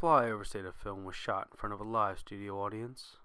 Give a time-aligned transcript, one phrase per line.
[0.00, 3.16] flyover state of film was shot in front of a live studio audience.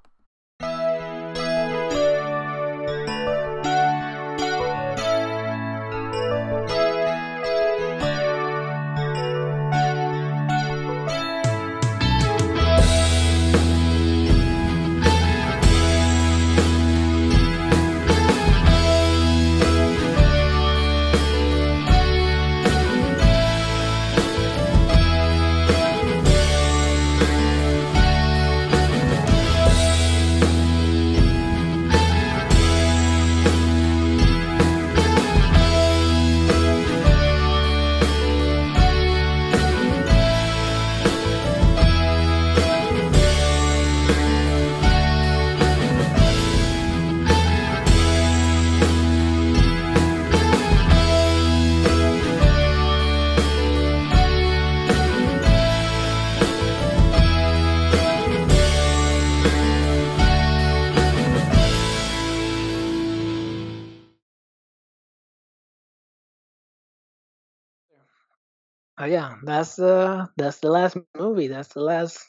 [69.03, 71.47] Oh yeah, that's the that's the last movie.
[71.47, 72.23] That's the last.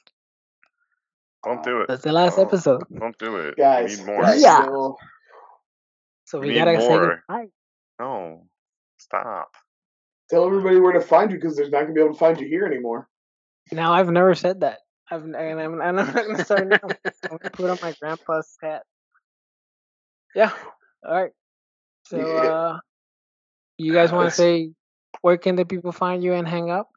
[1.44, 1.89] Don't do it.
[1.89, 2.83] That's the last Oh, episode.
[2.98, 3.56] Don't do it.
[3.56, 4.22] Guys, we need more.
[4.22, 4.64] guys, Yeah.
[4.64, 4.97] so
[6.25, 7.22] So We we gotta say more.
[7.28, 7.47] goodbye.
[8.00, 8.48] No.
[8.98, 9.50] Stop.
[10.30, 12.48] tell everybody where to find you because there's not gonna be able to find you
[12.48, 13.08] here anymore.
[13.70, 14.78] Now I've never said that.
[15.08, 16.78] I've and I'm, and I'm not gonna start now.
[17.30, 18.83] I'm gonna put on my grandpa's hat.
[20.34, 20.50] Yeah.
[21.06, 21.30] All right.
[22.06, 22.50] So Yeah.
[22.50, 22.78] uh,
[23.78, 24.70] you guys want to say
[25.25, 26.91] where can the people find you and hang up?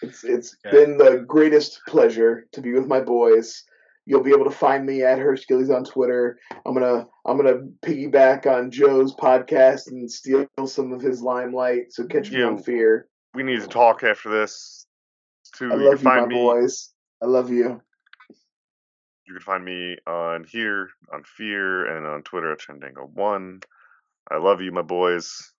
[0.00, 0.70] It's it's Yeah.
[0.70, 3.64] been the greatest pleasure to be with my boys.
[4.06, 6.38] You'll be able to find me at Herskillies on Twitter.
[6.64, 11.92] I'm gonna I'm gonna piggyback on Joe's podcast and steal some of his limelight.
[11.92, 13.08] So catch me on Fear.
[13.34, 14.86] We need to talk after this.
[15.54, 15.70] Too.
[15.70, 16.34] I love can you, find my me.
[16.34, 16.94] boys.
[17.22, 17.82] I love you.
[19.26, 23.62] You can find me on here, on Fear, and on Twitter at Chandango1.
[24.30, 25.52] I love you, my boys.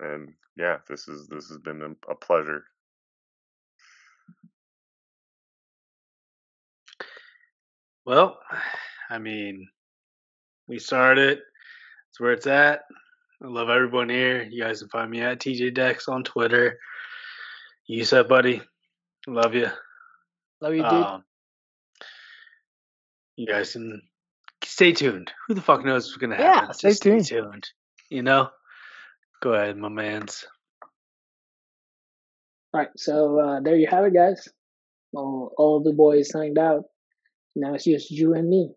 [0.00, 2.64] And yeah, this is this has been a, a pleasure.
[8.04, 8.38] Well,
[9.10, 9.68] I mean,
[10.68, 11.38] we started.
[12.10, 12.82] It's where it's at.
[13.42, 14.42] I love everyone here.
[14.42, 16.78] You guys can find me at TJ Dex on Twitter.
[17.86, 18.62] You said, buddy.
[19.26, 19.68] Love you.
[20.60, 20.92] Love you, dude.
[20.92, 21.24] Um,
[23.36, 24.02] you guys can
[24.64, 25.32] stay tuned.
[25.48, 26.74] Who the fuck knows what's gonna Yeah, happen?
[26.74, 27.26] stay Just tuned.
[27.26, 27.68] Stay tuned.
[28.10, 28.50] You know.
[29.40, 30.46] Go ahead, my man's.
[32.72, 34.48] All right, so uh, there you have it, guys.
[35.14, 36.84] All, all the boys signed out.
[37.56, 38.70] Now it's just you and me.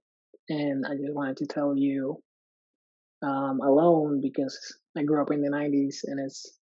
[0.49, 2.21] And I just wanted to tell you,
[3.21, 4.57] um, alone because
[4.97, 6.57] I grew up in the '90s, and it's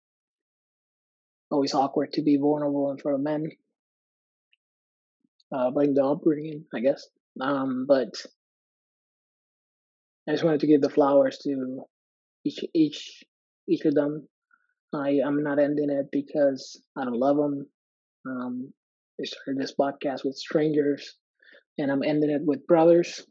[1.51, 3.51] always awkward to be vulnerable in front of men.
[5.55, 7.07] Uh, blame the upbringing, I guess.
[7.41, 8.15] Um, but
[10.29, 11.85] I just wanted to give the flowers to
[12.45, 13.25] each each
[13.71, 14.29] each of them.
[14.95, 17.67] I I'm not ending it because I don't love them.
[18.27, 18.73] Um,
[19.21, 21.17] I started this podcast with strangers,
[21.79, 23.25] and I'm ending it with brothers.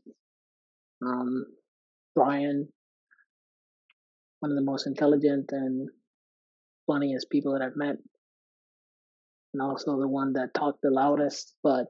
[1.06, 1.46] Um,
[2.16, 2.70] Brian,
[4.40, 5.90] one of the most intelligent and
[6.88, 7.98] funniest people that I've met,
[9.54, 11.88] and also the one that talked the loudest, but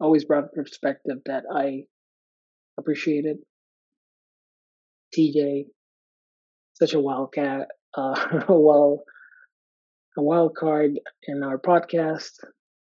[0.00, 1.84] always brought perspective that I
[2.78, 3.38] appreciated.
[5.16, 5.66] TJ,
[6.78, 9.00] such a wildcat, uh, a wild,
[10.16, 12.32] a wild card in our podcast.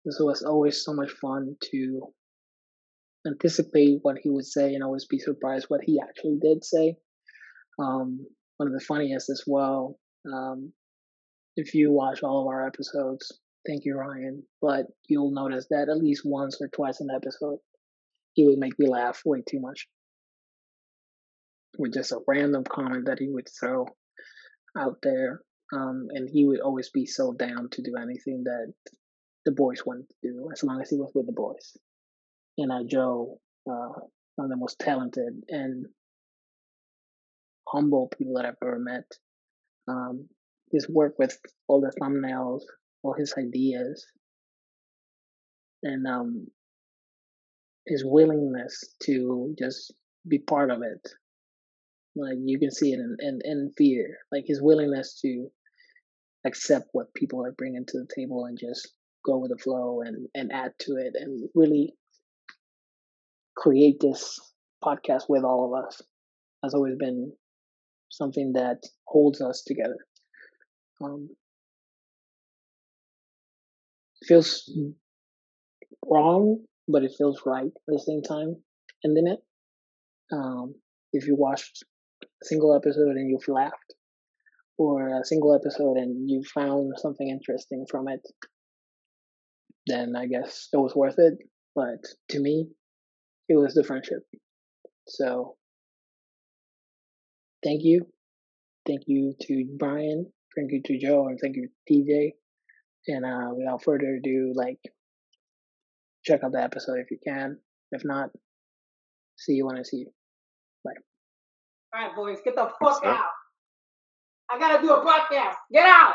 [0.04, 2.12] This was always so much fun to
[3.26, 6.96] anticipate what he would say and always be surprised what he actually did say.
[7.78, 8.26] Um,
[8.56, 9.98] one of the funniest as well.
[10.32, 10.72] Um,
[11.56, 14.42] if you watch all of our episodes, thank you, Ryan.
[14.60, 17.58] But you'll notice that at least once or twice an episode,
[18.34, 19.86] he would make me laugh way too much
[21.78, 23.86] with just a random comment that he would throw
[24.76, 25.40] out there.
[25.72, 28.74] Um, and he would always be so down to do anything that
[29.46, 31.76] the boys wanted to do, as long as he was with the boys.
[32.58, 33.38] And uh, Joe,
[33.70, 33.88] uh,
[34.36, 35.86] one of the most talented and
[37.66, 39.04] humble people that I've ever met.
[39.88, 40.28] Um,
[40.70, 41.38] his work with
[41.68, 42.62] all the thumbnails,
[43.02, 44.06] all his ideas,
[45.82, 46.46] and um,
[47.86, 49.92] his willingness to just
[50.26, 51.00] be part of it.
[52.14, 55.48] Like you can see it in, in, in fear, like his willingness to
[56.44, 58.92] accept what people are bringing to the table and just
[59.24, 61.94] go with the flow and, and add to it and really
[63.56, 64.38] create this
[64.84, 66.02] podcast with all of us
[66.62, 67.32] has always been
[68.10, 69.96] something that holds us together.
[71.00, 71.30] Um,
[74.26, 74.70] feels
[76.06, 76.58] wrong,
[76.88, 78.56] but it feels right at the same time.
[79.04, 79.40] Ending it.
[80.32, 80.74] Um,
[81.12, 81.84] if you watched
[82.24, 83.94] a single episode and you've laughed,
[84.78, 88.20] or a single episode and you found something interesting from it,
[89.86, 91.34] then I guess it was worth it.
[91.74, 92.68] But to me,
[93.48, 94.22] it was the friendship.
[95.08, 95.56] So,
[97.64, 98.06] thank you.
[98.86, 100.32] Thank you to Brian.
[100.56, 101.28] Thank you to Joe.
[101.28, 102.30] And thank you to TJ.
[103.08, 104.78] And uh, without further ado, like,
[106.24, 107.58] check out the episode if you can.
[107.90, 108.30] If not,
[109.36, 110.21] see you when I see you.
[111.92, 111.98] Bye.
[111.98, 113.26] All right, boys, get the fuck out.
[114.50, 115.54] I gotta do a podcast.
[115.72, 116.14] Get out.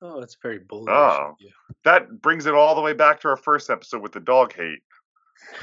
[0.00, 0.90] Oh, that's very bullish.
[0.90, 1.36] Oh.
[1.84, 4.82] That brings it all the way back to our first episode with the dog hate.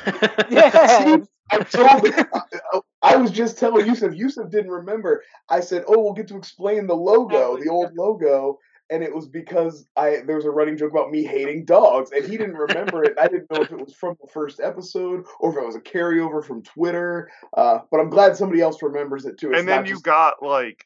[0.50, 1.18] Yeah.
[1.52, 4.14] I told I, I was just telling Yusuf.
[4.14, 5.24] Yusuf didn't remember.
[5.50, 9.28] I said, "Oh, we'll get to explain the logo, the old logo," and it was
[9.28, 13.04] because I there was a running joke about me hating dogs, and he didn't remember
[13.04, 13.18] it.
[13.20, 15.80] I didn't know if it was from the first episode or if it was a
[15.82, 17.30] carryover from Twitter.
[17.56, 19.52] Uh, but I'm glad somebody else remembers it too.
[19.52, 20.86] It's and then you just- got like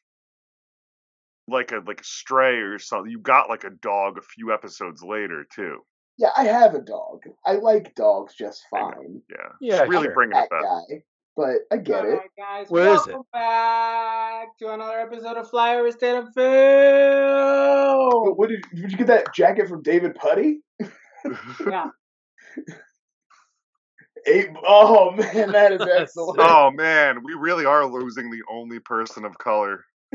[1.48, 3.12] like a like a stray or something.
[3.12, 5.80] You got like a dog a few episodes later too.
[6.18, 7.24] yeah, I have a dog.
[7.46, 9.22] I like dogs just fine.
[9.30, 9.38] Yeah.
[9.60, 10.14] Yeah, Just really sure.
[10.14, 10.62] bringing That it back.
[10.64, 11.04] guy,
[11.36, 12.16] but I get All it.
[12.16, 12.68] right, guys.
[12.70, 18.26] What is welcome back to another episode of Flyover State of Film.
[18.26, 20.60] But what did did you get that jacket from David Puddy?
[21.66, 21.90] Yeah.
[24.26, 26.40] Eight, oh man, that is excellent.
[26.42, 29.84] oh man, we really are losing the only person of color.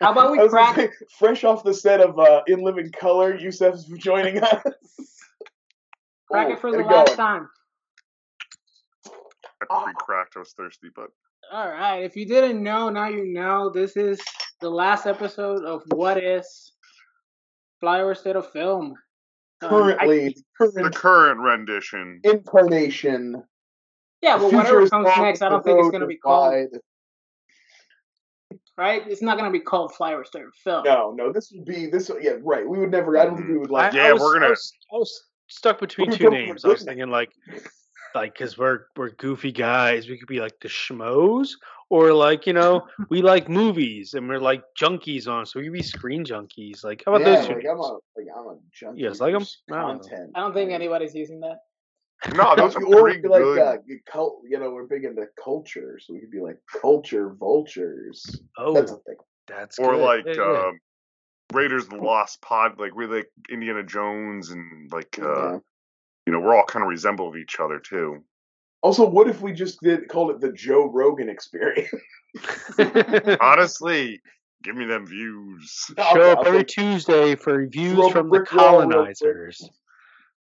[0.00, 0.76] How about I we was crack?
[0.76, 4.62] say, fresh off the set of uh, In Living Color, Yusuf's joining us.
[6.30, 7.16] Crack Oh, it for the last going.
[7.16, 7.48] time.
[9.60, 9.84] I Ah.
[9.84, 10.36] pre-cracked.
[10.36, 11.10] I was thirsty, but
[11.52, 11.98] All right.
[12.04, 13.70] If you didn't know, now you know.
[13.70, 14.20] This is
[14.60, 16.72] the last episode of What Is
[17.82, 18.94] Flyover State of Film.
[19.62, 22.20] Um, Currently, the current current rendition.
[22.22, 23.42] incarnation.
[24.20, 26.80] yeah, but The whatever future comes next, I don't think it's gonna be called wide.
[28.76, 29.02] right.
[29.08, 30.84] It's not gonna be called Flyover State of Film.
[30.84, 32.10] No, no, this would be this.
[32.20, 32.68] Yeah, right.
[32.68, 33.16] We would never.
[33.18, 33.94] I don't think we would like.
[33.94, 36.64] I, Yeah, I was, we're gonna- I was, I was stuck between two names.
[36.64, 37.30] I was thinking like,
[38.14, 41.50] like because we're we're goofy guys, we could be like the schmoes,
[41.90, 45.72] or like you know we like movies and we're like junkies on, so we could
[45.72, 46.84] be screen junkies.
[46.84, 47.54] Like how about yeah, those two?
[47.54, 47.64] like?
[47.70, 49.00] I'm a like I'm a junkie.
[49.02, 49.46] You guys like for 'em?
[49.72, 50.00] I don't.
[50.00, 50.30] Content.
[50.34, 51.58] I don't think anybody's using that.
[52.34, 53.58] No, those are or pretty we'd like good.
[53.60, 54.42] uh, you cult.
[54.48, 58.40] You know, we're big into culture, so we could be like culture vultures.
[58.56, 59.16] Oh, That's a thing.
[59.46, 60.04] that's or good.
[60.04, 60.66] like Yeah, yeah.
[60.68, 60.80] um,
[61.52, 65.58] Raiders of the Lost Pod, like really like Indiana Jones and like uh, Yeah.
[66.28, 68.22] You know we're all kind of resemble of each other too.
[68.82, 71.88] Also, what if we just did called it the Joe Rogan experience?
[73.40, 74.20] Honestly,
[74.62, 75.86] give me them views.
[75.96, 79.16] Show I'll- up every Tuesday for views throw from the brick wall real quick.
[79.16, 79.70] colonizers.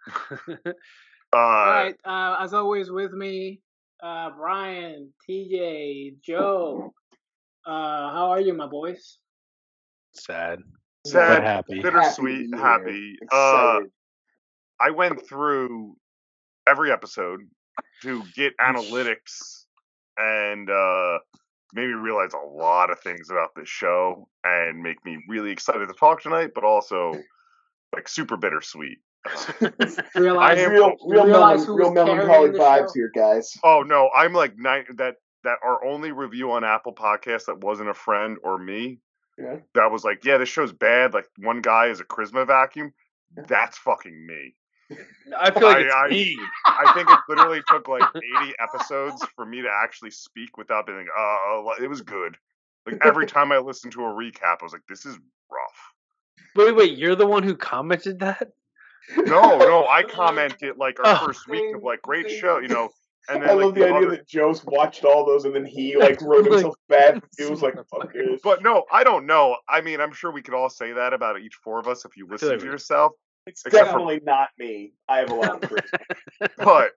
[0.09, 1.95] Uh, All right.
[2.03, 3.61] Uh, as always, with me,
[4.03, 6.95] uh, Brian, TJ, Joe.
[7.67, 9.19] Uh, how are you, my boys?
[10.15, 10.61] Sad,
[11.07, 11.83] Sad, but happy.
[11.83, 13.19] bittersweet, to be happy.
[14.81, 14.91] Here.
[14.91, 15.19] Excited.
[15.19, 15.97] I went through
[16.67, 17.41] every episode
[18.03, 19.65] to get analytics
[20.17, 21.19] and uh,
[21.75, 25.87] made me realize a lot of things about this show and make me really excited
[25.89, 27.13] to talk tonight, but also
[27.95, 28.99] like super bittersweet.
[30.15, 32.93] Realize I am- real, real, realize melan- real was carrying melancholy the vibes show?
[32.95, 33.57] here, guys.
[33.65, 37.89] oh no, I'm like nine that that our only review on Apple Podcast that wasn't
[37.91, 39.01] a friend or me.
[39.39, 39.57] Yeah.
[39.75, 41.15] That was like, yeah, this show's bad.
[41.15, 42.93] Like one guy is a charisma vacuum.
[43.49, 44.55] That's fucking me.
[45.39, 46.39] I feel like I- it's I- me.
[46.67, 48.03] I think it literally took like
[48.43, 52.37] 80 episodes for me to actually speak without being like, oh, it was good.
[52.87, 55.15] Like every time I listened to a recap, I was like, this is
[55.51, 55.93] rough.
[56.57, 58.49] Wait, wait, you're the one who commented that?
[59.17, 61.27] No, no, I commented like our Oh.
[61.27, 62.89] first week of like great show, you know,
[63.29, 65.65] and then I like love the idea other- that Joe's watched all those and then
[65.65, 68.41] he like wrote Like, himself bad was like fuck this.
[68.43, 69.57] But no, I don't know.
[69.69, 72.17] I mean, I'm sure we could all say that about each four of us if
[72.17, 73.13] you listen like to yourself.
[73.47, 74.93] It's except for- definitely not me.
[75.09, 75.99] I have a lot of charisma.
[76.57, 76.93] But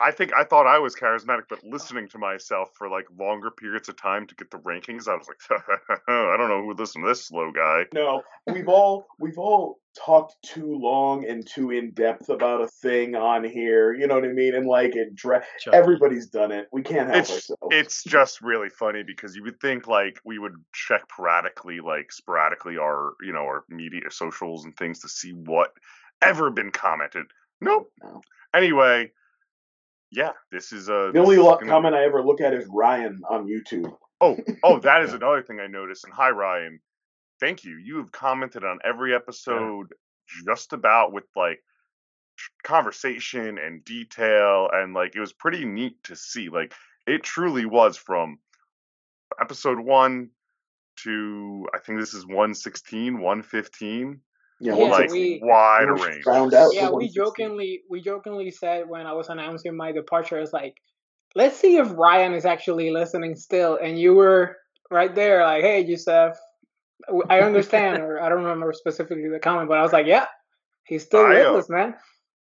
[0.00, 3.88] I think I thought I was charismatic, but listening to myself for like longer periods
[3.88, 5.60] of time to get the rankings, I was like,
[6.08, 7.84] I don't know who would listen to this slow guy.
[7.92, 13.16] No, we've all we've all talked too long and too in depth about a thing
[13.16, 13.92] on here.
[13.92, 14.54] You know what I mean?
[14.54, 16.68] And like it, dra- everybody's done it.
[16.70, 17.62] We can't help It's ourselves.
[17.72, 22.78] it's just really funny because you would think like we would check sporadically, like sporadically
[22.78, 25.72] our you know our media socials and things to see what
[26.22, 27.26] ever been commented.
[27.60, 27.90] Nope.
[28.00, 28.20] No.
[28.54, 29.10] Anyway,
[30.10, 31.36] yeah, this is a the only
[31.66, 33.92] comment I ever look at is Ryan on YouTube.
[34.20, 36.04] Oh, oh, that is another thing I noticed.
[36.04, 36.80] And hi, Ryan.
[37.40, 37.76] Thank you.
[37.76, 39.88] You have commented on every episode
[40.44, 41.60] just about with like
[42.62, 46.72] conversation and detail and like it was pretty neat to see like
[47.06, 48.38] it truly was from
[49.40, 50.30] episode 1
[51.04, 54.20] to I think this is 116 115
[54.60, 58.88] Yeah, Yeah, like we- wide we range found out yeah, we jokingly we jokingly said
[58.88, 60.74] when I was announcing my departure, it's like,
[61.34, 63.78] let's see if Ryan is actually listening still.
[63.80, 64.56] And you were
[64.90, 66.36] right there, like, hey, Yusef,
[67.28, 70.26] I understand, or I don't remember specifically the comment, but I was like, yeah,
[70.84, 71.94] he's still I, with uh, us, man.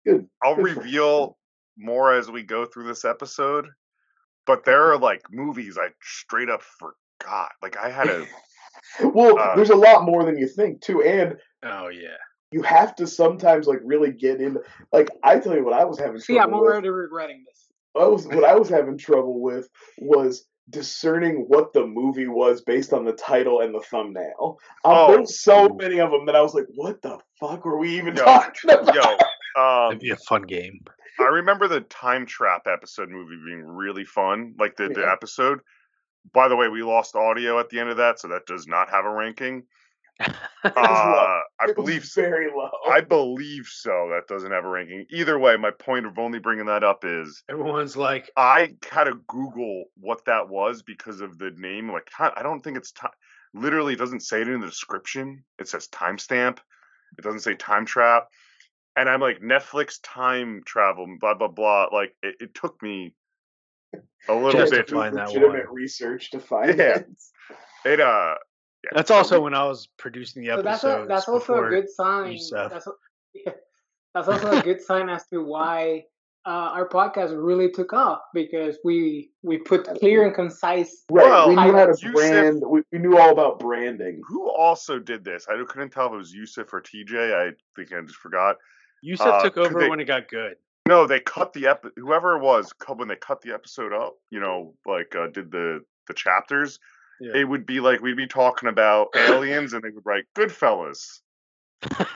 [0.06, 0.26] Good.
[0.42, 1.36] I'll Good reveal
[1.76, 3.66] more as we go through this episode,
[4.46, 7.50] but there are like movies I straight up forgot.
[7.60, 8.24] Like I had a
[9.02, 11.36] Well, Uh, there's a lot more than you think too, and
[11.72, 12.16] Oh yeah.
[12.52, 14.56] you have to sometimes like really get in.
[14.92, 16.84] Like I tell you, what I was having See, I'm trouble with.
[16.84, 17.66] regretting this.
[17.94, 19.68] I was what I was having trouble with
[19.98, 24.58] was discerning what the movie was based on the title and the thumbnail.
[24.84, 25.12] Um, Oh.
[25.12, 28.16] There's so many of them that I was like, "What the fuck were we even
[28.16, 29.02] Yo, talking about?" yo.
[29.60, 30.80] Um, That'd be a fun game.
[31.18, 35.60] I remember the time trap episode movie being really fun, like the, the episode.
[36.34, 38.90] By the way, we lost audio at the end of that, so that does not
[38.90, 39.62] have a ranking.
[40.64, 41.40] was Uh.
[41.58, 42.20] I believe so.
[42.22, 42.70] very low.
[42.90, 44.10] I believe so.
[44.10, 45.06] That doesn't have a ranking.
[45.10, 49.14] Either way, my point of only bringing that up is Everyone's like, I had to
[49.26, 51.90] Google what that was because of the name.
[51.90, 53.10] Like, I don't think it's time.
[53.54, 55.44] Literally, it doesn't say it in the description.
[55.58, 56.58] It says timestamp.
[57.18, 58.28] It doesn't say time trap.
[58.96, 61.88] And I'm like, Netflix time travel, blah blah blah.
[61.92, 63.14] Like, it, it took me
[64.28, 64.88] a little Just to bit.
[64.88, 65.74] do find that legitimate one.
[65.74, 66.98] research to find Yeah.
[66.98, 67.06] it.
[67.84, 68.34] It uh.
[68.86, 71.04] Yeah, that's so also we- when I was producing the So that's episode.
[71.04, 72.38] a, that's also a good sign.
[72.52, 72.92] That's, a,
[73.34, 73.52] yeah,
[74.14, 76.04] that's also a good sign as to why
[76.46, 81.04] uh, our podcast really took off because we we put clear and concise.
[81.10, 81.26] Right.
[81.26, 82.62] Well, we knew how to Yusuf- brand.
[82.64, 84.20] We, we knew all about branding.
[84.28, 85.46] Who also did this?
[85.50, 87.34] I couldn't tell if it was Yusuf or TJ.
[87.34, 88.56] I think I just forgot.
[89.02, 90.54] Yusef uh, took over they- when it got good.
[90.88, 91.94] No, they cut the episode.
[91.96, 94.14] Whoever it was, when they cut the episode up.
[94.30, 96.78] You know, like uh, did the the chapters.
[97.20, 97.32] Yeah.
[97.34, 101.20] It would be like we'd be talking about aliens, and they would write Goodfellas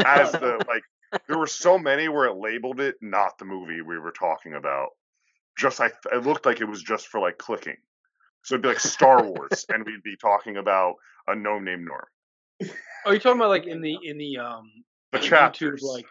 [0.05, 0.83] as the like.
[1.27, 4.91] There were so many where it labeled it not the movie we were talking about.
[5.59, 7.77] Just I, it looked like it was just for like clicking.
[8.45, 10.95] So it'd be like Star Wars, and we'd be talking about
[11.27, 12.05] a no name norm.
[13.05, 14.71] Are you're talking about like in the in the um
[15.13, 16.07] The YouTube, chapters, like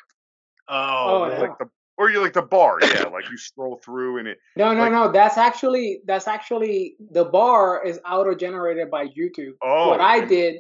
[0.68, 1.40] Oh, oh, yeah.
[1.40, 1.70] like the
[2.00, 4.40] or you like the bar, yeah, like you scroll through and it.
[4.56, 5.12] No, no, Like- no.
[5.12, 9.54] That's actually that's actually the bar is auto generated by YouTube.
[9.62, 10.56] Oh, what I and- did,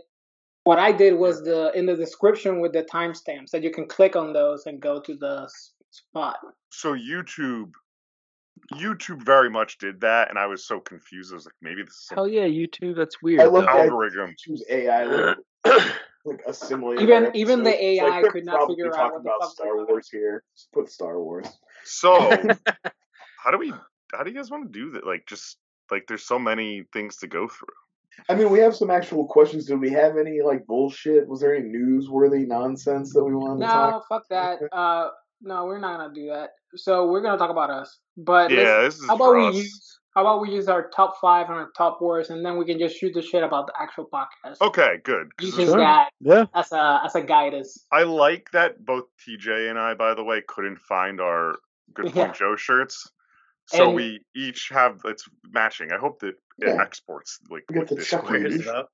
[0.65, 4.15] what I did was the in the description with the timestamps that you can click
[4.15, 5.49] on those and go to the
[5.89, 6.37] spot.
[6.69, 7.71] so YouTube
[8.75, 11.31] YouTube very much did that and I was so confused.
[11.31, 12.95] I was like, maybe this is some hell yeah, YouTube.
[12.97, 13.39] That's weird.
[13.39, 13.77] I love though.
[13.77, 13.85] that.
[13.87, 14.35] algorithm.
[14.37, 15.35] Choose AI
[16.25, 17.01] like, like assimilate.
[17.01, 19.51] Even- our even the AI they're could not figure out talking what the about fuck
[19.51, 20.43] Star we're talking Wars here.
[20.55, 21.47] Just put Star Wars.
[21.83, 22.13] So
[23.43, 23.73] how do we
[24.13, 25.05] how do you guys want to do that?
[25.05, 25.57] Like just
[25.91, 27.67] like there's so many things to go through.
[28.27, 29.65] I mean, we have some actual questions.
[29.65, 31.27] Did we have any like bullshit?
[31.27, 33.91] Was there any newsworthy nonsense that we wanted to talk?
[33.93, 34.59] No, fuck that.
[34.73, 35.09] Uh,
[35.41, 36.51] no, we're not gonna do that.
[36.75, 37.97] So we're gonna talk about us.
[38.17, 41.19] But Yeah, this is how about for we use how about we use our top
[41.21, 43.73] five and our top worst, and then we can just shoot the shit about the
[43.79, 44.59] actual podcast.
[44.61, 45.31] Okay, good.
[45.39, 45.77] Using Sure.
[45.77, 46.45] that Yeah.
[46.55, 47.85] as a as a guidance.
[47.91, 51.55] I like that both TJ and I, by the way, couldn't find our
[51.93, 52.31] Good Point Yeah.
[52.33, 53.09] Joe shirts.
[53.67, 55.91] So And- we each have it's matching.
[55.91, 56.81] I hope that it Yeah.
[56.81, 58.67] exports like We get with this check Squares squeeze.
[58.67, 58.89] it up.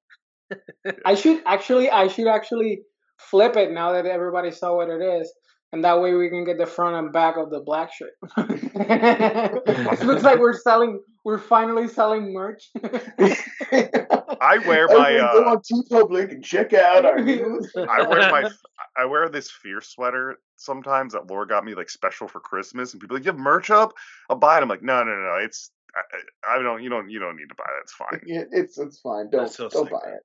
[1.06, 2.84] I should actually I should actually
[3.18, 5.34] flip it now that everybody saw what it is.
[5.72, 8.14] And that way we can get the front and back of the black shirt.
[8.78, 12.70] It looks like we're selling we're finally selling merch.
[12.84, 17.72] I wear my Everyone go uh, on TeePublic and check out our news.
[17.76, 18.50] I wear my
[18.96, 23.02] I wear this fear sweater sometimes that Laura got me like special for Christmas, and
[23.02, 23.94] people are like, "You have merch up?
[24.30, 25.38] I'll buy it." I'm like, "No, no, no, no.
[25.42, 27.82] it's I, I I don't you don't you don't need to buy that.
[27.82, 28.22] It's fine.
[28.26, 29.30] Yeah, it's it's fine.
[29.30, 30.22] Don't so don't sick, buy it.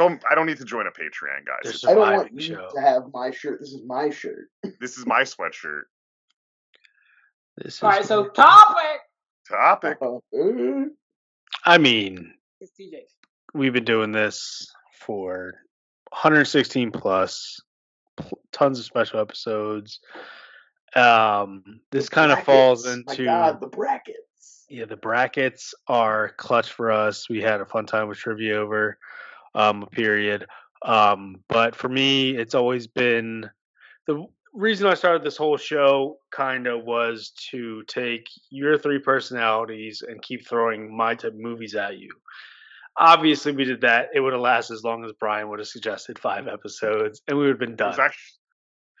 [0.00, 1.84] Don't I don't need to join a Patreon, guys.
[1.84, 2.68] I don't want Surviving you show.
[2.74, 3.60] to have my shirt.
[3.60, 4.48] This is my shirt.
[4.80, 5.82] This is my sweatshirt.
[7.58, 8.34] This is All right, so weird.
[8.34, 9.00] topic
[9.46, 9.98] Topic.
[11.66, 13.12] I mean, is TJ's.
[13.52, 15.52] we've been doing this for
[16.12, 17.60] 116 plus,
[18.52, 20.00] tons of special episodes.
[20.96, 24.64] Um, this kind of falls into My God, the brackets.
[24.70, 27.28] yeah, the brackets are clutch for us.
[27.28, 28.96] We had a fun time with trivia over
[29.54, 30.46] um, a period.
[30.84, 33.50] Um, but for me, it's always been
[34.06, 40.02] the reason I started this whole show kind of was to take your three personalities
[40.06, 42.10] and keep throwing my type of movies at you.
[42.96, 44.08] Obviously, we did that.
[44.14, 47.44] It would have lasted as long as Brian would have suggested five episodes, and we
[47.44, 47.98] would have been done.
[47.98, 48.40] actually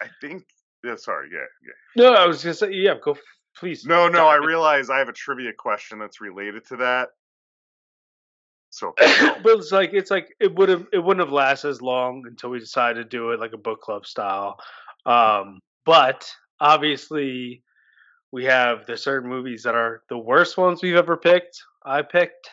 [0.00, 0.44] I think.
[0.82, 1.28] Yeah, sorry.
[1.30, 2.02] Yeah, yeah.
[2.02, 3.16] No, I was just yeah, go.
[3.56, 3.84] Please.
[3.84, 4.26] No, no.
[4.26, 7.08] I realize I have a trivia question that's related to that.
[8.70, 12.24] So but it's like it's like it would have it wouldn't have lasted as long
[12.26, 14.58] until we decided to do it like a book club style.
[15.04, 17.62] Um, but obviously,
[18.32, 21.62] we have the certain movies that are the worst ones we've ever picked.
[21.84, 22.50] I picked,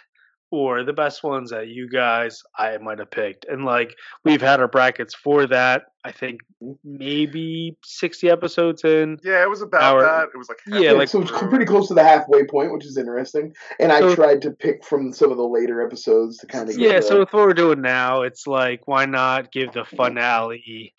[0.49, 4.59] or the best ones that you guys I might have picked, and like we've had
[4.61, 5.83] our brackets for that.
[6.05, 6.39] I think
[6.83, 9.19] maybe sixty episodes in.
[9.23, 10.29] yeah, it was about Our- that.
[10.33, 12.85] It was like Yeah, Yeah, like- so it's pretty close to the halfway point, which
[12.85, 13.53] is interesting.
[13.79, 16.91] And I tried to pick from some of the later episodes to kind of Yeah,
[16.93, 20.93] get so the, with what we're doing now, it's like why not give the finale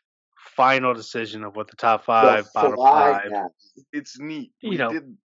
[0.56, 3.30] final decision of what the top five, the bottom five.
[3.30, 3.50] nap.
[3.92, 4.52] it's neat.
[4.60, 4.90] You We know.
[4.92, 5.16] did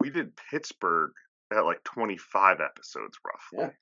[0.00, 1.12] we did Pittsburgh
[1.52, 3.72] at like 25 episodes roughly.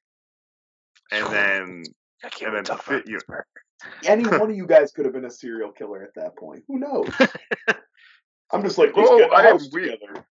[1.12, 1.82] And then
[2.24, 3.18] I can't and wait then to talk fit you.
[4.04, 6.62] Any one of you guys could have been a serial killer at that point.
[6.68, 7.08] Who knows?
[8.52, 10.26] I'm just like, Oh, get a I am together.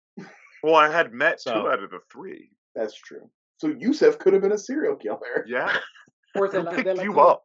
[0.64, 2.50] well, I had met So- two out of the three.
[2.76, 3.30] That's true.
[3.58, 5.46] So Yusef could have been a serial killer.
[5.48, 5.78] Yeah.
[6.34, 7.26] Fourth Who de picked la you Cruz.
[7.30, 7.44] up?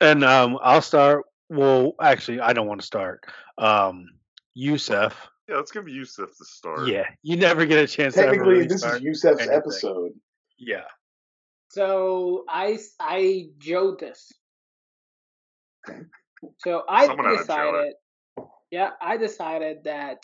[0.00, 1.24] And um, I'll start.
[1.48, 3.24] Well, actually, I don't want to start.
[3.58, 4.06] Um,
[4.54, 5.16] Yusef.
[5.48, 6.88] Yeah, let's give Yusuf the start.
[6.88, 8.96] Yeah, you never get a chance to ever Technically, really this start.
[8.96, 9.50] is Yusef's anything.
[9.56, 10.12] episode.
[10.58, 10.84] Yeah.
[11.70, 14.32] So I I Joe this.
[16.58, 17.46] So I Someone had to Joe it.
[17.46, 17.94] decided.
[18.70, 20.18] Yeah, I decided that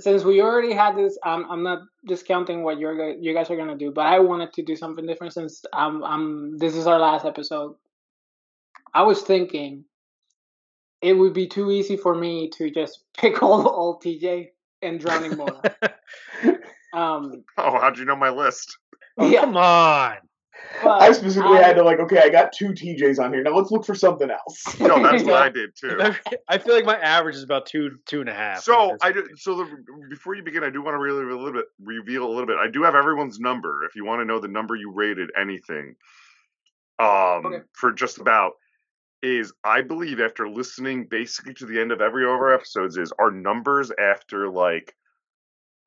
[0.00, 3.76] since we already had this, I'm I'm not discounting what you're you guys are gonna
[3.76, 7.24] do, but I wanted to do something different since I'm I'm this is our last
[7.24, 7.76] episode.
[8.94, 9.84] I was thinking
[11.02, 14.48] it would be too easy for me to just pick all all TJ
[14.82, 15.62] and Drowning Mona.
[16.92, 18.76] Um, Oh, how'd you know my list?
[19.18, 20.16] Oh, yeah, come on.
[20.82, 23.42] but I specifically I- had to like, okay, I got two TJs on here.
[23.42, 24.78] Now let's look for something else.
[24.80, 25.98] No, that's what I did too.
[26.48, 28.60] I feel like my average is about two, two and a half.
[28.62, 29.66] So I do, so the,
[30.08, 32.56] before you begin, I do want to really a little bit reveal a little bit.
[32.56, 33.84] I do have everyone's number.
[33.84, 35.94] If you want to know the number you rated anything,
[36.98, 37.58] um, Okay.
[37.74, 38.52] for just about
[39.22, 43.12] is I believe after listening basically to the end of every of our episodes is
[43.18, 44.94] our numbers after like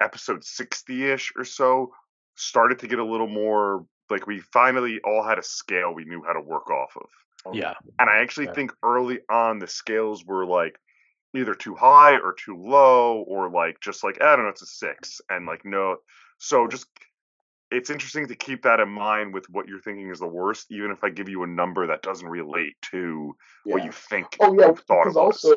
[0.02, 1.94] episode sixty ish or so
[2.36, 6.24] started to get a little more like we finally all had a scale we knew
[6.26, 7.10] how to work off of.
[7.46, 8.56] Oh, yeah, And I actually Okay.
[8.56, 10.80] think early on the scales were like
[11.36, 14.68] either too high or too low or like just like I don't know, it's a
[14.68, 15.98] six and like no.
[16.38, 16.88] So just
[17.74, 20.92] it's interesting to keep that in mind with what you're thinking is the worst, even
[20.92, 24.68] if I give you a number that doesn't relate to what you think Oh yeah,
[24.68, 25.56] thought because also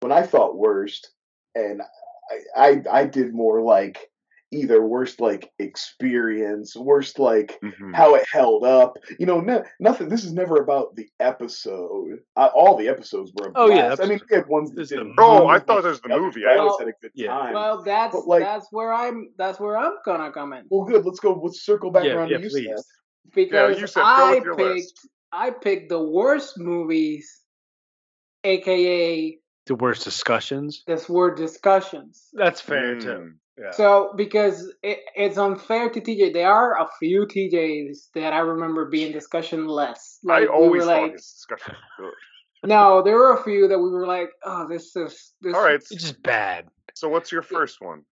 [0.00, 1.10] when I thought worst,
[1.54, 1.82] and
[2.56, 3.98] I, I I did more like
[4.54, 7.94] either worst like experience, worst like Mhm.
[7.94, 8.96] how it held up.
[9.18, 10.08] You know, no, nothing.
[10.08, 12.20] This is never about the episode.
[12.36, 13.48] Uh, all the episodes were.
[13.48, 14.02] A Oh, yeah, blast.
[14.02, 15.06] I mean, we had ones that This is did.
[15.06, 16.42] the Oh, I really thought there's the movie.
[16.46, 17.28] I I always had a good yeah.
[17.28, 17.54] time.
[17.54, 21.04] Well, that's But, like- that's where I'm that's where I'm gonna come in well, good.
[21.04, 21.34] Let's go.
[21.34, 22.38] Let's circle back yeah, around yeah.
[22.38, 22.64] to you, Please.
[22.66, 23.34] Steph.
[23.34, 25.08] because Yusuf, go I picked list.
[25.32, 27.40] I picked the worst movies,
[28.44, 30.82] aka The worst discussions.
[30.86, 32.28] this word discussions.
[32.34, 33.32] That's fair too.
[33.58, 33.70] Yeah.
[33.70, 38.86] So because it, it's unfair to TJ, there are a few TJs that I remember
[38.86, 40.18] being discussion less.
[40.28, 42.12] I Like we always were thought like, his discussion was
[42.62, 42.68] good.
[42.68, 45.54] no, there were a few that we were like, oh, this is this.
[45.54, 45.76] All right.
[45.76, 46.66] it's just bad.
[46.94, 48.02] So what's your first one?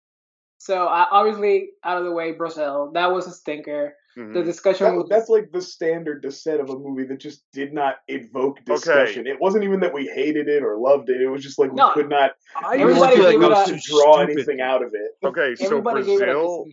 [0.58, 2.92] So I, obviously, out of the way, Brazil.
[2.94, 3.96] That was a stinker.
[4.14, 4.44] The Mhm.
[4.44, 7.72] discussion That, was that's like the standard to set of a movie that just did
[7.72, 9.26] not evoke discussion.
[9.26, 11.20] It wasn't even that we hated it or loved it.
[11.22, 13.54] It was just like we No, could not I we Everybody didn't gave feel it
[13.54, 14.30] like a- draw stupid.
[14.32, 15.12] anything out of it.
[15.26, 16.66] Okay, so everybody gave it a Brazil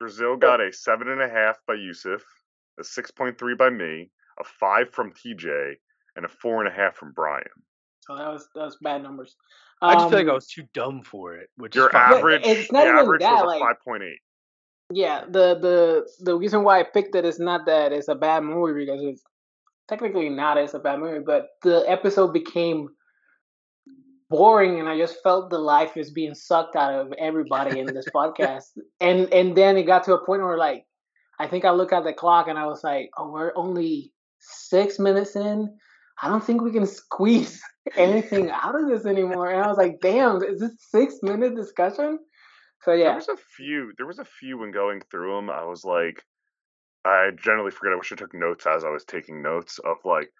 [0.00, 2.22] Brazil got a seven and a half by Yusuf,
[2.78, 5.74] a six point three by me, a five from TJ,
[6.16, 7.44] and a four and a half from Brian.
[8.00, 9.36] So that was that was bad numbers.
[9.82, 11.48] I just feel like I Um, was too dumb for it.
[11.56, 14.02] Which Your is average, it's not the even average that, was a like- five point
[14.02, 14.18] eight.
[14.90, 18.42] Yeah, the the the reason why I picked it is not that it's a bad
[18.42, 19.22] movie because it's
[19.88, 22.88] technically not it's a bad movie, but the episode became
[24.28, 28.06] boring and I just felt the life is being sucked out of everybody in this
[28.14, 28.64] podcast.
[29.00, 30.84] And and then it got to a point where like
[31.38, 34.98] I think I looked at the clock and I was like, Oh, we're only six
[34.98, 35.76] minutes in.
[36.22, 37.60] I don't think we can squeeze
[37.96, 39.50] anything out of this anymore.
[39.50, 42.18] And I was like, damn, is this six minute discussion?
[42.82, 43.92] So yeah, There was a few.
[43.96, 45.50] There was a few when going through them.
[45.50, 46.24] I was like,
[47.04, 47.92] I generally forget.
[47.92, 50.30] I wish I took notes as I was taking notes of like,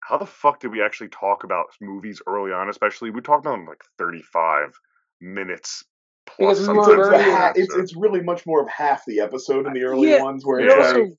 [0.00, 2.68] how the fuck did we actually talk about movies early on?
[2.68, 4.74] Especially we talked about them like thirty five
[5.20, 5.84] minutes
[6.26, 6.58] plus.
[6.58, 8.60] Because we It's, were sometimes it's, a very- an ha- it's, it's really much more
[8.62, 10.82] of half the episode uh, in the early Yeah, ones where It it's Yeah.
[10.82, 11.12] also like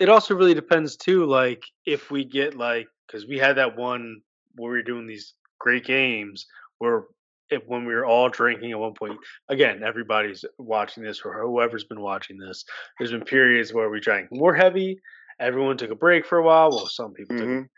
[0.00, 1.26] it also really depends too.
[1.26, 4.20] Like if we get like because we had that one
[4.54, 6.46] where we were doing these great games
[6.78, 7.04] where
[7.50, 9.18] if, when we were all drinking at one point.
[9.48, 12.64] Again, everybody's watching this or whoever's been watching this.
[12.98, 15.00] There's been periods where we drank more heavy.
[15.40, 16.70] Everyone took a break for a while.
[16.70, 17.46] Well, some people took.
[17.46, 17.60] A Mhm.
[17.60, 17.68] break.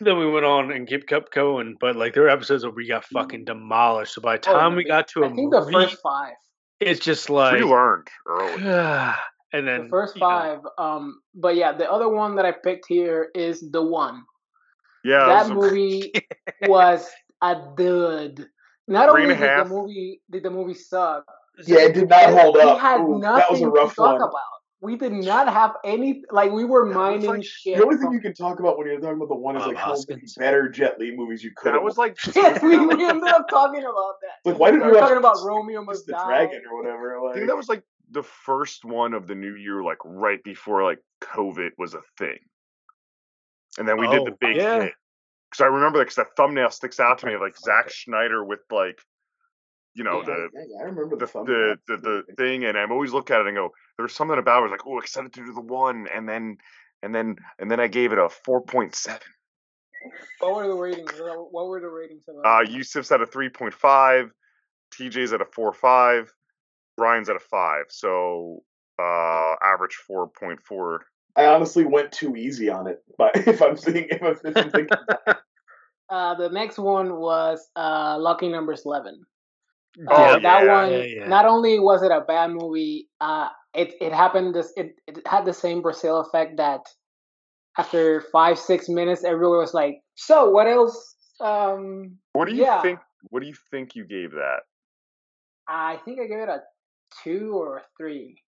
[0.00, 2.86] Then we went on and kept kept going, but like there were episodes where we
[2.86, 4.14] got fucking demolished.
[4.14, 6.34] So by the Oh, time no, we got to a I think the first five.
[6.80, 8.62] it's just like we learned early.
[9.52, 10.58] and then The first you know, five.
[10.78, 14.22] Um, but yeah, the other one that I picked here is the one.
[15.04, 16.12] Yeah, that a- movie
[16.62, 17.08] was
[17.42, 18.46] a dud.
[18.88, 19.68] Not Three only did half.
[19.68, 21.24] the movie did the movie suck,
[21.66, 22.78] Yeah, it did not hold we up.
[22.78, 24.22] had Ooh, nothing that was a rough to talk one.
[24.22, 24.42] about.
[24.82, 27.78] We did not have any like we were That mining like- shit.
[27.78, 29.68] The only thing you can talk about when you're talking about the one is Bob
[29.68, 31.82] like how many better Jet Li movies you could that have.
[31.82, 34.48] was like yes, we, we ended up talking about that.
[34.50, 36.26] like why didn't we we were talking about Romeo Kiss Must the Die.
[36.26, 37.16] Dragon or whatever?
[37.18, 40.42] I Like think that was like the first one of the new year, like right
[40.44, 42.38] before like COVID was a thing,
[43.78, 44.82] and then we did the Oh, big yeah.
[44.84, 44.92] hit.
[45.50, 48.60] Because I remember, because that thumbnail sticks out to me of like Zack Schneider with
[48.70, 48.98] like,
[49.94, 50.26] you know, Yeah.
[50.26, 53.30] the yeah, yeah, I remember the the the, the the thing, and I'm always look
[53.30, 54.60] at it and go, there's something about it.
[54.60, 56.58] I was like, oh, excited to do the one, and then
[57.02, 59.20] and then and then I gave it a four point seven.
[60.40, 61.12] What were the ratings?
[61.16, 62.64] What were the ratings Uh.
[62.68, 64.30] Yusuf's at a three point five,
[64.94, 66.32] TJ's at a four five,
[66.96, 67.86] Brian's at a five.
[67.88, 68.62] So
[69.00, 71.06] uh, average four point four.
[71.36, 74.70] I honestly went too easy on it, but if I'm thinking, if I'm, if I'm
[74.70, 74.96] thinking,
[76.08, 79.22] Uh, the next one was uh, Lucky Number Slevin.
[80.08, 80.68] Oh, Uh, that yeah.
[80.68, 80.92] one.
[80.92, 81.28] Yeah, yeah.
[81.28, 84.54] Not only was it a bad movie, uh, it it happened.
[84.54, 86.82] This it, it had the same Brazil effect that
[87.76, 92.82] after five six minutes, everyone was like, "So what else?" Um, What do you Yeah.
[92.82, 93.00] think?
[93.30, 94.60] What do you think you gave that?
[95.66, 96.60] I think I gave it a
[97.24, 98.42] two or a three.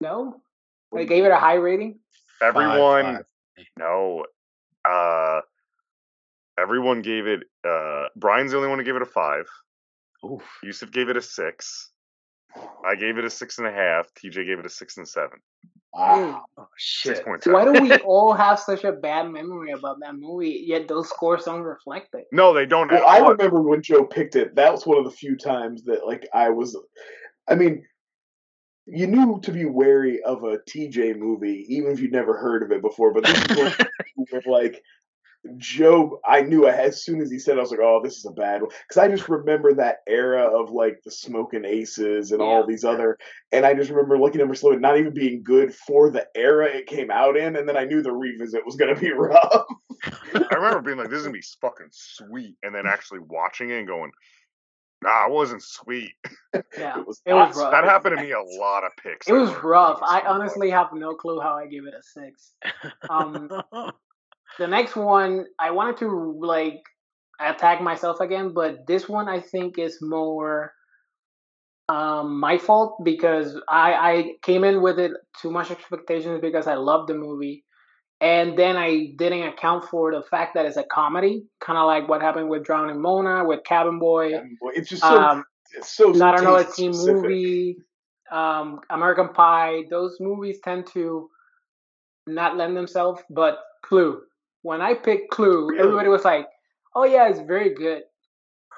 [0.00, 0.40] No,
[0.90, 1.98] What I do gave it a high rating.
[2.42, 3.24] Everyone, five.
[3.78, 4.24] no.
[4.88, 5.40] Uh,
[6.58, 7.40] everyone gave it.
[7.66, 9.46] Uh, Brian's the only one who gave it a five.
[10.24, 10.42] Oof.
[10.62, 11.90] Yusuf gave it a six.
[12.84, 14.08] I gave it a six and a half.
[14.14, 15.38] TJ gave it a six and seven.
[15.92, 16.42] wow.
[16.58, 17.24] Oh Six shit.
[17.26, 20.64] point Why do we all have such a bad memory about that movie?
[20.66, 22.24] Yet those scores don't reflect it.
[22.32, 22.90] No, they don't.
[22.90, 24.56] Well, I remember when Joe picked it.
[24.56, 26.76] That was one of the few times that like I was.
[27.48, 27.84] I mean,
[28.86, 32.72] you knew to be wary of a TJ movie, even if you'd never heard of
[32.72, 33.12] it before.
[33.12, 34.82] But this is one where, like
[35.56, 38.26] Joe, I knew as soon as he said, it, I was like, "Oh, this is
[38.26, 42.42] a bad one," because I just remember that era of like the Smoking Aces and
[42.42, 43.16] all these other,
[43.50, 46.66] and I just remember looking at Number Slevin not even being good for the era
[46.66, 49.64] it came out in, and then I knew the revisit was gonna be rough.
[50.34, 53.78] I remember being like, "This is gonna be fucking sweet," and then actually watching it
[53.78, 54.10] and going,
[55.02, 56.12] "Nah, it wasn't sweet."
[56.76, 57.70] Yeah, It was it was rough.
[57.70, 59.28] That happened to me a lot of picks.
[59.28, 60.00] It was rough.
[60.02, 62.54] I honestly have no clue how I give it a six.
[63.08, 63.48] Um,
[64.58, 66.82] the next one, I wanted to like
[67.38, 70.72] attack myself again, but this one I think is more
[71.88, 76.74] um, my fault because I, I came in with it too much expectations because I
[76.74, 77.64] loved the movie.
[78.20, 82.06] And then I didn't account for the fact that it's a comedy, kind of like
[82.06, 84.36] what happened with Drowning Mona, with Cabin Boy.
[84.36, 87.78] And, well, it's just so Um, it's so not another teen movie,
[88.30, 89.84] um, American Pie.
[89.88, 91.30] Those movies tend to
[92.26, 93.22] not lend themselves.
[93.30, 94.20] But Clue,
[94.62, 95.80] when I picked Clue, Really?
[95.80, 96.46] everybody was like,
[96.94, 98.02] "Oh yeah, it's very good."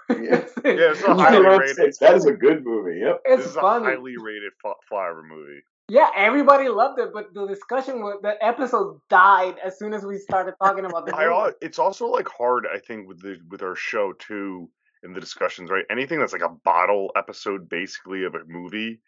[0.09, 0.45] Yeah.
[0.65, 1.95] Yeah, it's a highly rated.
[2.01, 3.01] That is a good movie.
[3.01, 3.23] Yep.
[3.25, 3.87] It's this is funny.
[3.87, 5.63] a highly rated fl- flyover movie.
[5.93, 10.17] Yeah, everybody loved it, but the discussion, was, the episode died as soon as we
[10.17, 11.57] started talking about the I movie.
[11.61, 14.71] it's also like hard, I think, with the with our show too,
[15.03, 15.85] in the discussions, right?
[15.91, 19.03] Anything that's like a bottle episode, basically of a movie,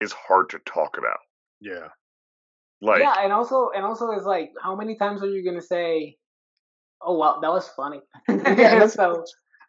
[0.00, 1.18] is hard to talk about.
[1.60, 1.88] yeah.
[2.80, 6.16] Like, yeah, and also, and also, it's like, how many times are you gonna say,
[7.02, 8.00] "Oh wow, that was funny"?
[8.28, 9.24] that's- so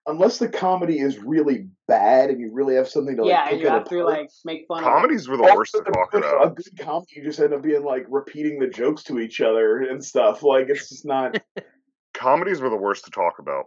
[0.08, 3.52] Unless the comedy is really bad and you really have something to like yeah, pick
[3.54, 4.84] and you it have to like make fun of.
[4.84, 6.48] comedies were the worst to talk about.
[6.48, 9.78] A good comedy, you just end up being like repeating the jokes to each other
[9.82, 10.42] and stuff.
[10.42, 11.40] Like it's just not.
[12.14, 13.66] Comedies were the worst to talk about.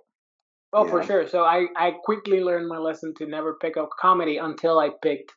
[0.73, 1.27] Oh, for sure.
[1.29, 5.33] So I, I quickly learned my lesson to never pick up comedy until I picked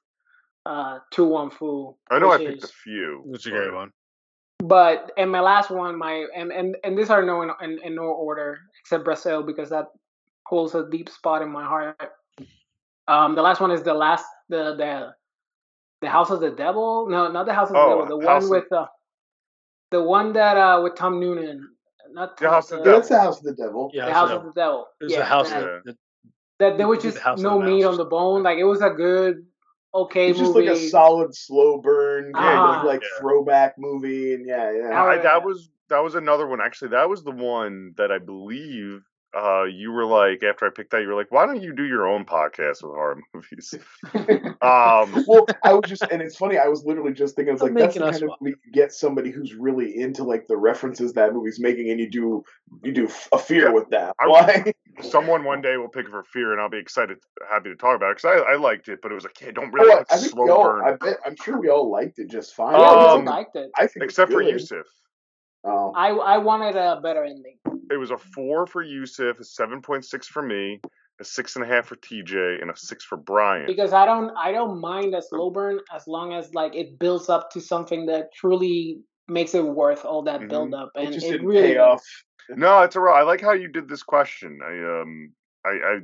[0.66, 1.96] uh To Wong Foo.
[2.10, 3.24] I know I which picked a few.
[3.32, 3.92] That's a but- great one.
[4.60, 7.96] But and my last one, my and and and these are no in, in, in
[7.96, 9.86] no order except Brazil because that
[10.48, 12.00] holds a deep spot in my heart.
[13.08, 15.14] Um, the last one is the last the the
[16.02, 17.08] the House of the Devil.
[17.10, 18.20] No, not the House of the Oh, Devil.
[18.20, 18.86] The House one of- with uh,
[19.92, 21.68] the one that uh with Tom Noonan.
[22.12, 23.00] Not The Tom- House of the Devil.
[23.00, 23.92] That's the House of the Devil.
[23.94, 24.88] Yeah, The House House of of the Devil.
[25.02, 25.98] It yeah, the house that, of the,
[26.60, 28.44] that there was just House of no meat on the bone.
[28.44, 29.46] Like it was a good,
[29.94, 30.30] okay movie.
[30.32, 30.68] It's just movie.
[30.70, 32.80] like a solid slow burn kind Ah.
[32.80, 33.20] of like Yeah.
[33.20, 35.04] throwback movie, and yeah, yeah.
[35.04, 36.62] I, that was that was another one.
[36.62, 39.02] Actually, that was the one that I believe
[39.36, 41.84] uh, you were like after I picked that, you were like, "Why don't you do
[41.86, 43.74] your own podcast with horror movies?"
[44.62, 46.58] um, well, I was just, and it's funny.
[46.58, 48.38] I was literally just thinking, it's like that's the kind of one.
[48.42, 52.10] movie you get somebody who's really into like the references that movie's making, and you
[52.10, 52.44] do
[52.84, 54.16] you do a fear Yeah, with that.
[54.20, 54.74] I- Why?
[55.02, 57.18] someone one day will pick it for fear, and I'll be excited,
[57.50, 59.52] happy to talk about it because I, I liked it, but it was like, hey,
[59.52, 60.86] don't really Oh, put I slow all, burn.
[60.86, 62.80] I bet, I'm sure we all liked it just fine.
[62.80, 63.70] yeah, we Um, liked it.
[63.76, 64.54] I think except for good.
[64.54, 64.88] Yusuf.
[65.68, 67.58] Oh, I I wanted a better ending.
[67.92, 70.80] It was a four for Yusuf, a seven point six for me,
[71.20, 73.66] a six and a half for TJ, and a six for Brian.
[73.68, 77.30] because I don't I don't mind a slow burn as long as like it builds
[77.30, 80.50] up to something that truly makes it worth all that Mhm.
[80.50, 82.04] build up it and just it didn't really pay off.
[82.50, 83.14] No, it's a real.
[83.14, 84.60] I like how you did this question.
[84.64, 85.34] I um,
[85.66, 86.00] I, I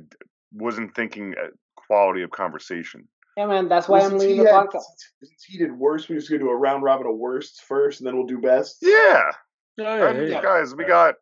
[0.52, 3.08] wasn't thinking uh, quality of conversation.
[3.36, 4.82] Yeah, man, that's why Well, I'm leaving the had- podcast.
[5.22, 8.06] Since he did worst, we're just gonna do a round robin of worsts first, and
[8.06, 8.76] then we'll do best.
[8.82, 9.32] Yeah,
[9.78, 11.16] Oh, yeah, I there mean, you guys, we got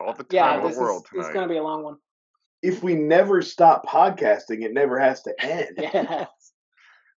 [0.00, 1.96] all the time Yeah, in the world is this is gonna be a long one.
[2.62, 5.76] If we never stop podcasting, it never has to end.
[5.78, 6.26] Yeah.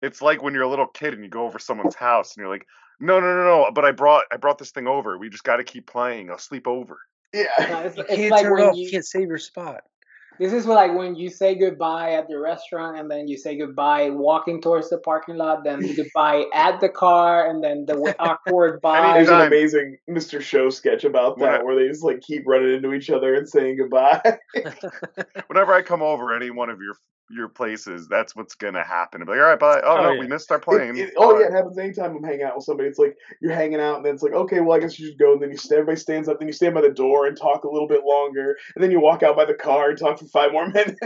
[0.01, 2.49] It's like when you're a little kid and you go over someone's house and you're
[2.49, 2.65] like,
[3.01, 3.71] no, no, no, no.
[3.75, 5.19] But I brought I brought this thing over.
[5.19, 6.31] We just got to keep playing.
[6.31, 6.99] I'll sleep over.
[7.35, 7.81] No, Yeah.
[7.81, 8.77] it's, You it's can't like turn it when off.
[8.77, 9.83] you, You can't save your spot.
[10.39, 14.11] This is like when you say goodbye at the restaurant and then you say goodbye
[14.11, 18.81] walking towards the parking lot, then goodbye at the car, and then the w- awkward
[18.83, 19.15] bye.
[19.15, 20.41] There's an amazing Mr.
[20.41, 23.49] Show sketch about that I- where they just like keep running into each other and
[23.49, 24.39] saying goodbye.
[25.49, 26.95] Whenever I come over any one of your
[27.31, 29.21] your places, that's what's gonna happen.
[29.23, 29.81] I'm like, all right, bye.
[29.85, 30.21] Oh, Oh, no, yeah.
[30.21, 30.97] we missed our plane.
[30.97, 32.89] it- oh Bye." yeah, it happens anytime I'm hanging out with somebody.
[32.89, 35.19] It's like you're hanging out, and then it's like, okay, well, I guess you should
[35.19, 35.33] go.
[35.35, 37.65] And then you stand, everybody stands up, then you stand by the door and talk
[37.65, 40.27] a little bit longer, and then you walk out by the car and talk for
[40.27, 40.99] five more minutes.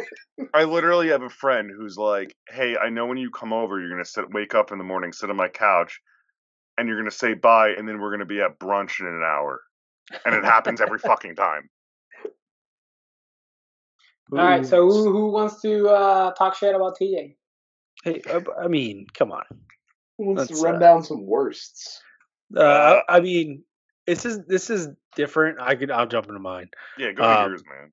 [0.54, 3.90] I literally have a friend who's like, "Hey, I know when you come over, you're
[3.90, 6.00] gonna sit, wake up in the morning, sit on my couch,
[6.78, 9.61] and you're gonna say bye, and then we're gonna be at brunch in an hour."
[10.26, 11.70] And it happens every fucking time.
[14.30, 17.37] All right, so who, who wants to uh, talk shit about TJ?
[18.04, 19.44] Hey, I, I mean, come on.
[20.18, 22.00] Who wants Let's, to run uh, down some worsts?
[22.56, 23.64] Uh, I, I mean,
[24.06, 25.61] this is this is different.
[25.61, 26.70] I could I'll jump into mine.
[26.98, 27.92] Yeah, go to Um, yours, man.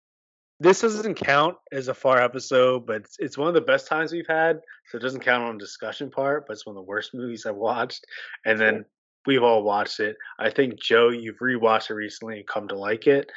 [0.62, 4.12] This doesn't count as a far episode, but it's, it's one of the best times
[4.12, 4.60] we've had.
[4.88, 7.46] So it doesn't count on the discussion part, but it's one of the worst movies
[7.46, 8.06] I've watched.
[8.46, 8.84] And then
[9.26, 10.18] we've all watched it.
[10.38, 13.32] I think Joe, you've rewatched it recently and come to like it.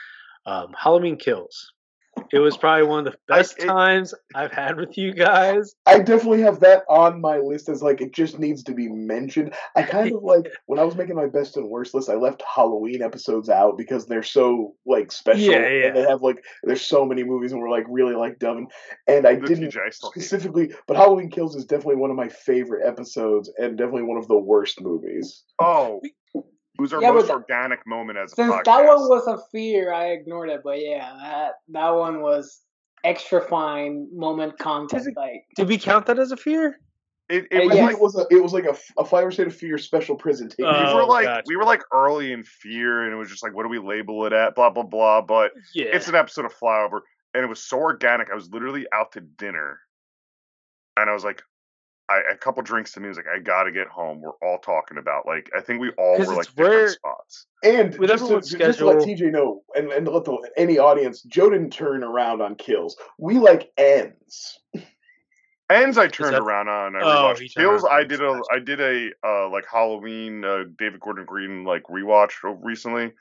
[0.46, 1.72] Um, Halloween Kills.
[2.32, 5.74] It was probably one of the I- best it- times I've had with you guys.
[5.86, 9.54] I definitely have that on my list as like it just needs to be mentioned.
[9.76, 12.42] I kind of like when I was making my best and worst list, I left
[12.42, 15.86] Halloween episodes out because they're so like special Yeah, yeah.
[15.88, 18.68] and they have like there's so many movies and we're like really like Devin.
[19.06, 20.26] And I The didn't TJ, I still hate it.
[20.26, 24.28] specifically, but Halloween Kills is definitely one of my favorite episodes and definitely one of
[24.28, 25.44] the worst movies.
[25.60, 26.00] Oh,
[26.78, 28.64] it was our Yeah, most th- organic moment as a Since podcast.
[28.64, 30.62] that one was a fear, I ignored it.
[30.64, 32.60] But yeah, that that one was
[33.04, 35.06] extra fine moment content.
[35.06, 36.78] it- Like Did we count that as a fear?
[37.28, 37.84] it, Uh, it I was yes.
[37.86, 40.64] like it was a it was like a, a Fire State of Fear special presentation.
[40.64, 41.42] we Oh, were like gotcha.
[41.46, 44.24] we were like early in fear, and it was just like, what do we label
[44.26, 44.54] it at?
[44.54, 45.20] Blah blah blah.
[45.22, 45.86] But Yeah.
[45.92, 47.00] it's an episode of Flyover,
[47.34, 48.30] and it was so organic.
[48.30, 49.78] I was literally out to dinner,
[50.96, 51.42] and I was like,
[52.12, 54.20] I, a couple drinks to me I was like, I gotta get home.
[54.20, 57.46] We're all talking about like, I think we all were like it's different where- spots.
[57.64, 60.50] And With just to, everyone's just to let TJ know, and, and to let the,
[60.56, 62.96] any audience, Joe didn't turn around on kills.
[63.18, 64.58] We like ends.
[65.70, 66.96] Ends I turned that- around on.
[66.96, 67.84] I Oh, he Kills.
[67.84, 72.32] I did Kills, a did a uh, like Halloween uh, David Gordon Green like rewatch
[72.62, 73.12] recently.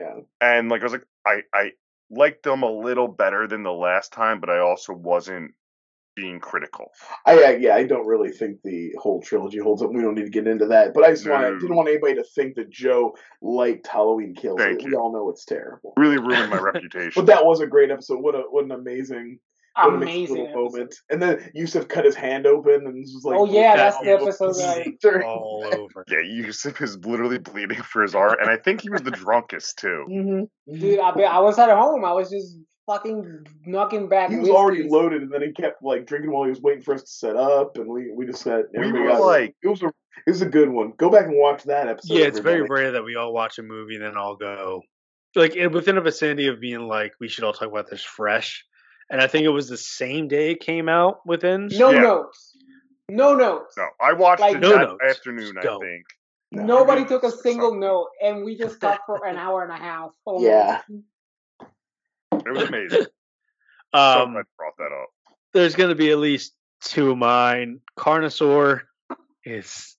[0.00, 0.20] Yeah.
[0.40, 1.72] And like I was like I I
[2.10, 5.52] liked them a little better than the last time, but I also wasn't
[6.14, 6.90] being critical.
[7.26, 9.90] I, I yeah, I don't really think the whole trilogy holds up.
[9.92, 10.94] We don't need to get into that.
[10.94, 11.58] But I just want, No.
[11.58, 14.60] didn't want anybody to think that Joe liked Halloween Kills.
[14.60, 14.98] Thank we you.
[14.98, 15.94] all know it's terrible.
[15.96, 17.12] Really ruined my reputation.
[17.16, 18.18] But that was a great episode.
[18.22, 19.38] What a what an amazing,
[19.74, 20.94] what an amazing little moment.
[21.10, 24.52] And then Yusuf cut his hand open and was like, Oh, yeah, that's the episode
[24.56, 26.04] that I- all over.
[26.08, 29.78] yeah, Yusuf is literally bleeding for his art, and I think he was the drunkest
[29.78, 30.04] too.
[30.10, 30.48] Mhm.
[30.78, 32.04] Dude, I, I was at home.
[32.04, 32.58] I was just
[32.92, 34.30] fucking knocking back.
[34.30, 36.94] He was already loaded, and then he kept like drinking while he was waiting for
[36.94, 39.82] us to set up, and we we just said We were got- like- it was
[39.82, 39.86] a
[40.26, 40.92] it was a good one.
[40.98, 42.14] Go back and watch that episode.
[42.14, 44.82] Yeah, it's very rare that we all watch a movie and then all go
[45.34, 48.64] like within a vicinity of being like we should all talk about this fresh.
[49.10, 51.68] And I think it was the same day it came out within.
[51.72, 52.00] No Yeah.
[52.00, 52.56] notes.
[53.08, 53.74] No notes.
[53.76, 55.04] No, I watched Like- it No that notes.
[55.08, 55.58] afternoon.
[55.58, 56.04] I think.
[56.54, 57.80] No, Nobody took a single something.
[57.80, 60.10] note, and we just talked for an hour and a half.
[60.26, 60.44] almost.
[60.44, 60.82] Yeah.
[62.46, 63.02] It was amazing.
[63.94, 65.08] so Um, glad brought that up.
[65.52, 67.80] there's going to be at least two of mine.
[67.98, 68.82] Carnosaur
[69.44, 69.96] is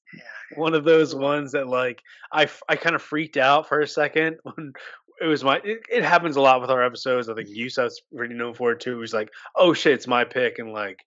[0.55, 2.01] one of those ones that like
[2.31, 4.73] I, I kind of freaked out for a second when
[5.21, 7.29] it was my it, it happens a lot with our episodes.
[7.29, 8.91] I think Yusuf's pretty known for it too.
[8.95, 10.99] He was like, "Oh shit, it's my pick," and like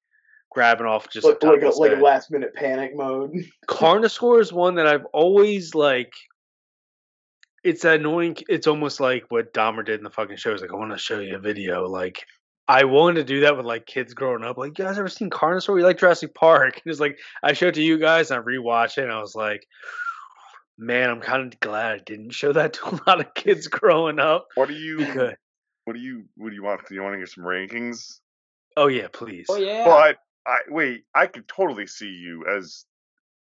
[0.50, 3.32] grabbing off just like, like, a, like a last minute panic mode.
[3.68, 6.12] Carnosaur is one that I've always like.
[7.66, 8.36] It's annoying.
[8.48, 10.54] It's almost like what Dahmer did in the fucking show.
[10.54, 11.86] Is like, I want to show you a video.
[11.88, 12.24] Like,
[12.68, 14.56] I wanted to do that with like kids growing up.
[14.56, 15.76] Like, you guys ever seen Carnosaur?
[15.78, 16.74] You like Jurassic Park?
[16.84, 19.20] And it's like, I showed it to you guys, and I rewatched it, and I
[19.20, 19.66] was like,
[20.78, 24.18] man, I'm kind of glad I didn't show that to a lot of kids growing
[24.20, 24.46] up.
[24.54, 24.98] What do you?
[25.06, 25.34] Because,
[25.86, 26.24] What do you?
[26.36, 26.86] What do you want?
[26.88, 28.20] Do you want to get some rankings?
[28.76, 29.46] oh yeah, please.
[29.48, 29.84] Oh yeah.
[29.84, 31.04] But I wait.
[31.14, 32.84] I could totally see you as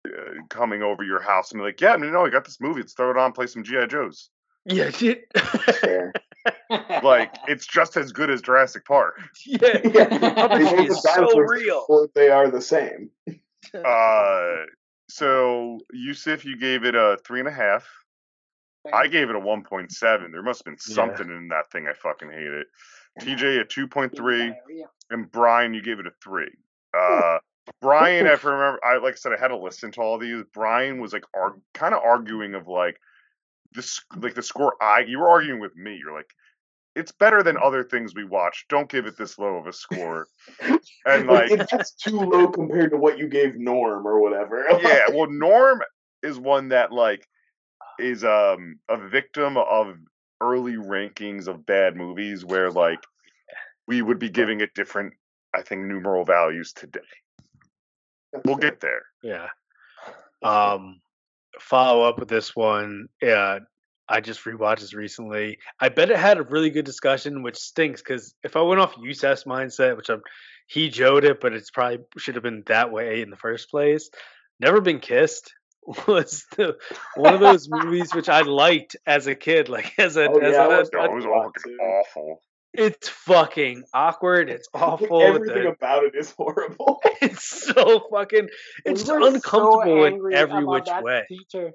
[0.07, 2.81] uh, coming over your house and be like, "Yeah, no, no, I got this movie.
[2.81, 3.33] Let's throw it on.
[3.33, 4.31] Play some GI Joes."
[4.67, 5.23] Yeah, dude.
[5.81, 6.13] Fair.
[7.03, 9.21] Like it's just as good as Jurassic Park.
[9.47, 9.59] yeah.
[9.85, 10.09] Yeah.
[10.09, 12.09] Puppetry is so real.
[12.15, 13.11] they are the same.
[13.75, 14.65] Uh,
[15.09, 17.87] so Yusuf, you gave it a three and a half.
[18.93, 20.33] I gave it a one point seven.
[20.33, 20.95] There must have been Yeah.
[20.95, 21.87] something in that thing.
[21.89, 22.67] I fucking hate it.
[23.21, 24.53] TJ a two point three,
[25.11, 26.51] and Brian, you gave it a three.
[26.97, 27.39] Uh,
[27.81, 30.45] Brian, if I remember, I like I said, I had to listen to all these.
[30.53, 32.99] Brian was like arg- kind of arguing of like
[33.73, 34.75] this, like the score.
[34.81, 35.97] I you were arguing with me.
[35.97, 36.31] You're like,
[36.95, 38.67] it's better than other things we watch.
[38.69, 40.29] Don't give it this low of a score.
[41.07, 44.67] And Like, if that's too low compared to what you gave Norm or whatever.
[44.83, 45.83] yeah, well, Norm
[46.23, 47.27] is one that like
[47.99, 49.97] is um a victim of
[50.41, 53.01] early rankings of bad movies where like
[53.87, 55.13] we would be giving it different,
[55.55, 57.01] I think, numeral values today.
[58.45, 59.03] We'll get there.
[59.23, 59.49] Yeah.
[60.43, 61.01] Um,
[61.59, 63.09] follow up with this one.
[63.23, 63.61] Yeah,
[64.07, 65.59] I just rewatched this recently.
[65.81, 68.95] I bet it had a really good discussion, which stinks because if I went off
[68.99, 70.21] Yusuf's mindset, which I'm,
[70.67, 74.11] he joked it, but it's probably should have been that way in the first place.
[74.61, 75.55] Never been kissed
[76.07, 76.77] was the,
[77.17, 80.53] one of those movies which I liked as a kid, like as a Oh, as
[80.53, 82.43] yeah, a, was- it was a lot, fucking awful.
[82.75, 84.51] It's fucking awkward.
[84.51, 85.23] It's awful.
[85.23, 87.01] Everything the- about it is horrible.
[87.23, 88.49] it's so fucking.
[88.85, 91.25] It's We were so uncomfortable in every which way.
[91.29, 91.73] Teacher.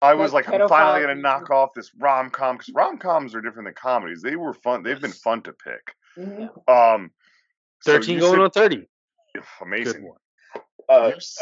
[0.00, 1.54] I was like, I'm finally gonna knock teacher.
[1.54, 4.22] off this rom com because rom coms are different than comedies.
[4.22, 4.82] They were fun.
[4.84, 5.94] They've been fun to pick.
[6.16, 6.48] Mhm.
[6.68, 7.10] Um,
[7.84, 8.88] Thirteen you going said- on thirty.
[9.34, 10.04] Good amazing.
[10.08, 10.18] one.
[10.88, 11.38] Uh, You s-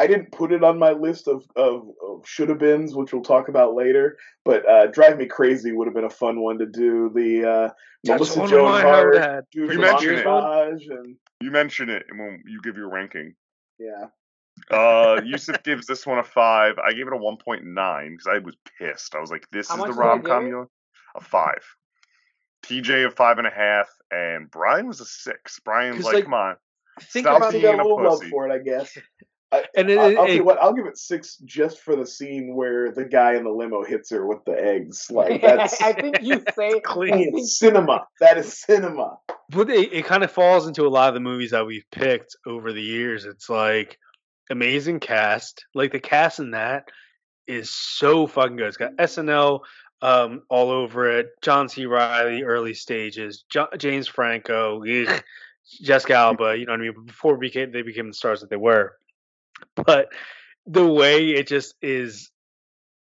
[0.00, 3.22] I didn't put it on my list of, of, of should have beens, which we'll
[3.22, 4.16] talk about later.
[4.46, 7.10] But uh, Drive Me Crazy would have been a fun one to do.
[7.14, 7.68] The uh,
[8.04, 9.44] That's Melissa one Joan I Hart, heard had.
[9.52, 10.26] You some mentioned it.
[10.26, 13.34] and You mention it when you give your ranking.
[13.78, 14.06] yeah.
[14.70, 16.78] Uh, Yusuf gives this one a five.
[16.78, 19.14] I gave it a one point nine because I was pissed.
[19.14, 20.70] I was like, "This How is the did I rom com you."
[21.14, 21.62] A five.
[22.64, 25.60] TJ a five and a half, and Brian was a six.
[25.60, 26.56] Brian's 'Cause, like, like, "Come on,
[27.00, 28.96] Think Stop about Probably being a a love pussy." for it, I guess.
[29.52, 30.62] I, and it, I'll, it- I'll tell you it- what.
[30.62, 34.10] I'll give it six just for the scene where the guy in the limo hits
[34.10, 35.10] her with the eggs.
[35.10, 37.36] Like that's I think you say Clean.
[37.36, 38.06] It's cinema.
[38.20, 39.18] That is cinema.
[39.48, 42.36] but it, it kind of falls into a lot of the movies that we've picked
[42.46, 43.24] over the years.
[43.24, 43.98] It's like
[44.50, 45.64] amazing cast.
[45.74, 46.88] Like the cast in that
[47.46, 48.68] is so fucking good.
[48.68, 49.60] It's got SNL
[50.02, 51.26] um, all over it.
[51.42, 51.86] John C.
[51.86, 53.44] Reilly, early stages.
[53.50, 55.22] Jo- James Franco, ugh,
[55.82, 56.56] Jessica Alba.
[56.56, 56.92] You know what I mean?
[56.94, 58.94] But before became they became the stars that they were.
[59.76, 60.08] But
[60.66, 62.30] the way it just is,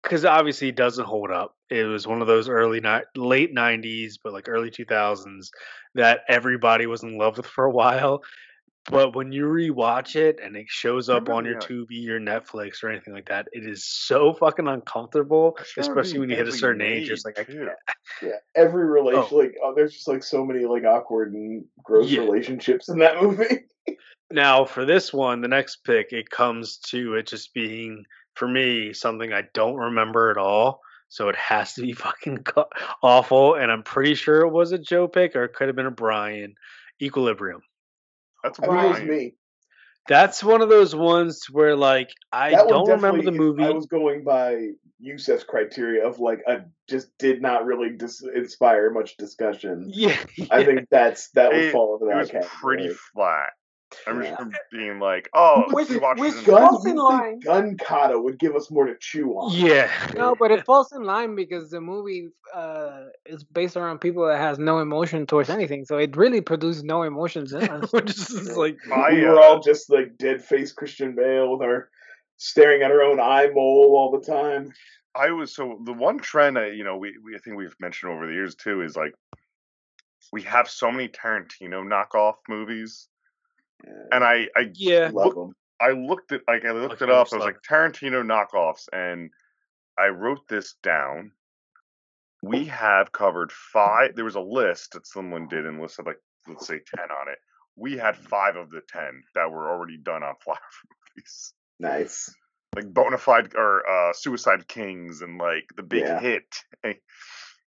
[0.02, 1.54] because obviously it doesn't hold up.
[1.70, 5.48] It was one of those early ni- late '90s, but like early 2000s
[5.94, 8.22] that everybody was in love with for a while.
[8.90, 12.90] But when you rewatch it and it shows up on your Tubi or Netflix or
[12.90, 16.82] anything like that, it is so fucking uncomfortable, remember especially when you hit a certain
[16.82, 17.08] age.
[17.08, 17.68] It's like, I can't.
[18.20, 18.86] Yeah, every oh.
[18.88, 19.36] relation Oh.
[19.36, 22.22] like oh, there's just like so many like awkward and gross Yeah.
[22.22, 23.66] relationships in that movie.
[24.32, 28.92] Now, for this one, the next pick, it comes to it just being, for me,
[28.92, 30.80] something I don't remember at all.
[31.08, 32.44] So it has to be fucking
[33.02, 33.54] awful.
[33.54, 35.90] And I'm pretty sure it was a Joe pick or it could have been a
[35.90, 36.54] Brian.
[37.00, 37.62] Equilibrium.
[38.42, 39.34] that's I think it was Brian." me.
[40.08, 43.62] That's one of those ones where, like, I That don't remember the movie.
[43.62, 44.70] I was going by
[45.00, 49.90] Yusuf's criteria of like I just did not really dis- inspire much discussion.
[49.94, 50.16] yeah,
[50.50, 52.50] I think that's that would It, fall into it that was category.
[52.60, 53.50] pretty flat.
[54.06, 54.16] I Yeah.
[54.16, 57.40] remember being like, "Oh, Which- we watched which it in gun- the- falls in line.
[57.40, 59.52] Gun kata would give us more to chew on.
[59.52, 59.90] Yeah.
[60.14, 64.38] No, but it falls in line because the movie uh, is based around people that
[64.38, 67.90] has no emotion towards anything, so it really produced no emotions in us.
[67.92, 71.62] Which is like, My, we were uh, all just like dead face Christian Bale with
[71.62, 71.88] our
[72.36, 74.72] staring at our own eye mole all the time.
[75.14, 78.12] I was so the one trend I you know we, we I think we've mentioned
[78.12, 79.12] over the years too is like
[80.32, 83.08] we have so many Tarantino knockoff movies,
[84.12, 85.10] and I I yeah.
[85.12, 85.54] Love them.
[85.80, 87.28] I looked at like I looked it up.
[87.32, 89.30] I was like Tarantino knockoffs, and
[89.98, 91.32] I wrote this down.
[92.42, 94.14] We have covered five.
[94.14, 96.18] There was a list that someone did and listed like
[96.48, 97.38] let's say ten on it.
[97.76, 100.56] We had five of the ten that were already done on flyover
[101.16, 102.34] movies, Nice.
[102.76, 106.20] like Bonafide or uh, Suicide Kings and like The Big Yeah.
[106.20, 106.44] Hit.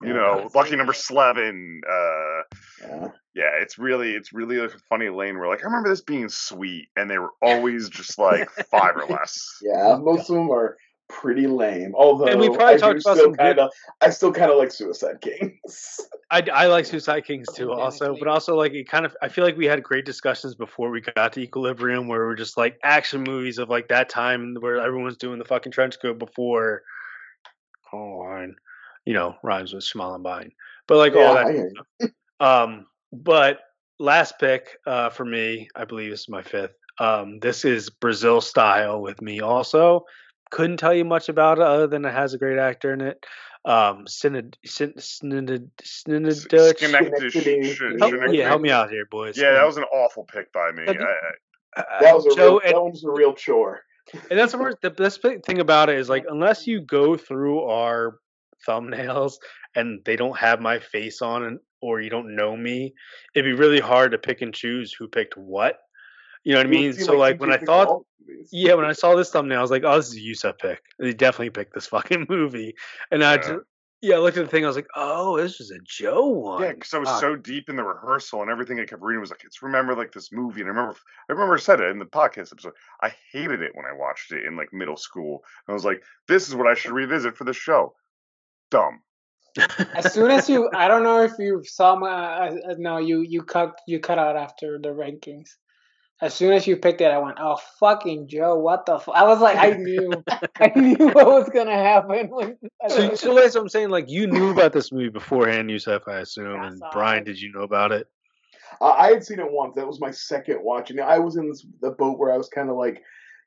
[0.02, 0.14] You Yeah.
[0.14, 1.82] know, Lucky Number Slevin.
[1.88, 2.41] Uh,
[2.82, 3.08] Yeah.
[3.36, 6.88] yeah, it's really it's really a funny lane where like I remember this being sweet,
[6.97, 9.39] and they were always just like five or less.
[9.62, 10.78] Yeah, most of them are
[11.08, 11.93] pretty lame.
[11.93, 14.58] Although And we probably I talked about still some kind of, I still kind of
[14.58, 15.99] like Suicide Kings.
[16.32, 18.20] I, I like Suicide Kings too, also, Organically.
[18.24, 19.16] but also like it kind of.
[19.22, 22.56] I feel like we had great discussions before we got to Equilibrium, where we're just
[22.58, 26.84] like action movies of like that time where everyone's doing the fucking trench coat before.
[27.91, 28.56] Oh, line,
[29.06, 30.52] you know, rhymes with Schmalenbein,
[30.88, 31.47] but like all that
[32.02, 32.08] I.
[32.39, 33.60] Um, but
[33.99, 36.74] last pick uh, for me, I believe this is my fifth.
[36.99, 40.06] Um, this is Brazil style with me also.
[40.49, 43.24] Couldn't tell you much about it other than it has a great actor in it.
[43.64, 46.80] Um, Synod, Syn, Synod, Synod, S- Dutch.
[46.80, 47.74] Schenectady- Schenectady.
[47.76, 49.38] Sh- Help- Help, yeah, help me out here, boys.
[49.38, 50.84] Yeah, that was an awful pick by me.
[50.88, 53.84] I, I- Uh, That was a Joe, real, and- that was a real chore.
[54.32, 54.78] and that's the worst.
[54.82, 58.18] The best thing about it is like unless you go through our
[58.68, 59.34] thumbnails
[59.76, 62.93] and they don't have my face on it, or you don't know me,
[63.36, 65.80] it'd be really hard to pick and choose who picked what.
[66.43, 66.93] You know what I mean?
[66.93, 68.03] So like when I thought,
[68.51, 70.82] yeah, when I saw this thumbnail, I was like, oh, this is a Yusuf pick.
[70.99, 72.76] They definitely picked this fucking movie.
[73.12, 73.38] And I Yeah.
[73.38, 73.53] just,
[74.03, 74.64] yeah, I looked at the thing.
[74.64, 76.64] I was like, oh, this is a Joe one.
[76.64, 79.30] yeah, because I was so deep in the rehearsal and everything I kept reading was
[79.30, 80.62] like, it's remember like this movie.
[80.62, 80.95] And I remember,
[81.30, 82.74] I remember I said it in the podcast episode.
[83.03, 85.43] I hated it when I watched it in like middle school.
[85.68, 87.93] And I was like, this is what I should revisit for the show.
[88.72, 89.01] Dumb.
[89.95, 93.43] As soon as you, I don't know if you saw my, uh, no, you you
[93.43, 95.49] cut you cut out after the rankings.
[96.22, 99.09] As soon as you picked it, I went, "Oh fucking Joe, what the?" F-?
[99.09, 100.24] I was like, I knew,
[100.59, 102.30] I knew what was gonna happen.
[102.32, 102.57] When,
[102.88, 103.89] so, so that's what I'm saying.
[103.89, 106.53] Like you knew about this movie beforehand, Yusuf, I assume.
[106.53, 107.26] Yeah, I and Brian, it.
[107.26, 108.07] did you know about it?
[108.80, 109.76] Uh, I had seen it once.
[109.76, 110.99] That was my second watching.
[110.99, 113.03] I was in this, the boat where I was kind of like,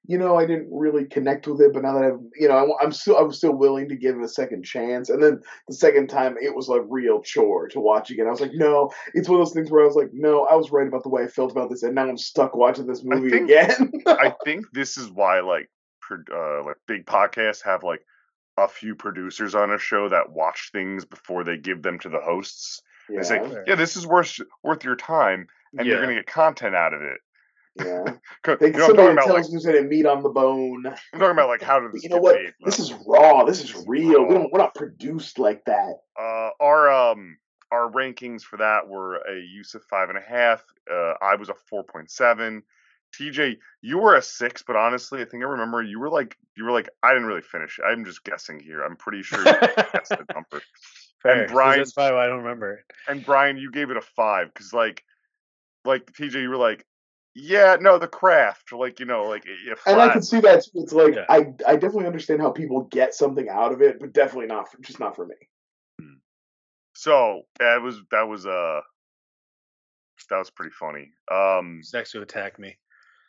[0.07, 2.85] you know, I didn't really connect with it, but now that I've, you know, I,
[2.85, 5.09] am still, I was still willing to give it a second chance.
[5.09, 8.27] And then the second time, it was like real chore to watch again.
[8.27, 10.57] I was like, no, it's one of those things where I was like, no, I
[10.57, 13.01] was right about the way I felt about this, and now I'm stuck watching this
[13.01, 13.93] I movie think- again.
[14.07, 15.71] I think this is why like
[16.11, 18.05] uh, like big podcasts have like
[18.59, 22.21] a few producers on a show that watch things before they give them to the
[22.21, 22.83] hosts.
[23.09, 25.47] They say, yeah, yeah, this is worth worth your time,
[25.77, 27.21] and you're gonna get content out of it.
[27.77, 28.05] Yeah.
[28.43, 30.29] 'Cause, They, you know, I'm somebody talking tells like us there's any meat on the
[30.29, 30.87] bone.
[31.13, 32.35] I'm talking about like how did this You know get what?
[32.37, 32.53] made?
[32.65, 33.45] This is raw.
[33.45, 34.25] This is real.
[34.27, 34.53] We don't.
[34.53, 35.95] We're not produced like that.
[36.19, 37.39] Uh, our um
[37.73, 40.63] our rankings for that were a use of five and a half.
[40.91, 42.63] Uh, I was a four point seven.
[43.19, 46.65] TJ, you were a six, but honestly, I think I remember you were like you
[46.65, 47.79] were like I didn't really finish.
[47.79, 47.85] it.
[47.85, 48.83] I'm just guessing here.
[48.83, 50.63] I'm pretty sure you guessed the number.
[51.23, 52.85] Fair, And 'cause Brian, that's probably why I don't remember it.
[53.09, 55.05] and Brian, you gave it a five because like
[55.85, 56.85] like TJ, you were like,
[57.35, 60.65] yeah, no, the craft, like you know, like yeah, And I can see that.
[60.65, 60.71] too.
[60.75, 61.25] It's like Yeah.
[61.29, 64.79] I I definitely understand how people get something out of it, but definitely not for,
[64.79, 65.35] just not for me.
[66.95, 68.81] So that was that was uh
[70.31, 71.11] that was pretty funny.
[71.31, 72.77] Um, Who's next to attack me?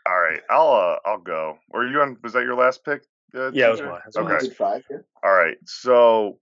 [0.08, 1.58] all right, I'll uh I'll go.
[1.72, 2.18] Or you on?
[2.24, 3.04] Was that your last pick?
[3.36, 4.00] Uh, Yeah, it was mine.
[4.06, 4.34] That's So mine.
[4.36, 4.50] Okay.
[4.50, 4.84] Five.
[4.90, 4.98] Yeah.
[5.24, 6.40] All right, so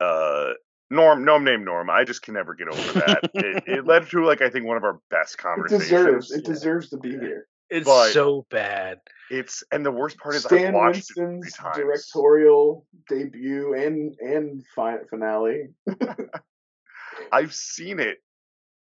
[0.00, 0.52] uh
[0.90, 1.88] Norm, no name Norm.
[1.90, 3.30] I just can never get over that.
[3.34, 5.82] it, it led to like I think one of our best conversations.
[5.82, 6.30] It deserves.
[6.32, 6.52] It Yeah.
[6.52, 7.46] deserves to be here.
[7.70, 9.00] It's But- so bad.
[9.30, 11.76] It's and the worst part is I've Stan watched it three Winston's times.
[11.78, 15.68] directorial debut and and fi- finale.
[17.32, 18.18] I've seen it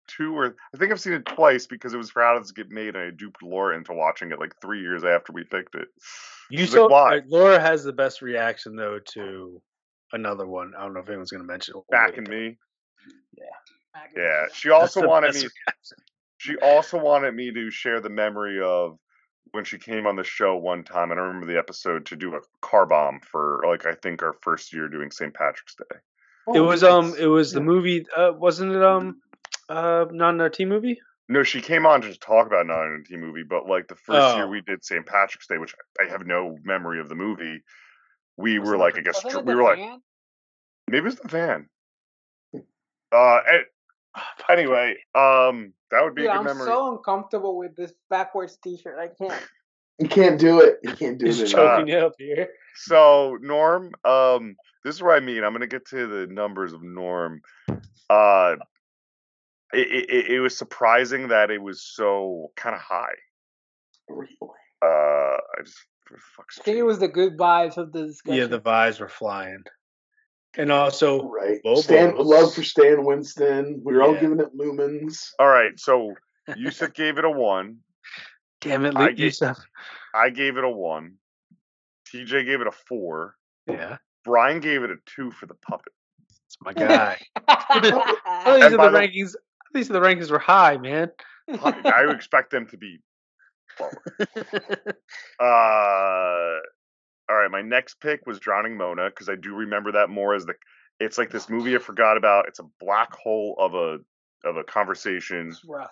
[0.08, 2.56] two or I think I've seen it twice because it was for How Does It
[2.58, 5.76] Get Made, and I duped Laura into watching it like three years after we picked
[5.76, 5.88] it.
[6.50, 7.18] You She's saw like, why?
[7.20, 9.62] uh, Laura has the best reaction though to
[10.14, 10.74] another one.
[10.78, 11.84] I don't know if anyone's gonna mention it.
[11.92, 12.58] Back in me.
[13.38, 13.44] Yeah.
[14.16, 14.46] Yeah.
[14.54, 15.48] She also wanted me
[16.38, 18.98] she also wanted me to share the memory of
[19.52, 22.36] when she came on the show one time, and I remember the episode to do
[22.36, 25.34] a car bomb for like I think our first year doing St.
[25.34, 25.98] Patrick's Day.
[26.56, 26.92] It Oh, was nice.
[26.92, 27.66] um it was the Yeah.
[27.66, 29.22] movie uh wasn't it um
[29.70, 31.00] uh not an RT movie?
[31.30, 33.96] No, she came on to just talk about not an T movie, but like the
[33.96, 34.50] first year Oh.
[34.50, 35.06] we did St.
[35.06, 37.64] Patrick's Day, which I have no memory of the movie.
[38.38, 39.80] We Was were like, the- I guess, dr- we the were like,
[40.88, 41.70] maybe it was the van.
[43.12, 43.64] Uh, and
[44.50, 46.66] anyway, um, that would be Dude, a good I'm memory.
[46.66, 48.98] so uncomfortable with this backwards T-shirt.
[49.00, 49.42] I can't.
[50.00, 50.80] You can't do it.
[50.84, 51.50] You can't do He's it.
[51.50, 52.50] choking you up here.
[52.76, 55.44] So Norm, um, this is what I mean.
[55.44, 57.42] I'm gonna get to the numbers of Norm.
[58.10, 58.56] Uh,
[59.72, 63.14] it, it, it was surprising that it was so kind of high.
[64.10, 64.36] Really.
[64.82, 64.86] Uh,
[65.38, 68.40] I just for fuck's I think it was the good vibes of the discussion.
[68.40, 69.64] Yeah, the vibes were flying.
[70.56, 71.60] And also, Right.
[71.66, 71.86] Lobos.
[71.86, 73.82] Stan, love for Stan Winston.
[73.84, 75.30] We were all giving it lumens.
[75.40, 76.14] All right, so
[76.56, 77.78] Yusuf gave it a one.
[78.62, 79.58] damn it, I Lee get- Yusuf.
[80.14, 81.16] I gave it a one.
[82.14, 83.36] TJ gave it a four.
[83.66, 85.92] Yeah, Brian gave it a two for the puppet.
[86.46, 87.20] it's my guy.
[87.82, 89.36] these, are the the- rankings,
[89.74, 91.10] these are the rankings were high, man.
[91.50, 93.00] I would expect them to be
[95.40, 96.60] Uh,
[97.30, 100.46] all right, my next pick was Drowning Mona because I do remember that more as
[100.46, 100.54] the.
[101.00, 102.48] It's like this movie I forgot about.
[102.48, 104.00] It's a black hole of a
[104.48, 105.92] of a conversation, It's rough.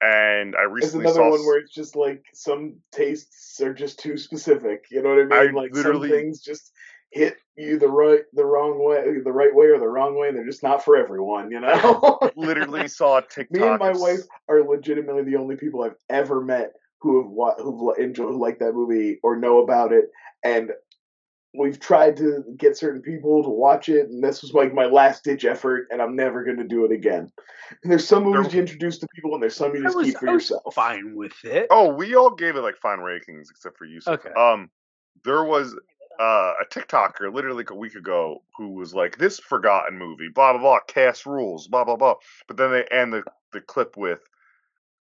[0.00, 1.30] and I It's recently another saw.
[1.30, 4.84] one where it's just like some tastes are just too specific.
[4.90, 5.54] You know what I I mean?
[5.54, 6.72] like literally- some things just
[7.10, 10.36] hit you the right the wrong way, the right way or the wrong way, and
[10.36, 11.50] they're just not for everyone.
[11.50, 12.18] You know.
[12.36, 13.50] literally saw a TikTok.
[13.50, 17.54] Me and my wife are legitimately the only people I've ever met who have wa-
[17.56, 20.10] who've enjoyed who like that movie or know about it,
[20.42, 20.72] and
[21.54, 25.24] we've tried to get certain people to watch it, and this was like my last
[25.24, 27.32] ditch effort, and I'm never going to do it again.
[27.82, 29.96] And there's some movies There- you introduce to people, and there's some you I just
[29.96, 30.74] was, keep for I was yourself.
[30.74, 31.66] fine with it.
[31.70, 34.00] Oh, we all gave it like fine rankings except for you.
[34.06, 34.30] Okay.
[34.32, 34.70] Um,
[35.24, 35.74] there was
[36.20, 40.52] uh, a TikToker literally like a week ago who was like, "This forgotten movie, blah
[40.52, 43.22] blah blah, cast rules, blah blah blah." But then they end the
[43.52, 44.20] the clip with,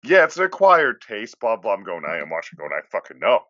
[0.03, 3.19] "Yeah, it's an acquired taste, blah blah." I'm going, I am watching, going, I fucking
[3.19, 3.41] know.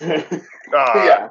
[0.74, 1.28] Uh, yeah,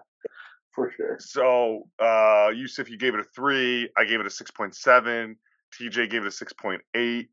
[0.73, 1.17] for sure.
[1.19, 3.89] So, uh, Yusuf, you gave it a three.
[3.97, 5.35] I gave it a six point seven.
[5.77, 7.27] TJ gave it a six point eight,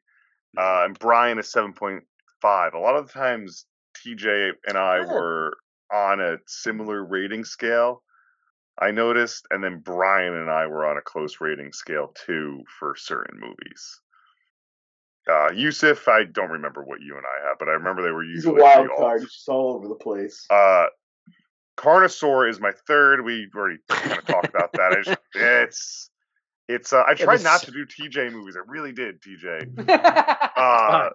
[0.58, 2.02] uh, and Brian a seven point
[2.40, 2.74] five.
[2.74, 3.66] A lot of the times,
[4.04, 5.56] TJ and I were
[5.92, 8.02] on a similar rating scale.
[8.80, 12.96] I noticed, and then Brian and I were on a close rating scale too for
[12.96, 14.00] certain movies.
[15.30, 18.24] Uh, Yusuf, I don't remember what you and I had, but I remember they were
[18.24, 19.20] He's a usually wild pretty card.
[19.20, 20.44] He's just all over the place.
[20.50, 20.86] Uh,
[21.76, 23.24] Carnosaur is my third.
[23.24, 24.92] We already kind of talked about that.
[24.92, 26.10] It's it's
[26.68, 26.92] it's.
[26.92, 28.56] Uh, I tried was- not to do TJ movies.
[28.56, 29.86] I really did, TJ.
[30.56, 31.10] fine.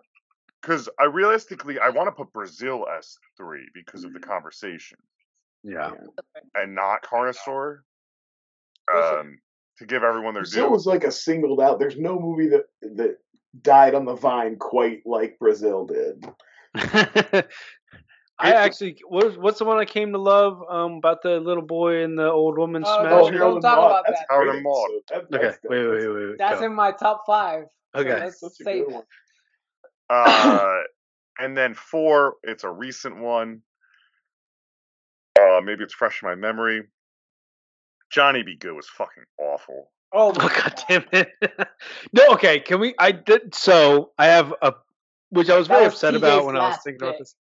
[0.61, 4.97] Because I realistically, I want to put Brazil as three because of the conversation,
[5.63, 5.91] Yeah.
[6.55, 7.79] and not Carnosaur.
[8.93, 9.39] Um,
[9.77, 10.71] to give everyone their Brazil due.
[10.71, 11.77] was like a singled out.
[11.79, 12.63] There's no movie that
[12.95, 13.17] that
[13.61, 16.25] died on the vine quite like Brazil did.
[18.39, 22.03] I actually what, what's the one I came to love um about the little boy
[22.03, 23.13] and the old woman Oh, smashing?
[23.13, 23.37] don't- it?
[23.39, 24.27] don't talk about That's that.
[24.29, 24.89] a Harold and Maude.
[25.11, 25.27] episode.
[25.31, 26.37] That- Okay, that's- wait, wait, wait, wait.
[26.37, 26.65] That's go.
[26.67, 27.65] in my top five.
[27.95, 28.19] So Okay.
[28.19, 28.95] let's That's a save good it.
[28.95, 29.03] one.
[30.09, 30.81] Uh,
[31.39, 33.61] and then four, it's a recent one.
[35.39, 36.83] Uh, maybe it's fresh in my memory.
[38.11, 39.91] Johnny Be Good was fucking awful.
[40.11, 41.29] Oh my god damn it!
[42.13, 42.59] no, okay.
[42.59, 42.93] Can we?
[42.97, 43.53] I did.
[43.53, 44.73] So I have a,
[45.29, 47.35] which I was very upset TJ's about when I was thinking about this.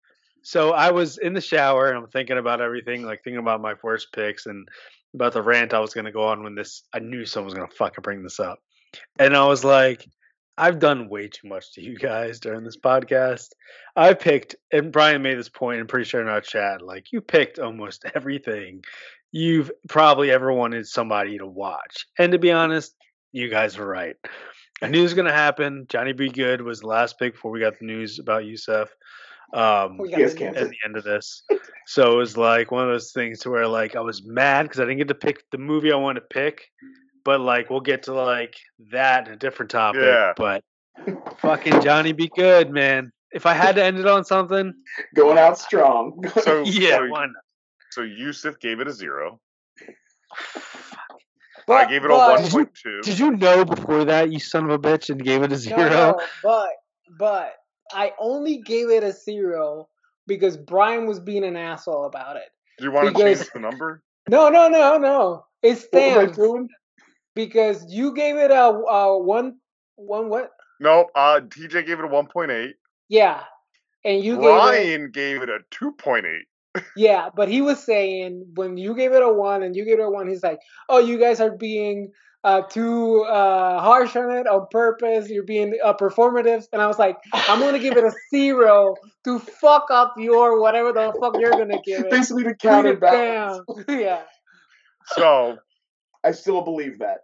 [0.43, 3.75] So I was in the shower and I'm thinking about everything, like thinking about my
[3.75, 4.67] first picks and
[5.13, 6.83] about the rant I was going to go on when this.
[6.93, 8.59] I knew someone was going to fucking bring this up,
[9.19, 10.07] and I was like,
[10.57, 13.49] I've done way too much to you guys during this podcast.
[13.95, 15.79] I picked, and Brian made this point.
[15.79, 18.83] I'm pretty sure in our chat, like you picked almost everything
[19.33, 22.05] you've probably ever wanted somebody to watch.
[22.17, 22.95] And to be honest,
[23.31, 24.15] you guys were right.
[24.81, 25.87] I knew it was going to happen.
[25.89, 28.89] Johnny Be Good was the last pick before we got the news about Yusuf
[29.53, 31.43] um, We got Yes, the- at the end of this.
[31.87, 34.79] So it was like one of those things to where like I was mad because
[34.79, 36.69] I didn't get to pick the movie I wanted to pick.
[37.25, 38.55] But like we'll get to like
[38.91, 40.01] that in a different topic.
[40.03, 40.33] Yeah.
[40.37, 40.63] But
[41.39, 43.11] fucking Johnny Be Good, man.
[43.31, 44.73] If I had to end it on something,
[45.15, 46.23] Going out strong.
[46.43, 47.35] So yeah, so, why not?
[47.93, 49.39] So Yusuf gave it a zero.
[49.79, 49.93] I
[51.67, 53.01] But- I gave it a but- one point two.
[53.01, 55.77] Did you know before that, you son of a bitch, and gave it a zero?
[55.77, 56.69] No, no, but
[57.17, 57.53] but
[57.93, 59.87] I only gave it a zero
[60.27, 62.49] because Brian was being an asshole about it.
[62.79, 64.01] Do you want to because- change the number?
[64.29, 65.45] No, no, no, no.
[65.61, 66.69] It What was stands
[67.35, 69.59] because you gave it a, a one
[69.95, 70.51] one what?
[70.79, 72.75] No, uh, TJ gave it a one point eight.
[73.09, 73.43] Yeah,
[74.03, 76.47] and you gave it gave it a two point eight.
[76.95, 80.03] Yeah, but he was saying when you gave it a one and you gave it
[80.03, 80.59] a one, he's like,
[80.89, 82.11] oh, you guys are being
[82.43, 85.29] uh, too uh, harsh on it on purpose.
[85.29, 88.95] You're being uh, performative, and I was like, I'm gonna give it a zero
[89.25, 92.11] to fuck up your whatever the fuck you're gonna give it.
[92.11, 93.59] Basically to Bring counter it balance.
[93.67, 93.85] down.
[93.99, 94.21] yeah.
[95.07, 95.57] So
[96.23, 97.19] I still believe that.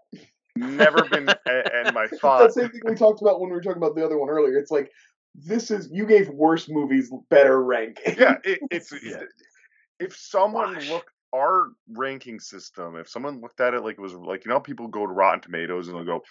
[0.55, 1.29] never been.
[1.45, 2.39] and my It's thought.
[2.39, 4.57] that same thing we talked about when we were talking about the other one earlier.
[4.57, 4.91] It's like
[5.45, 8.15] this is you gave worse movies better ranking.
[8.17, 9.23] yeah, it, it's Yeah.
[9.99, 10.89] if someone Wash.
[10.89, 14.59] looked our ranking system, if someone looked at it like it was like you know
[14.59, 16.23] people go to Rotten Tomatoes and they'll go,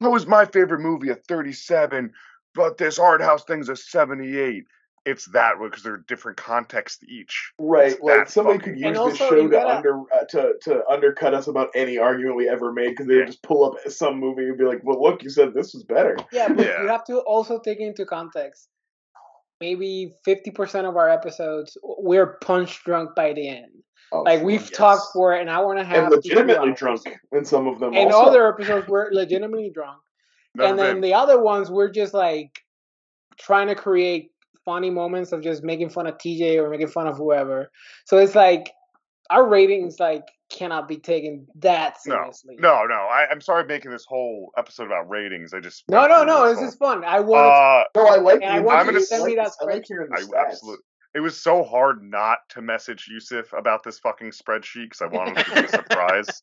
[0.00, 2.12] "That was my favorite movie at 37,
[2.54, 4.64] but this art house thing's a 78."
[5.06, 7.52] It's that because they're different contexts each.
[7.58, 10.86] Right, It's like somebody could use this show you to gotta- under uh, to to
[10.88, 13.20] undercut us about any argument we ever made because they Yeah.
[13.20, 15.84] would just pull up some movie and be like, "Well, look, you said this was
[15.84, 16.82] better." Yeah, but Yeah.
[16.82, 18.68] you have to also take into context.
[19.60, 23.72] Maybe fifty percent of our episodes, we're punch drunk by the end.
[24.12, 24.70] Oh, Like we've yes.
[24.70, 27.02] talked for an hour and a half, and to two legitimately drunk
[27.32, 27.94] in some of them.
[27.94, 28.30] And also.
[28.30, 29.98] other episodes, we're legitimately drunk.
[30.54, 31.00] Never and then been.
[31.02, 32.50] the other ones, we're just like
[33.38, 34.30] trying to create
[34.64, 37.70] funny moments of just making fun of TJ or making fun of whoever.
[38.06, 38.72] So it's like
[39.30, 42.56] our ratings like cannot be taken that seriously.
[42.58, 42.94] no, no.
[42.94, 45.52] I, I'm sorry making this whole episode about ratings.
[45.54, 46.48] I just no, no, no.
[46.48, 47.04] this This is fun.
[47.04, 47.46] I want.
[47.46, 48.42] Uh, no, I like.
[48.42, 49.86] And I the want you to send me like- that I like spreadsheet.
[49.88, 50.82] hearing the I absolutely.
[51.16, 55.38] It was so hard not to message Yusuf about this fucking spreadsheet because I wanted
[55.38, 56.42] him to be a surprise.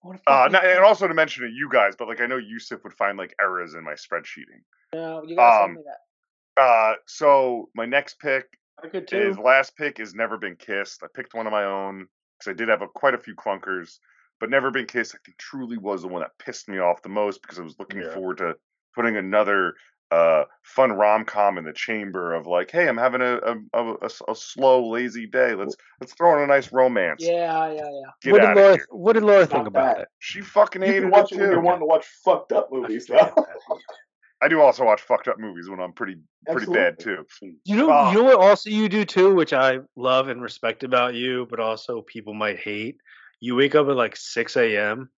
[0.00, 2.26] What Uh, fuck no, is and also to mention to you guys, but like I
[2.26, 4.62] know Yusuf would find like errors in my spreadsheeting.
[4.94, 5.98] No, you gotta um, send me that.
[6.56, 8.46] Uh, so my next pick
[8.82, 9.42] I could is too.
[9.42, 11.02] last pick is Never Been Kissed.
[11.02, 12.06] I picked one of my own
[12.38, 13.98] because I did have a, quite a few clunkers,
[14.40, 17.08] but Never Been Kissed I think truly was the one that pissed me off the
[17.08, 18.10] most because I was looking Yeah.
[18.14, 18.54] forward to
[18.94, 19.74] putting another
[20.10, 23.40] uh fun rom com in the chamber of like, hey, I'm having a
[23.74, 25.54] a slow lazy day.
[25.54, 27.24] Let's let's throw in a nice romance.
[27.24, 28.10] Yeah, yeah, yeah.
[28.22, 28.78] Get what did Laura?
[28.90, 30.02] What did Laura think about bad.
[30.02, 30.08] it?
[30.20, 31.52] She fucking You hated can watch it it when too.
[31.54, 33.46] you're wanting to watch fucked up movies, forget though.
[34.44, 36.16] I do also watch fucked up movies when I'm pretty
[36.46, 37.24] pretty bad too.
[37.64, 38.10] You know, Ah.
[38.12, 38.40] you know what?
[38.40, 42.58] Also, you do too, which I love and respect about you, but also people might
[42.58, 42.98] hate.
[43.40, 45.08] You wake up at like six a.m.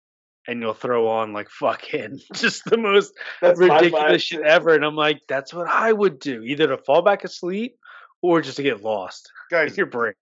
[0.47, 5.19] and you'll throw on like fucking just the most ridiculous shit ever, and I'm like,
[5.27, 7.75] that's what I would do, either to fall back asleep
[8.21, 10.13] or just to get lost in Guys, your brain.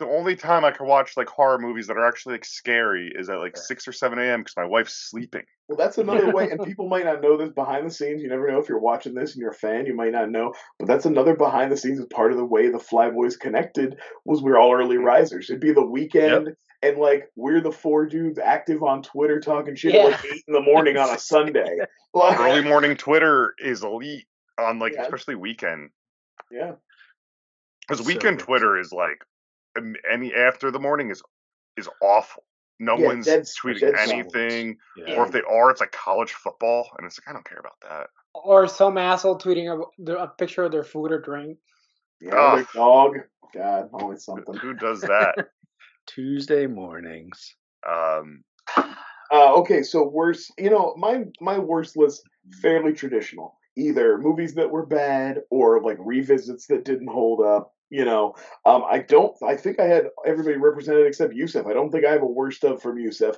[0.00, 3.30] The only time I can watch like horror movies that are actually like scary is
[3.30, 4.40] at like six or seven a.m.
[4.40, 5.44] because my wife's sleeping.
[5.68, 8.22] Well, that's another way, and people might not know this behind the scenes.
[8.22, 10.54] You never know if you're watching this and you're a fan, you might not know.
[10.78, 12.04] But that's another behind the scenes.
[12.06, 15.04] Part of the way the Flyboys connected was we're all early mm-hmm.
[15.04, 15.48] risers.
[15.48, 19.94] It'd be the weekend, and like we're the four dudes active on Twitter talking shit
[19.94, 21.78] at like eight in the morning on a Sunday.
[22.12, 24.26] Like, Early morning Twitter is elite
[24.58, 25.02] on like Yeah.
[25.02, 25.90] especially weekend
[26.50, 26.72] yeah,
[27.88, 28.46] because weekend good.
[28.46, 29.24] Twitter is like
[30.10, 31.22] any after the morning is
[31.76, 32.44] is awful.
[32.78, 34.34] No Yeah, one's dead- tweeting dead silence.
[34.34, 35.16] anything, Yeah.
[35.16, 37.80] or if they are, it's like college football, and it's like I don't care about
[37.82, 38.08] that.
[38.34, 39.68] Or some asshole tweeting
[40.08, 41.58] a, a picture of their food or drink.
[42.20, 42.56] yeah, Ugh.
[42.56, 43.16] their dog.
[43.54, 44.54] God, always something.
[44.56, 45.34] Who does that?
[46.06, 47.54] Tuesday mornings.
[47.88, 48.42] um,
[49.32, 50.52] Uh, okay, so worst.
[50.58, 52.22] You know, my my worst list
[52.62, 53.56] fairly traditional.
[53.76, 57.72] Either movies that were bad or like revisits that didn't hold up.
[57.90, 58.34] You know,
[58.64, 59.36] um, I don't.
[59.42, 61.66] I think I had everybody represented except Yusuf.
[61.66, 63.36] I don't think I have a worst of from Yusuf.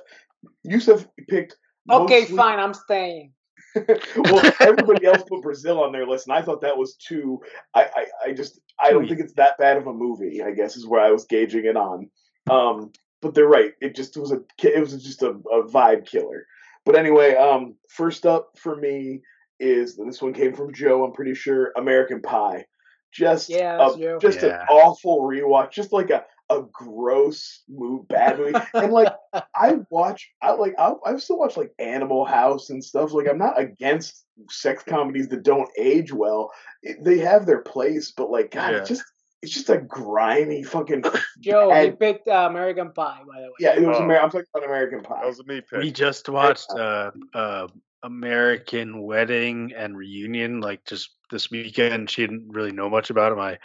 [0.63, 1.55] Yusuf picked.
[1.89, 3.33] Okay, mostly- fine, I'm staying.
[3.75, 7.41] well, everybody else put Brazil on their list, and I thought that was too.
[7.73, 10.43] I, I, I just I don't think it's that bad of a movie.
[10.43, 12.09] I guess is where I was gauging it on.
[12.49, 12.91] Um,
[13.21, 13.71] but they're right.
[13.81, 16.45] It just was a it was just a, a vibe killer.
[16.85, 19.21] But anyway, um, first up for me
[19.59, 21.03] is this one came from Joe.
[21.03, 22.65] I'm pretty sure American Pie.
[23.13, 24.61] Just Yeah, a, just Yeah.
[24.61, 25.71] an awful rewatch.
[25.71, 29.13] Just like a a gross move, bad movie, and like
[29.55, 33.13] I watch, I like, I, I still watch like Animal House and stuff.
[33.13, 36.51] Like, I'm not against sex comedies that don't age well.
[36.83, 38.79] It, they have their place, but like, God, Yeah.
[38.79, 39.03] it's just,
[39.41, 41.03] it's just a grimy fucking.
[41.39, 43.53] Joe, he picked uh, American Pie, by the way.
[43.59, 43.97] Yeah, it was.
[43.99, 44.03] Oh.
[44.03, 45.21] Amer- I'm talking about American Pie.
[45.21, 45.79] that was a me pick.
[45.79, 47.67] We just watched uh, uh,
[48.03, 52.09] American Wedding and Reunion like just this weekend.
[52.09, 53.57] She didn't really know much about it, my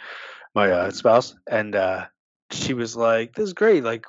[0.55, 2.05] my uh, spouse, and uh,
[2.51, 3.83] she was like, "This is great.
[3.83, 4.05] Like,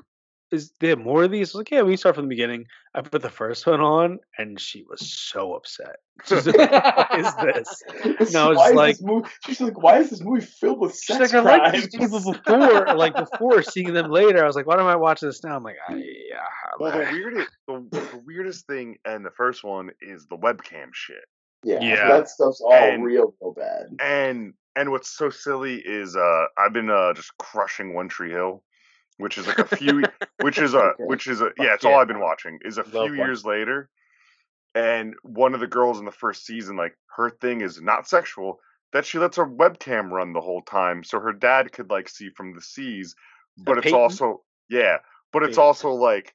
[0.53, 3.03] is there more of these?" I was like, "Yeah, we start from the beginning." I
[3.03, 5.97] put the first one on, and she was so upset.
[6.27, 9.29] She's like, "What is this?" It's- No, it's why is like- this movie?
[9.47, 12.21] She's like, why is this movie filled with She's sex like, I like these people
[12.33, 14.43] before, like before seeing them later.
[14.43, 15.57] I was like, why am I watching this now?
[15.57, 16.39] I'm like, I, yeah.
[16.79, 21.25] Well, the weirdest, the, the weirdest thing and the first one is the webcam shit,
[21.63, 22.09] Yeah, Yeah.
[22.09, 23.87] that stuff's all And- real, real bad.
[24.01, 28.63] and and what's so silly is uh I've been uh just crushing One Tree Hill,
[29.21, 30.03] which is like a few,
[30.43, 31.05] which is a Okay.
[31.05, 31.91] which is a yeah, it's Yeah.
[31.91, 32.59] all I've been watching.
[32.65, 33.89] Is a Love few One years later,
[34.75, 38.61] and one of the girls in the first season, like her thing is not sexual.
[38.93, 42.31] That she lets her webcam run the whole time, so her dad could like see
[42.31, 43.15] from the seas.
[43.61, 44.01] Uh, but it's Peyton?
[44.01, 44.97] also yeah,
[45.33, 45.63] but it's Peyton.
[45.65, 46.35] also like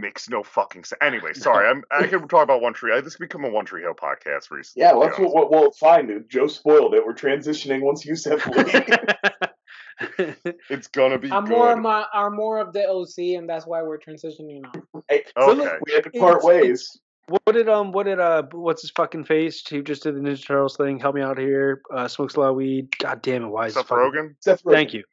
[0.00, 0.98] makes no fucking sense.
[1.02, 2.92] Anyway, sorry, I'm I can talk about One Tree.
[2.94, 4.82] I, this become a One Tree Hill podcast recently.
[4.82, 5.34] Yeah, to well, be that's honest.
[5.34, 6.30] what, well, well, fine, dude.
[6.30, 7.04] Joe spoiled it.
[7.04, 8.72] We're transitioning once Yusuf leaves.
[10.70, 11.50] It's gonna be I'm good.
[11.56, 14.72] more, of my, I'm more of the OC, and that's why we're transitioning now.
[15.08, 15.76] Hey, Okay.
[15.86, 16.98] we had to part ways.
[17.26, 20.46] What did um what did uh what's his fucking face who just did the Ninja
[20.46, 20.98] Turtles thing?
[20.98, 21.82] Help me out here.
[21.94, 22.88] Uh, smokes a lot of weed.
[22.98, 23.48] God damn it!
[23.48, 24.34] Why is Seth fucking- Rogen.
[24.40, 24.72] Seth Rogen.
[24.72, 25.04] Thank you.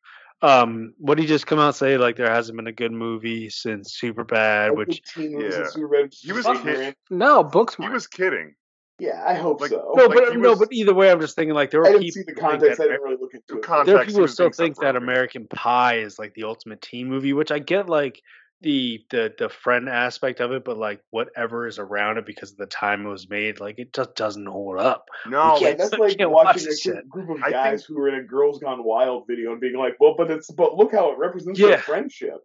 [0.41, 1.97] Um, what did he just come out and say?
[1.97, 5.65] Like there hasn't been a good movie since Superbad, I which think Teen movies and
[5.65, 5.71] Yeah.
[5.71, 6.97] Superbad He was just kid- ignorant.
[7.09, 7.75] No, books.
[7.75, 8.55] He was kidding.
[8.99, 9.93] Yeah, I hope Like, so.
[9.95, 11.87] no, like, but he no, but either way, I'm just thinking like there were.
[11.87, 12.77] I didn't people see the context.
[12.77, 13.61] that I didn't really look into it.
[13.63, 13.87] Context.
[13.87, 17.33] there are people who still think that American Pie is like the ultimate teen movie,
[17.33, 18.21] which I get like
[18.61, 22.57] the the the friend aspect of it, but like whatever is around it because of
[22.57, 25.05] the time it was made, like it just doesn't hold up.
[25.27, 27.09] No, Yeah, can't- that's like can't watch watching a group, shit.
[27.09, 29.97] group of guys think- who were in a Girls Gone Wild video and being like,
[29.99, 31.67] "Well, but it's but look how it represents Yeah.
[31.67, 32.37] their friendship."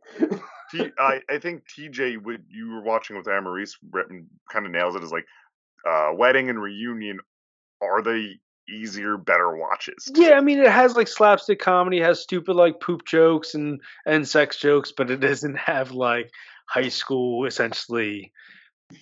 [0.73, 3.71] T- I, I think TJ, what you were watching with Amaris,
[4.53, 5.27] kind of nails it as like,
[5.89, 7.19] uh, wedding and reunion
[7.83, 8.35] are the
[8.69, 10.11] easier, better watches.
[10.15, 14.27] Yeah, I mean it has like slapstick comedy, has stupid like poop jokes and and
[14.29, 16.31] sex jokes, but it doesn't have like
[16.69, 18.33] high school essentially,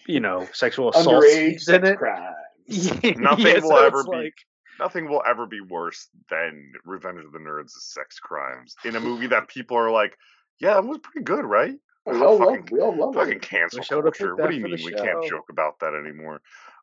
[0.07, 1.99] you know, sexual assault Underage scenes in it.
[1.99, 2.35] crimes.
[2.67, 4.35] Yeah, Nothing yeah, will so ever be- like-
[4.81, 9.27] Nothing will ever be worse than Revenge of the Nerds' sex crimes in a movie
[9.27, 10.17] that people are like,
[10.61, 11.75] yeah, that was pretty good, right?
[12.13, 12.57] We all love.
[12.57, 13.43] Fucking- We all love Fucking it.
[13.43, 14.37] cancel We showed up with culture.
[14.37, 16.41] What do you mean we can't joke about that anymore?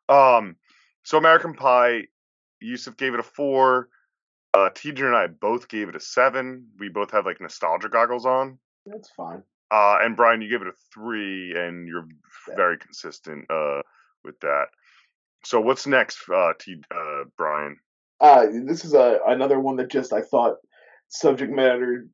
[0.08, 0.56] Um,
[1.02, 2.08] so American Pie,
[2.60, 3.88] Yusuf gave it a four.
[4.54, 6.68] Uh, TJ and I both gave it a seven.
[6.78, 8.58] We both had like nostalgia goggles on.
[8.86, 9.42] That's fine.
[9.70, 12.06] Uh, and Brian, you gave it a three, and you're
[12.48, 12.54] Yeah.
[12.54, 13.82] very consistent uh,
[14.24, 14.68] with that.
[15.44, 17.78] So what's next, uh, T, uh, Brian?
[18.20, 20.56] Uh, this is a another one that just I thought
[21.08, 22.06] subject matter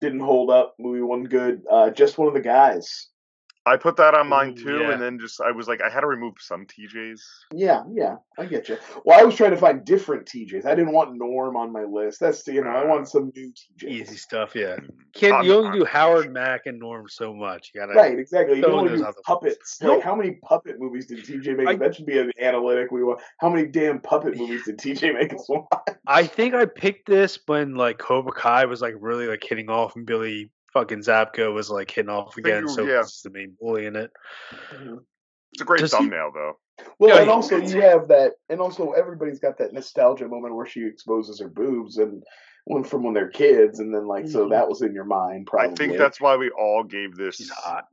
[0.00, 0.74] didn't hold up.
[0.78, 1.62] Movie wasn't good.
[1.70, 3.09] Uh, just one of the guys.
[3.70, 4.92] I put that on mine too, yeah.
[4.92, 7.20] and then just I was like, I had to remove some TJs.
[7.54, 8.76] Yeah, yeah, I get you.
[9.04, 10.64] Well, I was trying to find different TJs.
[10.66, 12.18] I didn't want Norm on my list.
[12.20, 13.88] That's you know, I want some new TJs.
[13.88, 14.76] easy stuff, yeah.
[14.76, 17.70] Mm, Can't you only do Howard Mack and Norm so much.
[17.72, 18.56] You gotta Right, exactly.
[18.56, 19.24] You Throw can in only do other ones.
[19.24, 19.78] puppets.
[19.80, 21.68] You know- Like, how many puppet movies did TJ make?
[21.68, 23.20] I- that should be an analytic we want.
[23.38, 25.66] How many damn puppet movies did TJ make us watch?
[26.06, 29.94] I think I picked this when like Cobra Kai was like really like hitting off
[29.96, 32.62] and Billy fucking Zabka was like hitting off again.
[32.64, 32.98] you- So yeah.
[33.02, 34.10] he's the main bully in it.
[35.52, 36.58] It's a great Does he- thumbnail, though.
[36.98, 40.54] Well, Yeah, and he- also you have that, and also everybody's got that nostalgia moment
[40.54, 42.22] where she exposes her boobs and
[42.64, 44.50] when from when they're kids, and then like so Mhm.
[44.50, 45.46] that was in your mind.
[45.46, 45.70] Probably.
[45.70, 47.36] I think that's why we all gave this.
[47.36, 47.86] She's hot.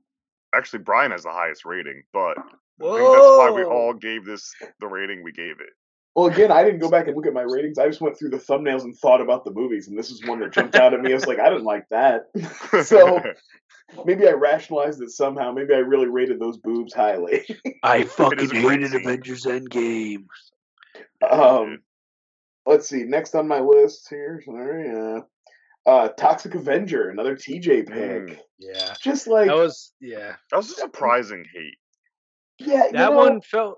[0.56, 4.54] Actually, Brian has the highest rating, but I think that's why we all gave this
[4.80, 5.70] the rating we gave it.
[6.18, 7.78] Well, again, I didn't go back and look at my ratings.
[7.78, 10.40] I just went through the thumbnails and thought about the movies, and this is one
[10.40, 11.12] that jumped out at me.
[11.12, 12.24] I was like, I didn't like that.
[12.84, 13.22] so
[14.04, 15.52] maybe I rationalized it somehow.
[15.52, 17.46] Maybe I really rated those boobs highly.
[17.84, 19.02] I It is fucking a hated scene.
[19.02, 20.26] Avengers Endgame.
[21.30, 21.84] um,
[22.66, 23.04] let's see.
[23.04, 25.22] Next on my list here, sorry, uh,
[25.88, 27.88] uh, Toxic Avenger, another TJ pick.
[27.90, 28.40] Mm.
[28.58, 28.96] Yeah.
[29.00, 30.34] Just like That was yeah.
[30.50, 31.78] that was a surprising hate.
[32.68, 33.78] yeah, you That know, one felt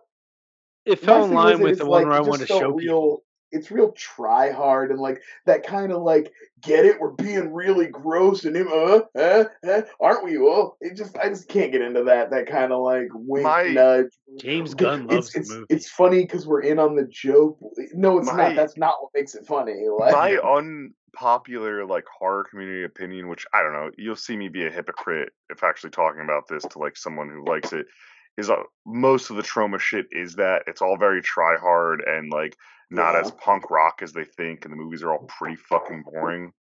[0.89, 2.77] it fell in line with the one like, where I it wanted to show real,
[2.79, 3.23] people.
[3.51, 6.31] It's real try hard and like that kind of like
[6.61, 6.99] get it.
[6.99, 10.37] We're being really gross and uh, uh, uh, aren't we?
[10.37, 10.77] all?
[10.81, 12.31] it just I just can't get into that.
[12.31, 14.11] That kind of like wink My- nudge.
[14.37, 15.65] James Gunn loves it's, the it's, movie.
[15.69, 17.57] It's funny because we're in on the joke.
[17.93, 18.55] No, it's My- not.
[18.55, 19.85] That's not what makes it funny.
[19.87, 24.65] Like, My unpopular like horror community opinion, which I don't know, you'll see me be
[24.65, 27.87] a hypocrite if actually talking about this to like someone who likes it,
[28.39, 32.31] is uh, most of the Troma shit is that it's all very try hard and
[32.31, 32.55] like
[32.89, 33.21] not Yeah.
[33.21, 36.53] as punk rock as they think, and the movies are all pretty fucking boring.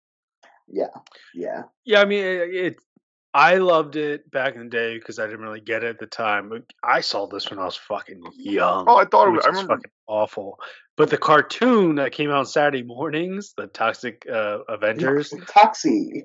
[0.67, 0.89] yeah,
[1.35, 2.01] Yeah, yeah.
[2.03, 2.77] I mean, it, it.
[3.35, 6.07] I loved it back in the day because I didn't really get it at the
[6.07, 6.65] time.
[6.83, 8.87] I saw this when I was fucking young.
[8.89, 9.39] Oh, I thought it was.
[9.39, 9.77] which I remember.
[9.77, 10.59] fucking awful.
[10.99, 16.25] But the cartoon that came out on Saturday mornings, the Toxic uh, Avengers, Toxie.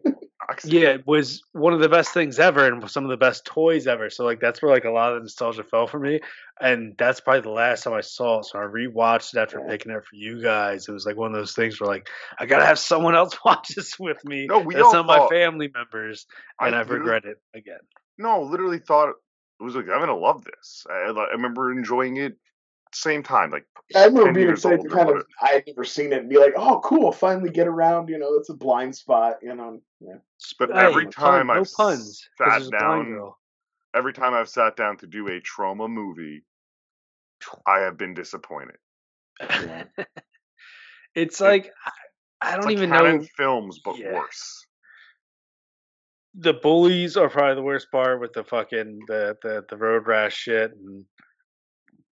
[0.66, 3.86] yeah, it was one of the best things ever and some of the best toys
[3.88, 4.10] ever.
[4.10, 6.20] So like that's where like a lot of the nostalgia fell for me.
[6.60, 8.46] And that's probably the last time I saw it.
[8.46, 9.68] So I rewatched it after Yeah.
[9.70, 10.88] picking it for you guys.
[10.88, 12.10] It was like one of those things where like
[12.40, 14.48] I gotta have someone else watch this with me.
[14.50, 16.26] No, we That's all not my thought- family members,
[16.60, 17.80] and I I've literally- regretted it again.
[18.18, 20.84] No, literally thought it was like I'm gonna love this.
[20.90, 22.38] I, I remember enjoying it.
[22.94, 23.66] Same time, like
[23.96, 25.16] I remember 10 being years excited to kind of.
[25.16, 25.28] whatever.
[25.42, 27.12] I had never seen it and be like, "Oh, cool!
[27.12, 29.38] Finally get around." You know, that's a blind spot.
[29.42, 30.18] You know, yeah.
[30.60, 31.76] But Hey, every pun- time no I've puns.
[31.76, 33.32] 'cause sat there's a blind down,
[33.96, 36.44] every time I've sat down to do a Troma movie,
[37.66, 38.78] I have been disappointed.
[41.16, 41.72] it's It- like
[42.42, 43.28] I, I don't like even Cannon know.
[43.38, 44.14] films, but Yeah.
[44.14, 44.66] worse.
[46.36, 50.36] The bullies are probably the worst part with the fucking the the, the road rash
[50.36, 51.06] shit and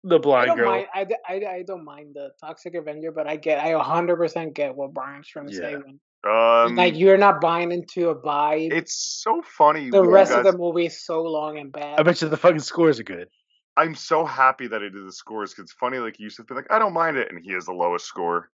[0.04, 0.70] the I blind don't girl.
[0.70, 0.86] mind.
[0.94, 3.58] I, d- I, d- I don't mind the Toxic Avenger, but I get.
[3.58, 5.74] I 100 percent get what Brian's trying to say.
[5.76, 6.00] When,
[6.30, 8.72] Um, like you're not buying into a vibe.
[8.72, 9.90] it's so funny.
[9.90, 11.98] the when you rest of the movie is so long and bad.
[11.98, 13.28] I bet you the fucking scores are good.
[13.76, 15.98] I'm so happy that I did the scores because it's funny.
[15.98, 18.06] Like you used to be like, I don't mind it, and he has the lowest
[18.06, 18.50] score.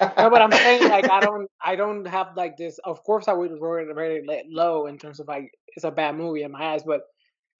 [0.00, 2.78] no, but I'm saying like I don't I don't have like this.
[2.84, 6.16] Of course, I would rate it very low in terms of like it's a bad
[6.16, 7.02] movie in my eyes, but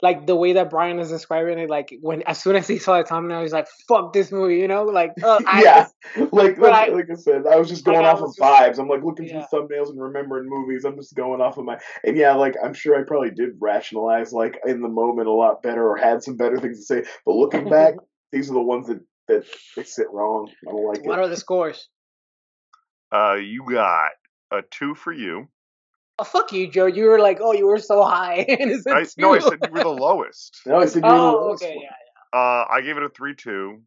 [0.03, 2.99] like the way that Brian is describing it, like when as soon as he saw
[2.99, 5.87] the thumbnail, he's like, "Fuck this movie," you know, like uh, I yeah,
[6.17, 8.37] just, like but I- like I said, I was just going I off of was
[8.37, 8.79] just- vibes.
[8.79, 9.47] I'm like looking Yeah.
[9.47, 10.85] through thumbnails and remembering movies.
[10.85, 14.33] I'm just going off of my and yeah, like I'm sure I probably did rationalize
[14.33, 17.11] like in the moment a lot better or had some better things to say.
[17.25, 17.95] But looking back,
[18.33, 19.45] these are the ones that that
[19.77, 20.51] they sit wrong.
[20.69, 21.23] I don't like what it.
[21.23, 21.89] are the scores?
[23.11, 24.11] Uh, you got
[24.51, 25.49] a two for you.
[26.19, 26.87] Oh fuck you, Joe.
[26.87, 28.87] You were like, oh, you were so high, and it's
[29.19, 30.61] no, I said you were the lowest.
[30.67, 31.85] No, I said you were the Oh, lowest okay, one.
[31.85, 32.39] yeah.
[32.39, 33.83] Uh, I gave it a three two.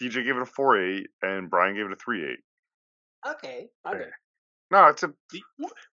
[0.00, 2.38] TJ gave it a four eight, and Brian gave it a three eight.
[3.28, 4.08] Okay, okay.
[4.70, 5.12] No, it's a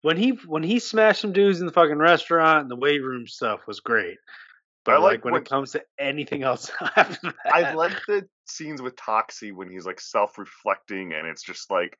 [0.01, 3.28] when he when he smashed some dudes in the fucking restaurant and the weight room
[3.28, 4.18] stuff was great.
[4.86, 7.95] But I like, like when, when- it comes to anything else after that, I like
[8.08, 11.97] the scenes with Toxie when he's like self-reflecting and it's just like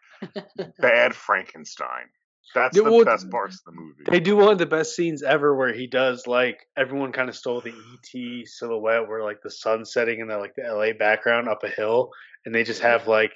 [0.80, 2.10] bad Frankenstein.
[2.54, 4.04] That's Yeah, the well, best parts of the movie.
[4.10, 7.36] They do one of the best scenes ever where he does like everyone kind of
[7.36, 11.48] stole the ET silhouette where like the sun setting in the like the LA background
[11.48, 12.10] up a hill
[12.46, 13.32] and they just have like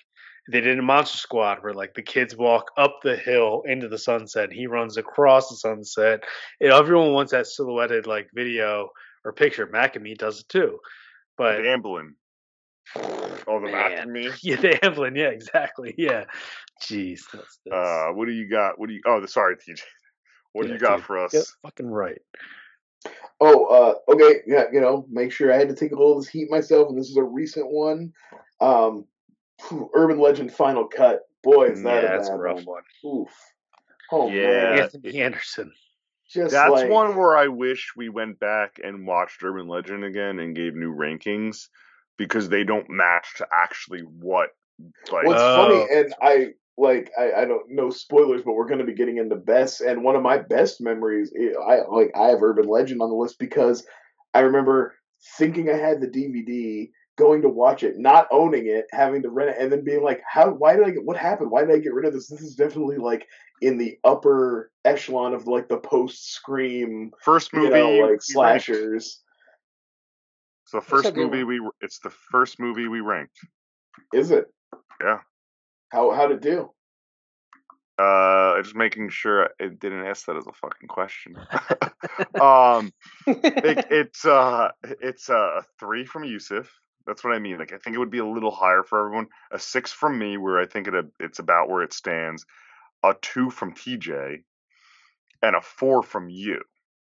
[0.51, 3.97] they did a monster squad where like the kids walk up the hill into the
[3.97, 6.23] sunset he runs across the sunset
[6.61, 8.89] and everyone wants that silhouetted like video
[9.25, 10.77] or picture Mac and me does it too
[11.37, 12.13] but Amblin.
[12.95, 14.11] Oh, the Man.
[14.11, 14.29] me.
[14.41, 16.25] yeah the Amblin yeah exactly yeah
[16.83, 18.79] jeez that's, that's Uh, what do you got?
[18.79, 19.01] What do you?
[19.05, 19.81] Oh, the- sorry, TJ.
[20.53, 21.05] What do you got dude.
[21.05, 21.31] for us?
[21.33, 22.21] Get fucking right
[23.39, 26.23] Oh, uh, okay, yeah, you know, make sure I had to take a little of
[26.23, 28.11] this heat myself, and this is a recent one.
[28.59, 29.05] Um,
[29.61, 31.21] phew, Urban Legend Final Cut.
[31.43, 32.81] Boy, is that yeah a that's a rough one.
[33.03, 33.29] one Oof.
[34.11, 34.47] Oh Yeah.
[34.47, 35.71] man, Anthony Anderson
[36.29, 40.39] just That's like, one where I wish we went back and watched Urban Legend again
[40.39, 41.67] and gave new rankings
[42.17, 44.49] because they don't match to actually what.
[45.11, 46.47] Like, What's Oh, funny, and I
[46.77, 50.03] like I, I don't know spoilers, but we're going to be getting into best, and
[50.03, 53.39] one of my best memories, i I like I have Urban Legend on the list
[53.39, 53.85] because
[54.33, 54.93] I remember
[55.37, 59.49] thinking I had the DVD, going to watch it, not owning it, having to rent
[59.49, 60.51] it, and then being like, "How?
[60.51, 61.03] Why did I get?
[61.03, 61.49] What happened?
[61.49, 62.27] Why did I get rid of this?
[62.27, 63.25] This is definitely like
[63.61, 68.23] in the upper echelon of like the post Scream, first you movie know, like ranked.
[68.23, 69.21] slashers."
[70.67, 71.61] It's the first good movie we.
[71.79, 73.39] It's the first movie we ranked.
[74.13, 74.47] Is it?
[75.01, 75.19] Yeah.
[75.93, 76.71] How how did it do?
[77.97, 81.37] Uh, just making sure it didn't ask that as a fucking question.
[82.41, 82.91] um,
[83.25, 86.69] it, it's uh, it's a three from Yusuf.
[87.05, 87.57] That's what I mean.
[87.57, 89.27] Like, I think it would be a little higher for everyone.
[89.53, 92.45] A six from me, where I think it it's about where it stands.
[93.05, 94.43] A two from TJ,
[95.41, 96.59] and a four from you.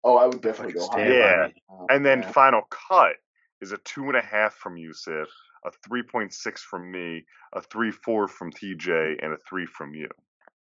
[0.04, 1.12] Oh, I would definitely go higher.
[1.12, 1.48] Yeah.
[1.68, 2.30] Oh, And then yeah.
[2.30, 3.16] final cut
[3.60, 5.28] is a two and a half from you, Yusuf,
[5.64, 9.94] a three point six from me, a three four from TJ, and a three from
[9.94, 10.08] you.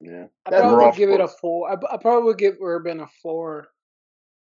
[0.02, 0.26] yeah.
[0.46, 1.70] I That's probably would give it a four.
[1.70, 3.68] I, I probably would give Urban a four.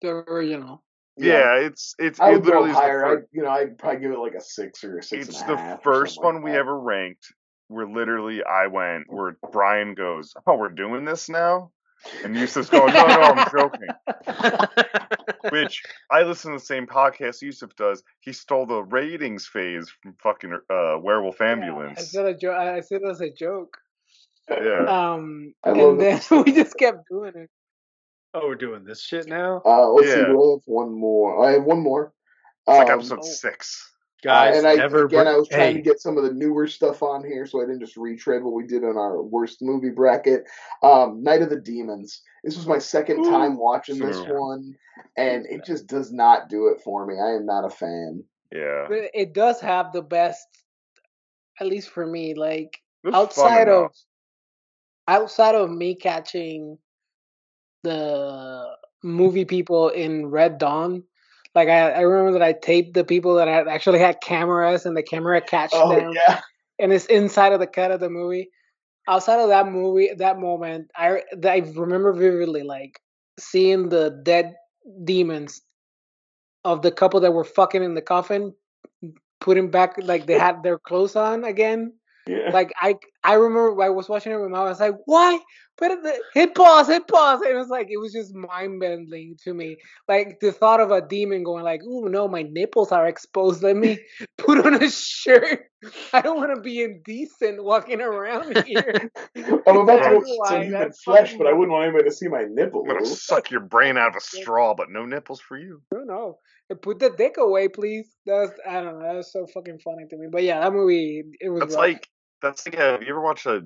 [0.01, 0.83] The original.
[1.17, 3.07] Yeah, it's it's I it would go literally is the higher.
[3.07, 5.51] I, you know, I'd probably give it like a six or a six it's and
[5.51, 7.33] a the half first one like we ever ranked
[7.73, 11.73] where literally I went where Brian goes, Oh, we're doing this now?
[12.25, 13.89] And Yusuf's going, No, no, I'm joking.
[15.51, 18.03] Which I listen to the same podcast Yusuf does.
[18.21, 22.11] He stole the ratings phase from fucking uh Werewolf I Ambulance.
[22.11, 22.57] said a joke.
[22.57, 23.77] I said it was a joke.
[24.51, 24.85] Yeah.
[25.15, 26.31] Um, I and then it.
[26.47, 27.51] we just kept doing it.
[28.35, 30.19] oh we're doing this shit now Uh, let's see.
[30.19, 30.27] Yeah.
[30.27, 31.47] Do I have one more?
[31.47, 32.13] I have one more.
[32.67, 33.27] It's like Um, episode oh.
[33.27, 33.92] six.
[34.23, 36.67] Guys and I never again, bring- I was trying to get some of the newer
[36.67, 39.91] stuff on here, so I didn't just retread what we did in our worst movie
[39.91, 40.45] bracket.
[40.83, 42.23] Um, Night of the Demons.
[42.45, 44.33] This was my second time watching this Yeah.
[44.33, 44.77] one,
[45.17, 47.15] and it just does not do it for me.
[47.21, 48.25] I am not a fan.
[48.53, 48.87] Yeah.
[48.89, 50.47] But it does have the best,
[51.61, 52.35] at least for me.
[52.35, 53.93] Like It outside of
[55.09, 56.79] outside of me catching
[57.83, 61.05] the movie people in Red Dawn.
[61.55, 64.97] Like I, I remember that I taped the people that had actually had cameras and
[64.97, 66.41] the camera catched Oh them yeah,
[66.79, 68.51] and it's inside of the cut of the movie.
[69.09, 73.01] Outside of that movie, that moment, I I remember vividly like
[73.39, 74.55] seeing the dead
[75.05, 75.61] demons
[76.65, 78.55] of the couple that were fucking in the coffin,
[79.41, 81.93] putting back like they had their clothes on again.
[82.27, 82.51] yeah.
[82.53, 82.95] Like I
[83.25, 84.67] I remember I was watching it with my mom.
[84.67, 85.39] I was like, why?
[85.83, 89.37] but the, hit pause, hit pause, and it was like it was just mind bending
[89.43, 89.77] to me.
[90.07, 93.63] Like the thought of a demon going like, "Ooh, no, my nipples are exposed.
[93.63, 93.99] Let me
[94.39, 95.65] put on a shirt.
[96.13, 100.49] I don't want to be indecent walking around here." I'm about to That's go why,
[100.49, 102.83] some human flesh, but I wouldn't want anybody to see my nipple.
[102.83, 105.83] I'm gonna suck your brain out of a straw, but no nipples for you.
[105.93, 106.39] No, no.
[106.81, 108.09] Put the dick away, please.
[108.25, 109.07] That's I don't know.
[109.07, 110.29] That was so fucking funny to me.
[110.31, 111.61] But yeah, that movie it was.
[111.61, 111.81] That's rough.
[111.81, 112.09] like
[112.43, 113.65] that's like have you ever watched a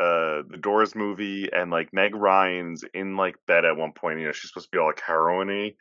[0.00, 4.26] uh the Doors movie and like Meg Ryan's in like bed at one point, you
[4.26, 5.76] know, she's supposed to be all like heroiny,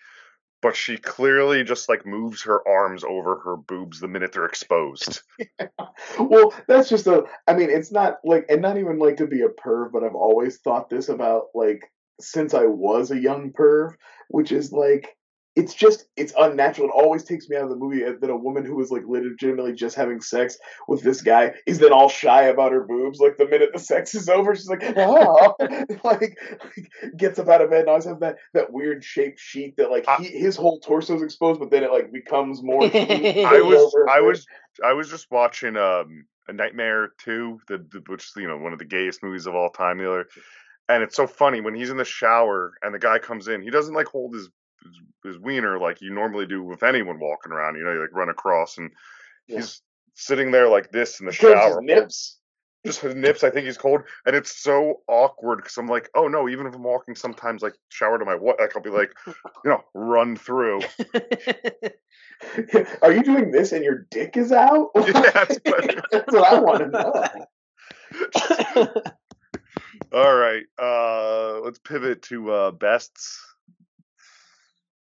[0.62, 5.22] but she clearly just like moves her arms over her boobs the minute they're exposed.
[6.20, 7.24] well, that's just a.
[7.48, 10.16] I mean, it's not like, and not even like to be a perv, but I've
[10.16, 13.94] always thought this about like since I was a young perv,
[14.30, 15.10] which is like
[15.56, 16.88] it's just it's unnatural.
[16.88, 19.74] It always takes me out of the movie that a woman who was like legitimately
[19.74, 23.20] just having sex with this guy is then all shy about her boobs.
[23.20, 26.38] Like the minute the sex is over, she's like, oh, like, like
[27.18, 30.06] gets up out of bed and always have that that weird shaped sheet that like
[30.20, 32.84] he, his whole torso's exposed, but then it like becomes more.
[32.94, 34.46] I was I was
[34.86, 38.72] I was just watching um a Nightmare 2, the, the which is you know one
[38.72, 40.28] of the gayest movies of all time the other
[40.90, 43.70] and it's so funny when he's in the shower and the guy comes in, he
[43.70, 44.50] doesn't like hold his
[44.84, 48.14] his, his wiener like you normally do with anyone walking around, you know, you like
[48.14, 48.92] run across and
[49.48, 49.58] Yeah.
[49.58, 49.82] he's
[50.16, 51.82] sitting there like this in the shower.
[51.82, 52.38] nips.
[52.84, 56.28] Just his nips, I think he's cold, and it's so awkward because I'm like, oh
[56.28, 59.12] no, even if I'm walking, sometimes like shower to my what, like I'll be like,
[59.28, 59.34] you
[59.66, 60.82] know, run through.
[63.04, 64.88] Are you doing this and your dick is out?
[64.96, 67.14] Yeah, that's what- That's what I want to know.
[70.14, 73.40] All right, uh, let's pivot to uh, bests.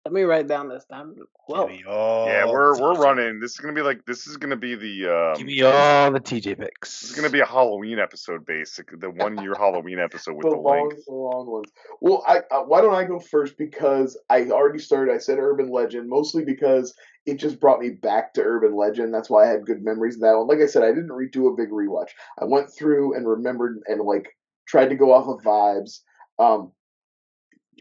[0.05, 1.15] Let me write down this time.
[1.47, 1.67] Whoa.
[1.67, 3.39] Give me all yeah, we're we're TJ running.
[3.39, 6.19] This is gonna be like this is gonna be the um, Give me all the
[6.19, 6.99] TJ picks.
[6.99, 10.49] This is gonna be a Halloween episode, basically the one year Halloween episode with the
[10.49, 11.05] the, long, length.
[11.05, 11.71] the long ones.
[12.01, 15.13] Well, I uh, why don't I go first because I already started.
[15.13, 16.93] I said urban legend mostly because
[17.25, 19.13] it just brought me back to urban legend.
[19.13, 20.47] That's why I had good memories of that one.
[20.47, 22.09] Like I said, I didn't redo a big rewatch.
[22.41, 24.27] I went through and remembered and like
[24.67, 25.99] tried to go off of vibes.
[26.39, 26.73] Um,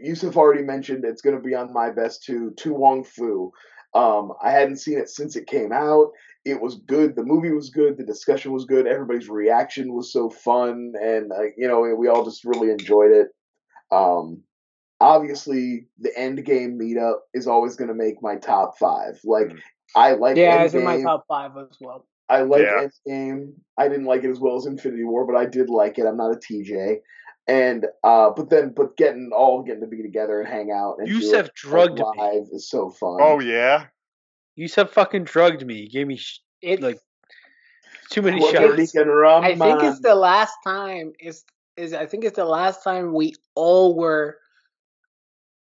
[0.02, 2.52] Yusuf already mentioned it's going to be on my best too.
[2.58, 3.52] To Wong Foo.
[3.94, 6.12] Um, I hadn't seen it since it came out.
[6.44, 7.14] It was good.
[7.14, 7.98] The movie was good.
[7.98, 8.86] The discussion was good.
[8.86, 13.28] Everybody's reaction was so fun, and uh, you know we all just really enjoyed it.
[13.92, 14.42] Um,
[15.00, 19.20] obviously, the end game meetup is always going to make my top five.
[19.24, 19.60] Like Mm.
[19.94, 22.06] I like Yeah, it's in my top five as well.
[22.28, 22.88] I like Yeah.
[23.06, 23.52] Endgame.
[23.76, 26.06] I didn't like it as well as Infinity War, but I did like it.
[26.06, 27.02] I'm not a TJ.
[27.48, 31.08] And uh, but then but getting all getting to be together and hang out and
[31.08, 32.46] do Yusuf it, drugged like, me.
[32.52, 33.18] is so fun.
[33.20, 33.86] Oh yeah,
[34.54, 35.82] Yusuf fucking drugged me.
[35.82, 37.00] He gave me sh- It's like
[38.10, 38.94] too many Puerto shots.
[38.94, 41.44] Rum, I think it's the last time is
[41.76, 44.38] is I think it's the last time we all were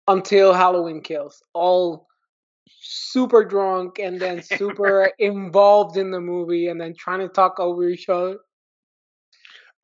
[0.06, 1.42] until Halloween kills.
[1.54, 2.06] All
[2.80, 7.88] super drunk and then super involved in the movie and then trying to talk over
[7.88, 8.38] each other.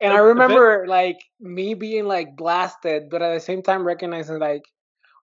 [0.01, 4.63] And I remember like me being like blasted, but at the same time recognizing like,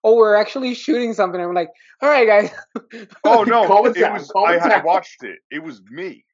[0.05, 1.41] oh, we're actually shooting something.
[1.41, 1.71] I'm like,
[2.01, 2.51] all right, guys.
[3.25, 4.33] Oh no, it down, was.
[4.37, 4.85] I it had down.
[4.85, 5.41] watched it.
[5.51, 6.25] It was me.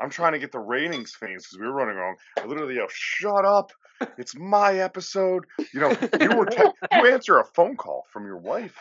[0.00, 2.16] I'm trying to get the ratings fans because we were running wrong.
[2.38, 3.72] I literally yelled, "Shut up!
[4.16, 6.62] It's my episode." You know, you were te-
[6.92, 8.76] you answer a phone call from your wife.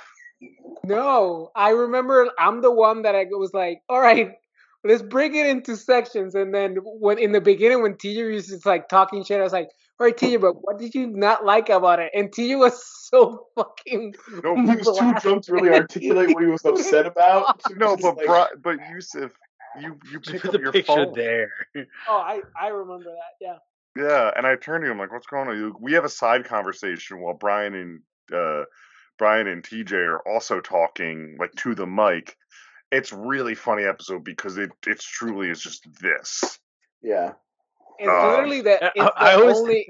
[0.84, 4.34] No, I remember I'm the one that I was like, all right,
[4.84, 6.36] let's break it into sections.
[6.36, 9.54] And then when in the beginning, when TJ was just like talking shit, I was
[9.54, 9.70] like,
[10.00, 12.12] all right, TJ, but what did you not like about it?
[12.14, 14.16] And TJ was so fucking.
[14.44, 15.22] No, He was too blasted.
[15.24, 17.62] drunk to really articulate what he was upset about.
[17.76, 19.32] No, Just but like- Bri- but Yusuf,
[19.80, 21.14] you you Just pick put up the your picture phone.
[21.16, 21.52] there.
[22.08, 23.36] Oh, I, I remember that.
[23.40, 23.58] Yeah.
[23.96, 27.20] Yeah, and I turned to him like, "What's going on?" We have a side conversation
[27.20, 28.00] while Brian and
[28.32, 28.66] uh,
[29.18, 32.38] Brian and TJ are also talking like to the mic.
[32.92, 36.60] It's really funny episode because it it's truly is just this.
[37.02, 37.34] yeah.
[38.00, 39.90] It's Um, literally the, I- it's the I always- only.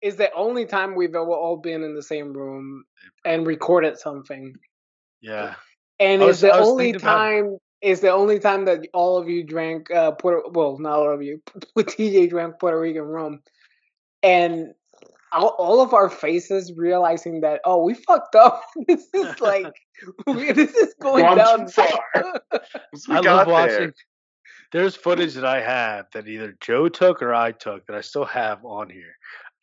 [0.00, 2.84] It's the only time we've ever all been in the same room
[3.24, 4.54] and recorded something,
[5.20, 5.56] Yeah.
[5.98, 7.58] and I it's the only thinking about- time.
[7.80, 10.50] It's the only time that all of you drank uh, Puerto.
[10.50, 11.42] Well, not all of you.
[11.74, 13.42] But TJ drank Puerto Rican rum,
[14.22, 14.72] and
[15.32, 18.62] all, all of our faces realizing that oh we fucked up.
[18.88, 19.72] this is like
[20.26, 21.68] we, this is going Gone down.
[21.68, 22.00] far.
[23.08, 23.92] We I got love there- watching.
[24.70, 28.26] There's footage that I have that either Joe took or I took that I still
[28.26, 29.14] have on here.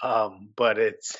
[0.01, 1.15] Um, but it's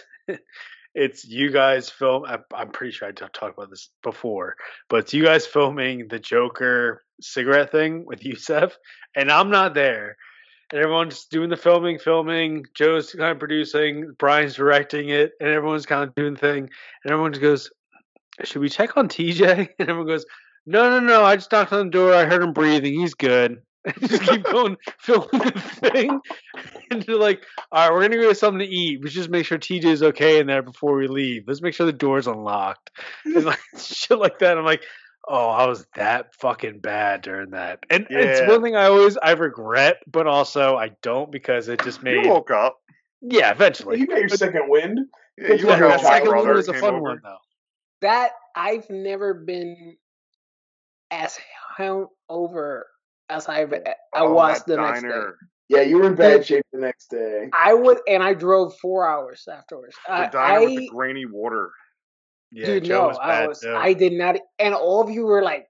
[0.95, 2.25] it's you guys film.
[2.25, 4.55] I, I'm pretty sure i talked about this before,
[4.89, 8.75] but it's you guys filming the Joker cigarette thing with Yusuf,
[9.15, 10.17] and I'm not there.
[10.71, 12.65] And everyone's doing the filming, filming.
[12.73, 16.69] Joe's kind of producing, Brian's directing it, and everyone's kind of doing the thing.
[17.03, 17.71] And everyone just goes,
[18.43, 20.25] "Should we check on TJ?" And everyone goes,
[20.65, 21.23] "No, no, no.
[21.23, 22.13] I just knocked on the door.
[22.13, 22.99] I heard him breathing.
[22.99, 26.19] He's good." And just keep going, filming the thing.
[26.89, 28.99] And they're like, "All right, we're gonna go get something to eat.
[29.03, 31.43] We just make sure TJ is okay in there before we leave.
[31.45, 32.89] Let's make sure the door's unlocked."
[33.25, 34.57] And like shit like that.
[34.57, 34.83] I'm like,
[35.27, 37.79] Oh, I was that fucking bad during that.
[37.89, 42.03] And it's one thing I always I regret, but also I don't because it just
[42.03, 42.77] made You made woke up.
[43.21, 43.99] Yeah, eventually.
[43.99, 44.99] You got your second wind.
[45.37, 46.01] Yeah, you Yeah, that up.
[46.01, 47.01] that when second brother one was a fun over.
[47.01, 47.37] one though.
[48.01, 49.97] That I've never been
[51.11, 51.37] as
[51.77, 52.87] hung over
[53.29, 53.77] as I've oh,
[54.13, 55.21] I Oh, was that the next day.
[55.67, 57.49] Yeah, you were in bad shape the next day.
[57.51, 59.95] I would, and I drove four hours afterwards.
[60.05, 61.71] The I, diner with the I grainy water.
[62.55, 63.75] Yeah, dude, Joe no, was I was, too.
[63.75, 65.67] I did not, and all of you were like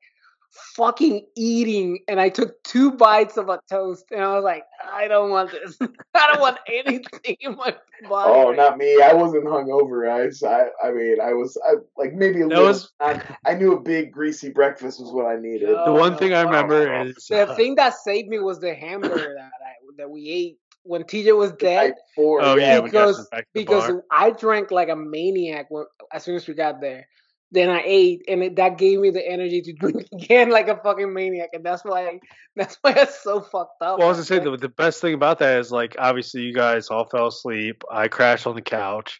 [0.76, 4.64] fucking eating, and I took two bites of a toast, and I was like,
[4.94, 5.78] I don't want this.
[6.14, 7.76] I don't want anything in my
[8.08, 8.32] body.
[8.34, 9.02] Oh, not me.
[9.02, 10.10] I wasn't hungover.
[10.10, 12.66] I, I, I mean, I was I, like maybe a That little.
[12.68, 15.70] was- I, I knew a big greasy breakfast was what I needed.
[15.70, 16.18] the one no.
[16.18, 17.04] thing I Oh, remember oh.
[17.08, 20.58] is The uh, thing that saved me was the hamburger that I that we ate
[20.86, 21.90] when TJ was dead.
[21.90, 24.04] night before, Oh yeah, because sent back to the because bar.
[24.12, 27.08] I drank like a maniac when, as soon as we got there.
[27.52, 30.78] Then I ate, and it, that gave me the energy to drink again like a
[30.78, 32.20] fucking maniac, and that's why
[32.56, 34.00] that's why I was so fucked up.
[34.00, 36.54] Well, I was gonna say the, the best thing about that is like obviously you
[36.54, 37.84] guys all fell asleep.
[37.92, 39.20] I crashed on the couch.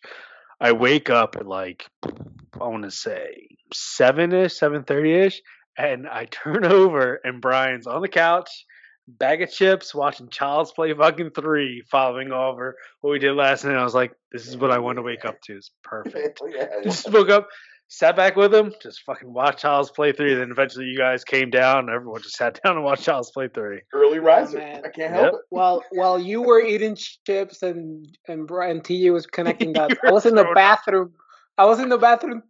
[0.60, 5.42] I wake up at like I want to say seven ish, seven thirty ish,
[5.78, 8.66] and I turn over and Brian's on the couch,
[9.08, 13.76] bag of chips, watching Child's Play fucking three, following over what we did last night.
[13.78, 15.56] I was like, this is what I want to wake up to.
[15.58, 16.42] It's perfect.
[16.50, 17.48] yeah, just woke up,
[17.88, 20.34] sat back with him, just fucking watched Child's Play three.
[20.34, 23.48] Then eventually you guys came down, and everyone just sat down and watched Child's Play
[23.48, 23.82] three.
[23.94, 24.58] early oh, riser.
[24.58, 24.78] man.
[24.86, 25.22] I can't Yep.
[25.22, 25.42] help it.
[25.50, 26.96] while while you were eating
[27.26, 31.14] chips and and Brian TJ was connecting dots, I was in the bathroom.
[31.58, 32.42] I was in the bathroom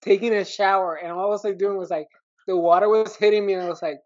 [0.00, 2.06] taking a shower, and all I was like doing was like
[2.46, 3.98] the water was hitting me, and I was like,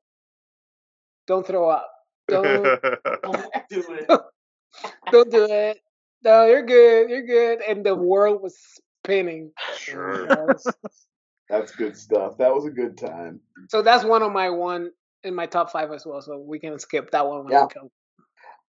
[1.26, 1.88] "Don't throw up,
[2.29, 2.81] don't
[3.22, 4.09] don't, Do it.
[5.11, 5.79] don't do it.
[6.24, 8.57] No, you're good, you're good." And the world was
[9.05, 9.53] spinning.
[9.76, 10.57] sure.
[11.49, 12.37] That's good stuff.
[12.39, 13.41] That was a good time.
[13.70, 14.91] So that's one of my one
[15.24, 16.20] in my top five as well.
[16.20, 17.62] So we can skip that one when Yeah.
[17.64, 17.91] we come.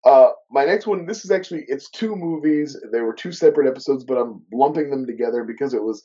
[0.05, 1.05] Uh, my next one.
[1.05, 2.77] This is actually it's two movies.
[2.91, 6.03] They were two separate episodes, but I'm lumping them together because it was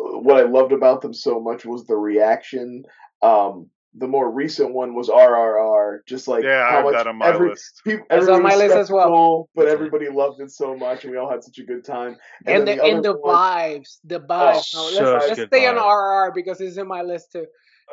[0.00, 2.84] uh, what I loved about them so much was the reaction.
[3.22, 5.98] Um, the more recent one was RRR.
[6.06, 7.82] Just like yeah, I how have much that on my every, list.
[7.84, 9.48] People, That's on my list as well.
[9.54, 9.74] But That's it.
[9.74, 12.16] everybody loved it so much, and we all had such a good time.
[12.46, 14.74] And, then the, and other the one- vibes, the vibes.
[14.74, 17.46] No, let's let's good stay on RRR because it's in my list too.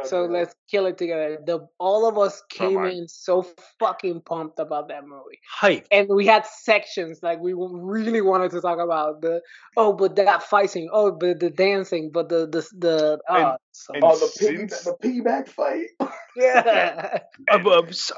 [0.06, 0.34] So Okay.
[0.34, 1.38] let's kill it together.
[1.46, 2.92] The all of us came mine.
[2.92, 3.46] in so
[3.80, 5.88] fucking pumped about that movie, Hype.
[5.92, 9.42] and we had sections like we really wanted to talk about the
[9.76, 13.94] oh, but that fighting, oh, but the dancing, but the the the oh, And- so
[13.94, 15.88] and Oh, the piggy, since- the piggyback fight.
[16.36, 17.20] yeah.
[17.52, 17.68] Um,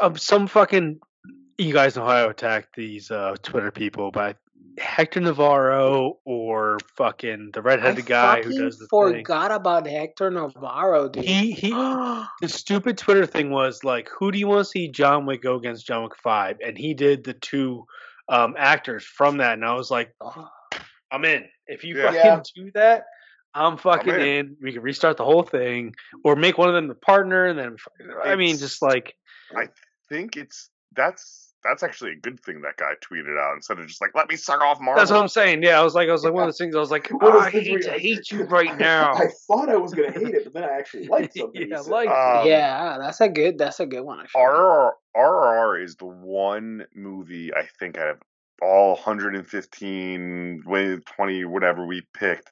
[0.02, 1.00] um, some fucking
[1.58, 4.38] you guys know how I attack these uh, Twitter people, but
[4.78, 9.20] Hector Navarro or fucking the I redheaded guy who does the thing.
[9.26, 11.26] forgot about Hector Navarro, dude.
[11.26, 11.72] He he.
[12.42, 15.56] the stupid Twitter thing was like, who do you want to see John Wick go
[15.56, 16.58] against John Wick Five?
[16.66, 17.86] And he did the two
[18.30, 20.48] um, actors from that, and I was like, Oh,
[21.12, 21.46] I'm in.
[21.68, 22.04] If you Yeah.
[22.04, 22.42] fucking Yeah.
[22.56, 23.06] do that,
[23.54, 24.22] I'm fucking in.
[24.22, 24.58] in.
[24.62, 27.76] We can restart the whole thing, or make one of them the partner, and then
[28.24, 29.16] I mean, just like
[29.56, 29.68] I
[30.10, 34.02] think it's that's that's actually a good thing that guy tweeted out instead of just
[34.02, 35.00] like let me suck off Marvel.
[35.00, 35.62] that's what I'm saying.
[35.64, 36.76] Yeah, I was like, I was like one of those things.
[36.76, 39.14] I was like, oh, I hate where to you're hate you right now.
[39.16, 41.62] I thought I was gonna hate it, but then I actually liked something.
[41.70, 41.92] Yeah, he said.
[41.92, 43.58] like- Um, yeah, that's a good.
[43.58, 44.20] That's a good one.
[44.22, 44.42] Actually.
[44.42, 48.18] RRR, RRR is the one movie I think out of
[48.64, 52.50] all 115, 20, whatever we picked,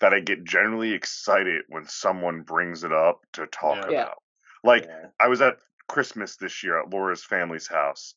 [0.00, 3.90] that I get generally excited when someone brings it up to talk Yeah.
[3.90, 4.02] Yeah.
[4.02, 4.22] about.
[4.64, 5.06] Like Yeah.
[5.20, 5.56] I was at
[5.88, 8.14] Christmas this year at Laura's family's house,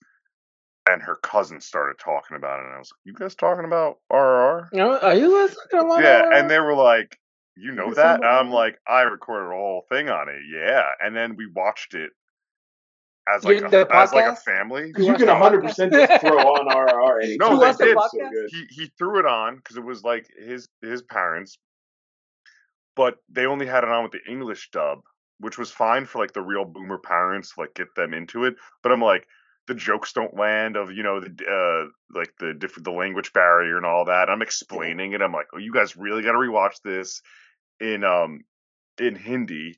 [0.92, 4.00] and her cousin started talking about it, and I was like, "You guys talking about
[4.12, 6.34] RRR?" You are you guys talking about Yeah, that?
[6.40, 7.20] and they were like,
[7.56, 10.90] "You know You that?" And I'm like, "I recorded a whole thing on it, yeah."
[11.00, 12.12] And then we watched it
[13.28, 14.88] as like a, as like a family.
[14.88, 17.38] Because You you can 100 percent just throw on RRR anytime.
[17.40, 17.98] No, You they watched the did.
[18.02, 18.50] So good.
[18.50, 21.58] He he threw it on because it was like his his parents,
[22.96, 25.00] but they only had it on with the English dub,
[25.40, 28.56] which was fine for like the real boomer parents, like get them into it.
[28.84, 29.28] But I'm like,
[29.68, 33.78] the jokes don't land of you know the uh like the different the language barrier
[33.78, 34.30] and all that.
[34.30, 35.22] I'm explaining it.
[35.22, 37.22] I'm like, oh, you guys really got to rewatch this
[37.80, 38.42] in um
[39.00, 39.78] in Hindi.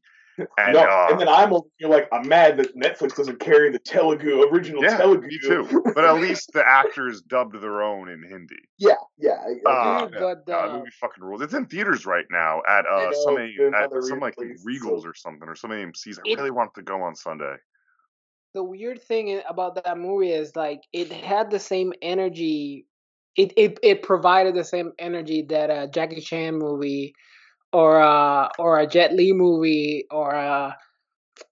[0.58, 3.70] And, no, uh, and then I'm over here like I'm mad that Netflix doesn't carry
[3.70, 5.28] the Telugu original yeah, Telugu.
[5.28, 5.84] me too.
[5.94, 8.56] But at least the actors dubbed their own in Hindi.
[8.80, 9.34] yeah, yeah.
[9.46, 11.44] I- I- Uh, Dude, but God, uh, movie fucking rules.
[11.44, 14.36] It's in theaters right now at uh know, some it's at some like
[14.68, 16.18] Regals so- or something or some AMC's.
[16.18, 17.56] I It- really wanted to go on Sunday.
[18.54, 22.86] The weird thing about that movie is like it had the same energy.
[23.36, 27.16] It it it provided the same energy that a Jackie Chan movie,
[27.72, 30.78] or a or a Jet Li movie, or a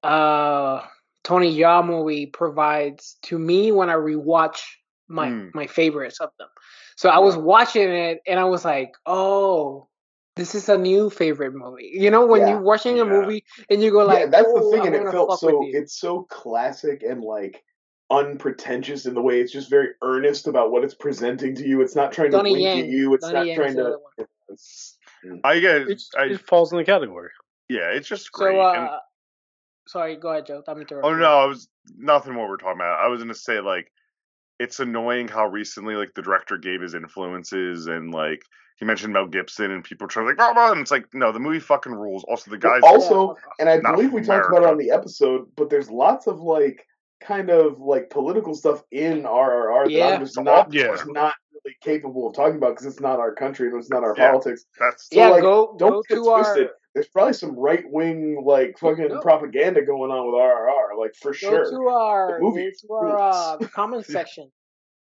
[0.03, 0.82] uh
[1.23, 4.61] Tony Jaa movie provides to me when I rewatch
[5.07, 5.53] my Mm.
[5.53, 6.49] my favorites of them.
[6.98, 9.88] So I was watching it and I was like, oh.
[10.36, 11.91] This is a new favorite movie.
[11.94, 12.49] You know, when Yeah.
[12.52, 14.95] you're watching a movie and you go like, yeah, that's oh, the thing, I and
[15.08, 17.64] it felt so it's so classic and like
[18.10, 21.82] unpretentious in the way it's just very earnest about what it's presenting to you.
[21.82, 23.14] It's not trying to Donnie wink at you.
[23.14, 23.82] It's Donnie not Yen's trying to.
[23.86, 24.28] other one.
[24.49, 24.98] it's-
[25.44, 27.30] I guess It's, I, it falls in the category.
[27.70, 28.56] yeah, it's just great.
[28.56, 28.99] So, and- uh,
[29.88, 30.64] sorry, go ahead, Joe.
[30.68, 31.12] I'm interrupting.
[31.12, 32.99] Oh no, I was nothing what we're talking about.
[32.99, 33.91] I was gonna say like
[34.60, 38.41] it's annoying how recently like the director gave his influences and like
[38.82, 41.40] he mentioned Mel Gibson and people try like oh, oh," and it's like no, the
[41.40, 42.26] movie fucking rules.
[42.28, 44.90] Also the Well, guys also, and I believe from we talked about it on the
[44.90, 46.86] episode, but there's lots of like
[47.22, 50.88] kind of like political stuff in RRR that I'm just not, Yeah.
[50.88, 54.03] just not really capable of talking about because it's not our country and it's not
[54.03, 54.32] our Yeah.
[54.32, 54.66] politics.
[54.80, 56.68] that's So, yeah, like, go Don't go get to twisted.
[56.70, 59.20] our There's probably some right wing like fucking No.
[59.22, 61.70] propaganda going on with RRR, like for go sure.
[61.70, 64.52] to our The movie go to our uh, comment section.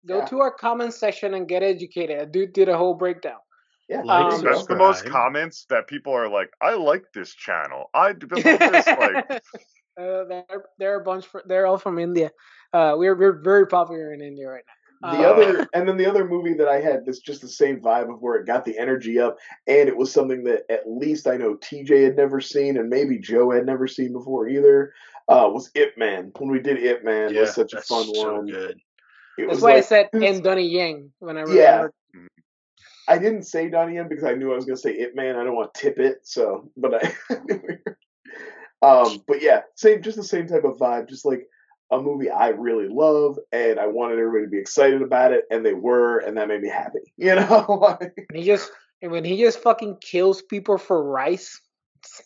[0.08, 0.26] Go Yeah.
[0.26, 2.20] to our comment section and get educated.
[2.20, 3.38] A dude did a whole breakdown.
[3.90, 7.90] Yeah, Like, Um, that's the most comments that people are like, I like this channel.
[7.94, 9.16] I do this like
[9.98, 11.26] uh, they're they're a bunch.
[11.26, 12.32] For, they're all from India.
[12.74, 14.74] Uh, we're we're very popular in India right now.
[15.00, 17.80] The Uh, other, and then the other movie that I had this just the same
[17.80, 19.38] vibe of where it got the energy up,
[19.68, 23.20] and it was something that at least I know TJ had never seen, and maybe
[23.20, 24.94] Joe had never seen before either.
[25.30, 28.08] Uh, was Ip Man when we did Ip Man yeah, was such a that's fun
[28.14, 28.48] so one.
[28.48, 28.80] good.
[29.38, 31.88] It That's was why I said and Donnie Yen when I Yeah.
[33.08, 33.26] Remembered.
[33.26, 35.36] I didn't say Donnie Yen because I knew I was going to say Ip Man.
[35.36, 37.14] I don't want to tip it, so but I.
[38.82, 41.48] um, but yeah, same, just the same type of vibe, just like
[41.92, 45.66] a movie I really love, and I wanted everybody to be excited about it, and
[45.66, 47.00] they were, and that made me happy.
[47.18, 47.98] You know,
[48.34, 48.72] he just
[49.02, 51.60] and when he just fucking kills people for rice.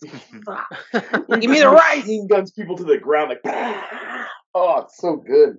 [0.01, 3.41] Give me the rice, machine guns people to the ground like.
[4.53, 5.57] Oh, it's so good.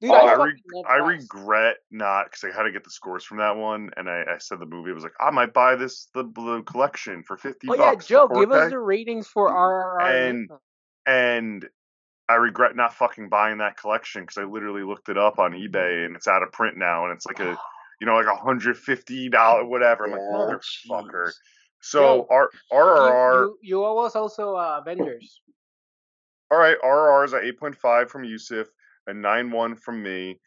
[0.00, 0.10] Dude.
[0.10, 3.38] Oh, I, I, re- I regret not because I had to get the scores from
[3.38, 6.08] that one, and I, I said the movie I was like, I might buy this
[6.14, 7.94] the blue collection for fifty Oh yeah.
[7.96, 10.28] Joe, give us the ratings for RRR.
[10.28, 10.50] And-
[11.06, 11.68] and
[12.28, 16.04] I regret not fucking buying that collection because I literally looked it up on eBay
[16.04, 17.56] and it's out of print now, and it's like a
[18.00, 20.04] you know like a hundred fifty dollar whatever.
[20.04, 20.20] I'm like
[20.90, 21.32] motherfucker.
[21.80, 22.50] So RRR,
[23.32, 25.40] You, you, you owe us also uh, Avengers.
[26.50, 28.66] all right, RRR is a eight point five from Yusuf,
[29.08, 30.38] a nine one from me,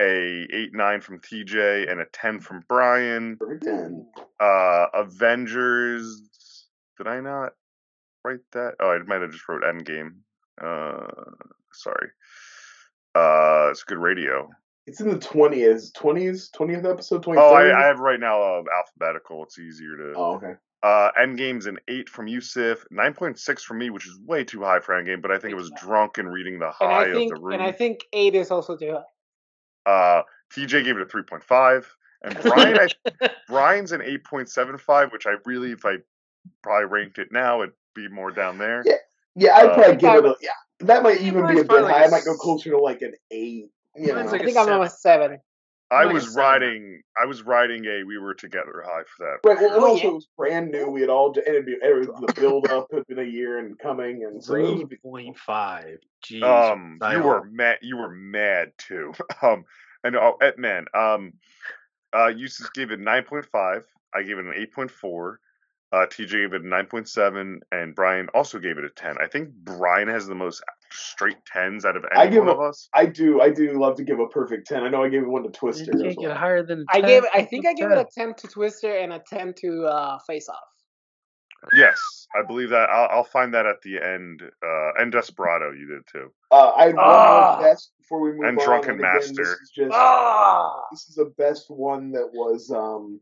[0.00, 3.36] a eight nine from TJ, and a ten from Brian.
[3.36, 4.06] Perfect ten.
[4.40, 6.22] Uh, Avengers.
[6.96, 7.52] Did I not
[8.24, 8.74] write that?
[8.80, 10.14] Oh, I might have just wrote Endgame.
[10.60, 11.06] Uh,
[11.72, 12.08] sorry.
[13.14, 14.48] Uh, it's good radio.
[14.86, 17.72] It's in the twenties, twenties, twentieth episode, twenty Oh, third.
[17.72, 19.42] I, I have right now uh, alphabetical.
[19.42, 20.12] It's easier to.
[20.16, 20.52] Oh, okay.
[20.82, 24.62] Uh, Endgame's an eight from Yusuf, nine point six from me, which is way too
[24.62, 25.20] high for Endgame.
[25.22, 27.54] But I think it was drunk and reading the high think of the room.
[27.54, 28.96] and I think eight is also too
[29.86, 29.90] high.
[29.90, 30.22] uh,
[30.54, 31.90] TJ gave it a three point five,
[32.22, 32.78] and Brian,
[33.20, 35.96] I, Brian's an eight point seven five, which I really, if I
[36.62, 38.82] probably ranked it now, it'd be more down there.
[38.84, 38.94] Yeah.
[39.38, 40.50] Yeah, I'd Uh, probably give it a yeah.
[40.80, 42.02] That might even be a bit probably like high.
[42.04, 43.70] a I might go closer to like an eight.
[43.96, 44.32] You Mine's know.
[44.32, 45.40] like I a think I'm on a seven.
[45.90, 46.36] I Like was seven.
[46.38, 47.02] riding.
[47.20, 48.02] I was riding a.
[48.04, 49.48] We were together high for that.
[49.48, 49.56] Right.
[49.60, 50.08] Well, and Oh, also yeah.
[50.10, 50.88] it was brand new.
[50.90, 53.78] We had all and it'd be, every, the build up had been a year and
[53.78, 55.98] coming, and so it was Three point five.
[56.24, 56.42] Jeez.
[56.42, 57.78] Um, you were mad.
[57.82, 59.12] You were mad too.
[59.42, 59.64] Um,
[60.02, 60.86] and oh, at man.
[60.94, 61.34] Um,
[62.14, 63.84] uh, Yusuf gave it nine point five.
[64.14, 65.40] I gave it an eight point four.
[65.92, 69.16] Uh, TJ gave it a nine point seven, and Brian also gave it a ten.
[69.20, 70.62] I think Brian has the most
[70.96, 72.88] straight tens out of any I give one a- of us.
[72.94, 73.40] I do.
[73.40, 74.82] I do love to give a perfect ten.
[74.82, 75.84] I know I gave one to Twister.
[75.84, 76.02] You Twister.
[76.04, 76.36] can't as get well.
[76.38, 76.84] higher than.
[76.90, 77.08] I 10.
[77.08, 79.84] gave I think I What's gave it a ten to Twister and a ten to
[79.86, 80.56] uh, Face Off.
[81.74, 81.98] Yes,
[82.38, 82.90] I believe that.
[82.90, 84.40] I'll, I'll find that at the end.
[84.42, 86.28] Uh, and Desperado, you did too.
[86.52, 87.60] Uh, I Ah!
[87.60, 88.64] best before we move And on.
[88.64, 89.42] Drunken and again, Master.
[89.42, 93.20] This is just Ah, this is the best one that was um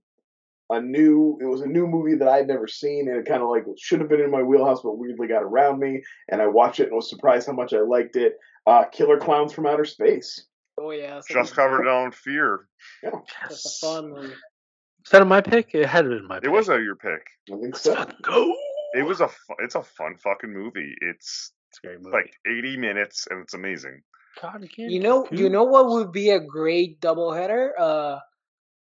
[0.71, 3.49] a new it was a new movie that I'd never seen and it kind of
[3.51, 6.81] like should have been in my wheelhouse but weirdly got around me and I watched
[6.81, 8.35] it and was surprised how much I liked it.
[8.67, 10.47] Uh Killer Clowns from Outer Space.
[10.79, 12.67] oh yeah, that's Just covered it on Fear.
[13.03, 14.29] That's a fun movie.
[14.29, 15.75] Is that my pick?
[15.75, 16.47] It had been my pick.
[16.47, 17.27] It was a your pick.
[17.53, 17.95] I think so.
[18.23, 18.55] go.
[18.95, 20.95] it was a fu- it's a fun fucking movie.
[21.03, 22.17] It's It's a great movie.
[22.17, 24.01] like 80 minutes and it's amazing.
[24.41, 27.69] God, You know, you know what would be a great doubleheader?
[27.79, 28.19] Uh,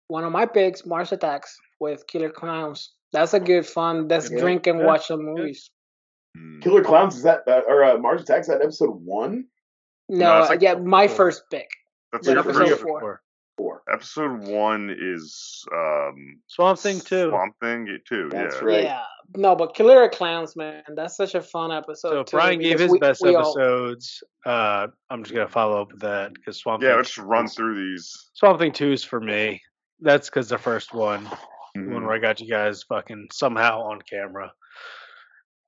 [0.07, 2.91] one of my picks, Mars Attacks with Killer Clowns.
[3.13, 4.07] That's a good fun.
[4.07, 4.39] That's Yeah.
[4.39, 4.85] drink and Yeah.
[4.85, 5.69] watch some movies.
[6.37, 6.61] Mm.
[6.61, 9.45] Killer Clowns is that uh, or uh, Mars Attacks that episode one
[10.09, 11.15] No, it's like yeah, my four.
[11.17, 11.67] first pick.
[12.11, 12.77] That's like episode three.
[12.77, 13.21] four.
[13.57, 13.81] four.
[13.91, 17.29] Episode one is um Swamp Thing two.
[17.29, 18.29] Swamp Thing two.
[18.29, 18.63] That's yeah.
[18.65, 18.83] right.
[18.83, 19.01] Yeah,
[19.37, 22.09] no, but Killer Clowns, man, that's such a fun episode.
[22.09, 25.81] So too, Brian gave his we- best we all- episodes, uh, I'm just gonna follow
[25.81, 26.97] up with that because Swamp Yeah, Thing.
[26.97, 28.29] let's just run through these.
[28.33, 29.61] Swamp Thing Two is for me.
[29.99, 31.23] That's because the first one,
[31.73, 31.93] the Mhm.
[31.93, 34.53] one where I got you guys fucking somehow on camera.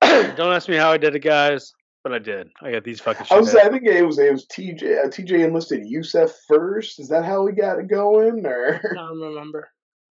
[0.00, 1.72] Don't ask me how I did it, guys,
[2.04, 2.50] but I did.
[2.62, 3.26] I got these fucking.
[3.30, 3.64] I was shitheads.
[3.64, 7.00] I think it was it was TJ uh, TJ enlisted Yusuf first.
[7.00, 8.80] Is that how we got it going or?
[8.90, 9.70] I don't remember.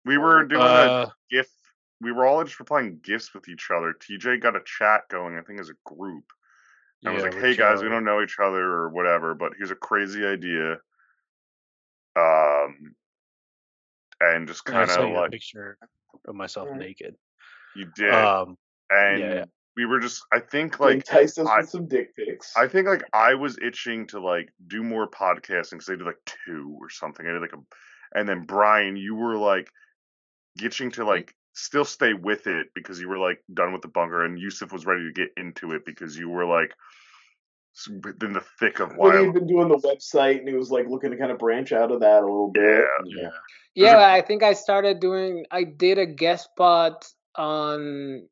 [0.05, 1.47] We were doing Uh, a GIF.
[2.01, 3.93] We were all just replying GIFs with each other.
[3.93, 6.25] TJ got a chat going, I think, as a group.
[7.03, 9.75] And was like, hey guys, we don't know each other or whatever, but here's a
[9.75, 10.73] crazy idea.
[12.15, 12.95] Um,
[14.21, 15.77] and just kind of you a like, picture
[16.27, 16.79] of myself Right.
[16.79, 17.15] naked.
[17.75, 18.13] you did.
[18.13, 18.57] Um,
[18.89, 19.45] and yeah.
[19.77, 22.51] we were just, I think, Like, like, enticed us I- with some dick pics.
[22.57, 26.19] I think like I was itching to like do more podcasting because I did like
[26.45, 27.25] two or something.
[27.25, 29.69] I did like a, and then Brian, you were like
[30.61, 34.23] itching to like still stay with it because you were like done with the bunker,
[34.25, 36.75] and Yusuf was ready to get into it because you were like s-
[37.87, 40.87] in the thick of when he had been doing the website and he was like
[40.87, 42.83] looking to kind of branch out of that a little bit.
[43.05, 43.21] Yeah.
[43.23, 43.29] yeah.
[43.73, 45.45] Yeah, a- I think I started doing.
[45.51, 48.27] I did a guest spot on.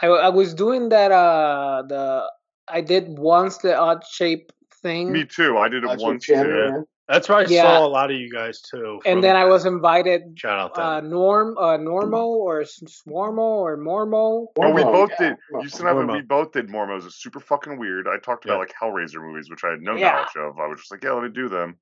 [0.00, 1.10] I I was doing that.
[1.12, 2.30] Uh, the
[2.68, 4.52] I did once the odd shape
[4.82, 5.56] thing, Me too.
[5.56, 6.50] I did it Watch your once channel, too.
[6.58, 6.70] Yeah.
[6.70, 6.84] man.
[7.08, 7.62] That's where I Yeah.
[7.64, 9.00] saw a lot of you guys too.
[9.04, 10.38] and then I was invited.
[10.38, 10.84] shout out them.
[10.86, 14.46] Uh, Norm, uh, Normo or S- Swarmo or Mormo.
[14.58, 15.36] Oh, we both yeah, did.
[15.52, 15.62] Mormo.
[15.64, 17.04] Yusuf and I, we both did Mormos.
[17.04, 18.08] It's super fucking weird.
[18.08, 18.60] I talked about Yeah.
[18.60, 20.12] like Hellraiser movies, which I had no Yeah.
[20.12, 20.58] knowledge of.
[20.58, 21.76] I was just like, yeah, let me do them.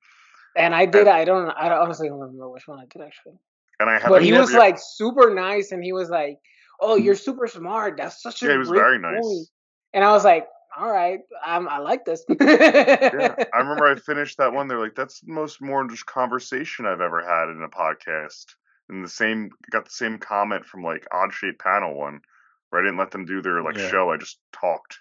[0.56, 1.06] And I did.
[1.06, 1.48] I don't.
[1.50, 3.38] I honestly don't remember which one I did actually.
[3.78, 6.38] And I had But he was every- like super nice, and he was like,
[6.80, 7.96] "Oh, you're super smart.
[7.96, 9.22] That's such a Yeah, he was great very nice.
[9.22, 9.44] movie."
[9.94, 10.46] And I was like,
[10.76, 12.34] "All right, um, I like this." Yeah,
[13.54, 14.68] I remember I finished that one.
[14.68, 18.54] They're like, "That's the most more just conversation I've ever had in a podcast."
[18.88, 22.20] And the same got the same comment from like Odd Shape Panel one,
[22.70, 23.88] where I didn't let them do their like Yeah.
[23.88, 24.10] show.
[24.10, 24.98] I just talked.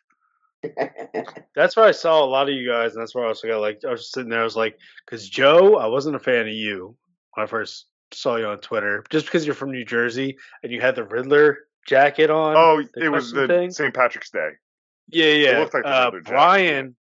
[1.55, 3.61] That's where I saw a lot of you guys, and that's where I also got
[3.61, 4.41] like I was just sitting there.
[4.41, 6.95] I was like, because Joe, I wasn't a fan of you
[7.33, 10.79] when I first saw you on Twitter, just because you're from New Jersey and you
[10.79, 12.55] had the Riddler jacket on.
[12.55, 13.71] Oh, it was the thing?
[13.71, 13.93] St.
[13.93, 14.51] Patrick's Day.
[15.11, 15.59] Yeah, yeah.
[15.59, 16.95] looked like uh, Riddler jacket, Brian,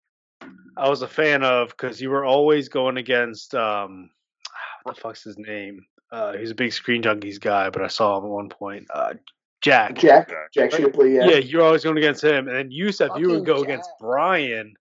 [0.77, 4.09] I was a fan of because you were always going against um,
[4.83, 5.85] what the fuck's his name?
[6.11, 8.87] Uh, he's a big Screen Junkies guy, but I saw him at one point.
[8.93, 9.13] Uh,
[9.61, 9.95] Jack.
[9.95, 10.35] Jack Yeah.
[10.53, 11.25] Jack Shipley, yeah.
[11.25, 14.73] Yeah, you're always going against him, and then Yusuf, you would Fucking go against Brian.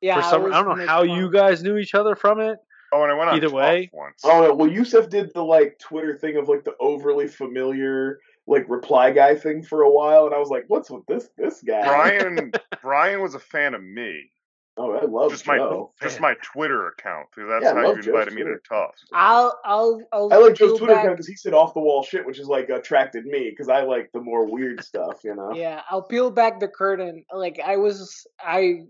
[0.00, 1.10] yeah, for some, always I don't know how fun.
[1.10, 2.58] you guys knew each other from it.
[2.94, 3.90] Oh, and I went on Either way.
[3.92, 4.20] once.
[4.24, 9.12] Oh well Yusuf did the like Twitter thing of like the overly familiar like reply
[9.12, 12.52] guy thing for a while, and I was like, "What's with this this guy?" Brian
[12.82, 14.30] Brian was a fan of me.
[14.78, 15.92] Oh, I love just my Joe.
[16.02, 18.62] just my Twitter account because that's Yeah, how love you Joe's invited me to Twitter.
[18.68, 18.94] Tough.
[19.12, 20.32] I'll, I'll, I'll.
[20.32, 22.46] I like Joe's Twitter back- account because he said off the wall shit, which is
[22.48, 25.52] like attracted me because I like the more weird stuff, you know.
[25.54, 27.24] Yeah, I'll peel back the curtain.
[27.34, 28.80] Like I was, I.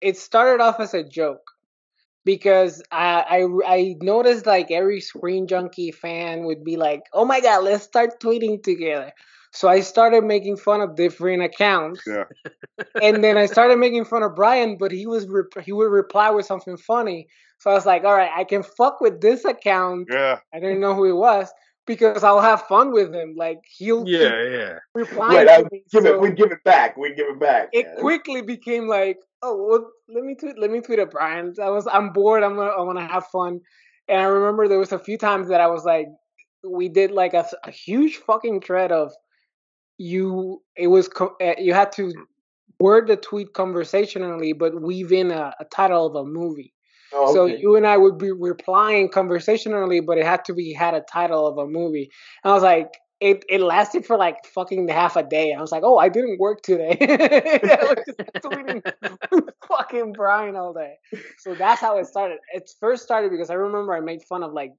[0.00, 1.40] It started off as a joke
[2.24, 7.40] because I, I, I noticed like every Screen Junkie fan would be like, "Oh my
[7.40, 9.12] god, let's start tweeting together."
[9.52, 12.02] So I started making fun of different accounts.
[12.06, 12.24] Yeah.
[13.00, 16.30] and then I started making fun of Brian, but he was rep- he would reply
[16.30, 17.28] with something funny.
[17.58, 20.08] So I was like, all right, I can fuck with this account.
[20.10, 21.48] Yeah, I didn't know who he was
[21.86, 23.34] because I'll have fun with him.
[23.36, 24.78] Like he'll Yeah, yeah.
[24.94, 25.84] replying Right, to me.
[25.90, 26.20] give so it.
[26.20, 26.96] We'd give it back.
[26.96, 27.68] We'd give it back.
[27.72, 28.00] it yeah.
[28.00, 31.54] quickly became like, oh, well, let me tweet, let me tweet at Brian.
[31.62, 32.42] I was, I'm bored.
[32.42, 33.60] I'm gonna, I want to have fun.
[34.08, 36.08] And I remember there was a few times that I was like,
[36.66, 39.12] we did like a, a huge fucking thread of
[39.98, 40.62] you.
[40.76, 42.12] It was co- uh, you had to
[42.80, 46.72] word the tweet conversationally, but weave in a, a title of a movie.
[47.14, 50.94] Oh, So you and I would be replying conversationally, but it had to be had
[50.94, 52.10] a title of a movie.
[52.42, 55.54] And I was like, it, it lasted for like fucking half a day.
[55.54, 56.96] I was like, oh, I didn't work today.
[57.00, 58.82] I was just tweeting
[59.68, 60.94] fucking Brian all day.
[61.38, 62.38] So that's how it started.
[62.52, 64.72] It first started because I remember I made fun of like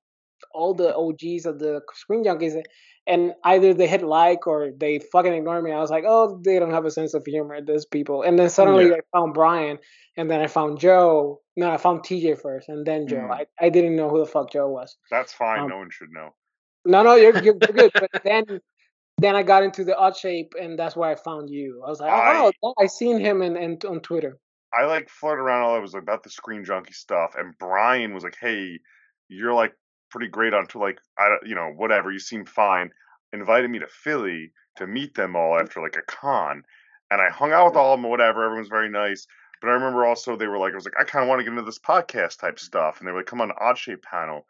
[0.53, 2.61] all the OGs of the Screen Junkies,
[3.07, 5.71] and either they hit like or they fucking ignore me.
[5.71, 8.23] I was like, oh, they don't have a sense of humor, those people.
[8.23, 8.95] And then suddenly Yeah.
[8.95, 9.77] I found Brian,
[10.17, 11.41] and then I found Joe.
[11.55, 13.17] No, I found TJ first, and then Joe.
[13.29, 13.31] Mm.
[13.31, 14.97] I, I didn't know who the fuck Joe was.
[15.11, 15.61] that's fine.
[15.61, 16.33] Um, no one should know.
[16.85, 17.91] No, no, you're you're, good.
[17.93, 18.59] But then
[19.17, 21.81] then I got into the odd shape, and that's where I found you.
[21.85, 24.37] I was like, I- oh, I seen him in, in on Twitter.
[24.77, 28.23] I like flirted around all I was about the screen junkie stuff, and Brian was
[28.23, 28.79] like, "Hey,
[29.29, 29.73] you're like
[30.15, 32.91] pretty great on to like I you know whatever you seem fine."
[33.33, 35.63] Invited me to Philly to meet them all mm-hmm.
[35.63, 36.63] after like a con,
[37.11, 38.09] and I hung out with all of them.
[38.09, 39.27] Whatever, everyone's very nice.
[39.61, 41.43] But I remember also they were like, I was like, I kind of want to
[41.43, 42.65] get into this podcast type mm-hmm.
[42.65, 44.45] stuff, and they were like, come on, Odd Shape panel,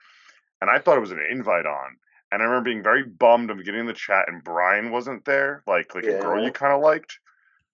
[0.61, 1.97] and I thought it was an invite on.
[2.31, 5.63] And I remember being very bummed of getting in the chat, and Brian wasn't there,
[5.67, 7.19] like like a girl you kind of liked.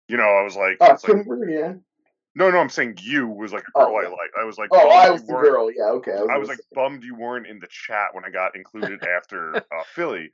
[0.07, 1.73] You know, I was like, Oh, was like yeah.
[2.35, 4.31] No, no, I'm saying you was like a Oh, girl I like.
[4.39, 5.71] I was like, Oh, I was the girl.
[5.71, 6.13] Yeah, okay.
[6.13, 9.03] I was gonna like say- bummed you weren't in the chat when I got included
[9.17, 9.61] after uh,
[9.93, 10.29] Philly.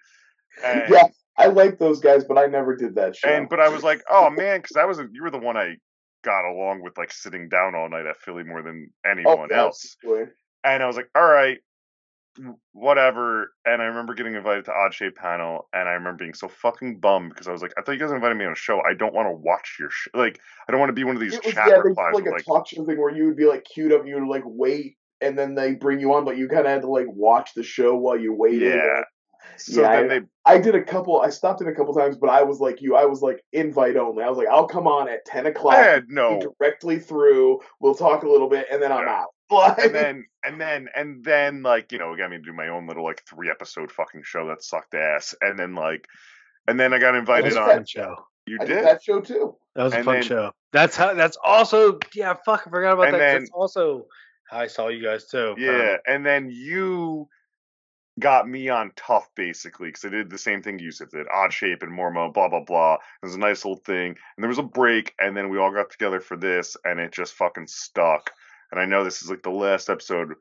[0.64, 1.04] And, Yeah,
[1.38, 3.30] I like those guys, but I never did that show.
[3.30, 5.76] and but I was like, oh man, because that was you were the one I
[6.24, 9.60] got along with, like sitting down all night at Philly more than oh, anyone yeah,
[9.62, 9.96] else.
[10.04, 10.34] absolutely.
[10.64, 11.60] And I was like, all right,
[12.74, 13.52] whatever.
[13.66, 17.00] And I remember getting invited to Odd Shape panel, and I remember being so fucking
[17.00, 18.82] bummed because I was like, I thought you guys invited me on a show.
[18.88, 20.12] I don't want to watch your show.
[20.14, 22.16] Like, I don't want to be one of these It was chat yeah, replies.
[22.16, 24.28] did like a talk show thing where you would be like queued up, you would
[24.28, 27.08] like wait, and then they bring you on, but you kind of had to like
[27.10, 28.74] watch the show while you waited.
[28.74, 29.02] yeah.
[29.58, 31.22] So Yeah, then they I did a couple.
[31.22, 32.96] I stopped in a couple times, but I was like you.
[32.96, 34.24] I was like invite only.
[34.24, 35.76] I was like, I'll come on at ten I o'clock.
[35.76, 37.60] Eh, had no directly through.
[37.80, 39.22] We'll talk a little bit, and then I'm Yeah.
[39.22, 39.28] out.
[39.52, 42.68] Like, and then and then and then like you know got me to do my
[42.68, 46.06] own little like three episode fucking show that sucked ass and then like
[46.68, 48.16] and then I got That invited was a on fun show.
[48.46, 49.56] you I did did that show too.
[49.76, 50.52] That was a fun then- show.
[50.74, 51.14] That's how.
[51.14, 51.98] That's also.
[52.14, 52.64] Yeah, fuck.
[52.68, 54.08] I forgot about that then- that's also
[54.50, 55.56] how I saw you guys too.
[55.58, 57.28] yeah and then you
[58.20, 61.84] got me on tough basically because I did the same thing Yusuf did odd shape
[61.84, 64.64] and Mormo blah blah blah it was a nice little thing and there was a
[64.64, 68.32] break and then we all got together for this and it just fucking stuck
[68.72, 70.34] and I know this is like the last episode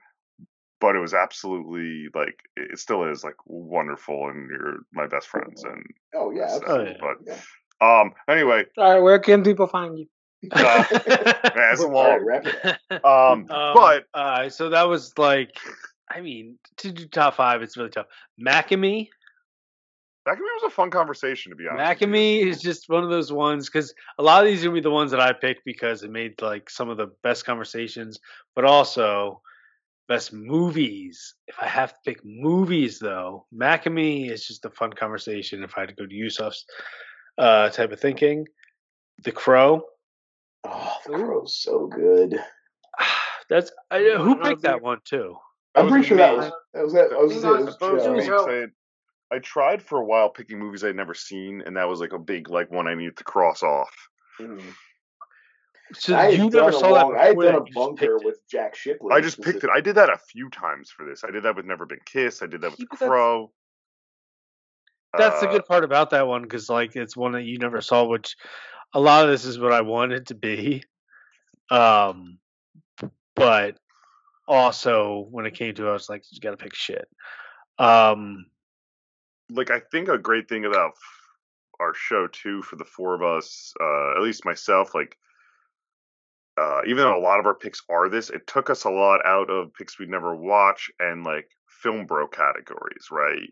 [0.80, 5.64] but it was absolutely like it still is like wonderful and you're my best friends
[5.64, 5.84] and
[6.14, 6.96] Oh yeah, So, absolutely.
[7.00, 8.00] but Yeah.
[8.00, 10.06] um anyway All right, where can people find you?
[10.52, 10.84] uh,
[11.54, 12.54] that's All long right, wrap it
[12.90, 13.04] up.
[13.04, 15.58] um Um, but uh, so that was like,
[16.08, 18.06] I mean, to do top five, it's really tough.
[18.38, 19.10] Mac and Me,
[20.26, 21.88] that was a fun conversation to be honest with you.
[21.88, 24.66] Mac and Me is just one of those ones because a lot of these are
[24.66, 27.44] gonna be the ones that I picked because it made like some of the best
[27.46, 28.18] conversations,
[28.54, 29.40] but also
[30.08, 31.34] best movies.
[31.46, 35.62] If I have to pick movies though, Mac and Me is just a fun conversation.
[35.62, 36.64] If I had to go to Yusuf's
[37.38, 38.46] uh, type of thinking,
[39.24, 39.82] The Crow.
[40.64, 42.38] Oh, the crow's so good.
[43.48, 45.36] That's I, who another picked that one too.
[45.76, 47.12] I'm pretty sure that was that was that.
[47.12, 48.12] I was Hang gonna say, on, it was Those Joe.
[48.14, 48.46] weeks Joe.
[48.48, 48.70] I, had-
[49.32, 52.18] I tried for a while picking movies I'd never seen, and that was like a
[52.18, 53.94] big like one I needed to cross off.
[54.40, 54.62] Mhm.
[55.94, 58.22] So I you never saw long, that I had before done a just bunker picked
[58.22, 58.26] it.
[58.26, 59.12] with Jack Shipley.
[59.14, 59.70] I just picked it.
[59.70, 61.22] I did that a few times for this.
[61.24, 62.42] I did that with Never Been Kissed.
[62.42, 63.52] I did that with Yeah, The but that's- Crow.
[65.16, 67.80] That's the Uh, good part about that one because like it's one that you never
[67.80, 68.36] saw, which
[68.92, 70.82] a lot of this is what I wanted to be.
[71.70, 72.38] Um,
[73.34, 73.78] but
[74.46, 77.08] also when it came to it, I was like, you got to pick shit.
[77.78, 78.46] Um,
[79.50, 80.92] Like I think a great thing about
[81.78, 85.16] our show too for the four of us, uh, at least myself, like
[86.58, 89.20] uh, even though a lot of our picks are this, it took us a lot
[89.26, 93.50] out of picks we'd never watch and like film bro categories, right?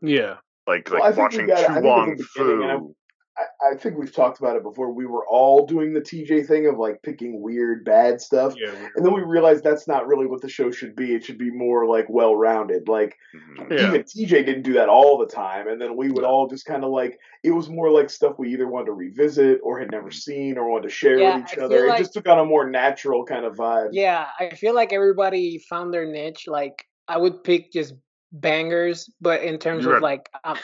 [0.00, 0.36] yeah,
[0.66, 2.76] Like Well, like think watching got- I Tu think at the Wong beginning, and I-
[2.78, 2.96] Fu.
[3.38, 4.92] I, I think we've talked about it before.
[4.92, 8.54] We were all doing the TJ thing of like picking weird, bad stuff.
[8.58, 11.14] yeah, And then we realized that's not really what the show should be.
[11.14, 12.88] It should be more like well rounded.
[12.88, 13.70] Like Mhm.
[13.70, 13.88] Yeah.
[13.88, 15.68] even TJ didn't do that all the time.
[15.68, 16.28] And then we would No.
[16.28, 19.60] all just kind of like it was more like stuff we either wanted to revisit
[19.62, 21.86] or had never seen or wanted to share Yeah, with each I other.
[21.86, 23.90] feel It just took on a more natural kind of vibe.
[23.92, 26.44] Yeah, I feel like everybody found their niche.
[26.48, 27.94] Like I would pick just
[28.32, 30.56] bangers, but in terms You of had- like, um,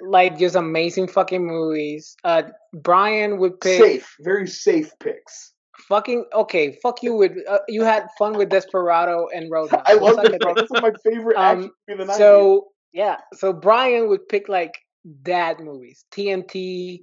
[0.00, 2.16] like just amazing fucking movies.
[2.24, 2.42] Uh,
[2.72, 5.52] Brian would pick Safe, very safe picks.
[5.88, 6.78] fucking okay.
[6.82, 9.82] Fuck you with uh, you had fun with Desperado and Roadhouse.
[9.86, 10.34] I So love suck this.
[10.34, 10.54] a bro.
[10.54, 10.68] dick.
[10.68, 12.16] This is my favorite Um, action movie of the 90s.
[12.18, 14.74] So yeah, so Brian would pick like
[15.22, 17.02] dad movies, TNT,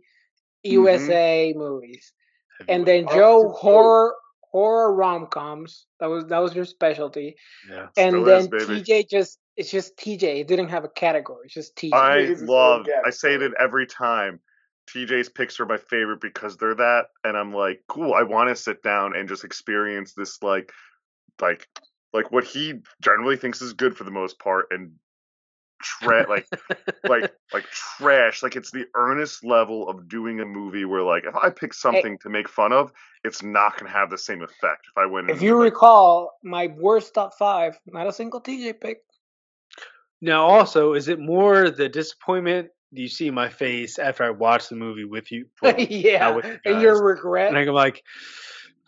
[0.63, 2.13] USA movies,
[2.67, 4.15] and then Joe horror
[4.51, 5.85] horror rom coms.
[5.99, 7.35] That was that was your specialty.
[7.69, 7.87] yeah.
[7.97, 8.67] And then is.
[8.67, 10.41] TJ just it's just TJ.
[10.41, 11.45] It didn't have a category.
[11.45, 11.93] It's just TJ.
[11.93, 12.87] I is his own love.
[13.05, 14.39] I say it every time.
[14.87, 18.13] TJ's picks are my favorite because they're that, and I'm like, cool.
[18.13, 20.71] I want to sit down and just experience this, like,
[21.41, 21.67] like,
[22.13, 24.93] like what he generally thinks is good for the most part, and
[25.81, 26.47] tra- like,
[27.03, 28.41] like, like trash.
[28.43, 32.17] Like it's the earnest level of doing a movie where, like, if I pick something
[32.19, 32.93] to make fun of,
[33.25, 35.29] it's not gonna have the same effect if I went.
[35.31, 39.01] if you like, recall, my worst top five, not a single TJ pick.
[40.21, 44.69] Now, also, is it more the disappointment do you see my face after I watch
[44.69, 45.47] the movie with you?
[45.61, 47.49] well, yeah, with you and your regret.
[47.49, 48.03] And I'm like,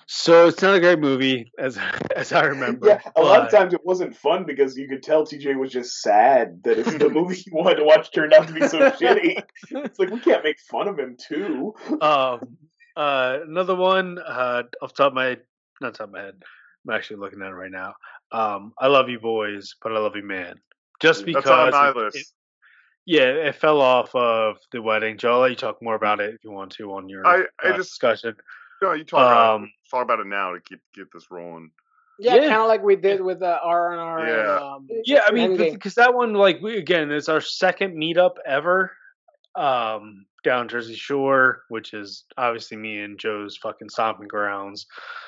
[0.08, 1.78] so it's not a great movie as
[2.16, 2.88] as I remember.
[2.88, 6.02] Yeah, a lot of times it wasn't fun because you could tell TJ was just
[6.02, 9.42] sad that the movie he wanted to watch turned out to be so shitty.
[9.70, 11.76] It's like we can't make fun of him too.
[12.02, 12.58] um,
[12.96, 15.38] uh, another one uh, off the top of my
[15.82, 16.36] not top of my head.
[16.88, 17.94] I'm actually looking at it right now.
[18.32, 20.56] Um, I love you boys, but I love you man.
[21.02, 22.18] Just because That's on my it- list.
[22.18, 22.26] it-
[23.06, 25.18] yeah, it fell off of the wedding.
[25.18, 27.46] Joe, I'll let you talk more about it if you want to on your I-
[27.64, 28.36] I uh, just- discussion.
[28.82, 29.64] no, you talk about it.
[29.64, 31.72] Um, talk about it now to keep get this rolling.
[32.20, 32.42] yeah, yeah.
[32.50, 34.28] kind of like we did with the R and R.
[34.28, 34.60] Yeah.
[34.76, 38.92] Um, Yeah, I mean, because that one, like, we, again, it's our second meetup ever
[39.56, 44.86] um, down Jersey Shore, which is obviously me and Joe's fucking stomping grounds.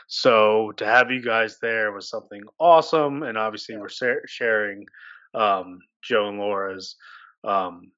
[0.07, 4.85] So to have you guys there was something awesome, and obviously we're sa- sharing
[5.33, 6.95] um, Joe and Laura's
[7.43, 7.91] um,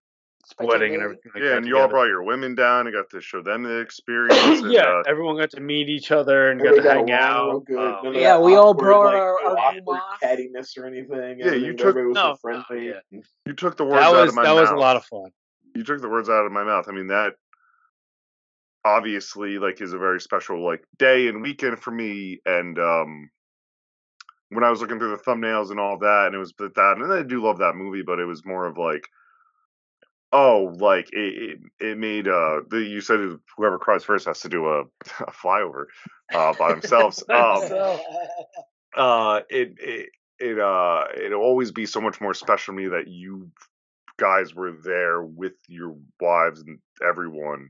[0.59, 1.57] wedding and everything like yeah, that.
[1.59, 4.61] and you all brought your women down and got to show them the experience.
[4.61, 7.49] and, yeah, uh, everyone got to meet each other and got to got hang out.
[7.55, 10.19] Um, None of Yeah, that we all brought like, our- no our awkward gumas.
[10.21, 11.39] cattiness or anything.
[11.39, 12.93] Yeah, you took- was No, so friendly.
[13.11, 14.55] no, you took the words that out of my that mouth.
[14.57, 15.31] That was a lot of fun.
[15.75, 16.85] you took the words out of my mouth.
[16.87, 17.33] I mean, that
[18.85, 22.39] obviously like is a very special like day and weekend for me.
[22.45, 23.29] And um
[24.53, 27.11] when I was looking through the thumbnails and all that, and it was that, and
[27.11, 29.07] I do love that movie, but it was more of like,
[30.31, 33.19] oh, like it it, it made uh the you said
[33.57, 34.81] whoever cries first has to do a,
[35.19, 35.85] a flyover
[36.33, 37.23] uh by themselves.
[37.29, 37.99] um,
[38.95, 40.09] uh it it
[40.39, 43.49] it uh it'll always be so much more special to me that you
[44.17, 47.69] guys were there with your wives and everyone.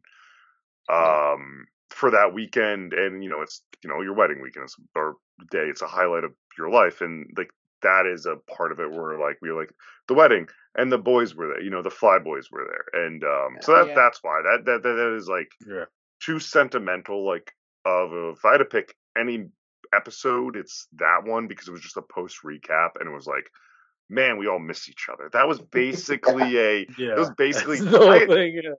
[0.89, 5.15] Um for that weekend and you know it's you know your wedding weekend or
[5.51, 7.49] day it's a highlight of your life and like
[7.81, 9.71] that is a part of it where like we were like
[10.07, 13.23] the wedding and the boys were there you know the fly boys were there and
[13.23, 13.93] um so that Yeah.
[13.95, 15.85] that's why that that that, that is like Yeah.
[16.19, 17.51] too sentimental like
[17.85, 19.49] of if i had to pick any
[19.93, 23.49] episode it's that one because it was just a post recap and it was like
[24.13, 27.99] man we all miss each other that was basically a Yeah, it was basically the
[27.99, 28.61] I- thing.
[28.63, 28.71] yeah.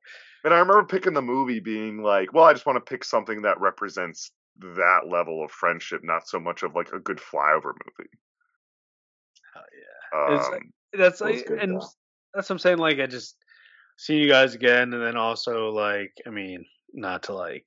[0.44, 3.42] and I remember picking the movie being like, well, I just want to pick something
[3.42, 4.30] that represents
[4.60, 8.10] that level of friendship, not so much of like a good flyover movie.
[10.12, 11.86] Hell It's- Um, that's like, good, and though.
[12.34, 12.78] that's what I'm saying.
[12.78, 13.36] Like, I just
[13.96, 17.66] see you guys again, and then also like, I mean, not to like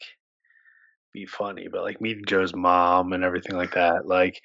[1.13, 4.05] be funny, but like meeting Joe's mom and everything like that.
[4.07, 4.41] Like,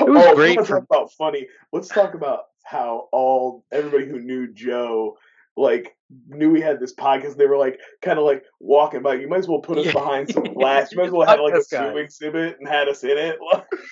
[0.00, 1.46] it was oh, great for- about funny.
[1.72, 5.16] Let's talk about how all everybody who knew Joe
[5.56, 5.94] like
[6.28, 7.36] knew we had this podcast.
[7.36, 9.14] They were like kind of like walking by.
[9.14, 9.92] You might as well put us Yeah.
[9.92, 10.90] behind some glass.
[10.90, 11.90] You might as well have like a Podcast guy.
[11.92, 13.36] zoo exhibit and had us in it.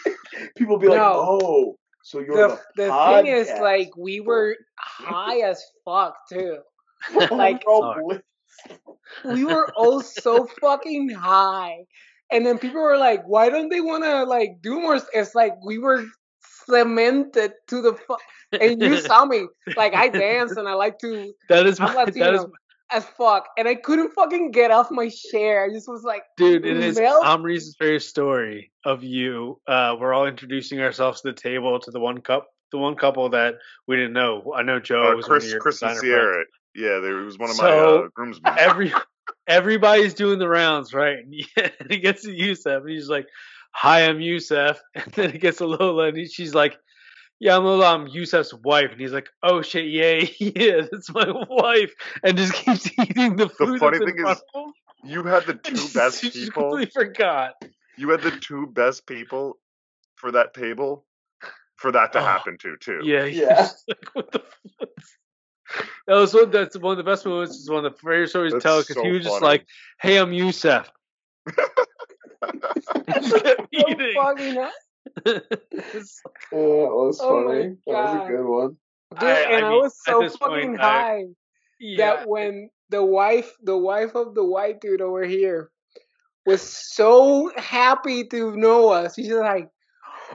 [0.57, 1.13] People be like, No.
[1.43, 6.59] "Oh, so you're the the, the thing is, like, we were high as fuck too.
[7.31, 8.03] like- We're all Sorry.
[8.05, 8.23] blitzed.
[9.37, 11.85] We were all so fucking high,
[12.33, 15.55] and then people were like, "Why don't they want to like do more?" It's like
[15.65, 16.05] we were
[16.67, 18.21] cemented to the fuck.
[18.61, 19.47] And you saw me,
[19.77, 22.51] like I dance and I like to that is I'm my, that is Latino.
[22.91, 25.65] as fuck, and I couldn't fucking get off my chair.
[25.65, 26.65] I just was like, dude.
[26.67, 29.61] It is Mel- Omri's very story of you.
[29.67, 33.29] Uh, we're all introducing ourselves to the table to the one cup, the one couple
[33.31, 33.55] that
[33.87, 34.53] we didn't know.
[34.55, 36.47] I know Joe uh, was one of Chris, your Chris and designer friends.
[36.75, 36.95] Sierra.
[36.95, 38.55] Yeah, there was one of my So, uh, groomsmen.
[38.59, 38.93] every
[39.47, 41.19] everybody's doing the rounds, right?
[41.19, 43.27] And he, and he gets to Yusuf, and he's like,
[43.73, 46.77] "Hi, I'm Yusuf." And then it gets to Lola, and he, she's like,
[47.43, 47.93] "Yeah, I'm Lola.
[47.95, 51.93] I'm um, Yusuf's wife." And he's like, "Oh shit, yeah, yeah, that's my wife,"
[52.23, 53.75] and just keeps eating the food.
[53.75, 54.43] The funny thing is,
[55.05, 56.63] you had the two just- best she just people.
[56.71, 57.55] completely forgot.
[57.99, 59.59] You had the two best people
[60.15, 61.05] for that table
[61.77, 63.01] for that to Oh, happen to too.
[63.03, 63.69] Yeah, Yeah.
[63.89, 64.39] like, what the
[64.79, 64.89] fuck?
[66.07, 66.51] That was one.
[66.53, 67.57] That's one of the best moments.
[67.57, 69.67] Is one of the favorite stories to That's tell because so he was just like,
[70.01, 70.91] "Hey, I'm Yusuf."
[71.47, 74.13] He just kept so eating.
[74.15, 74.55] fucking
[75.27, 75.41] high.
[75.73, 76.21] It's-
[76.53, 77.77] Yeah, that was Oh funny.
[77.87, 78.77] That was a good one.
[79.19, 81.25] Dude, I- and I I, was so fucking point, I- high
[81.81, 85.71] yeah, that when the wife, the wife of the white dude over here,
[86.47, 89.15] was so happy to know us.
[89.17, 89.69] She's like,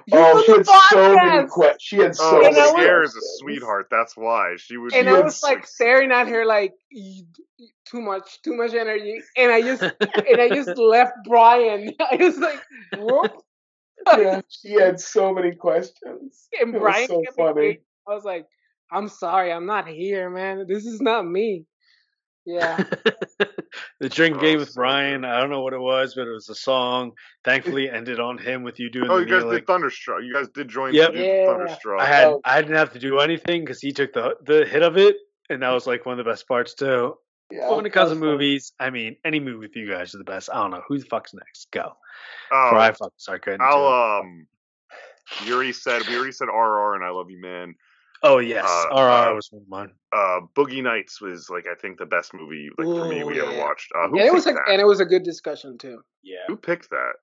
[0.08, 1.82] "You oh, she the had so many questions.
[1.82, 3.88] She had oh, so Oh, And I many was- Sierra's a sweetheart.
[3.92, 4.94] That's why she would.
[4.94, 7.26] and I would was like staring at her like "You-
[7.58, 11.94] you- too much, too much energy, and I just and I just left Brian.
[12.00, 12.62] I was like,
[12.98, 13.32] whoop.
[14.18, 16.48] Yeah, she had so many questions.
[16.60, 17.50] and It was Brian so kept funny.
[17.52, 17.78] agreeing.
[18.08, 18.46] I was like,
[18.92, 20.66] I'm sorry, I'm not here, man.
[20.68, 21.66] This is not me.
[22.46, 22.78] Yeah.
[24.00, 25.26] the drink Oh, game with Brian.
[25.26, 27.12] I don't know what it was, but it was a song.
[27.44, 29.58] Thankfully, ended on him with you doing Oh, the you guys kneeling.
[29.58, 30.22] did Thunderstruck.
[30.24, 30.94] You guys did join.
[30.94, 31.14] Yep.
[31.16, 31.46] you Yeah.
[31.48, 32.00] Thunderstruck.
[32.02, 32.42] I had Oh.
[32.46, 35.18] I didn't have to do anything because he took the the hit of it,
[35.50, 37.16] and that was like one of the best parts too.
[37.52, 38.30] Yeah, Well, when it comes to that's fun.
[38.30, 40.50] movies, I mean, any movie with you guys are the best.
[40.52, 41.72] I don't know who the fuck's next.
[41.72, 41.94] Go.
[42.52, 43.66] Oh, Before I fucking start getting into.
[43.74, 44.48] I'll um.
[45.46, 47.76] You already said we already said RR and I love you, man.
[48.24, 49.92] Oh yes, uh, RR uh, was one of mine.
[50.12, 53.40] Uh, Boogie Nights was like I think the best movie like for me Ooh, we
[53.42, 53.92] ever watched.
[53.94, 54.64] Uh, who And it was a, that?
[54.70, 56.02] and it was a good discussion too.
[56.24, 57.14] Yeah, Who picked that?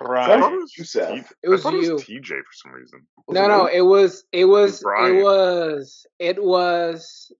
[0.00, 0.42] I Brian.
[0.42, 1.14] it was You, said.
[1.16, 1.92] T- It was I thought it you.
[1.94, 3.06] was TJ for some reason.
[3.26, 5.16] Was no, it no, it was it was Brian.
[5.16, 7.32] it was it was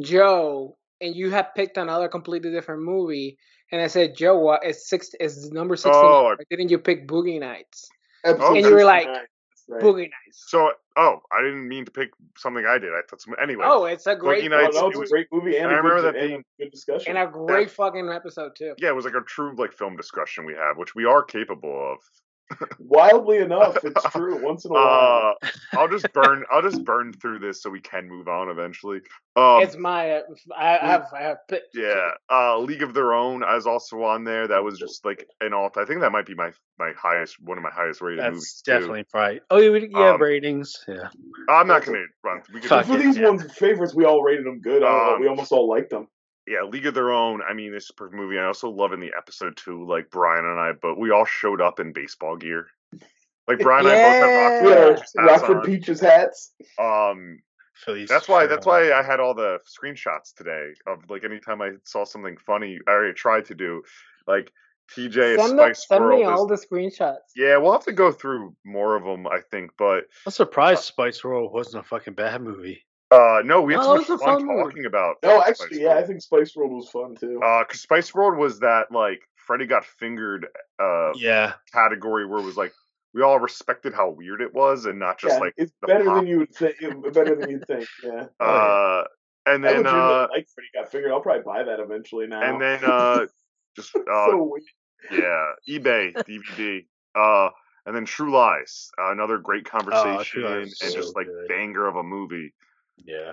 [0.00, 3.38] Joe, and you had picked another completely different movie,
[3.70, 5.98] and I said, Joe, what is six is number sixty?
[6.02, 7.88] Oh, I- Didn't you pick Boogie Nights?
[8.24, 9.26] Episode And you were like, 69.
[9.68, 9.82] Right.
[9.82, 10.44] Boogie Nights.
[10.48, 12.90] So oh, I didn't mean to pick something I did.
[12.90, 13.64] I thought some anyway.
[13.66, 15.66] Oh, it's a great Boogie Oh, Nights, no, it it's was- a great movie and,
[15.66, 17.16] and I a good, remember that and a being- good discussion.
[17.16, 18.74] and a great fucking episode too.
[18.78, 21.92] yeah, it was like a true like film discussion we have, which we are capable
[21.92, 21.98] of.
[22.78, 24.36] Wildly enough, it's true.
[24.42, 25.34] Once in a while.
[25.42, 25.48] Uh,
[25.78, 26.44] I'll just burn.
[26.50, 28.98] I'll just burn through this so we can move on eventually.
[29.36, 30.20] Um, it's my
[30.56, 31.74] I have I have picked.
[31.74, 34.46] yeah, uh, League of Their Own is also on there.
[34.48, 35.76] That was just like an alt.
[35.78, 38.62] I think that might be my my highest, one of my highest rated That's movies.
[38.64, 38.72] too.
[38.72, 39.40] definitely probably.
[39.50, 40.84] Oh, yeah, would- you have Um, ratings.
[40.88, 41.08] Yeah.
[41.48, 42.42] I'm not gonna run.
[42.52, 43.28] We could for it, these yeah.
[43.28, 44.82] ones favorites, we all rated them good.
[44.82, 46.08] I don't know, Um, we almost all liked them.
[46.46, 47.40] Yeah, League of Their Own.
[47.48, 48.38] I mean, this is perfect movie.
[48.38, 51.60] I also love in the episode too, like Brian and I, but we all showed
[51.60, 52.66] up in baseball gear.
[53.48, 55.64] Like Brian and I both have We had Rockford, our Peaches hats Rockford on.
[55.64, 56.52] Peaches hats.
[56.78, 57.38] Um,
[57.74, 58.08] Phillies.
[58.08, 58.46] that's why.
[58.46, 62.78] That's why I had all the screenshots today of like anytime I saw something funny,
[62.86, 63.82] I already tried to do,
[64.26, 64.52] like
[64.96, 67.16] TJ Send, the, Spice send me all is- the screenshots.
[67.34, 69.70] yeah, we'll have to go through more of them, I think.
[69.78, 72.84] But I'm surprised Spice World wasn't a fucking bad movie.
[73.12, 75.16] Uh, no, we had No, so it much was fun fun talking about.
[75.22, 77.40] No, Spice actually, yeah, I think Spice World was fun too.
[77.42, 80.46] Uh, cause Spice World was that like Freddy got fingered
[80.80, 82.72] uh Yeah, category where it was like
[83.14, 86.04] we all respected how weird it was and not just yeah, like it's the better
[86.04, 86.16] pop.
[86.16, 86.76] than you would think.
[87.12, 87.88] Better than you'd think.
[88.02, 88.26] Yeah.
[88.40, 89.04] uh
[89.44, 91.10] and then legitimately uh like Freddy Got Fingered.
[91.12, 92.42] I'll probably buy that eventually now.
[92.42, 93.26] and then uh
[93.76, 94.62] just uh so weird.
[95.10, 97.50] yeah eBay DVD uh
[97.84, 101.48] and then True Lies uh, another great conversation True Lies and is just like good.
[101.48, 102.50] banger of a man
[102.96, 103.32] yeah.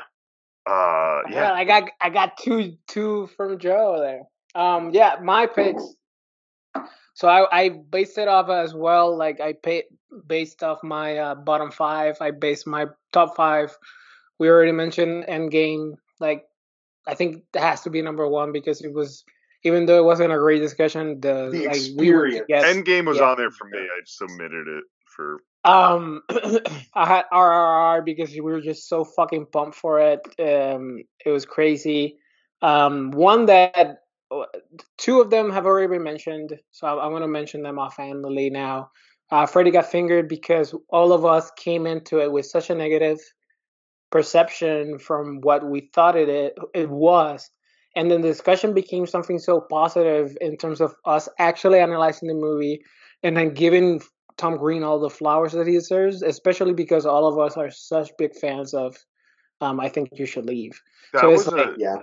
[0.66, 4.22] uh Yeah, yeah I got I got two two from Joe there.
[4.62, 5.84] Um, yeah, my picks.
[7.14, 9.16] So I, I based it off as well.
[9.18, 9.84] Like I pay,
[10.26, 12.18] based off my uh, bottom five.
[12.22, 13.78] I based my top five.
[14.40, 15.96] We already mentioned Endgame.
[16.20, 16.46] Like
[17.06, 19.26] I think that has to be number one because it was,
[19.64, 22.48] even though it wasn't a great discussion, the, The like we were experience.
[22.48, 22.68] together.
[22.68, 23.26] Endgame was yeah.
[23.26, 26.22] on there for me I submitted it for Um,
[26.94, 30.22] I had RRR because we were just so fucking pumped for it.
[30.40, 32.18] Um, it was crazy.
[32.62, 34.00] Um, one that
[34.32, 34.46] uh,
[34.98, 38.50] two of them have already been mentioned, so I'm, I'm going to mention them offhandedly
[38.50, 38.92] now.
[39.32, 43.20] Uh, Freddy got fingered because all of us came into it with such a negative
[44.12, 47.50] perception from what we thought it it, it was,
[47.96, 52.34] and then the discussion became something so positive in terms of us actually analyzing the
[52.34, 52.82] movie
[53.22, 54.02] and then giving
[54.40, 58.10] Tom Green all the flowers that he deserves, especially because all of us are such
[58.18, 58.96] big fans of
[59.62, 60.82] um, I think you should leave.
[61.14, 61.98] that So it's was like- a Yeah.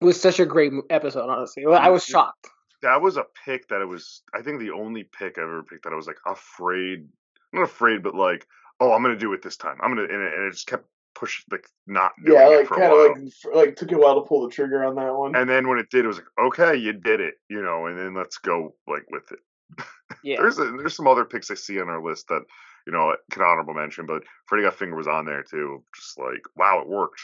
[0.00, 1.66] It was such a great episode, honestly.
[1.66, 2.46] I was shocked.
[2.82, 5.84] that was a pick that it was I think the only pick I ever picked
[5.84, 7.08] that I was like afraid
[7.52, 8.46] not afraid but like
[8.80, 10.86] oh I'm gonna do it this time I'm gonna and it, just kept
[11.16, 14.46] push like not doing Yeah, like kind of like like took a while to pull
[14.46, 15.34] the trigger on that one.
[15.34, 17.98] and then when it did it was like okay you did it you know and
[17.98, 19.40] then let's go like with it
[20.22, 20.36] Yeah.
[20.40, 22.42] there's a, there's some other picks I see on our list that
[22.86, 26.42] you know can honorable mention but Freddy Got Finger was on there too just like
[26.56, 27.20] wow it worked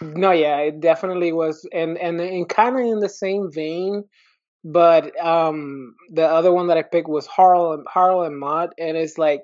[0.00, 4.04] No, yeah, it definitely was, and and and kind of in the same vein,
[4.64, 9.16] but um, the other one that I picked was Harl Harl and Mud, and it's
[9.16, 9.42] like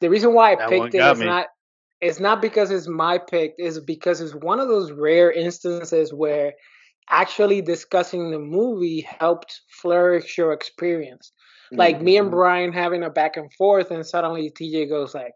[0.00, 1.26] the reason why I That picked it is me.
[1.26, 1.46] not
[2.00, 6.52] it's not because it's my pick, is because it's one of those rare instances where
[7.10, 11.32] actually discussing the movie helped flourish your experience.
[11.72, 12.32] Like me and Mhm.
[12.32, 15.34] Brian having a back and forth, and suddenly TJ goes like.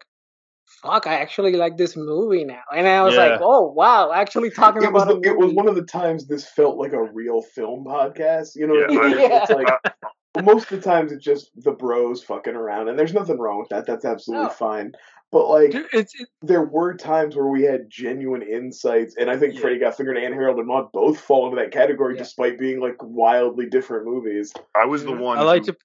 [0.82, 1.06] Fuck!
[1.06, 4.90] I actually like this movie now, and I was like, "Oh wow!" Actually talking it
[4.92, 7.84] was about the, it was one of the times this felt like a real film
[7.84, 8.52] podcast.
[8.56, 9.32] You know what I Yeah, mean?
[9.32, 13.12] I- It's like most of the times it's just the bros fucking around, and there's
[13.12, 13.86] nothing wrong with that.
[13.86, 14.50] That's absolutely No.
[14.52, 14.92] fine.
[15.30, 19.36] But like, Dude, it's it, there were times where we had genuine insights, and I
[19.36, 19.60] think Yeah.
[19.60, 22.22] Freddy Got Fingered and Harold and Maude both fall into that category, Yeah.
[22.22, 24.52] despite being like wildly different movies.
[24.74, 25.20] I was the Mhm.
[25.20, 25.78] one I like who to-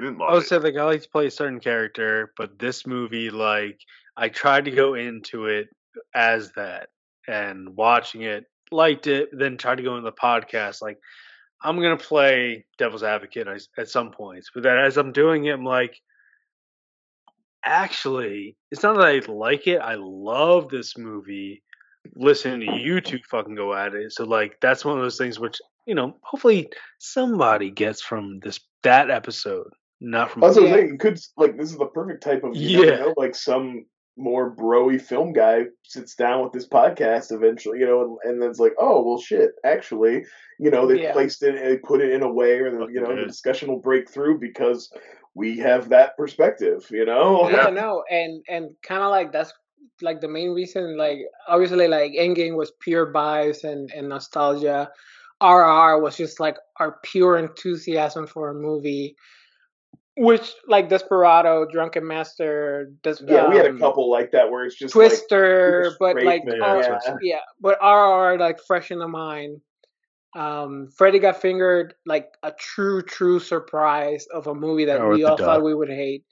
[0.00, 2.58] didn't I love would it say like I like to play a certain character, but
[2.58, 3.80] this movie, like
[4.16, 5.68] I tried to go into it
[6.14, 6.88] as that,
[7.26, 10.98] and watching it, liked it, then tried to go into the podcast like
[11.62, 15.52] I'm gonna play devil's advocate at at some points, but then as I'm doing it,
[15.52, 16.00] I'm like,
[17.64, 19.78] actually, it's not that I like it.
[19.78, 21.62] I love this movie,
[22.14, 24.12] listening to you two fucking go at it.
[24.12, 28.60] So like that's one of those things which you know hopefully somebody gets from this
[28.82, 30.42] that episode, not from.
[30.44, 30.74] Also, Yeah.
[30.74, 32.96] saying you could like this is the perfect type of you Yeah.
[32.96, 33.86] know, like some
[34.18, 38.48] more broy film guy sits down with this podcast eventually, you know, and, and then
[38.50, 39.50] it's like, oh well, shit.
[39.64, 40.24] Actually,
[40.58, 41.12] you know, they Yeah.
[41.12, 43.68] placed it, they put it in a way, or the, you Fucking know, the discussion
[43.68, 44.90] will break through because
[45.34, 47.48] we have that perspective, you know.
[47.50, 49.52] yeah, no, and and kind of like that's
[50.02, 50.96] like the main reason.
[50.96, 51.18] Like
[51.48, 54.90] obviously, like Endgame was pure bias and and nostalgia.
[55.42, 59.14] RRR was just like our pure enthusiasm for a movie,
[60.16, 64.64] which like Desperado, Drunken Master, Des- Yeah, we had a um, couple like that where
[64.64, 67.16] it's just Twister, Like, but like man, all- yeah.
[67.20, 69.60] Yeah, but RRR like fresh in the mind.
[70.34, 75.24] Um, Freddy got fingered like a true, true surprise of a movie that Howard we
[75.24, 76.24] all thought we would hate.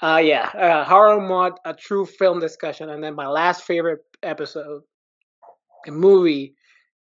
[0.00, 4.82] Uh, yeah, uh, horror mod, a true film discussion, and then my last favorite episode,
[5.86, 6.54] a movie,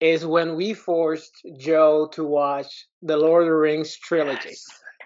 [0.01, 4.55] is when we forced Joe to watch the Lord of the Rings trilogy.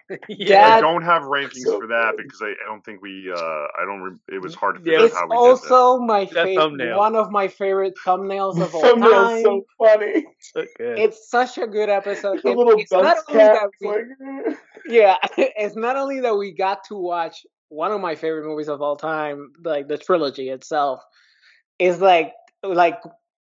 [0.29, 2.23] yeah, I don't have rankings So for that good.
[2.23, 3.31] because I, I don't think we.
[3.31, 4.01] Uh, I don't.
[4.01, 5.71] Re- it was hard to Yeah, figure It's out how we did that.
[5.73, 9.41] also my favorite, one of my favorite thumbnails of all thumbnail's time.
[9.43, 10.25] so funny.
[10.39, 10.99] so good.
[10.99, 12.41] It's such a good episode.
[12.43, 14.55] The It- little it's not dunce only that we,
[14.95, 18.81] yeah, it's not only that we got to watch one of my favorite movies of
[18.81, 21.01] all time, like the trilogy itself,
[21.79, 22.31] is like
[22.63, 22.99] like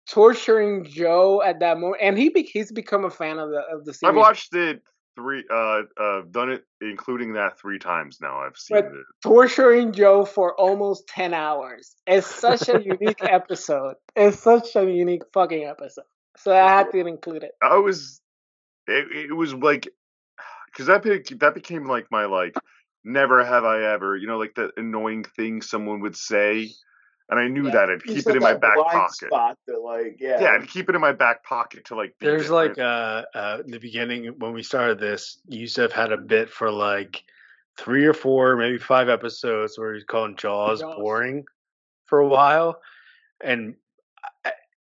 [0.08, 3.84] torturing Joe at that moment, and he be- he's become a fan of the of
[3.84, 4.10] the series.
[4.10, 4.82] I've watched it
[5.16, 5.44] three.
[5.50, 8.40] Uh, uh, done it including that three times now.
[8.40, 9.04] I've seen But- it.
[9.22, 11.96] torturing Joe for almost ten hours.
[12.06, 13.94] It's such a unique episode.
[14.16, 16.04] It's such a unique fucking episode.
[16.36, 17.52] So I had to include it.
[17.62, 18.20] I was.
[18.86, 19.88] It, it was like,
[20.66, 22.54] because that be, that became like my like.
[23.06, 26.70] Never have I ever, you know, like the annoying thing someone would say,
[27.30, 27.72] and I knew Yeah.
[27.72, 29.26] that I'd keep said it in my back blind pocket.
[29.28, 32.14] Spot that, like, yeah, Yeah, I'd keep it in my back pocket to like.
[32.18, 32.88] Be There's like different.
[33.34, 37.22] uh, uh in the beginning when we started this, Yusuf had a bit for like
[37.78, 40.96] three or four, maybe five episodes where he's calling Jaws, Jaws.
[40.96, 41.44] boring
[42.06, 42.80] for a while.
[43.42, 43.74] And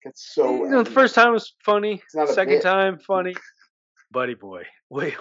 [0.02, 0.64] it's so.
[0.64, 2.62] you know, the first time was funny, not second bit.
[2.62, 3.34] time funny.
[4.10, 4.64] Buddy boy.
[4.90, 5.14] Wait,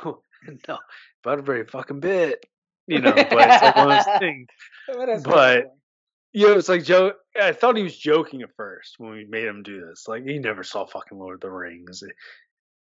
[0.68, 0.80] no,
[1.24, 2.44] Butterberry fucking bit.
[2.88, 3.32] You know, but it's
[3.62, 4.48] like one of those things.
[4.88, 5.66] But- that?
[6.32, 7.14] You know, it's like Joe.
[7.42, 10.08] I thought he was joking at first when we made him do this.
[10.08, 12.04] Like he never saw fucking Lord of the Rings.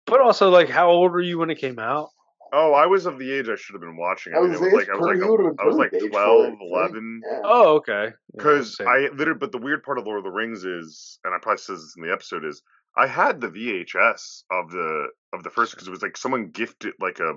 [0.06, 2.10] But also, like, how old were you when it came out?
[2.52, 4.36] Oh, I was of the age I should have been watching it.
[4.36, 5.76] I I, was it was like age I was like you would've been I was
[5.76, 7.20] like perfect age for 12, 11.
[7.24, 7.40] Yeah.
[7.44, 8.08] Oh, okay.
[8.32, 8.86] Because same.
[8.86, 11.58] I literally, but the weird part of Lord of the Rings is, and I probably
[11.58, 12.62] says this in the episode is,
[12.96, 16.94] I had the VHS of the of the first because it was like someone gifted
[17.00, 17.34] like a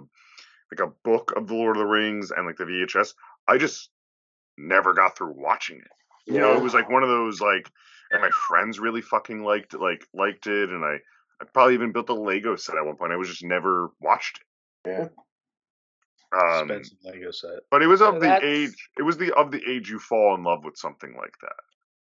[0.71, 3.13] like a book of the Lord of the Rings and like the VHS.
[3.47, 3.89] I just
[4.59, 6.31] never got through watching it.
[6.31, 7.71] You know, it was like one of those like,
[8.11, 10.97] and my friends really fucking liked like liked it, and I
[11.41, 13.11] I probably even built a Lego set at one point.
[13.13, 14.41] I was just never watched
[14.85, 14.89] it.
[14.89, 15.07] Yeah.
[16.31, 17.61] Um, expensive Lego set.
[17.71, 18.89] but it was of So the age.
[18.99, 21.55] It was the of the age you fall in love with something like that.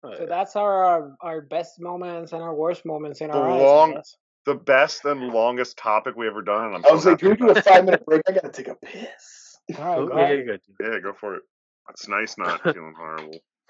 [0.04, 0.26] Oh, So yeah.
[0.28, 4.16] that's our our, our best moments and our worst moments in The our long- eyes.
[4.46, 7.36] The best and longest topic we ever done, and I'm I so was like, happy
[7.36, 8.22] can we do a five minute break?
[8.30, 9.58] I gotta take a piss.
[9.70, 9.80] I guess.
[9.80, 10.38] All right, go yeah, ahead.
[10.40, 10.72] you got to.
[10.90, 10.94] it.
[10.94, 11.44] Yeah, go for it.
[11.90, 13.40] It's nice not feeling horrible.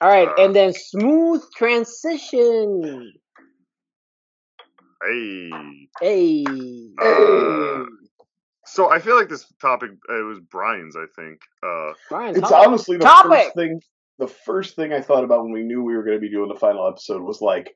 [0.00, 3.12] All right, Uh, and then smooth transition.
[5.04, 5.50] Hey.
[6.00, 6.44] Hey.
[7.00, 7.84] Uh,
[8.66, 10.96] so I feel like this topic uh, it was Brian's.
[10.96, 11.40] I think.
[11.62, 13.30] Uh, Brian, It's talk- honestly the Topic!
[13.44, 13.80] first thing.
[14.18, 16.48] The first thing I thought about when we knew we were going to be doing
[16.48, 17.74] the final episode was like,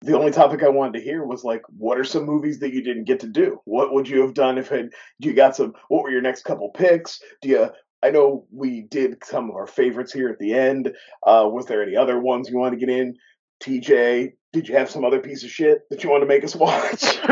[0.00, 2.82] the only topic I wanted to hear was like, what are some movies that you
[2.82, 3.60] didn't get to do?
[3.64, 5.74] What would you have done if it, you got some?
[5.88, 7.20] What were your next couple picks?
[7.42, 7.68] Do you?
[8.02, 10.92] I know we did some of our favorites here at the end.
[11.26, 13.16] Uh, was there any other ones you wanted to get in?
[13.62, 16.54] TJ, did you have some other piece of shit that you wanted to make us
[16.54, 17.18] watch?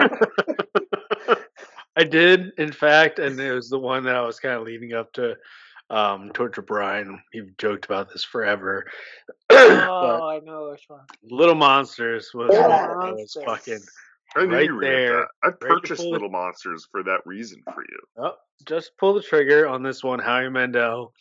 [1.96, 4.92] I did, in fact, and it was the one that I was kind of leading
[4.92, 5.36] up to
[5.88, 7.22] um, Torture Brian.
[7.32, 8.84] He joked about this forever.
[9.58, 11.00] Oh, I know which one.
[11.22, 13.44] Little Monsters was, Little was Monsters.
[13.44, 13.80] fucking
[14.36, 15.20] I knew Right you were there.
[15.20, 15.28] get that.
[15.42, 16.10] I Right to purchased pull.
[16.12, 17.98] Little Monsters for that reason for you.
[18.24, 18.34] Oh,
[18.66, 20.18] just pull the trigger on this one.
[20.18, 21.12] Howie Mandel,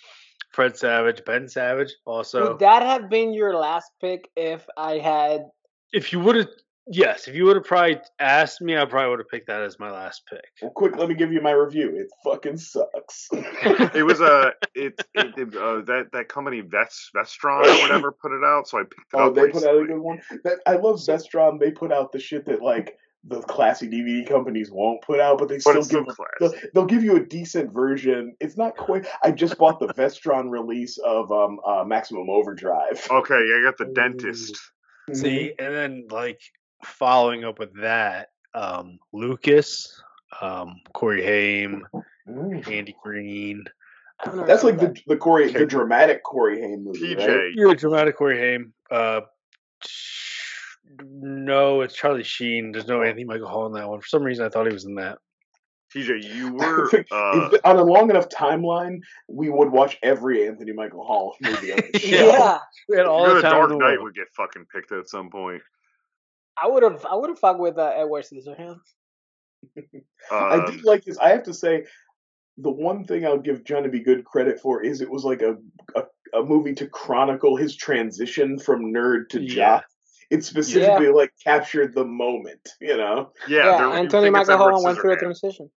[0.52, 1.94] Fred Savage, Ben Savage.
[2.06, 5.46] Also, Would that have been your last pick if I had?
[5.94, 6.48] if you would have,
[6.88, 9.80] yes, if you would have probably asked me, I probably would have picked that as
[9.80, 10.44] my last pick.
[10.62, 11.96] well, quick, let me give you my review.
[11.96, 13.30] It fucking sucks.
[13.96, 18.32] It was a it, it, it uh, that that company Vest Vestron or whatever put
[18.34, 19.36] it out, so I picked it Oh, up.
[19.36, 20.22] they put out a good one.
[20.44, 21.60] That, I love Vestron.
[21.60, 22.98] They put out the shit that like
[23.28, 26.16] the classy DVD companies won't put out, but they But still it's still give.
[26.16, 26.30] class.
[26.40, 28.36] They'll, they'll give you a decent version.
[28.40, 29.08] It's not quite.
[29.24, 33.06] I just bought the Vestron release of um, uh, Maximum Overdrive.
[33.10, 33.94] Okay, I got the Ooh.
[33.94, 34.60] dentist.
[35.10, 35.16] Mhm.
[35.16, 36.40] See, and then like
[36.84, 40.02] following up with that, um, Lucas,
[40.42, 41.86] um, Corey Haim,
[42.28, 42.68] Mm.
[42.68, 43.64] Andy Green.
[44.26, 47.28] That's like remember the the Corey, the dramatic Corey Haim movie, TJ.
[47.28, 47.52] right?
[47.54, 48.74] You're a dramatic Corey Haim.
[48.90, 49.22] Uh,
[51.04, 52.72] no, it's Charlie Sheen.
[52.72, 54.00] There's no Anthony Michael Hall in that one.
[54.02, 55.18] For some reason, I thought he was in that.
[55.96, 59.00] TJ, you were uh, if- on a long enough timeline,
[59.30, 61.72] we would watch every Anthony Michael Hall movie.
[61.72, 62.02] on the that.
[62.02, 62.16] show.
[62.28, 62.58] yeah.
[62.90, 65.08] We had all the the time Dark in the Knight would get fucking picked at
[65.08, 65.62] some point.
[66.62, 68.80] I would have I would have fucked with uh, Edward Scissorhands.
[70.32, 71.18] I Um, did like this.
[71.18, 71.86] I have to say,
[72.58, 75.58] the one thing I'll give Johnny Be Good credit for is it was like a,
[75.96, 76.04] a
[76.34, 79.56] a movie to chronicle his transition from nerd to Yeah.
[79.56, 79.86] jock.
[80.32, 83.32] It specifically like captured the moment, you know.
[83.48, 85.70] yeah, Yeah, there- you Anthony think it's Michael went through a transition.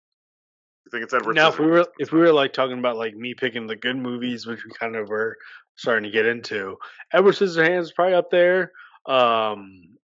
[0.85, 3.15] You think it's Edward Now, if we were if we were like talking about like
[3.15, 5.37] me picking the good movies, which we kind of were
[5.75, 6.77] starting to get into,
[7.13, 8.71] Edward Scissorhands is probably up there.
[9.05, 9.97] Um,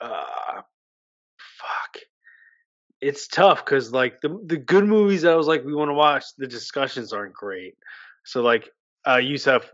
[0.00, 0.62] uh,
[1.36, 1.96] fuck,
[3.00, 6.24] it's tough because like the the good movies I was like we want to watch,
[6.38, 7.74] the discussions aren't great.
[8.24, 8.70] So like
[9.04, 9.16] uh,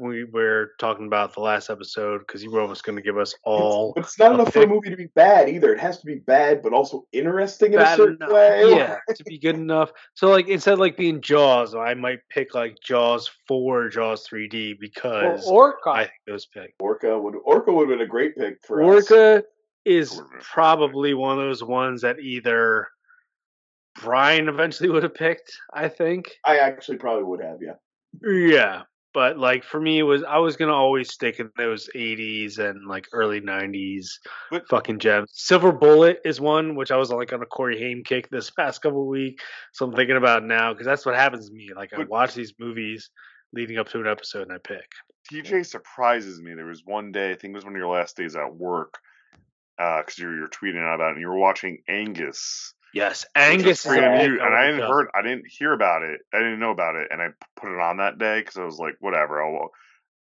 [0.00, 3.34] we were talking about the last episode because you were almost going to give us
[3.44, 5.72] all But it's not enough for a movie to be bad either.
[5.74, 8.32] It has to be bad, but also interesting in a certain enough.
[8.32, 8.64] way.
[8.78, 9.92] Yeah, to be good enough.
[10.14, 14.72] So like instead of like being Jaws, I might pick like Jaws four, Jaws 3D
[14.72, 15.90] Or because Orca.
[15.90, 16.74] I think those pick.
[16.80, 19.10] Orca would Orca would have been a great pick for us.
[19.10, 19.44] Orca
[19.84, 22.88] is been a probably one of those ones that either
[24.00, 25.52] Brian eventually would have picked.
[25.74, 26.30] I think.
[26.44, 27.74] I actually probably would have, yeah.
[28.22, 28.82] Yeah,
[29.14, 32.86] but like for me, it was I was gonna always stick in those '80s and
[32.86, 34.06] like early '90s
[34.50, 35.30] But- fucking gems.
[35.32, 38.82] Silver Bullet is one which I was like on a Corey Haim kick this past
[38.82, 41.70] couple of weeks, so I'm thinking about now because that's what happens to me.
[41.74, 43.10] Like I watch these movies
[43.52, 44.84] leading up to an episode and I pick.
[45.32, 46.54] TJ surprises me.
[46.54, 48.94] There was one day, I think it was one of your last days at work,
[49.78, 52.74] uh, because you were, you were tweeting about it, and you were watching Angus.
[52.94, 54.88] Yes, Angus is free a on mute, and I didn't pick.
[54.88, 56.20] heard, I didn't hear about it.
[56.32, 58.78] I didn't know about it, and I put it on that day because I was
[58.78, 59.42] like, whatever.
[59.42, 59.70] I'll,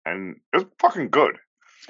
[0.06, 1.36] and it was fucking good.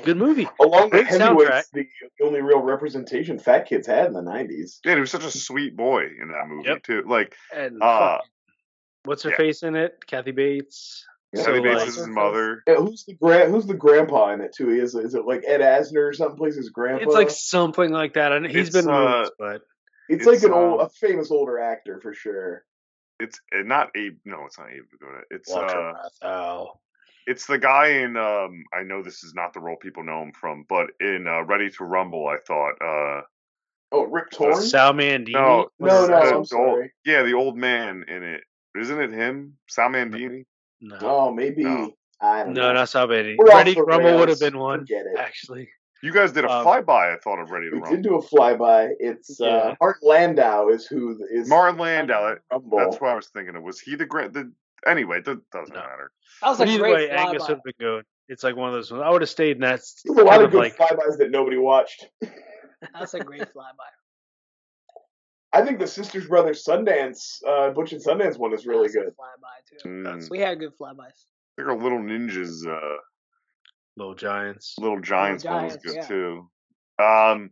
[0.02, 0.48] Good movie.
[0.60, 1.86] Along with Heavyweights, the
[2.20, 4.80] only real representation Fat Kids had in the nineties.
[4.84, 6.82] Yeah, he was such a sweet boy in that movie Yep.
[6.82, 7.04] too.
[7.06, 8.30] Like, And uh, fucking-
[9.04, 9.36] what's her yeah.
[9.36, 9.98] face in it?
[10.06, 11.04] Kathy Bates.
[11.32, 11.42] Yeah.
[11.44, 12.62] Sonny So, Bates like- is his mother.
[12.66, 14.70] Yeah, who's the gra- Who's the grandpa in it too?
[14.70, 16.36] Is is it like Ed Asner or something?
[16.38, 17.04] Plays his grandpa.
[17.04, 18.32] It's like something like that.
[18.32, 19.62] And he's It's, been in uh, movies, but
[20.08, 22.64] it's, like it's, an old, uh, a famous older actor for sure.
[23.20, 24.18] It's uh, not Abe.
[24.24, 25.20] No, it's not Abe Vigoda.
[25.30, 26.66] It's watch uh, her
[27.26, 28.16] it's the guy in.
[28.16, 31.42] Um, I know this is not the role people know him from, but in uh,
[31.44, 32.74] Ready to Rumble, I thought.
[32.80, 33.22] Uh,
[33.92, 34.60] Oh, Rip Torn.
[34.60, 35.34] Sal Bandini.
[35.38, 36.92] no, No, the- no, I'm old- sorry.
[37.04, 38.40] yeah, the old man in it.
[38.76, 39.56] Isn't it him?
[39.68, 40.46] Sal Bandini.
[40.80, 41.92] No, Oh, maybe No.
[42.20, 42.72] I don't no, know.
[42.72, 43.36] not Sal Bandini.
[43.40, 45.16] Ready the Rumble would have been one, Forget it.
[45.16, 45.68] actually.
[46.04, 47.14] You guys did a Um, flyby.
[47.14, 47.96] I thought of Ready to We Rumble.
[47.96, 48.90] did do a flyby.
[48.98, 49.74] It's uh, Yeah.
[49.80, 52.34] Art Landau is who is th- Martin Landau.
[52.52, 52.78] Rumble.
[52.78, 53.62] That's what I was thinking of.
[53.62, 54.32] Was he the great?
[54.34, 54.52] The
[54.86, 55.80] anyway, that doesn't No.
[55.80, 56.10] matter.
[56.42, 58.04] That was But a either great way, Angus would have been good.
[58.28, 59.02] It's like one of those ones.
[59.04, 59.80] I would have stayed in that.
[59.80, 62.06] s- There's a lot of of good like flybys that nobody watched.
[62.92, 63.88] That's a great flyby.
[65.54, 69.00] I think the Sisters Brothers Sundance, uh, Butch and Sundance one is really That's a
[69.00, 69.14] good.
[69.16, 69.88] flyby too.
[69.88, 70.30] Mm.
[70.30, 70.98] We had good flybys.
[70.98, 72.96] I think our Little Ninjas, uh,
[73.96, 74.74] Little Giants.
[74.78, 76.06] Little Giants, one was good yeah.
[76.06, 76.50] too.
[77.02, 77.50] Um,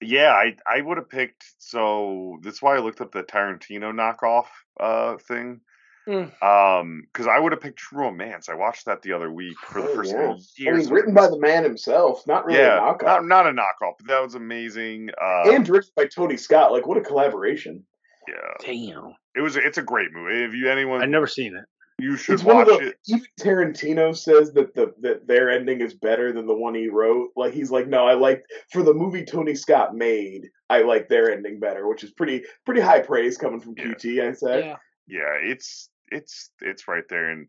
[0.00, 1.44] yeah, I I would have picked.
[1.58, 4.46] So that's why I looked up the Tarantino knockoff
[4.78, 5.60] uh thing.
[6.08, 6.42] Mm.
[6.42, 8.48] Um, because I would have picked True Romance.
[8.48, 10.16] I watched that the other week for the Oh, first yeah.
[10.16, 13.02] time in I mean, written by the man himself, not really yeah, a knockoff.
[13.04, 15.10] not not a knockoff, but that was amazing.
[15.20, 16.72] Uh, and directed by Tony Scott.
[16.72, 17.84] Like, what a collaboration!
[18.26, 19.14] yeah, Damn.
[19.36, 19.56] it was.
[19.56, 20.44] It's a great movie.
[20.44, 21.64] If you anyone, I've never seen it.
[22.00, 22.98] You should It's one watch of the it.
[23.06, 27.30] even Tarantino says that the that their ending is better than the one he wrote.
[27.36, 31.32] Like he's like, no, I like for the movie Tony Scott made, I like their
[31.32, 33.84] ending better, which is pretty pretty high praise coming from Yeah.
[33.86, 34.28] QT.
[34.28, 34.60] I say.
[34.66, 34.76] Yeah.
[35.08, 37.48] Yeah, it's it's it's right there, and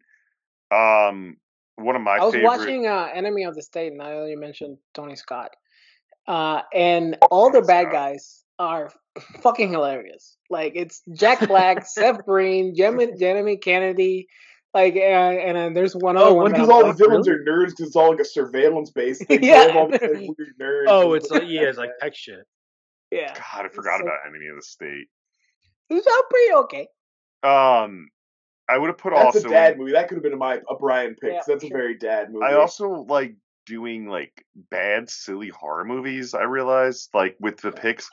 [0.72, 1.38] um,
[1.76, 2.48] one of my I was favorite.
[2.48, 5.52] watching uh, Enemy of the State, and I know you mentioned Tony Scott.
[6.28, 8.92] Uh, and all the bad guys are
[9.42, 10.38] fucking hilarious.
[10.50, 14.28] Like it's Jack Black, Seth Green, Jem- Jeremy Kennedy,
[14.74, 16.44] like uh, and uh, there's one other Oh, one.
[16.44, 19.24] what Because all the like, villains are nerds because it's all like a surveillance base
[19.26, 19.44] thing.
[19.44, 19.72] Yeah.
[19.76, 20.84] All the same weird nerds.
[20.88, 22.46] Oh, it's like yeah, it's like tech shit.
[23.12, 25.08] yeah, God, I forgot so- about Enemy of the State.
[25.90, 26.88] it's all pretty okay.
[27.42, 28.10] Um,
[28.70, 29.48] I would have put That's also.
[29.48, 29.94] a dad movie.
[29.94, 31.32] That could have been a, my, a Brian pick.
[31.34, 32.46] 'cause Yeah, that's a very dad movie.
[32.46, 33.36] I also like
[33.66, 36.34] doing like bad, silly horror movies.
[36.34, 38.10] I realized like with the picks.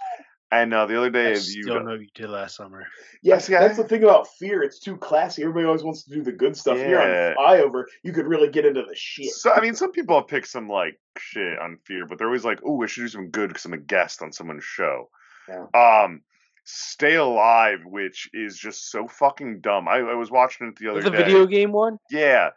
[0.52, 2.86] And uh, the other I day, you still got- know you did last summer.
[3.23, 4.62] Yes, see, I- that's the thing about fear.
[4.62, 5.43] It's too classy.
[5.43, 6.77] Everybody always wants to do the good stuff.
[6.77, 7.35] Here Yeah.
[7.36, 9.31] on Flyover, you could really get into the shit.
[9.31, 12.44] So I mean, some people have picked some like shit on Fear, but they're always
[12.44, 15.10] like, "Oh, I should do some good because I'm a guest on someone's show."
[15.48, 15.66] Yeah.
[15.74, 16.23] Um,
[16.68, 19.86] Stay Alive, which is just so fucking dumb.
[19.89, 21.18] I, I was watching it the other The day.
[21.18, 21.98] The video game one?
[22.10, 22.51] Yeah,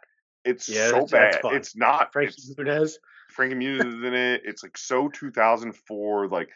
[0.44, 1.42] it's Yeah, so that's- that's bad.
[1.42, 1.54] fun.
[1.56, 2.12] It's not.
[2.12, 2.92] Frankie It's, Muniz.
[3.30, 4.42] Frankie Muniz is in it.
[4.44, 6.28] It's like so 2004.
[6.28, 6.48] Like,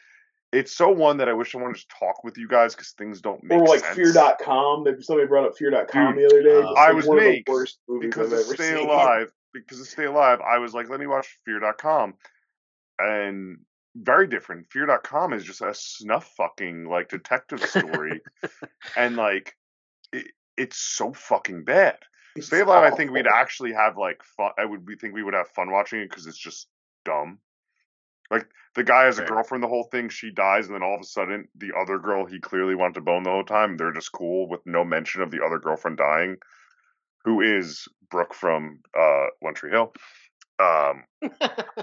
[0.55, 3.21] it's so one that I wish I wanted to talk with you guys because things
[3.21, 3.97] don't make Or like sense.
[4.15, 4.85] Fear.com.
[4.85, 6.57] There- Somebody brought up Fear.com Dude, the other day.
[6.57, 8.55] uh, Just I like was one of the me, worst movies because I've of ever
[8.55, 8.89] Stay seen.
[8.89, 12.15] Alive, because of Stay Alive, I was like, let me watch Fear.com,
[12.99, 13.59] and
[13.97, 14.67] very different.
[14.73, 18.21] Fear.com is just a snuff fucking like detective story,
[18.97, 19.55] and like
[20.13, 20.27] it,
[20.57, 21.99] it's so fucking bad.
[22.37, 24.51] It's Stay Alive, I think we'd actually have like fun.
[24.59, 26.67] I would we think we would have fun watching it because it's just
[27.05, 27.39] dumb.
[28.31, 30.09] Like the guy has a girlfriend, the whole thing.
[30.09, 33.01] She dies, and then all of a sudden, the other girl he clearly wanted to
[33.03, 33.77] bone the whole time.
[33.77, 36.37] They're just cool with no mention of the other girlfriend dying,
[37.25, 39.93] who is Brooke from uh, One Tree Hill.
[40.59, 41.05] Um,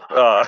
[0.10, 0.46] uh,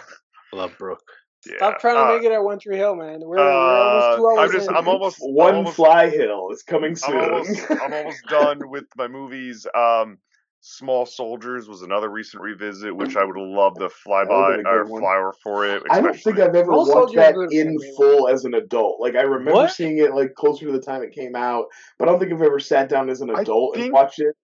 [0.52, 1.04] Love Brooke.
[1.46, 1.58] yeah.
[1.58, 3.20] Stop trying to uh, make it at One Tree Hill, man.
[3.22, 4.76] We're, we're uh, almost two I'm hours just- in.
[4.76, 7.18] I'm almost- One almost- Fly Hill is coming soon.
[7.18, 9.68] I'm almost, I'm almost done with my movies.
[9.76, 10.18] Um,
[10.66, 14.66] Small Soldiers was another recent revisit, which I would love to fly by would've been
[14.66, 15.02] a or one.
[15.02, 15.84] fly over for it.
[15.90, 18.46] I don't think I've ever Small watched Soldiers that would've been a in full as
[18.46, 19.02] an adult.
[19.02, 19.72] Like I remember What?
[19.74, 21.66] seeing it like closer to the time it came out,
[22.00, 24.36] but I don't think I've ever sat down as an I adult and watched it.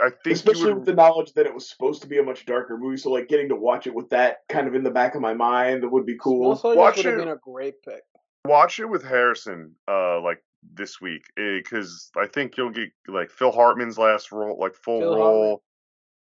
[0.00, 2.46] I think Especially you with the knowledge that it was supposed to be a much
[2.46, 5.14] darker movie, so like getting to watch it with that kind of in the back
[5.14, 6.56] of my mind would be Small cool.
[6.56, 7.18] Soldiers Watch would have it.
[7.18, 8.00] been a great pick.
[8.46, 10.38] watch it with Harrison, uh, like
[10.74, 15.16] this week, because I think you'll get like Phil Hartman's last role, like full Phil
[15.16, 15.62] role.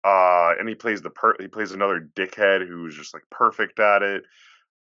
[0.03, 4.03] Uh, and he plays the per- he plays another dickhead who's just like perfect at
[4.03, 4.23] it.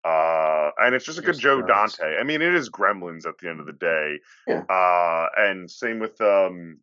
[0.04, 1.62] Uh, and it's just a good Joe.
[1.62, 2.18] Dante.
[2.20, 4.20] I mean, it is Gremlins at the end of the day.
[4.48, 4.64] Yeah.
[4.70, 6.80] Uh, and same with um.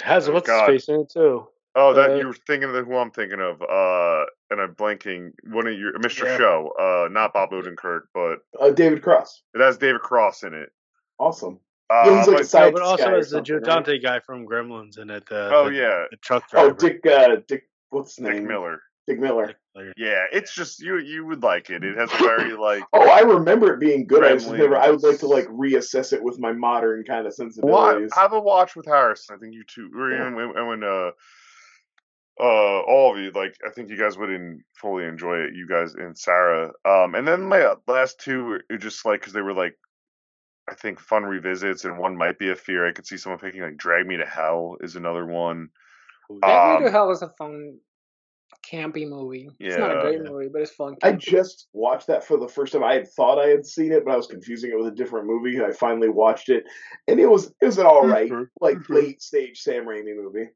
[0.00, 0.70] Has Oh, what's God.
[0.70, 1.46] his face in it too.
[1.74, 3.60] Oh, that Uh, you were thinking of who I'm thinking of.
[3.60, 5.32] Uh, and I'm blanking.
[5.50, 6.24] One of your Mr.
[6.24, 6.38] Yeah.
[6.38, 6.72] Show.
[6.78, 10.70] Uh, not Bob Odenkirk, but Uh, David Cross, it has David Cross in it.
[11.18, 11.60] Awesome.
[11.88, 13.54] Uh, Yeah, he's like but- a side No, but also guy or as the Joe
[13.56, 13.74] something, right?
[13.84, 15.26] Dante guy from Gremlins in it.
[15.26, 16.70] The, oh the, yeah, the truck driver.
[16.70, 18.42] Oh, Dick, uh, Dick, what's his Dick?
[18.42, 18.80] Miller.
[19.06, 19.54] Dick Miller.
[19.76, 20.98] Dick Yeah, it's just you.
[20.98, 21.84] You would like it.
[21.84, 22.82] It has a very like.
[22.92, 24.24] Oh, I remember it being good.
[24.24, 24.76] I just never.
[24.76, 28.10] I would like to like reassess it with my modern kind of Watch, sensibilities.
[28.16, 29.36] have a watch with Harrison.
[29.36, 30.22] I think you two, or Yeah.
[30.22, 31.10] even when, and when uh,
[32.40, 35.54] uh, all of you, like, I think you guys wouldn't fully enjoy it.
[35.54, 36.72] You guys and Sarah.
[36.84, 39.76] Um, and then my uh, last two were just like because they were like,
[40.68, 42.86] I think fun revisits, and one might be a fear.
[42.86, 45.68] I could see someone picking like "Drag Me to Hell" is another one.
[46.42, 47.78] Drag Me to Um, Hell is a fun,
[48.68, 49.48] campy movie.
[49.60, 50.30] it's not a great Yeah.
[50.30, 50.96] movie, but it's fun.
[51.02, 52.82] I just watched that for the first time.
[52.82, 55.26] I had thought I had seen it, but I was confusing it with a different
[55.26, 55.62] movie.
[55.62, 56.64] I finally watched it,
[57.06, 58.88] and it was it was an all right, like mhm.
[58.88, 60.48] late stage Sam Raimi movie.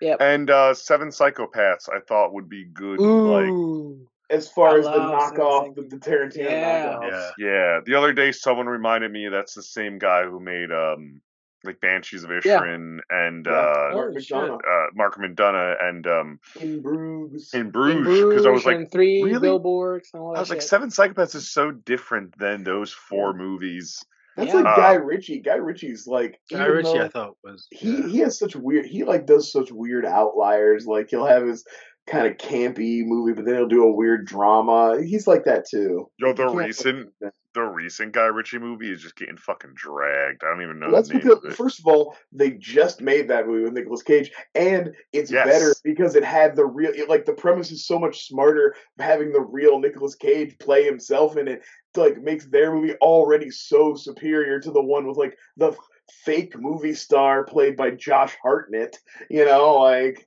[0.00, 0.20] Yep.
[0.20, 3.00] And uh, Seven Psychopaths, I thought would be good.
[3.00, 4.06] Like, Ooh.
[4.30, 5.90] As far I as the knockoff, the, Raimi.
[5.90, 6.86] the Tarantino Yeah.
[6.94, 7.30] knockoffs.
[7.38, 7.46] Yeah.
[7.46, 11.20] yeah, the other day someone reminded me that's the same guy who made um
[11.62, 12.62] like Banshees of Yeah.
[12.62, 13.00] And
[13.46, 13.52] Yeah.
[13.52, 14.36] uh, Oh, Mark shit.
[14.36, 17.52] McDonagh uh, Mark McDonagh and um in Bruges.
[17.54, 19.40] in In Bruges because I was like and three really?
[19.40, 20.62] billboards and all that I was like.
[20.62, 24.04] Seven Psychopaths is so different than those four movies.
[24.36, 24.56] That's Yeah.
[24.56, 25.40] like Uh, Guy Ritchie.
[25.40, 28.06] Guy Ritchie's like Guy Ritchie, though I thought was he yeah.
[28.08, 28.84] he has such weird.
[28.86, 30.86] He like does such weird outliers.
[30.86, 31.64] Like he'll have his
[32.06, 35.00] kind of campy movie, but then he'll do a weird drama.
[35.02, 36.10] He's like that too.
[36.18, 37.12] Yo, the recent
[37.54, 40.42] the recent Guy Ritchie movie is just getting fucking dragged.
[40.44, 43.46] I don't even know Well, that's because of first of all, they just made that
[43.46, 45.46] movie with Nicolas Cage, and it's Yes.
[45.46, 46.92] better because it had the real.
[46.92, 51.36] It, like the premise is so much smarter having the real Nicolas Cage play himself
[51.36, 51.62] in it.
[51.96, 55.76] Like makes their movie already so superior to the one with like the
[56.24, 58.98] fake movie star played by Josh Hartnett.
[59.30, 60.26] You know, like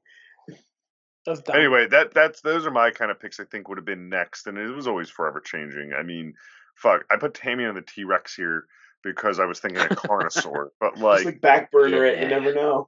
[1.27, 1.57] That's dumb.
[1.57, 3.39] Anyway, that that's those are my kind of picks.
[3.39, 5.91] I think would have been next, and it was always forever changing.
[5.93, 6.33] I mean,
[6.75, 8.65] fuck, I put Tammy on the T Rex here
[9.03, 12.19] because I was thinking of Carnosaur, but like, like back burner it.
[12.21, 12.87] You never know.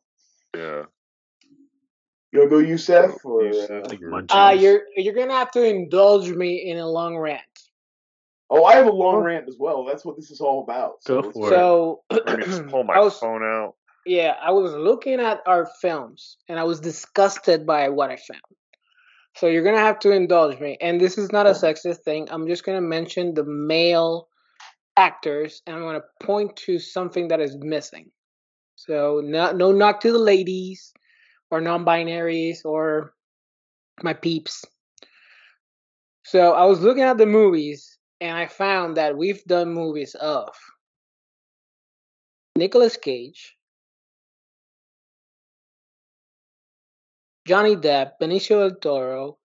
[0.55, 0.83] yeah,
[2.31, 3.69] You wanna go Yusuf or Yusuf.
[3.71, 4.09] uh, Like Sure.
[4.09, 4.27] Munchies.
[4.49, 7.41] Uh, you're you're gonna have to indulge me in a long rant.
[8.49, 9.83] oh, I have a long rant as well.
[9.83, 11.03] That's what this is all about.
[11.05, 11.49] Go let's- for it.
[11.49, 13.75] So let me just pull my was phone out.
[14.05, 18.41] Yeah, I was looking at our films and I was disgusted by what I found.
[19.35, 22.27] So you're gonna have to indulge me, and this is not a sexist thing.
[22.31, 24.27] I'm just gonna mention the male
[24.97, 28.11] actors, and I'm gonna point to something that is missing.
[28.75, 30.93] So no, no knock to the ladies,
[31.51, 33.13] or non-binaries, or
[34.01, 34.65] my peeps.
[36.23, 40.49] So I was looking at the movies, and I found that we've done movies of
[42.55, 43.55] Nicolas Cage,
[47.49, 49.39] Johnny Depp, Benicio del Toro,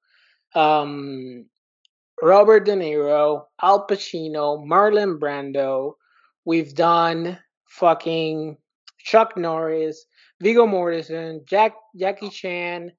[0.54, 1.46] um,
[2.20, 5.94] Robert De Niro, Al Pacino, Marlon Brando.
[6.44, 8.58] We've done fucking
[8.98, 10.04] Chuck Norris,
[10.38, 12.92] Viggo Mortensen, Jack Jackie Chan,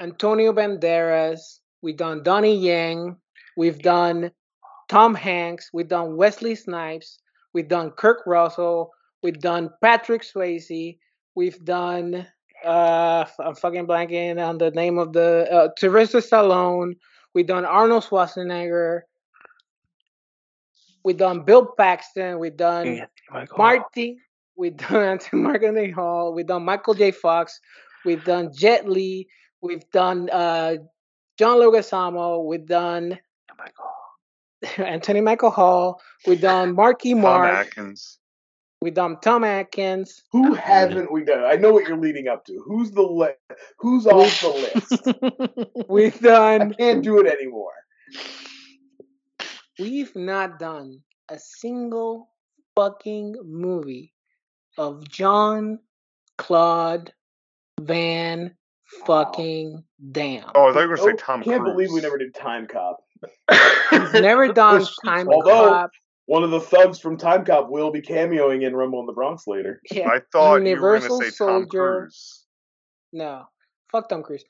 [0.00, 1.60] Antonio Banderas.
[1.80, 3.14] We've done Donnie Yen.
[3.56, 4.32] We've done
[4.88, 5.70] Tom Hanks.
[5.72, 7.20] We've done Wesley Snipes.
[7.54, 8.90] We've done Kurt Russell.
[9.22, 10.98] We've done Patrick Swayze.
[11.36, 12.26] We've done
[12.64, 16.94] uh, I'm fucking blanking on the name of the uh, Sylvester Stallone.
[17.34, 19.02] We've done Arnold Schwarzenegger.
[21.04, 22.38] We've done Bill Paxton.
[22.38, 24.18] We've done Anthony Marty.
[24.56, 26.34] We've done Mark Anthony Hall.
[26.34, 27.10] We've done Michael J.
[27.10, 27.58] Fox.
[28.04, 29.28] We've done Jet Li.
[29.62, 30.76] We've done uh,
[31.38, 32.44] John Leguizamo.
[32.44, 33.18] We've done
[33.58, 33.90] Michael.
[34.86, 36.00] Anthony Michael Hall.
[36.26, 38.18] We've done Marky Tom Atkins.
[38.82, 40.22] We've done Tom Atkins.
[40.32, 41.44] Who haven't we done?
[41.44, 42.62] I know what you're leading up to.
[42.66, 45.86] Who's the li- Who's off the list?
[45.90, 46.54] We've done.
[46.54, 46.74] I done.
[46.74, 47.72] can't do it anymore.
[49.78, 52.30] We've not done a single
[52.74, 54.12] fucking movie
[54.78, 55.78] of John
[56.38, 57.12] Claude
[57.80, 58.54] Van
[59.06, 60.50] fucking Damme.
[60.54, 61.72] Oh, I thought you were going to say Nope, Tom Can't Cruise.
[61.74, 62.98] believe we never did Time Cop.
[63.90, 65.90] He's never done Which- Time although- Cop.
[66.30, 69.48] One of the thugs from Time Cop will be cameoing in Rumble in the Bronx
[69.48, 69.80] later.
[69.90, 72.44] Yeah, I thought Universal you were going to say Tom Cruise.
[73.12, 73.46] no,
[73.90, 74.44] fuck Tom Cruise.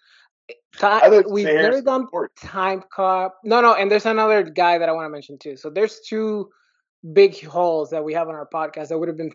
[0.51, 2.33] I thought Ti- you we've never Harrison done Ford.
[2.37, 3.39] Time Cop.
[3.45, 5.57] No, no, and there's another guy that I want to mention too.
[5.57, 6.51] So there's two
[7.15, 9.33] big holes that we have on our podcast that would have been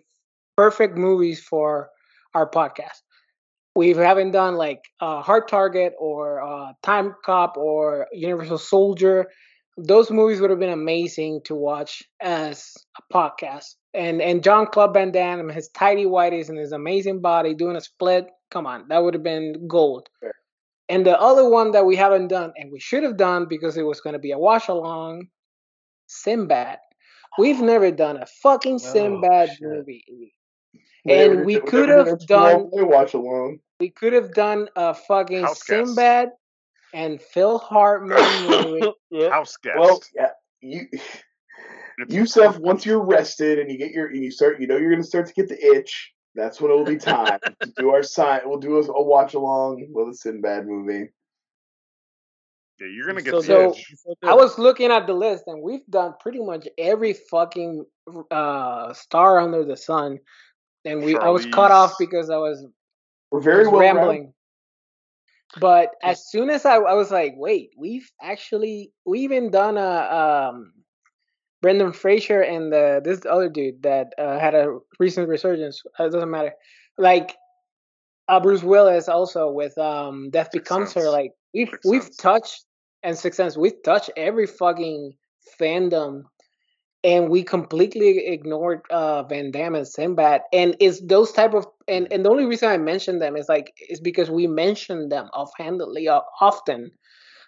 [0.56, 1.90] perfect movies for
[2.36, 3.02] our podcast.
[3.76, 9.32] We haven't done like uh, Hard Target or uh, Time Cop or Universal Soldier.
[9.78, 13.76] Those movies would have been amazing to watch as a podcast.
[13.94, 17.82] And and John Claude Van Damme, his tidy whities and his amazing body doing a
[17.82, 18.28] split.
[18.52, 20.08] Come on, that would have been gold.
[20.20, 20.34] Fair.
[20.88, 23.84] And the other one that we haven't done and we should have done because it
[23.84, 25.28] was going to be a watch along,
[26.08, 26.78] Sinbad.
[27.38, 29.58] We've oh, never done a fucking Sinbad shit.
[29.62, 30.34] movie.
[31.04, 33.60] Never And did- we could have done- small watch along.
[33.80, 35.88] We could have done a fucking House guest.
[35.88, 36.30] Sinbad
[36.96, 38.18] and Phil Hartman
[38.50, 38.92] movie.
[39.12, 39.30] yeah.
[39.30, 39.78] House guest.
[39.80, 40.30] Well, yeah,
[40.62, 40.88] you.
[40.92, 41.22] It's-
[42.10, 45.02] Yusuf, once you're rested and you get your, and you start, you know, you're going
[45.02, 46.12] to start to get the itch.
[46.36, 48.42] That's when it will be time to do our sign.
[48.44, 51.08] We'll do a, a watch along with a Sinbad movie.
[52.82, 53.86] yeah, you're going to get So the So- itch.
[54.24, 57.86] I was looking at the list and we've done pretty much every fucking
[58.30, 60.20] uh star under the sun.
[60.84, 62.66] And we I was cut off because I was
[63.32, 64.34] We're very was well rambling.
[65.60, 69.90] But as soon as I, I was like, wait, we've actually we even done a
[70.52, 70.74] um
[71.62, 75.82] Brendan Fraser and the this other dude that uh, had a recent resurgence.
[76.00, 76.54] Uh, It doesn't matter.
[76.98, 77.36] Like
[78.28, 81.10] uh, Bruce Willis also with um Death Sixth Becomes Her.
[81.10, 82.18] Like we've Sixth we've Sense.
[82.18, 82.66] touched
[83.04, 83.58] and Sixth Sense.
[83.58, 85.14] We've touched every fucking
[85.60, 86.24] fandom.
[87.06, 92.12] And we completely ignored uh, Van Damme and Sinbad, and it's those type of and
[92.12, 96.08] and the only reason I mentioned them is like is because we mention them offhandedly
[96.08, 96.90] uh, often,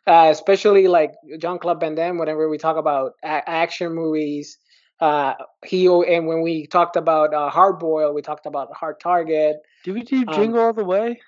[0.05, 2.19] uh, especially like John Claude Van Damme.
[2.19, 4.59] Whenever we talk about a- action movies,
[4.99, 5.33] uh,
[5.65, 9.55] he and when we talked about uh, Hard Boil, we talked about Hard Target.
[9.83, 11.19] Did we do Um, Jingle All the Way?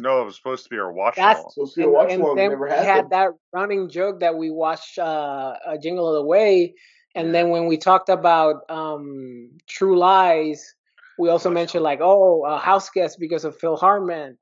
[0.00, 1.52] No, it was supposed to be our watch That's along.
[1.54, 2.36] So see a watch and along.
[2.36, 6.24] then we had, had that running joke that we watched uh, a Jingle of the
[6.24, 6.74] Way,
[7.18, 10.74] and then when we talked about um, True Lies,
[11.18, 14.38] we also mentioned like oh uh, house guest because of Phil Hartman.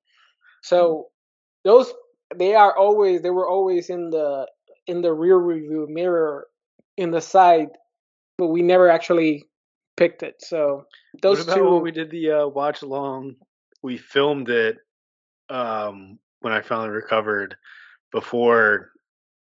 [0.63, 1.07] So
[1.65, 1.93] those
[2.35, 4.47] they are always they were always in the
[4.87, 6.49] in the rear review mirror
[6.99, 7.69] in the side,
[8.37, 9.45] but we never actually
[9.97, 10.37] picked it.
[10.41, 10.85] So
[11.23, 13.37] those what about two when we did the uh, watch along?
[13.83, 14.77] We filmed it
[15.49, 17.57] um, when I finally recovered
[18.13, 18.91] before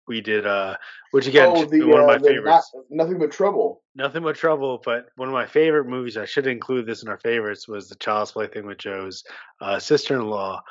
[0.06, 0.76] we did, uh,
[1.12, 2.70] which again, oh, the, one of uh, my favorites.
[2.74, 3.82] not, nothing but trouble.
[3.94, 6.16] Nothing but trouble, but one of my favorite movies.
[6.16, 7.68] I should include this in our favorites.
[7.68, 9.24] Was the Child's Play thing with Joe's
[9.60, 10.62] uh, sister-in-law.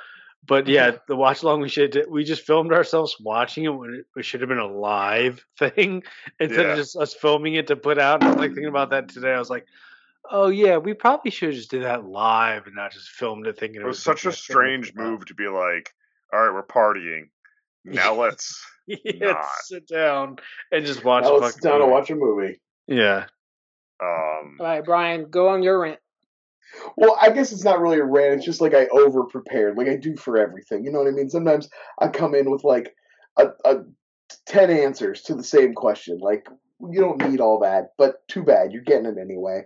[0.46, 4.20] But yeah, the watch along we should we just filmed ourselves watching it when it,
[4.20, 6.04] it should have been a live thing
[6.40, 6.72] instead Yeah.
[6.74, 8.22] of just us filming it to put out.
[8.22, 9.32] And I was like thinking about that today.
[9.34, 9.66] I was like,
[10.30, 13.58] oh yeah, we probably should have just did that live and not just filmed it
[13.58, 15.94] thinking It was such a strange move to be like,
[16.34, 17.30] all right, we're partying.
[17.86, 18.66] Now let's.
[18.88, 19.46] yeah, not.
[19.64, 20.38] sit down
[20.72, 21.24] and just watch.
[21.24, 21.92] Now a let's sit down and movie.
[21.92, 22.62] watch a movie.
[22.88, 23.26] Yeah,
[24.02, 26.00] Um, all right, Brian, go on your rant.
[26.98, 28.36] Well, I guess it's not really a rant.
[28.38, 30.84] It's just like I over prepared, like I do for everything.
[30.84, 31.30] You know what I mean?
[31.30, 31.70] Sometimes
[32.00, 32.94] I come in with like
[33.38, 33.84] a, a
[34.46, 36.18] ten answers to the same question.
[36.20, 36.48] Like
[36.82, 38.72] you don't need all that, but too bad.
[38.74, 39.64] You're getting it anyway.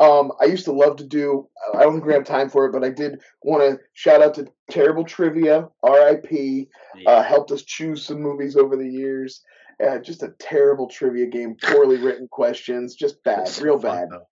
[0.00, 1.48] Um, I used to love to do.
[1.74, 4.34] I don't think we have time for it, but I did want to shout out
[4.34, 6.68] to Terrible Trivia, R.I.P.
[7.04, 9.42] Uh, helped us choose some movies over the years.
[9.84, 14.08] Uh, just a terrible trivia game, poorly written questions, just bad, so real fun, bad.
[14.10, 14.26] though.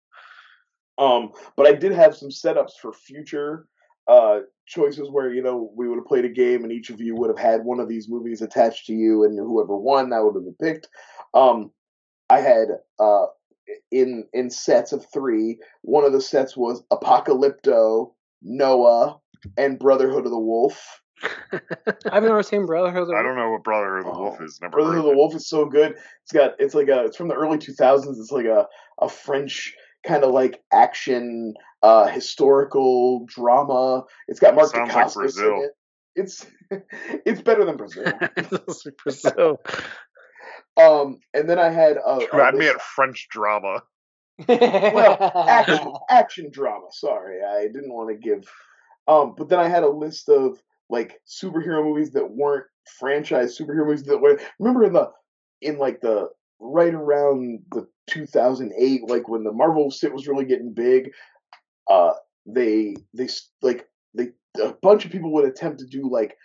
[0.97, 3.67] Um, but I did have some setups for future
[4.07, 7.15] uh, choices where you know we would have played a game and each of you
[7.15, 10.35] would have had one of these movies attached to you, and whoever won that would
[10.35, 10.87] have been picked.
[11.33, 11.71] Um,
[12.29, 12.67] I had
[12.99, 13.25] uh,
[13.91, 15.59] in in sets of three.
[15.81, 19.19] One of the sets was Apocalypto, Noah,
[19.57, 21.01] and Brotherhood of the Wolf.
[22.11, 23.03] I've never seen Brotherhood.
[23.03, 23.19] of the Wolf.
[23.19, 24.59] I don't know what Brotherhood of the Wolf Oh, is.
[24.61, 25.17] Never Brotherhood of of the it.
[25.17, 25.93] Wolf is so good.
[26.23, 28.19] It's got it's like a it's from the early two thousands.
[28.19, 28.67] It's like a
[29.01, 29.73] a French
[30.05, 34.03] kind of like action uh historical drama.
[34.27, 35.55] It's got Mark Sounds like Brazil.
[35.55, 35.71] in it.
[36.17, 36.45] It's
[37.25, 38.05] it's better than Brazil.
[39.03, 39.59] Brazil.
[40.77, 43.83] Um, and then I had a, a had me at French drama.
[44.47, 46.87] well action action drama.
[46.91, 48.49] Sorry, I didn't want to give.
[49.07, 52.65] Um, but then I had a list of like superhero movies that weren't
[52.99, 54.39] franchise superhero movies that were.
[54.59, 55.11] Remember in the
[55.61, 56.29] in like the
[56.59, 61.11] right around the 2008, like when the Marvel shit was really getting big.
[61.89, 62.13] Uh,
[62.45, 64.29] they they s- like they
[64.61, 66.35] a bunch of people would attempt to do like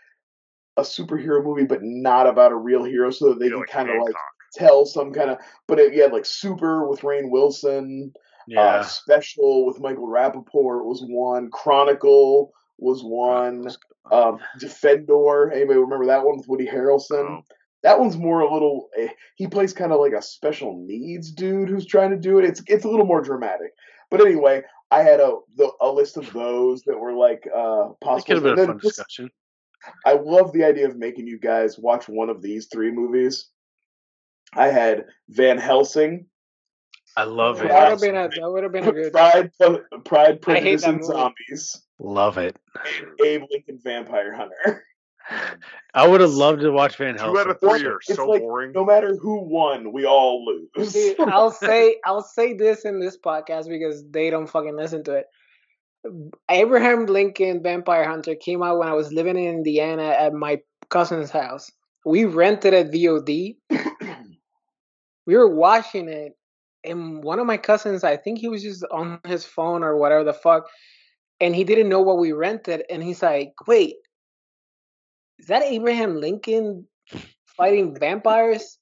[0.77, 3.97] a superhero movie, but not about a real hero, so that they can kind of
[4.03, 4.15] like
[4.55, 5.39] tell some kind of.
[5.67, 8.13] But it, yeah, like Super with Rainn Wilson.
[8.47, 8.61] Yeah.
[8.61, 11.51] Uh, Special with Michael Rapaport was one.
[11.51, 13.69] Chronicle was one.
[14.11, 15.53] Um, Defendor.
[15.53, 17.29] Anybody remember that one with Woody Harrelson?
[17.29, 17.45] Oh.
[17.83, 18.89] That one's more a little.
[18.99, 22.45] eh, He plays kind of like a special needs dude who's trying to do it.
[22.45, 23.73] It's it's a little more dramatic.
[24.11, 28.41] But anyway, I had a the, a list of those that were like uh possible.
[28.41, 29.31] could have been a fun discussion.
[30.05, 33.49] I love the idea of making you guys watch one of these three movies.
[34.55, 36.27] I had Van Helsing,
[37.17, 37.69] I love it.
[37.69, 39.13] that would have been a that would have been a good.
[39.13, 39.51] Pride,
[40.05, 41.05] Pride, I Prejudice, and.
[41.05, 42.57] Zombies, Love it.
[43.25, 44.85] Abe Lincoln Vampire Hunter.
[45.95, 47.33] I would have loved to watch Van Helsing.
[47.33, 47.51] Two Helsing.
[47.51, 48.73] out of three are it's so like, boring.
[48.73, 50.93] No matter who won, we all lose.
[50.93, 55.15] See, I'll say I'll say this in this podcast because they don't fucking listen to
[55.15, 55.27] it.
[56.51, 61.31] Abraham Lincoln Vampire Hunter came out when I was living in Indiana at my cousin's
[61.31, 61.71] house.
[62.05, 63.57] We rented a VOD.
[65.27, 66.33] We were watching it,
[66.83, 70.25] and one of my cousins, I think he was just on his phone or whatever
[70.25, 70.67] the fuck,
[71.39, 73.97] and he didn't know what we rented, and he's like, "Wait,
[75.39, 76.89] is that Abraham Lincoln
[77.45, 78.79] fighting vampires?"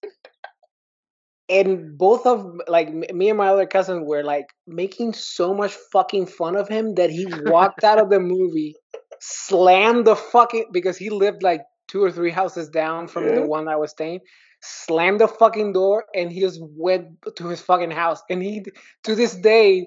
[1.49, 6.27] And both of like me and my other cousin were like making so much fucking
[6.27, 8.75] fun of him that he walked out of the movie
[9.21, 13.37] slammed the fucking because he lived like two or three houses down from Yeah.
[13.37, 14.21] the one I was staying
[14.61, 17.07] slammed the fucking door and he just went
[17.37, 18.65] to his fucking house and he
[19.05, 19.87] to this day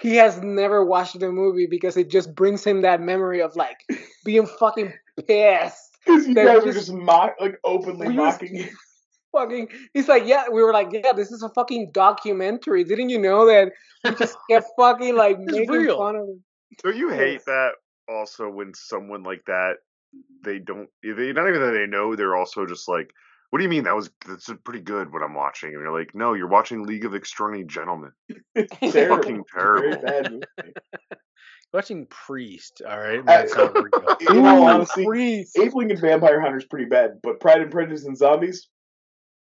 [0.00, 3.78] he has never watched the movie because it just brings him that memory of like
[4.24, 4.92] being fucking
[5.26, 8.54] pissed Because you guys were just- just mock, like openly mocking.
[8.56, 8.68] him.
[9.38, 13.18] Fucking he's like yeah we were like yeah this is a fucking documentary didn't you
[13.20, 13.70] know that
[14.04, 15.98] we just kept fucking like It's making real.
[15.98, 16.42] fun of him
[16.82, 17.72] Don't you hate that
[18.08, 19.74] also when someone like that
[20.44, 23.10] they don't they not even that they know they're also just like
[23.50, 26.14] what do you mean that was that's pretty good what I'm watching and you're like
[26.14, 28.12] no you're watching League of Extraordinary Gentlemen
[28.54, 29.16] It's terrible.
[29.16, 30.72] fucking It's very terrible bad movie.
[31.72, 33.22] Watching Priest, all right?
[33.26, 34.16] That's not real.
[34.30, 35.58] In all Ooh, honesty, Priest.
[35.58, 38.68] Abe Lincoln Vampire Hunter's pretty bad, but Pride and Prejudice and Zombies,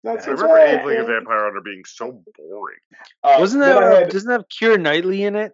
[0.06, 0.80] not I so remember bad.
[0.80, 2.78] Abe Lincoln Vampire Hunter being so boring
[3.22, 5.52] Uh, Wasn't that I uh, had- doesn't that have Keira Knightley in it?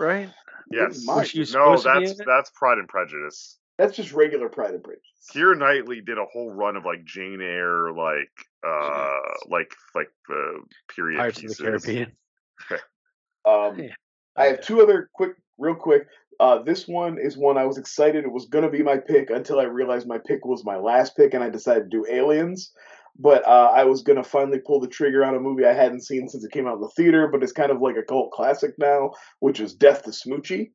[0.00, 0.28] Right?
[0.70, 1.24] yes Mine.
[1.26, 4.82] she no supposed to be that's that's Pride and Prejudice that's just regular Pride and
[4.82, 5.02] Prejudice.
[5.34, 8.30] Keira Knightley did a whole run of like Jane Eyre like
[8.66, 10.60] uh like like the
[10.94, 12.12] period Pirates of the Caribbean.
[13.44, 13.88] Um, Yeah.
[14.36, 16.06] I have two other quick, real quick.
[16.40, 19.30] Uh, this one is one I was excited it was going to be my pick
[19.30, 22.72] until I realized my pick was my last pick, and I decided to do Aliens.
[23.18, 26.02] But uh, I was going to finally pull the trigger on a movie I hadn't
[26.02, 28.32] seen since it came out in the theater, but it's kind of like a cult
[28.32, 30.72] classic now, which is Death to Smoochy.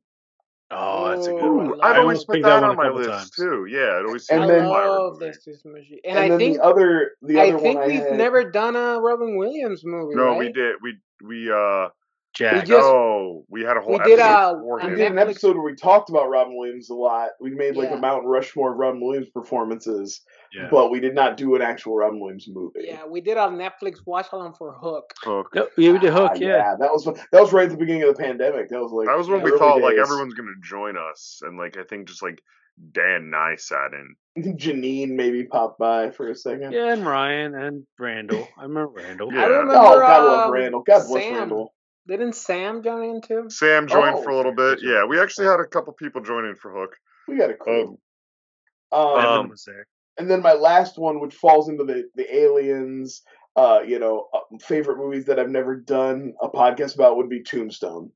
[0.72, 1.82] Oh, that's a good Ooh, one.
[1.82, 3.32] I've I always put that, that one on my list times.
[3.32, 3.66] too.
[3.70, 5.26] Yeah, it always And I then- like my love movie.
[5.26, 6.00] this this movie.
[6.06, 8.52] And, And, I then think the other, the other I think one we've had, never
[8.52, 10.16] done a Robin Williams movie.
[10.16, 10.38] No, right?
[10.40, 10.76] we did.
[10.84, 11.90] We we uh
[12.36, 12.54] Jack.
[12.54, 15.56] We just- no, we had a whole we did, episode uh, we did an episode
[15.56, 17.30] where we talked about Robin Williams a lot.
[17.42, 17.98] We made like Yeah.
[17.98, 20.22] a Mount Rushmore of Robin Williams performances,
[20.54, 20.68] yeah.
[20.72, 22.82] but we did not do an actual Robin Williams movie.
[22.86, 25.14] Yeah, we did a Netflix watch along for Hook.
[25.24, 25.50] Hook.
[25.56, 26.76] No, yeah, we did Hook, Ah, yeah.
[26.80, 28.70] that was that was right at the beginning of the pandemic.
[28.70, 31.58] That was like That was when we early thought like everyone's gonna join us, and
[31.58, 32.42] like I think just like
[32.92, 34.16] Dan Nye sat in.
[34.58, 36.72] Janine maybe popped by for a second.
[36.72, 38.48] Yeah, and Ryan and Randall.
[38.58, 39.34] I remember Randall.
[39.34, 39.42] Yeah.
[39.42, 39.74] I remember.
[39.76, 40.82] Oh, God love um, Randall.
[40.84, 41.34] God bless Sam.
[41.36, 41.74] Randall.
[42.08, 43.46] Didn't Sam join in too?
[43.50, 44.80] Sam joined Oh, for a little bit.
[44.82, 46.96] Yeah, we actually had a couple people join in for Hook.
[47.28, 48.00] We got a crew.
[48.92, 49.86] Um, Um, Evan um, was there.
[50.20, 53.24] And then my last one, which falls into the the aliens,
[53.56, 57.42] uh, you know, uh, favorite movies that I've never done a podcast about would be
[57.42, 58.12] Tombstone.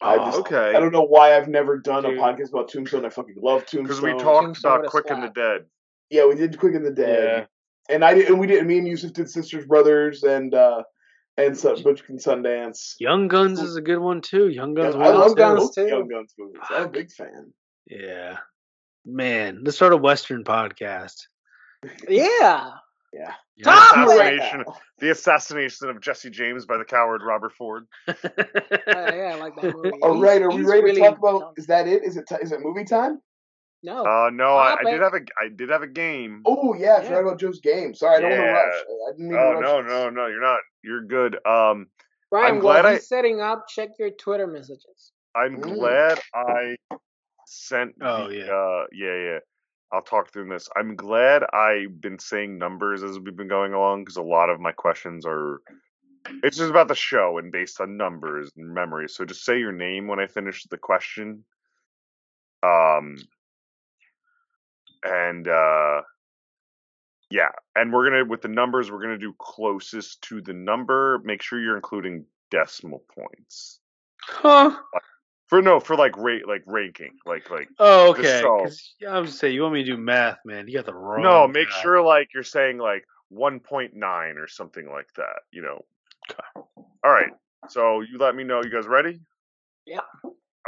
[0.00, 0.70] I Oh, okay.
[0.74, 2.16] I don't know why I've never done Dude.
[2.18, 3.04] a podcast about Tombstone.
[3.04, 3.82] I fucking love Tombstone.
[3.82, 5.28] Because we talked Tombstone about Quick and the.
[5.28, 5.66] Dead.
[6.08, 7.48] Yeah, we did Quick and the Dead,
[7.88, 7.94] Yeah.
[7.94, 8.66] and I did, and we did.
[8.66, 10.82] Me and Yusuf did Sisters Brothers and uh
[11.36, 12.94] and so, Butch and Sundance.
[12.98, 14.48] Young Guns is a good one too.
[14.48, 14.94] Young Guns.
[14.96, 15.86] I love Guns too.
[15.86, 16.60] Young Guns movies.
[16.68, 17.52] I'm a big fan.
[17.86, 18.38] Yeah.
[19.06, 21.14] Man, let's start a Western podcast.
[22.08, 22.70] Yeah.
[23.12, 23.32] Yeah.
[23.58, 24.76] The Top Do it right assassination, now.
[24.98, 27.86] the assassination of Jesse James by the coward Robert Ford.
[28.06, 29.90] Uh, yeah, I like that movie.
[30.02, 31.40] All He's- right, are we he's ready really to talk about?
[31.40, 31.52] young.
[31.56, 32.02] Is that it?
[32.04, 33.20] Is it ti- is it movie time?
[33.82, 34.04] No.
[34.04, 36.42] Uh, no, I, I did have a I did have a game.
[36.44, 37.08] Oh yeah, I Yeah.
[37.08, 37.94] forgot about Joe's game.
[37.94, 38.52] Sorry, I don't want to Yeah.
[38.52, 38.74] rush.
[38.74, 39.62] I I didn't mean Oh to rush.
[39.64, 40.60] no, no, no, you're not.
[40.82, 41.34] You're good.
[41.46, 41.86] Um,
[42.30, 45.12] Brian, I'm while glad he's I- setting up, check your Twitter messages.
[45.36, 45.74] I'm Mm.
[45.74, 46.76] glad I
[47.50, 47.94] sent.
[48.00, 48.44] Oh, the, yeah.
[48.44, 49.38] uh, yeah, yeah.
[49.92, 50.68] I'll talk through this.
[50.76, 54.60] I'm glad I've been saying numbers as we've been going along because a lot of
[54.60, 55.60] my questions are.
[56.42, 59.16] It's just about the show and based on numbers and memories.
[59.16, 61.44] So just say your name when I finish the question.
[62.62, 63.16] Um.
[65.02, 66.02] And uh.
[67.30, 68.90] Yeah, and we're gonna with the numbers.
[68.90, 71.20] We're gonna do closest to the number.
[71.24, 73.78] Make sure you're including decimal points.
[74.20, 74.76] huh?
[75.50, 77.68] For no, for like rate, like ranking, like like.
[77.80, 78.40] Oh, okay.
[78.40, 78.62] show.
[78.62, 80.68] 'cause, yeah, I was say you want me to do math, man.
[80.68, 81.24] You got the wrong.
[81.24, 81.80] no, make guy.
[81.82, 85.40] sure like you're saying like 1.9 or something like that.
[85.50, 85.84] You know.
[86.30, 86.68] Okay.
[87.04, 87.32] All right.
[87.68, 88.62] So you let me know.
[88.62, 89.20] You guys ready?
[89.86, 90.02] Yeah.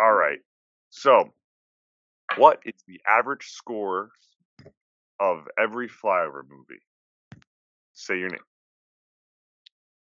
[0.00, 0.40] All right.
[0.90, 1.32] So,
[2.36, 4.10] what is the average score
[5.20, 6.82] of every flyover movie?
[7.92, 8.40] Say your name,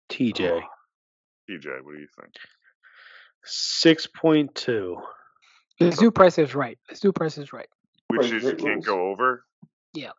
[0.09, 0.63] TJ
[1.47, 1.83] TJ.
[1.83, 2.33] What do you think?
[3.45, 4.97] Six point two.
[5.79, 6.77] The zoo do is right.
[6.89, 7.67] The zoo do is right.
[8.07, 9.45] Which is you can't go over.
[9.93, 10.11] Yeah.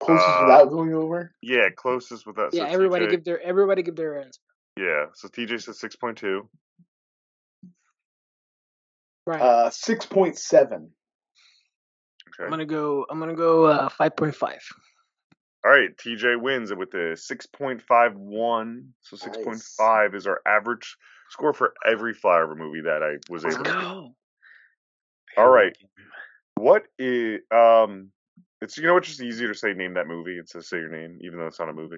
[0.00, 1.32] Closest Uh, without going over.
[1.42, 2.52] Yeah, closest with that.
[2.52, 4.40] yeah, so everybody TJ give their everybody give their answer.
[4.76, 6.48] Yeah, so TJ said 6.2.
[9.26, 9.40] Right.
[9.40, 10.90] Uh, six point seven.
[12.28, 12.44] Okay.
[12.44, 13.06] I'm gonna go.
[13.08, 14.62] I'm gonna go uh, five point five.
[15.64, 18.84] All right, TJ wins with a 6.51.
[19.00, 20.96] So 6.5 is our average
[21.32, 23.70] score for every flyover movie that I was able to.
[23.70, 24.14] go.
[25.38, 25.76] All right.
[26.56, 28.10] What is um
[28.60, 30.90] it's you know it's just easier to say name that movie and to say your
[30.90, 31.96] name even though it's not a movie.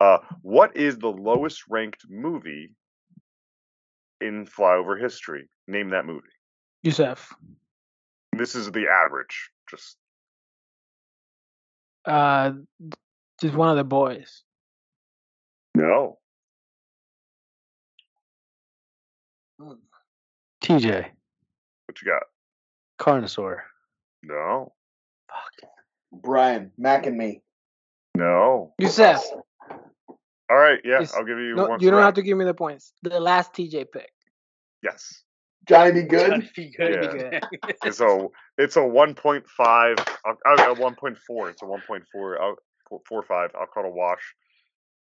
[0.00, 2.70] Uh what is the lowest ranked movie
[4.20, 5.48] in flyover history?
[5.66, 6.28] Name that movie.
[6.82, 7.34] Yusuf.
[8.36, 9.50] This is the average.
[9.68, 9.96] Just
[12.04, 12.52] Uh,
[13.40, 14.44] just one of the boys.
[15.74, 16.18] no.
[20.66, 21.06] TJ
[21.86, 22.22] What you got?
[22.98, 23.58] Carnosaur.
[24.22, 24.72] No.
[25.28, 25.70] Fuck.
[26.12, 27.42] Brian, Mac and me.
[28.16, 28.74] No.
[28.78, 29.24] Yusuf.
[30.48, 31.14] All right, yeah, Yes.
[31.14, 32.92] I'll give you No, one you don't have to give me the points.
[33.02, 34.10] The last TJ pick.
[34.82, 35.22] Yes.
[35.68, 36.50] Johnny be good.
[36.56, 37.12] Be Yeah.
[37.12, 37.42] good.
[37.82, 41.50] It's a it's a 1.5 I'll, I'll, a 1.4.
[41.50, 42.56] It's a 1.4 I'll,
[42.90, 43.50] 4.5.
[43.54, 44.34] I'll call it a wash.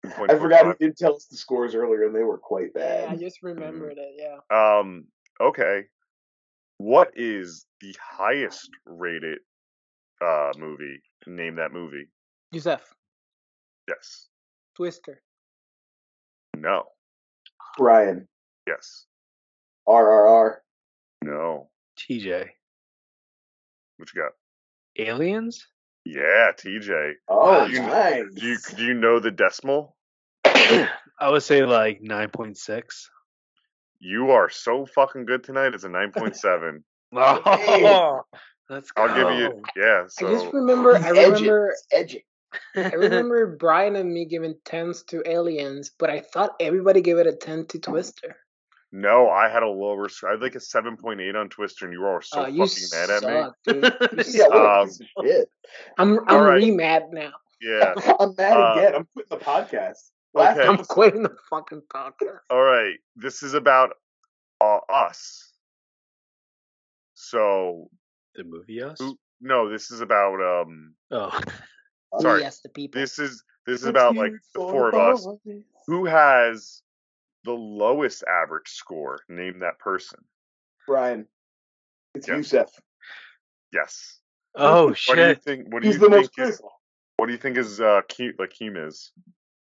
[0.06, 0.76] I forgot 1.45.
[0.80, 3.04] he did tell us the scores earlier, and they were quite bad.
[3.04, 4.16] Yeah, I just remembered it.
[4.18, 4.80] Yeah.
[4.80, 5.06] Um.
[5.42, 5.84] Okay.
[6.78, 9.40] What is the highest rated
[10.22, 11.02] uh movie?
[11.28, 12.08] Name that movie.
[12.52, 12.82] Yusuf.
[13.88, 14.28] Yes.
[14.76, 15.22] Twister.
[16.56, 16.84] No.
[17.78, 18.28] Brian,
[18.68, 19.06] Yes.
[19.88, 20.58] RRR.
[21.24, 21.70] No.
[21.98, 22.50] TJ
[23.98, 24.32] What you got?
[25.08, 25.68] Aliens.
[26.06, 27.14] Yeah, TJ.
[27.28, 28.26] Oh, You- nice.
[28.36, 29.96] Do you do you know the decimal?
[30.46, 33.10] I would say like nine point six.
[34.04, 35.74] You are so fucking good tonight.
[35.74, 36.84] It's a 9.7.
[37.14, 38.22] Oh,
[38.70, 39.04] let's go.
[39.04, 39.62] I'll give you.
[39.76, 40.04] Yeah.
[40.08, 40.96] So I just remember.
[40.98, 41.68] He's I remember.
[41.92, 42.22] He's edging.
[42.76, 47.28] I remember Brian and me giving tens to Aliens, but I thought everybody gave it
[47.28, 48.36] a ten to Twister.
[48.94, 50.08] no, I had a lower.
[50.10, 52.66] sc- I had like a 7.8 on Twister, and you were all so Oh, you
[52.66, 53.42] fucking mad at me.
[53.42, 54.26] suck, dude.
[54.26, 54.90] You Yeah, Um,
[55.26, 55.50] shit.
[55.98, 56.56] I'm All I'm right.
[56.64, 57.32] re mad now.
[57.62, 57.94] Yeah.
[58.20, 58.96] I'm mad Uh, again.
[58.96, 60.12] I'm quitting the podcast.
[60.34, 60.68] Last okay.
[60.68, 62.40] I'm quitting the fucking podcast.
[62.50, 62.96] All right.
[63.16, 63.92] This is about
[64.62, 65.52] uh, us.
[67.14, 67.90] So
[68.36, 68.98] the movie Us.
[69.00, 70.94] Who- no, this is about um.
[71.10, 71.40] Oh,
[72.20, 72.42] Sorry.
[72.42, 73.02] Yes, the people.
[73.02, 75.28] This is this is about like the four of us.
[75.88, 76.82] Who has
[77.44, 79.20] the lowest average score?
[79.30, 80.20] Name that person.
[80.88, 81.26] Brian.
[82.14, 82.38] It's Yeah.
[82.38, 82.70] Yusuf.
[83.74, 84.20] Yes.
[84.56, 85.44] Oh What do you shit!
[85.44, 85.74] think?
[85.74, 86.18] What do He's you the think?
[86.18, 86.72] most Is, critical.
[87.18, 89.12] what do you think his uh, Keem, like Keem is?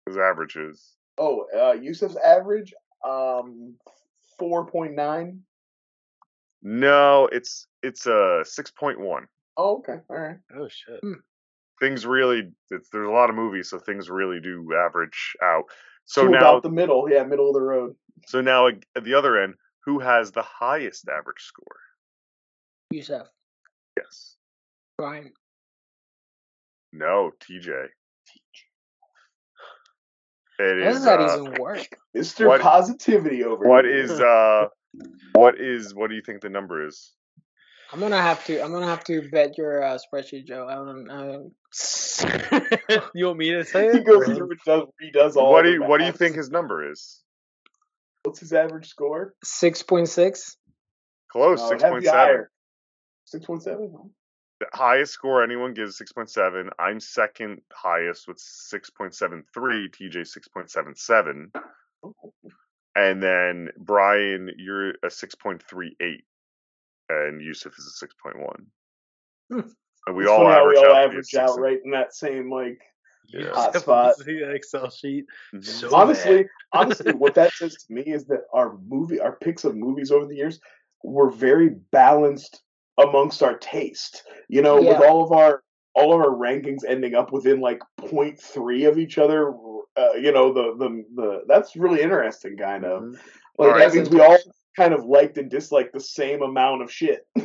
[0.08, 0.94] His average is.
[1.18, 2.72] Oh, uh, Yusuf's average,
[3.06, 3.74] um,
[4.38, 5.42] four point nine.
[6.62, 9.26] No, it's it's a uh, six point one.
[9.56, 10.38] Oh, okay, all right.
[10.56, 11.00] Oh shit!
[11.80, 15.64] Things really, it's, there's a lot of movies, so things really do average out.
[16.06, 17.94] So Two now, about the middle, yeah, middle of the road.
[18.26, 19.54] so now at the other end,
[19.84, 21.76] who has the highest average score?
[22.90, 23.26] Yusuf,
[23.96, 24.36] Yes.
[24.96, 25.32] Brian.
[26.92, 27.88] No, TJ.
[30.58, 30.96] It How is.
[30.96, 31.86] does that uh, even work?
[32.14, 33.94] Mister What- Positivity over what here.
[33.96, 34.66] is uh,
[35.34, 37.12] what is what do you think the number is?
[37.92, 38.62] I'm gonna have to.
[38.62, 40.66] I'm gonna have to bet your uh, spreadsheet, Joe.
[40.68, 41.08] I don't.
[41.10, 41.52] I don't
[43.14, 43.94] you want me to say it?
[43.94, 45.52] He goes or- through and does, redoes all.
[45.52, 47.22] What do you what do you think his number is?
[48.24, 49.34] What's his average score?
[49.44, 50.56] Six point six.
[51.30, 52.18] Close, No, it six had to point be seven.
[52.20, 52.50] higher.
[53.24, 54.10] Six point seven.
[54.60, 56.70] The highest score anyone gives six point seven.
[56.78, 59.88] I'm second highest with six point seven three.
[59.88, 61.52] TJ six point seven seven,
[62.96, 66.24] and then Brian, you're a six point three eight,
[67.08, 68.66] and Yusuf is a six point one.
[69.52, 69.68] Hmm.
[70.06, 71.78] And we It's all average we all out to be a average out and- right
[71.84, 72.80] in that same like.
[73.30, 73.50] Yeah.
[73.52, 74.16] Hot spot.
[74.16, 75.26] See Excel sheet.
[75.54, 75.62] Mhm.
[75.64, 76.46] So honestly, bad.
[76.72, 80.24] honestly, what that says to me is that our movie, our picks of movies over
[80.26, 80.58] the years,
[81.04, 82.62] were very balanced
[82.98, 84.24] amongst our taste.
[84.48, 85.62] You know, with all of our
[85.94, 89.52] all of our rankings ending up within like 0.3 of each other.
[89.96, 93.02] Uh, you know, the, the the that's really interesting, kind of.
[93.02, 93.18] Mhm.
[93.58, 93.88] Like Alright.
[93.88, 94.38] that means we all
[94.76, 97.26] kind of liked and disliked the same amount of shit.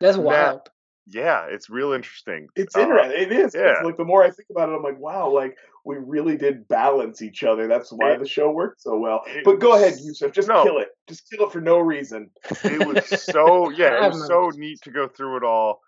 [0.00, 0.68] That's Matt, wild.
[1.08, 2.48] Yeah, it's real interesting.
[2.56, 3.20] It's Uh, interesting.
[3.22, 3.54] It is.
[3.54, 3.74] yeah.
[3.84, 7.22] Like the more I think about it, I'm like, wow, like we really did balance
[7.22, 7.68] each other.
[7.68, 9.22] That's why It- the show worked so well.
[9.26, 10.32] it But go ahead, Yusuf.
[10.32, 10.64] Just no.
[10.64, 10.88] kill it.
[11.08, 12.30] Just kill it for no reason.
[12.64, 15.80] it was so yeah, it was no so neat to go through it all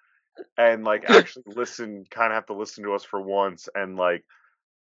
[0.56, 4.24] and like actually listen, kind of have to listen to us for once, and like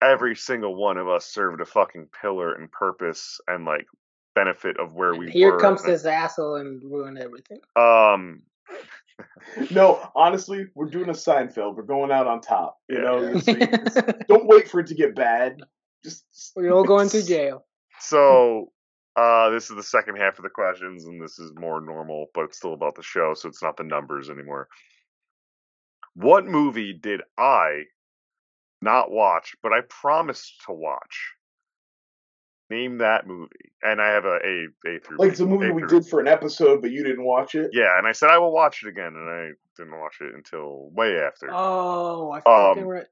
[0.02, 3.88] every single one of us served a fucking pillar and purpose and like
[4.36, 5.60] benefit of where we Here were.
[5.60, 7.60] comes this asshole and ruin everything.
[7.76, 8.44] Um,
[9.70, 11.76] No, honestly, we're doing a Seinfeld.
[11.76, 12.78] We're going out on top.
[12.90, 13.40] You know, Yeah.
[13.40, 15.60] So you- don't wait for it to get bad.
[16.04, 16.26] Just
[16.56, 17.66] We're all going to jail.
[18.00, 18.72] so
[19.16, 22.46] uh, this is the second half of the questions, and this is more normal, but
[22.46, 24.68] it's still about the show, so it's not the numbers anymore.
[26.16, 27.84] What movie did I
[28.82, 31.34] not watch, but I promised to watch?
[32.70, 35.68] Name that movie, and I have a A A through like B, it's a movie
[35.68, 37.70] A we through- did for an episode, but you didn't watch it.
[37.74, 40.90] Yeah, and I said I will watch it again, and I didn't watch it until
[40.92, 41.50] way after.
[41.52, 43.04] Oh, I fucking Um, re-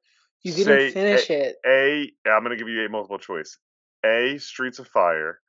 [0.44, 1.58] you didn't say finish it.
[1.66, 3.58] A, I'm going to give you a multiple choice.
[4.06, 5.40] A, Streets of Fire.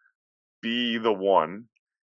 [0.60, 1.64] B, The One.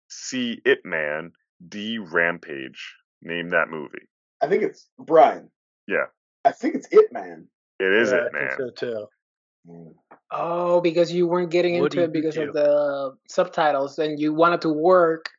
[0.09, 1.31] C, Ip Man.
[1.67, 2.93] D, Rampage.
[3.23, 4.07] Name that movie.
[4.41, 5.49] I think it's Brian.
[5.87, 6.05] Yeah.
[6.43, 7.47] I think it's Ip Man.
[7.79, 8.57] It is Yeah, It I think Man.
[8.57, 9.07] so too.
[10.37, 12.43] Oh, because you weren't getting What into it because do?
[12.43, 15.29] of the um, subtitles, and you wanted to work.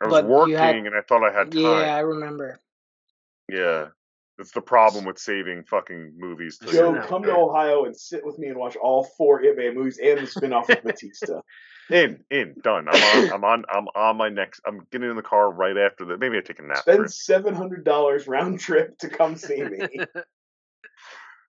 [0.00, 1.62] I was working had- and I thought I had time.
[1.62, 2.58] Yeah, I remember.
[3.48, 3.88] Yeah.
[4.38, 6.56] That's the problem with saving fucking movies.
[6.56, 7.36] till Joe, you're come to.
[7.36, 10.66] Ohio and sit with me and watch all four Ip Man movies and the spin-off
[10.66, 11.42] with Bautista.
[11.90, 12.86] In, in, done.
[12.88, 14.60] I'm on, I'm on, I'm on my next.
[14.64, 16.20] I'm getting in the car right after that.
[16.20, 16.78] Maybe I take a nap.
[16.78, 19.80] Spend seven hundred dollars round trip to come see me.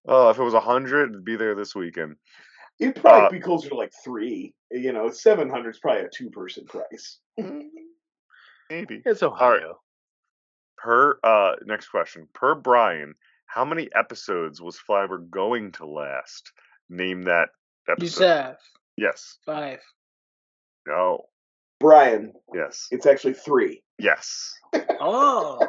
[0.08, 2.16] Oh, if it was a hundred, it'd be there this weekend.
[2.80, 4.54] It'd probably Uh, be closer to like three.
[4.72, 7.20] You know, seven hundred is probably a two-person price.
[8.70, 9.02] Maybe.
[9.06, 9.82] It's Ohio.
[10.78, 12.28] Per uh next question.
[12.34, 13.14] Per Brian,
[13.46, 16.52] how many episodes was Flyber going to last?
[16.90, 17.50] Name that
[17.88, 18.18] You episode.
[18.18, 18.58] said
[18.98, 19.38] Yes.
[19.46, 19.80] five.
[20.88, 21.26] No.
[21.80, 22.88] Brian, Yes.
[22.92, 23.84] it's actually three.
[24.00, 24.54] Yes.
[25.00, 25.60] Oh,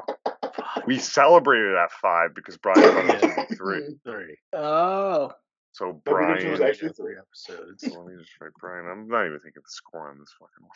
[0.87, 3.97] We celebrated at five because Brian thought it was three.
[4.05, 4.37] Three.
[4.53, 5.33] oh.
[5.73, 7.15] So but Brian was actually three.
[7.17, 7.83] episodes.
[7.85, 8.87] let me just write Brian.
[8.87, 10.67] I'm not even thinking of the score on this fucking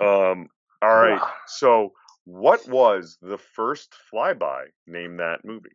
[0.00, 0.32] one.
[0.42, 0.48] Um
[0.82, 1.22] all right.
[1.46, 1.92] So
[2.24, 4.66] what was the first flyby?
[4.86, 5.70] Name that movie.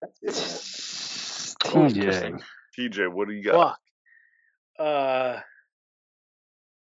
[0.00, 1.68] That's it.
[1.74, 2.42] Oh, TJ.
[2.76, 3.76] TJ, what do you got?
[4.78, 4.86] Fuck.
[4.86, 5.40] Uh,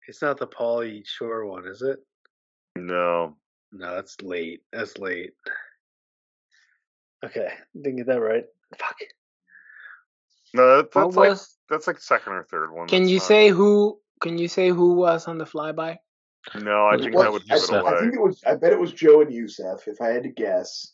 [0.07, 1.99] it's not the Pauly Shore one, is it?
[2.85, 3.35] No.
[3.71, 4.61] No, that's late.
[4.71, 5.33] That's late.
[7.25, 8.45] Okay, didn't get that right.
[8.77, 8.95] Fuck.
[10.53, 11.57] No, that, What that's like was?
[11.69, 12.87] that's like second or third one.
[12.87, 13.99] Can That's you not- say who?
[14.21, 15.97] Can you say who was on the flyby?
[16.55, 17.75] No, I think What- that would I, give it Yusuf.
[17.85, 17.99] I away.
[17.99, 18.43] think it was.
[18.45, 19.87] I bet it was Joe and Yusuf.
[19.87, 20.93] If I had to guess,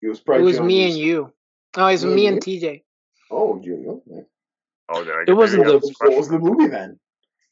[0.00, 0.42] it was probably.
[0.42, 1.04] It was Joe me and Yusuf.
[1.06, 1.32] you.
[1.76, 2.84] Oh, it's Me me and and TJ.
[3.30, 4.02] Oh, you.
[4.08, 4.26] Okay.
[4.88, 6.98] Oh, did It wasn't the- What was the movie then?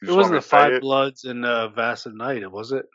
[0.03, 0.81] It wasn't the Five it?
[0.81, 2.87] Bloods and uh, Vast Night, was it?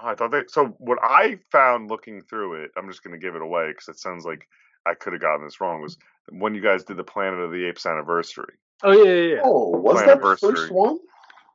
[0.00, 0.50] Oh, I thought that.
[0.50, 3.88] So what I found looking through it, I'm just going to give it away because
[3.88, 4.48] it sounds like
[4.86, 5.82] I could have gotten this wrong.
[5.82, 5.96] Was
[6.30, 8.54] when you guys did the Planet of the Apes anniversary?
[8.82, 9.40] Oh yeah, yeah, yeah.
[9.44, 10.98] Oh, was that the first one?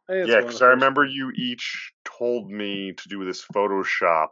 [0.09, 4.29] I yeah, because I remember you each told me to do this Photoshop,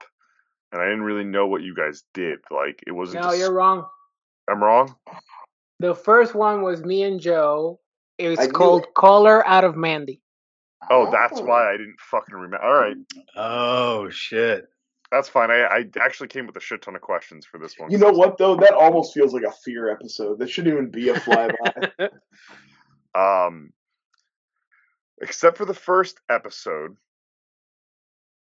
[0.72, 2.40] and I didn't really know what you guys did.
[2.49, 3.23] Like it wasn't.
[3.23, 3.86] No, just- you're wrong.
[4.49, 4.95] I'm wrong.
[5.80, 7.80] The first one was me and Joe.
[8.18, 8.94] It was I called it.
[8.94, 10.22] Color Out of Mandy.
[10.90, 12.62] Oh, that's why I didn't fucking remember.
[12.64, 12.98] All right,
[13.36, 14.68] Oh shit.
[15.12, 15.52] that's fine.
[15.52, 17.91] I, I actually came with a shit ton of questions for this one.
[17.91, 18.56] You know what though?
[18.56, 20.40] That almost feels like a fear episode.
[20.40, 22.10] That shouldn't even be a flyby.
[23.16, 23.72] Um,
[25.22, 26.98] except for the first episode,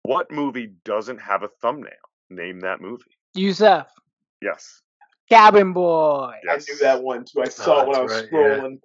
[0.03, 1.91] what movie doesn't have a thumbnail?
[2.29, 3.17] Name that movie.
[3.33, 3.87] Yusuf.
[4.41, 4.81] Yes.
[5.29, 6.33] Cabin Boy.
[6.49, 7.41] I knew that one too.
[7.41, 8.57] I saw it when I was that's right, yeah.
[8.57, 8.79] scrolling.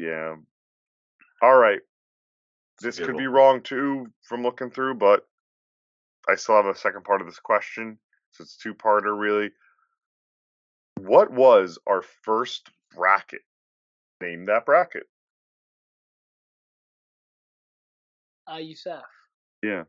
[0.00, 0.34] Yeah.
[1.42, 1.80] All right.
[2.82, 5.26] This could be wrong too from looking through, but
[6.28, 7.98] I still have a second part of this question.
[8.32, 9.50] So it's two parter really.
[10.98, 13.42] What was our first bracket?
[14.20, 15.04] Name that bracket.
[18.52, 19.02] Uh, Yusuf.
[19.62, 19.84] Yeah.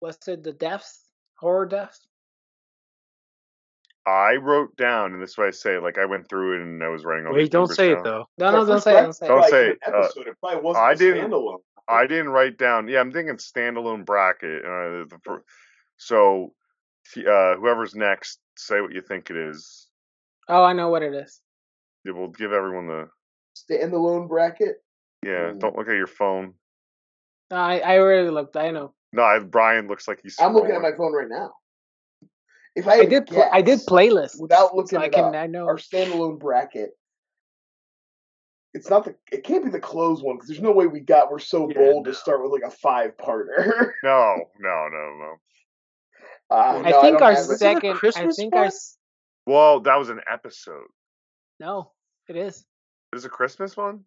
[0.00, 1.00] Was it the deaths?
[1.36, 2.06] Horror deaths?
[4.06, 6.82] I wrote down, and this is what I say, like I went through it and
[6.82, 8.26] I was writing all Wait, these don't numbers say it though.
[8.36, 9.02] No, Our no, don't first say it.
[9.02, 9.50] Don't say Don't it.
[9.50, 9.78] Say it.
[9.86, 10.26] Uh, episode.
[10.28, 11.58] it probably wasn't I a didn't- standalone.
[11.88, 12.88] I didn't write down.
[12.88, 14.64] Yeah, I'm thinking standalone bracket.
[14.64, 15.44] Uh, the fir-
[15.96, 16.54] so,
[17.18, 19.88] uh, whoever's next, say what you think it is.
[20.48, 21.40] Oh, I know what it is.
[22.04, 23.08] It will give everyone the.
[23.56, 24.76] Standalone bracket.
[25.22, 25.58] Yeah, Mm.
[25.60, 26.54] don't look at your phone.
[27.50, 28.56] I I already looked.
[28.56, 28.94] I know.
[29.12, 30.36] No, I, Brian looks like he's.
[30.40, 31.52] I'm looking at my phone right now.
[32.74, 33.26] If I, I did.
[33.28, 35.24] to Pl- I did guess, playlists without looking so I can.
[35.24, 35.66] up, I know.
[35.66, 36.90] our standalone bracket.
[38.74, 39.14] It's not the.
[39.32, 41.30] It can't be the closed one because there's no way we got.
[41.30, 42.10] We're so Yeah, bold no.
[42.12, 43.92] to start with like a five parter.
[44.02, 45.34] No, no, no, no.
[46.50, 47.58] uh, I no, think don't our have it.
[47.58, 47.98] second.
[48.16, 48.60] I think our.
[48.62, 48.66] one?
[48.66, 48.98] s-
[49.46, 50.86] Well, that was an episode.
[51.60, 51.92] No,
[52.28, 52.64] it is.
[53.14, 54.04] Is a Christmas one?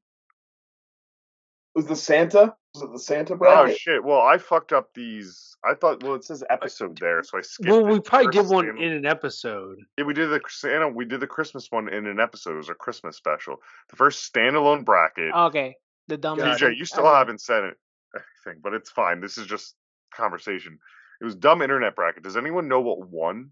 [1.77, 2.55] Was the Santa.
[2.73, 3.73] Was it the Santa bracket?
[3.73, 4.03] Oh shit!
[4.03, 5.55] Well, I fucked up these.
[5.63, 6.03] I thought.
[6.03, 7.69] Well, it says episode there, so I skipped.
[7.69, 7.91] Well, it.
[7.91, 9.77] we probably First give one Santa- in an episode.
[9.97, 10.89] Yeah, we did the Santa.
[10.89, 12.53] We did the Christmas one in an episode.
[12.55, 13.57] It was a Christmas special.
[13.91, 15.33] The first standalone bracket.
[15.33, 15.75] Okay,
[16.07, 16.37] the dumb.
[16.39, 17.15] Got TJ, you still Okay.
[17.17, 17.77] haven't said it,
[18.15, 19.21] anything, but it's fine.
[19.21, 19.75] This is just
[20.13, 20.79] conversation.
[21.21, 22.23] It was dumb internet bracket.
[22.23, 23.51] Does anyone know what won?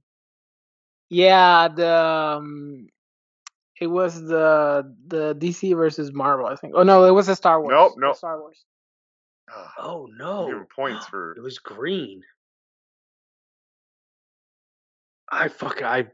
[1.09, 1.93] Yeah, the
[2.39, 2.87] um,
[3.79, 6.45] it was the the DC versus Marvel.
[6.47, 6.73] I think.
[6.75, 7.71] Oh no, it was the Star Wars.
[7.73, 8.15] Nope, The nope.
[8.17, 8.63] Star Wars.
[9.77, 10.47] Oh no!
[10.47, 11.33] giving points for.
[11.33, 12.21] It was green.
[15.31, 15.81] I fuck.
[15.81, 16.07] I.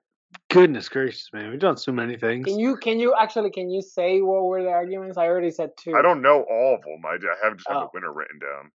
[0.49, 1.49] Goodness gracious, man!
[1.49, 2.45] We've done so many things.
[2.45, 5.17] Can you can you actually can you say what were the arguments?
[5.17, 5.93] I already said two.
[5.95, 7.05] I don't know all of them.
[7.05, 7.91] I, I have just have the Oh.
[7.93, 8.71] winner written down.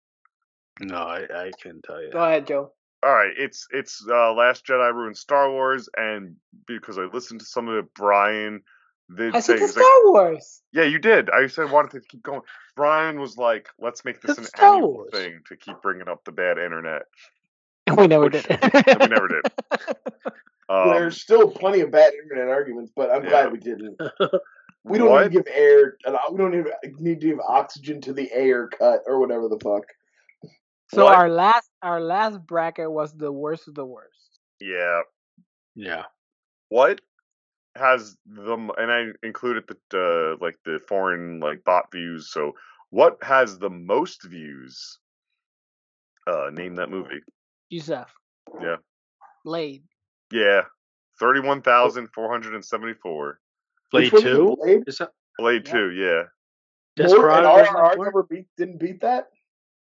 [0.81, 2.11] No, I, I couldn't tell you.
[2.13, 2.73] Go ahead, Joe.
[3.03, 6.37] All right, it's it's uh, Last Jedi ruined Star Wars, and
[6.67, 8.63] because I listened to some of it, Brian
[9.15, 10.63] did I say said the he's like, Star Wars.
[10.73, 11.31] yeah, you did.
[11.31, 12.41] I said wanted to keep going.
[12.75, 15.11] Brian was like, let's make this The an Star annual Wars.
[15.13, 17.03] thing to keep bringing up the bad internet.
[17.97, 18.49] We never Which- did.
[19.01, 19.43] we never did.
[20.69, 23.31] Um, There's still plenty of bad internet arguments, but I'm Yeah.
[23.31, 24.01] glad we didn't.
[24.83, 25.23] We don't what?
[25.31, 25.97] need to give air.
[26.33, 29.85] We don't even need to give oxygen to the air cut or whatever the fuck.
[30.93, 31.15] so What?
[31.15, 34.41] our last our last bracket was the worst of the worst.
[34.61, 35.03] Yeah.
[35.77, 36.03] yeah.
[36.69, 37.01] What
[37.77, 42.31] has the and I included the uh, like the foreign like bot views.
[42.31, 42.53] So
[42.91, 44.99] what has the most views?
[46.27, 47.21] Uh, name that movie.
[47.71, 48.13] Yusuf.
[48.61, 48.77] Yeah.
[49.45, 49.85] Blade.
[50.33, 50.63] Yeah,
[51.21, 53.39] thirty-one thousand four hundred and seventy-four.
[53.93, 54.57] Blade Which one was it, two.
[54.61, 54.83] Blade?
[54.89, 55.73] Is that Blade Yeah.
[55.73, 55.91] two.
[55.93, 56.23] Yeah.
[56.97, 57.49] Desperado?
[57.49, 59.29] RRR never beat, didn't beat that.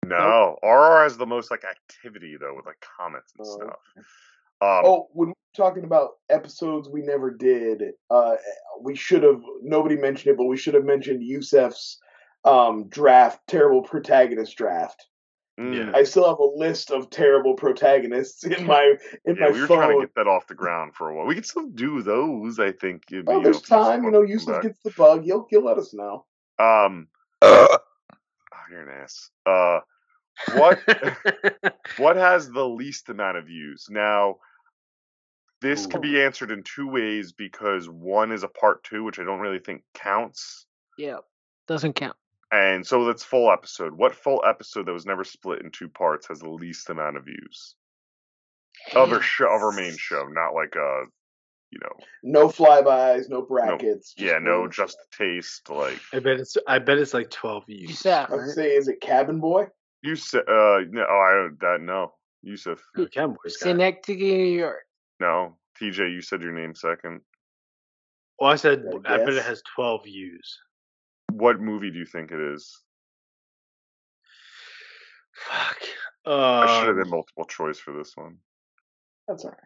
[0.05, 4.05] No, RR has the most like activity though with like comments and Oh, stuff.
[4.63, 8.35] Um, Oh, when we're talking about episodes we never did, uh,
[8.81, 9.41] we should have.
[9.61, 11.99] Nobody mentioned it, but we should have mentioned Yusuf's
[12.45, 15.05] um, draft, terrible protagonist draft.
[15.59, 18.95] mm, I still have a list of terrible protagonists in my
[19.25, 19.77] in yeah, my we were phone.
[19.79, 21.25] trying to get that off the ground for a while.
[21.25, 22.59] We can still do those.
[22.59, 23.03] I think.
[23.11, 24.03] It'd oh, be, there's if you time.
[24.03, 24.63] You want know, to come Yusuf back.
[24.63, 25.23] gets the bug.
[25.23, 26.25] He'll he'll let us know.
[26.57, 27.07] Um.
[27.41, 27.77] oh,
[28.71, 29.29] you're an ass.
[29.45, 29.79] Uh,
[30.53, 30.79] what
[31.97, 33.87] what has the least amount of views?
[33.89, 34.37] Now,
[35.63, 39.23] this could be answered in two ways because one is a part two, which I
[39.23, 40.65] don't really think counts,
[40.97, 41.17] Yeah.
[41.67, 42.17] Doesn't count.
[42.51, 43.93] and so that's full episode.
[43.93, 47.25] What full episode that was never split in two parts has the least amount of
[47.25, 47.75] views?
[48.93, 51.05] Of our show, of our main show, not like uh
[51.71, 54.13] you know, No flybys, no brackets.
[54.17, 55.69] yeah, no, one just taste.
[55.69, 57.89] Like I bet it's I bet it's like twelve views.
[57.89, 58.29] Yusuf.
[58.29, 59.67] I would say, is it Cabin Boy?
[60.03, 63.51] you said, uh, no, oh, I don't that no, Yusuf, Cowboys got it.
[63.53, 64.83] Synecdoche, New York.
[65.19, 67.21] No, TJ, you said your name second.
[68.39, 70.59] Well, I said I I bet it has twelve views.
[71.31, 72.81] What movie do you think it is?
[75.35, 75.77] Fuck.
[76.25, 78.37] I should have Um, done multiple choice for this one.
[79.27, 79.59] That's all right.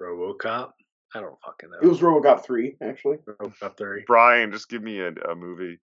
[0.00, 0.70] RoboCop.
[1.14, 1.78] I don't fucking know.
[1.82, 3.18] It was RoboCop three, actually.
[3.18, 4.04] RoboCop three.
[4.06, 5.78] Brian, just give me a, a movie.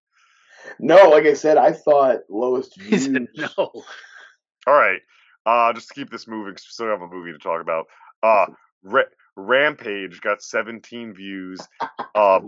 [0.78, 3.48] No, like I said, I thought lowest He said no.
[4.66, 5.00] All right,
[5.44, 7.86] uh, just to keep this moving, 'cause we still have a movie to talk about.
[8.22, 8.46] Uh,
[8.84, 9.02] Ra-
[9.36, 11.60] Rampage got 17 views.
[12.16, 12.38] Uh,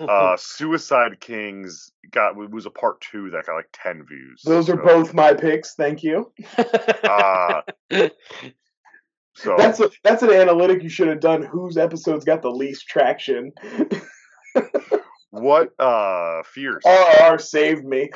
[0.00, 4.42] uh, Suicide Kings got was a part two that got like 10 views.
[4.44, 5.74] Those are So, both my picks.
[5.74, 6.30] Thank you.
[7.02, 7.62] Uh,
[9.34, 11.42] so That's a, that's an analytic you should have done.
[11.42, 13.52] Whose episodes got the least traction?
[15.30, 16.82] what uh fears?
[16.84, 18.10] RR saved me.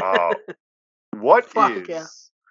[0.00, 0.34] Uh,
[1.12, 2.04] what Fuck is yeah.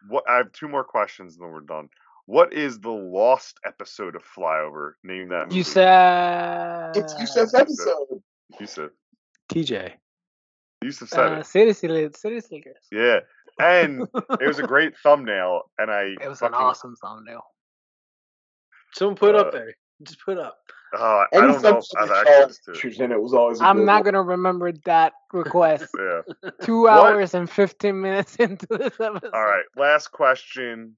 [0.09, 0.23] what?
[0.27, 1.89] I have two more questions, and then we're done.
[2.26, 4.94] What is the lost episode of Flyover?
[5.04, 5.58] Name that movie.
[5.58, 8.22] You said it's Yusuf's episode.
[8.60, 8.91] Yusuf.
[9.52, 9.94] TJ.
[10.82, 11.45] Yusuf said uh, it.
[11.45, 12.20] City Slickers.
[12.20, 12.78] City Slickers.
[12.91, 13.20] Yeah,
[13.60, 14.08] and
[14.40, 17.41] it was a great thumbnail, and I It was an awesome thumbnail.
[18.94, 19.74] Someone put Uh, up there.
[20.04, 20.58] Just put up.
[20.98, 22.74] Uh, I don't know if I've up access to it.
[22.76, 23.60] pictures in it was always.
[23.60, 24.14] a I'm not one.
[24.14, 25.88] gonna remember that request.
[25.98, 26.22] Yeah.
[26.62, 26.94] Two What?
[26.94, 29.32] hours and fifteen minutes into this episode.
[29.34, 29.64] All right.
[29.76, 30.95] Last question.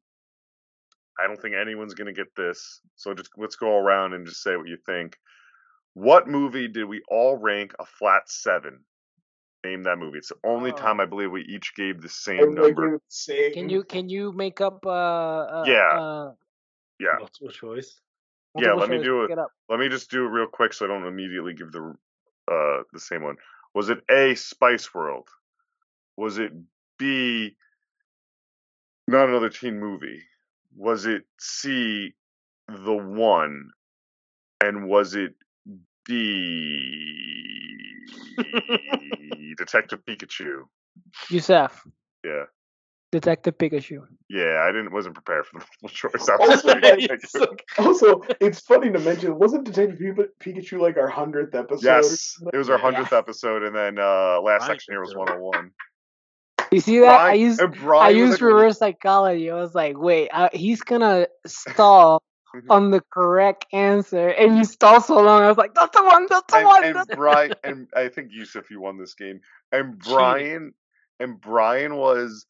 [1.20, 4.56] I don't think anyone's gonna get this, so just let's go around and just say
[4.56, 5.18] what you think.
[5.94, 8.80] What movie did we all rank a flat seven?
[9.64, 10.18] Name that movie.
[10.20, 10.76] It's the only Oh.
[10.76, 12.86] time I believe we each gave the same Everybody number.
[12.88, 13.54] gave it the same.
[13.54, 16.00] Can you can you make up uh, uh Yeah.
[16.00, 16.34] uh
[17.00, 17.16] Yeah.
[17.20, 18.02] Multiple choice.
[18.58, 19.32] Yeah, multiple let me do it.
[19.32, 19.52] it up.
[19.70, 21.96] Let me just do it real quick so I don't immediately give the
[22.52, 23.38] uh the same one.
[23.74, 25.30] Was it A Spice World?
[26.18, 26.52] Was it
[27.00, 27.56] B
[29.08, 30.22] Not Another Teen Movie?
[30.76, 32.14] Was it C
[32.68, 33.70] The One?
[34.64, 35.36] And was it
[36.06, 37.16] D
[39.58, 40.64] Detective Pikachu?
[41.30, 41.86] Yusuf,
[42.24, 42.44] Yeah.
[43.12, 44.06] Detective Pikachu.
[44.30, 46.26] Yeah, I didn't wasn't prepared for the multiple choice.
[46.26, 47.62] That Also, was pretty like, good.
[47.78, 49.38] Also, it's funny to mention.
[49.38, 50.00] Wasn't Detective
[50.42, 51.84] Pikachu like our hundredth episode?
[51.86, 52.82] Yes, it was our Yeah.
[52.84, 55.72] hundredth episode, and then uh last Brian section here was picked one it on one.
[56.76, 57.22] You see that?
[57.22, 59.50] I used I Brian used like- reverse psychology.
[59.50, 62.22] I was like, wait, I, he's gonna stall
[62.70, 65.42] on the correct answer, and you stall so long.
[65.42, 66.28] I was like, that's the one.
[66.30, 66.84] That's the and, one.
[66.84, 69.40] and Brian and I think Yusuf, you won this game.
[69.72, 70.74] And Brian
[71.22, 72.46] and Brian was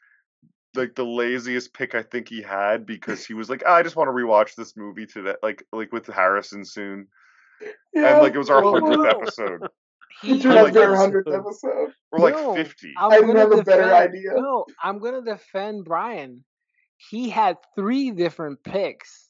[0.73, 3.95] like the laziest pick I think he had because he was like, "Ah, I just
[3.95, 7.07] want to rewatch this movie today, like like with Harrison soon,
[7.93, 9.67] Yeah, and like it was our hundredth episode.
[10.23, 11.93] It He- turned out to be our like- hundredth episode.
[12.11, 12.93] We're like No, fifty.
[12.97, 14.31] I'm I didn't gonna have a better idea.
[14.35, 16.43] No, I'm gonna defend Brian.
[16.97, 19.29] He had three different picks,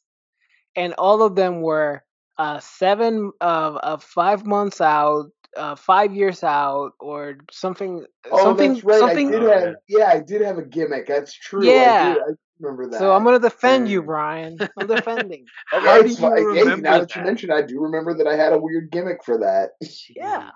[0.76, 2.04] and all of them were
[2.38, 8.06] uh, seven of uh, five months out, uh, five years out, or something.
[8.32, 8.74] Oh, something.
[8.74, 9.00] that's right.
[9.00, 9.30] Something.
[9.30, 9.76] I did have.
[9.88, 11.08] Yeah, I did have a gimmick.
[11.08, 11.66] That's true.
[11.66, 12.12] Yeah.
[12.12, 13.00] I, did, I remember that.
[13.00, 14.04] So I'm gonna defend you.
[14.04, 14.58] Brian.
[14.78, 15.46] I'm defending.
[15.74, 15.86] Okay.
[15.86, 16.56] How do It's you fine.
[16.56, 19.40] Hey, now that you mentioned, I do remember that I had a weird gimmick for
[19.40, 19.72] that.
[20.16, 20.52] Yeah,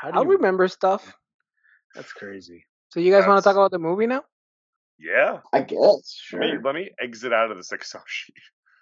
[0.00, 1.14] How do I you remember stuff.
[1.94, 2.64] That's crazy.
[2.90, 4.22] So you guys want to talk about the movie now?
[4.98, 5.40] Yeah.
[5.52, 6.20] I guess.
[6.32, 6.62] Let me Sure.
[6.62, 8.34] let me exit out of this Excel sheet.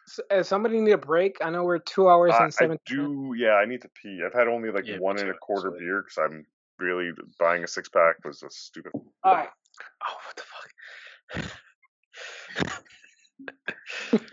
[0.09, 1.37] S- uh, somebody need a break?
[1.43, 2.79] I know we're two hours Uh, and I seven.
[2.87, 3.35] do.
[3.37, 4.23] Yeah, I need to pee.
[4.25, 5.85] I've had only like Yeah, one and a quarter actually.
[5.87, 6.47] beer because I'm
[6.79, 8.93] really buying a six pack was a stupid.
[9.25, 9.49] All right.
[10.09, 10.43] Oh, what the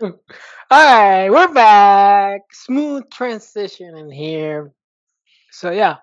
[0.00, 0.20] fuck?
[0.70, 2.40] All right, we're back.
[2.52, 4.72] Smooth transition in here.
[5.52, 5.96] So yeah,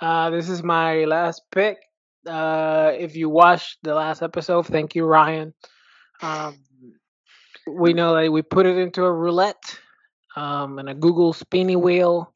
[0.00, 1.78] uh, this is my last pick.
[2.26, 5.54] Uh, if you watched the last episode, thank you, Ryan.
[6.22, 6.58] Um,
[7.66, 9.78] we know that we put it into a roulette
[10.36, 12.32] um, and a Google spinny wheel.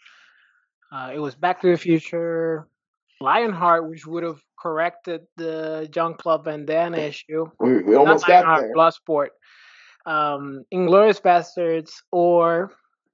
[0.92, 2.66] Uh, it was Back to the Future,
[3.20, 8.60] Lionheart, which would have corrected the John Claude Van Damme issue We, we almost got
[8.60, 8.74] there.
[8.74, 9.28] Bloodsport,
[10.06, 12.72] um, Inglourious Basterds, or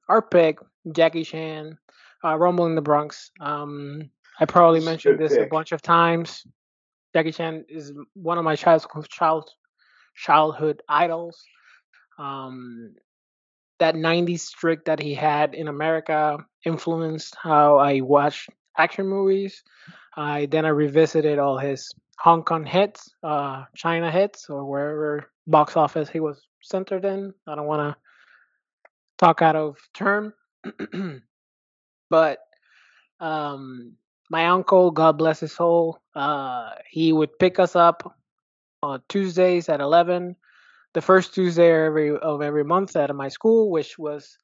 [0.08, 0.58] our pick,
[0.92, 1.78] Jackie Chan,
[2.24, 3.30] uh, Rumble in the Bronx.
[3.40, 6.46] Um, I probably This is a mentioned good this a bunch of times.
[7.14, 9.50] Jackie Chan is one of my childhood child,
[10.14, 11.42] childhood idols.
[12.18, 12.94] Um,
[13.78, 18.48] that 90s streak that he had in America influenced how I watched
[18.78, 19.62] action movies.
[20.16, 25.76] I then I revisited all his Hong Kong hits, uh, China hits, or wherever box
[25.76, 27.34] office he was centered in.
[27.46, 28.00] I don't want to
[29.18, 30.32] talk out of turn,
[32.10, 32.38] but
[33.20, 33.92] um,
[34.30, 38.16] my uncle, God bless his soul, uh, he would pick us up
[38.82, 40.36] on Tuesdays at eleven,
[40.94, 44.38] the first Tuesday every of every month at my school, which was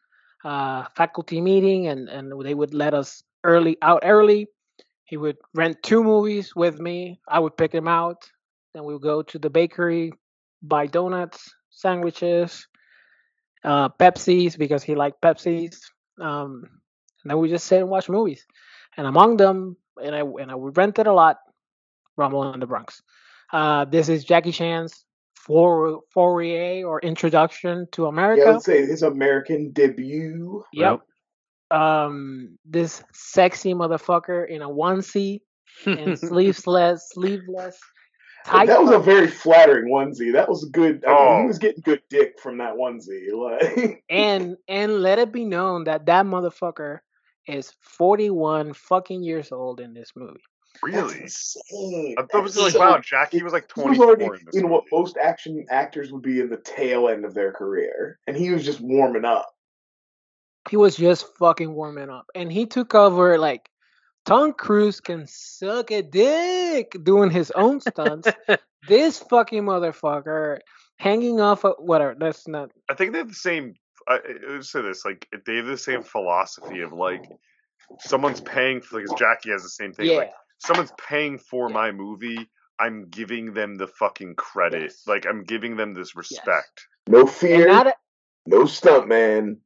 [0.44, 4.48] uh, faculty meeting, and and they would let us early out early.
[5.04, 7.20] He would rent two movies with me.
[7.28, 8.24] I would pick him out.
[8.72, 10.12] Then we would go to the bakery,
[10.62, 12.66] buy donuts, sandwiches,
[13.64, 15.76] uh, Pepsis because he liked Pepsis.
[16.18, 16.62] Um,
[17.22, 18.46] and then we just sit and watch movies.
[18.96, 21.38] And among them, and I and I would rent it a lot,
[22.16, 23.02] Rumble in the Bronx.
[23.52, 25.04] Uh, this is Jackie Chan's
[25.34, 28.42] for foray or introduction to America.
[28.44, 30.62] Yeah, let's say his American debut.
[30.72, 31.00] Yep.
[31.70, 35.40] Um, this sexy motherfucker in a onesie
[35.86, 37.78] and sleeveless, sleeveless.
[38.46, 40.32] Like, tight that was a very flattering onesie.
[40.32, 41.04] That was good.
[41.06, 41.40] I mean, Oh.
[41.42, 43.28] he was getting good dick from that onesie.
[43.32, 46.98] Like, and and let it be known that that motherfucker
[47.46, 50.40] is 41 fucking years old in this movie.
[50.82, 51.20] Really?
[51.20, 52.14] That's insane.
[52.18, 54.84] I thought it was like, so- wow, Jackie was like 24 already in in what
[54.90, 58.64] most action actors would be in the tail end of their career, and he was
[58.64, 59.48] just warming up.
[60.70, 63.68] He was just fucking warming up, and he took over like
[64.24, 68.28] Tom Cruise can suck a dick doing his own stunts.
[68.88, 70.58] this fucking motherfucker
[70.96, 72.14] hanging off of whatever.
[72.18, 72.70] That's not.
[72.88, 73.74] I think they have the same.
[74.08, 74.14] I,
[74.48, 76.02] I would say this, like they have the same oh.
[76.02, 77.24] philosophy of like
[78.00, 80.06] someone's paying for because Jackie has the same thing.
[80.10, 81.74] Yeah, Like someone's paying for Yeah.
[81.74, 82.48] my movie.
[82.78, 84.82] I'm giving them the fucking credit.
[84.82, 85.02] Yes.
[85.06, 86.86] Like I'm giving them this respect.
[87.06, 87.94] No fear, not
[88.46, 89.58] no stuntman,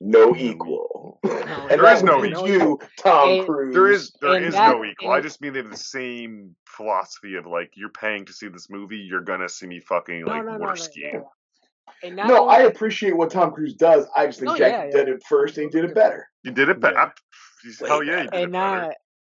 [0.00, 1.18] no equal.
[1.24, 2.48] No, and There that is no equal.
[2.48, 3.74] you, Tom And- Cruise.
[3.74, 5.10] There is there And is that- no equal.
[5.10, 8.68] I just mean they have the same philosophy of like you're paying to see this
[8.70, 11.24] movie, you're gonna see me fucking no, like no, no, water no, skiing.
[12.02, 12.06] No.
[12.08, 14.06] And not no, only- I appreciate what Tom Cruise does.
[14.16, 14.90] I just think No, Jackie yeah, yeah.
[15.04, 16.28] did it first, and he did it better.
[16.42, 17.10] You did it, but Yeah.
[17.86, 18.80] Hell yeah, you did and it better.
[18.86, 18.94] not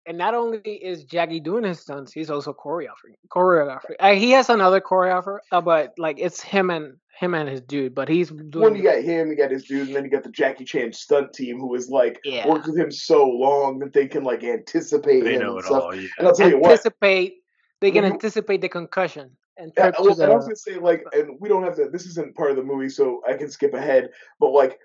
[0.07, 3.13] and not only is Jackie doing his stunts, he's also choreographing.
[3.29, 3.93] Choreography.
[3.99, 7.93] Uh, he has another choreographer, uh, but like it's him and him and his dude.
[7.93, 8.63] But he's doing.
[8.63, 10.93] When you got him, you got his dude, and then you got the Jackie Chan
[10.93, 12.47] stunt team, who is like Yeah.
[12.47, 15.65] worked with him so long that they can like anticipate They him know and it
[15.65, 15.83] stuff.
[15.83, 15.95] all.
[15.95, 16.07] Yeah.
[16.17, 17.35] And I'll tell you what, anticipate.
[17.79, 21.03] They can anticipate the concussion and Yeah, trip to well, I was gonna say like,
[21.13, 21.89] and we don't have to.
[21.89, 24.09] This isn't part of the movie, so I can skip ahead.
[24.39, 24.77] But like,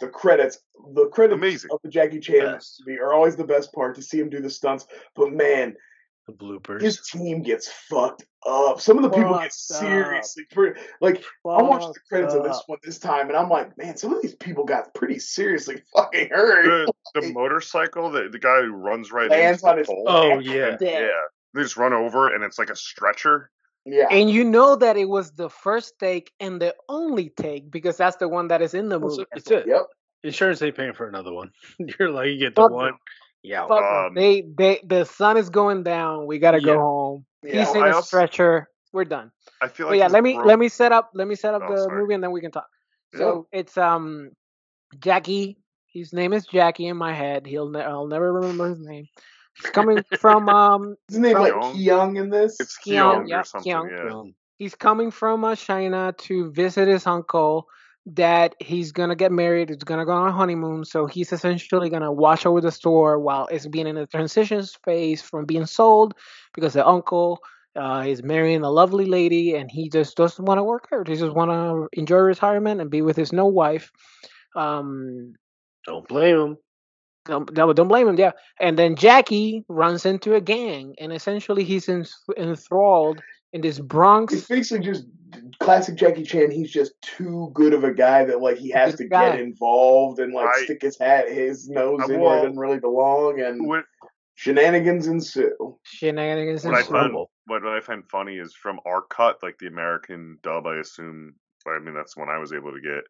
[0.00, 0.58] the credits,
[0.94, 1.70] the credits Amazing.
[1.72, 4.50] of the Jackie Chan movie are always the best part to see him do the
[4.50, 4.86] stunts.
[5.14, 5.76] But man,
[6.26, 6.80] The bloopers.
[6.82, 8.80] his team gets fucked up.
[8.80, 11.22] Some of the people get seriously pretty, like.
[11.46, 14.12] I watched the Fucked credits of this one this time, and I'm like, man, some
[14.12, 16.86] of these people got pretty seriously fucking hurt.
[17.14, 20.04] The, the motorcycle, the, the guy who runs right Lands into on the his pole.
[20.08, 20.76] oh yeah.
[20.80, 21.00] yeah.
[21.00, 21.08] Yeah.
[21.54, 23.50] They just run over and it's like a stretcher.
[23.86, 27.96] Yeah, And you know that it was the first take and the only take because
[27.98, 29.22] that's the one that is in the Well, movie.
[29.22, 29.66] so- as it's it.
[29.66, 29.82] yep.
[30.22, 31.50] Insurance ain't paying for another one.
[31.98, 32.84] You're like you get the Fuck one.
[32.86, 32.98] them.
[33.42, 33.66] Yeah.
[33.68, 34.06] Fuck 'em.
[34.06, 36.26] Um, they they the sun is going down.
[36.26, 36.74] We gotta Yeah.
[36.74, 37.26] go home.
[37.42, 38.70] Yeah, He's in I a also- stretcher.
[38.94, 39.32] We're done.
[39.60, 41.52] I feel But like yeah, let me bro- let me set up let me set
[41.52, 42.00] up Oh, the sorry.
[42.00, 42.66] movie and then we can talk.
[43.12, 43.18] Yeah.
[43.18, 44.30] So it's um
[44.98, 45.58] Jackie.
[45.92, 47.46] His name is Jackie in my head.
[47.46, 49.06] He'll ne- I'll never remember his name.
[49.60, 51.74] He's coming from um Isn't name like Kyung?
[51.74, 52.58] Kyung in this?
[52.60, 53.90] It's Keong, Keong yeah, or something.
[53.90, 54.22] Yeah.
[54.58, 57.68] He's coming from uh, China to visit his uncle
[58.06, 59.70] that he's gonna get married.
[59.70, 63.46] It's gonna go on a honeymoon, so he's essentially gonna watch over the store while
[63.46, 66.14] it's being in a transition phase from being sold
[66.54, 67.40] because the uncle
[67.76, 71.08] uh, is marrying a lovely lady and he just doesn't want to work hard.
[71.08, 73.90] He just want to enjoy retirement and be with his no wife.
[74.54, 75.34] Um,
[75.86, 76.56] don't blame him.
[77.24, 78.32] Don't, don't don't blame him, yeah.
[78.60, 83.20] And then Jackie runs into a gang, and essentially he's en- enthralled
[83.52, 84.32] in this Bronx.
[84.34, 85.04] It's basically just
[85.60, 86.50] classic Jackie Chan.
[86.50, 89.30] He's just too good of a guy that like he has Good to guy.
[89.30, 92.58] get involved and like I- stick his hat, his nose I in where it doesn't
[92.58, 93.84] really belong, and What,
[94.34, 95.78] shenanigans ensue.
[95.84, 99.66] Shenanigans what I find what, what I find funny is from our cut, like the
[99.66, 100.66] American dub.
[100.66, 101.34] I assume.
[101.66, 103.04] I mean, that's the one I was able to get.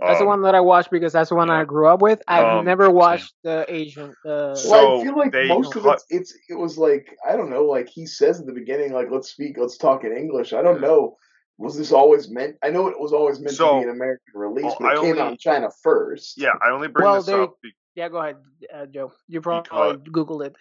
[0.00, 2.20] That's the Um, one that I watched because that's the one I grew up with.
[2.28, 2.94] I've Um, never same.
[2.94, 4.14] watched the Asian.
[4.24, 7.36] Uh, So- well, I feel like most of cut- it, it's it was like I
[7.36, 10.52] don't know, like he says at the beginning, like let's speak, let's talk in English.
[10.52, 11.16] I don't know.
[11.58, 12.56] Was this always meant?
[12.62, 15.00] I know it was always meant to be an American release, well, but it I
[15.00, 16.36] came only- out in China first.
[16.40, 17.54] Yeah, I only bring Well, this there- up.
[17.62, 18.36] Be- yeah, go ahead,
[18.74, 19.12] uh, Joe.
[19.28, 19.62] You probably
[19.98, 20.56] Because- Googled it.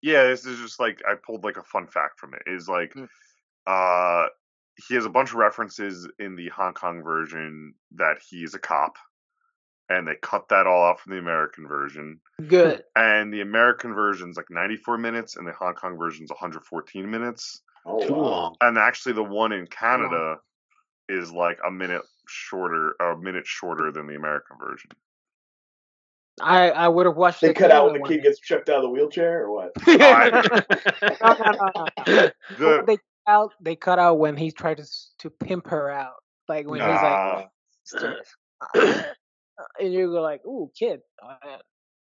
[0.00, 2.42] yeah, this is just like I pulled like a fun fact from it.
[2.46, 3.08] Is like, Mm.
[3.66, 4.28] uh,
[4.76, 8.96] he has a bunch of references in the Hong Kong version that he's a cop,
[9.88, 12.20] and they cut that all out from the American version.
[12.46, 12.82] Good.
[12.96, 17.60] And the American version's like 94 minutes, and the Hong Kong version's 114 minutes.
[17.84, 18.54] Oh, Too wow.
[18.60, 20.36] And actually, the one in Canada
[21.08, 24.90] is like a minute shorter, a minute shorter than the American version.
[26.40, 27.40] I I would have watched.
[27.40, 29.72] They the cut out when the kid gets chucked out of the wheelchair, or what?
[29.84, 29.98] one.
[31.20, 32.28] no, no, no, no.
[32.58, 33.52] The They cut out.
[33.60, 34.86] They cut out when he tried to
[35.18, 36.14] to pimp her out,
[36.48, 37.48] like when he's like,
[39.80, 41.58] and you go like, "Ooh, kid." Uh,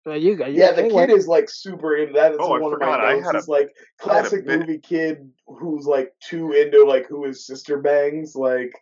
[0.07, 2.31] Well, you got Yeah, the kid is like super into that.
[2.33, 3.27] That's Oh, I of forgot, my I notes.
[3.27, 3.69] had a- like
[4.09, 8.35] I had a classic movie kid who's like too into like who his sister bangs.
[8.35, 8.73] Like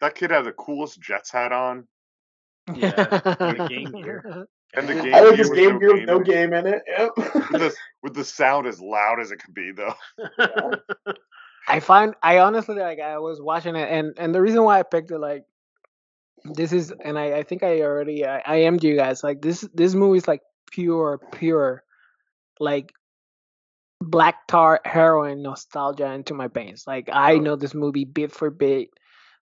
[0.00, 1.86] that kid had the coolest Jets hat on,
[2.74, 4.46] Yeah, the Game Gear.
[4.74, 6.26] and the Game I like Gear with Game no Gear with game no in it.
[6.26, 6.82] game in it.
[6.86, 7.10] Yep.
[7.16, 9.94] with the with the sound as loud as it could be, though.
[11.70, 14.82] I find I honestly like I was watching it and and the reason why I
[14.82, 15.44] picked it like
[16.44, 19.40] this is and I I think I already I, I am to you guys like
[19.40, 21.84] this this movie is like pure pure
[22.58, 22.92] like
[24.00, 26.84] black tar heroin nostalgia into my veins.
[26.86, 27.38] Like I oh.
[27.38, 28.88] know this movie bit for bit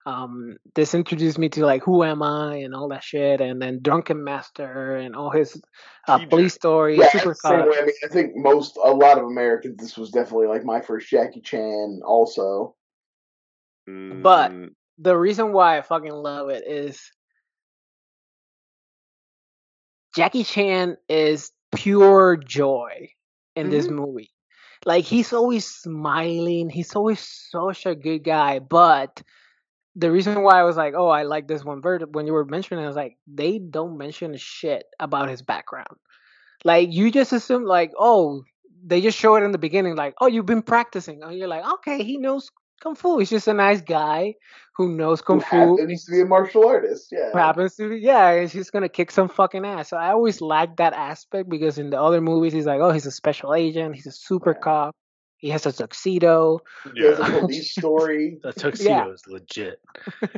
[0.07, 3.81] um this introduced me to like who am I and all that shit and then
[3.83, 5.61] Drunken Master and all his
[6.07, 7.77] uh, police story Yeah, super same way.
[7.79, 11.11] I mean, I think most, a lot of Americans, this was definitely like my first
[11.11, 12.01] Jackie Chan.
[12.05, 12.75] Also,
[13.87, 17.01] But- Mm, the reason why I fucking love it is
[20.17, 23.11] Jackie Chan is pure joy
[23.55, 24.31] in this movie.
[24.87, 29.23] Like he's always smiling, he's always such a good guy, but
[29.99, 32.45] the reason why I was like, "Oh, I like this one bird" when you were
[32.45, 35.97] mentioning, it, I was like, they don't mention shit about his background.
[36.65, 38.43] Like you just assume, like, oh,
[38.85, 41.23] they just show it in the beginning, like, oh, you've been practicing.
[41.23, 43.19] and you're like, okay, he knows kung fu.
[43.19, 44.35] He's just a nice guy
[44.77, 45.77] who knows kung who fu.
[45.77, 47.09] happens to be a martial artist.
[47.11, 49.91] Yeah, happens to be, yeah, he's just gonna kick some fucking ass.
[49.91, 53.07] So I always liked that aspect because in the other movies, he's like, oh, he's
[53.07, 54.61] a special agent, he's a super Yeah.
[54.63, 54.97] cop,
[55.39, 56.61] he has a tuxedo.
[56.95, 58.39] He has a yeah, police story.
[58.43, 59.81] The tuxedo is legit.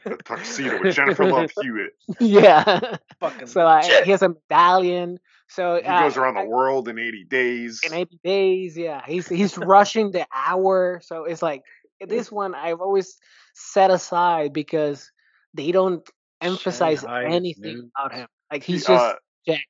[0.04, 1.96] the tuxedo with Jennifer Love Hewitt.
[2.20, 2.96] yeah.
[3.18, 5.18] Fucking So I, he has a medallion.
[5.48, 7.80] So He uh, goes around the I- world in 80 days.
[7.84, 11.62] in 80 days yeah he's he's rushing the hour so it's like
[12.00, 13.18] this one i've always
[13.54, 15.10] set aside because
[15.54, 16.08] they don't
[16.40, 17.90] emphasize Shanghai anything Noon.
[17.98, 19.14] about him like He- he's just uh,
[19.46, 19.64] Jack.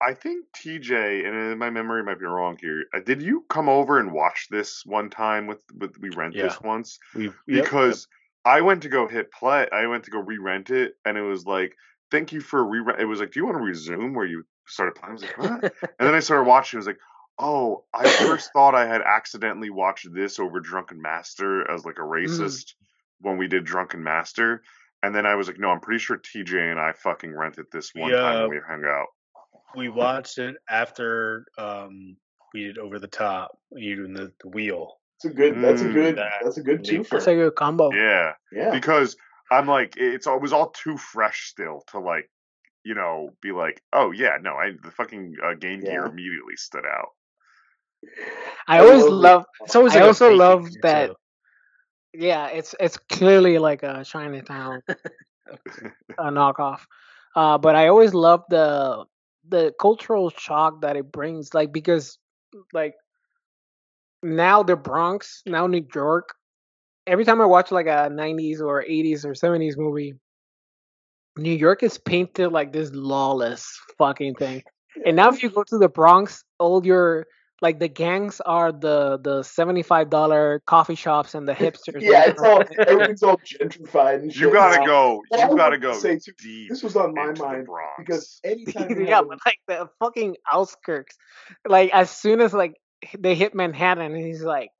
[0.00, 2.84] I think TJ, and uh, my memory might be wrong here.
[2.94, 6.44] uh, Did you come over and watch this one time with with we rent Yeah.
[6.48, 6.98] this once?
[7.14, 8.06] We yep, Because
[8.44, 11.46] I went to go hit play, I went to go re-rent it, and it was
[11.46, 11.74] like,
[12.10, 13.00] "Thank you for re." Rent.
[13.00, 15.38] It was like, "Do you want to resume where you started playing?" I was like,
[15.38, 15.64] "What?"
[15.98, 16.76] and then I started watching.
[16.76, 17.00] It was like,
[17.38, 22.02] "Oh, I first thought I had accidentally watched this over Drunken Master as like a
[22.02, 22.10] Mm.
[22.10, 22.74] racist
[23.20, 24.62] when we did Drunken Master."
[25.02, 27.94] And then I was like, no, I'm pretty sure TJ and I fucking rented this
[27.94, 28.40] one time Yeah.
[28.42, 29.06] when we hung out.
[29.76, 32.16] We watched it after um
[32.54, 33.58] we did over the top.
[33.72, 34.94] You doing the, the wheel.
[35.18, 35.54] It's a good.
[35.62, 36.16] That's a Mm, good.
[36.16, 37.10] that That's a good leap twofer.
[37.10, 38.32] that's a good combo Yeah.
[38.52, 38.70] Yeah.
[38.70, 39.16] because
[39.50, 42.30] I'm like it's it was all too fresh still to like
[42.84, 46.84] you know be like oh yeah no I the fucking uh, Game Gear immediately stood
[46.86, 47.08] out.
[48.68, 49.14] i always love it.
[49.14, 51.14] love It's always I also love that- too.
[52.14, 54.82] yeah it's it's clearly like a chinatown
[56.18, 56.80] a knockoff
[57.34, 59.04] uh but i always love the
[59.48, 62.18] the cultural shock that it brings like because
[62.72, 62.94] like
[64.22, 66.34] now the bronx now new york
[67.06, 70.14] every time i watch like a 90s or 80s or 70s movie
[71.36, 74.62] new york is painted like this lawless fucking thing.
[75.04, 77.26] And now if you go to the bronx all your
[77.62, 82.62] like the gangs are the the $75 coffee shops and the hipsters Yeah, it's all
[82.86, 84.34] everything's all gentrified and.
[84.34, 84.86] You gotta now.
[84.86, 85.22] go.
[85.30, 86.68] Well, I You gotta go say, too, deep.
[86.70, 87.92] This was on my mind Bronx.
[87.98, 91.16] because anytime you yeah, have but like the fucking outskirts.
[91.66, 92.74] Like as soon as like
[93.18, 94.70] they hit Manhattan, and he's like,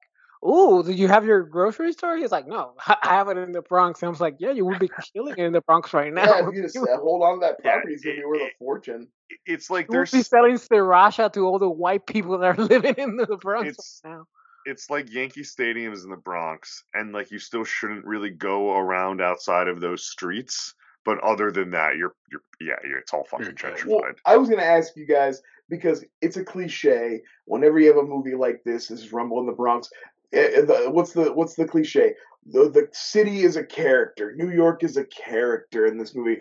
[0.47, 3.53] "Ooh, did you have your grocery store?" He's like, "No, I I have it in
[3.53, 5.93] the Bronx." And I was like, "Yeah, you would be killing it in the Bronx
[5.93, 6.25] right now.
[6.25, 8.43] yeah, if you just you hold on to that Yeah, property, it's gonna be worth
[8.43, 9.09] a fortune.
[9.45, 12.95] It's like would there's be selling sriracha to all the white people that are living
[12.99, 14.27] in the Bronx It's- right now."
[14.69, 19.21] it's like Yankee Stadiums in the Bronx, and like you still shouldn't really go around
[19.21, 20.75] outside of those streets.
[21.05, 23.87] But other than that, you're you're yeah, you're, it's all fucking gentrified.
[23.87, 27.23] Well, I was gonna ask you guys because it's a cliche.
[27.45, 29.89] Whenever you have a movie like this, this is Rumble in the Bronx.
[30.33, 32.15] Eh, eh, the- what's the what's the cliche?
[32.47, 34.35] The the city is a character.
[34.37, 36.39] New York is a character in this movie.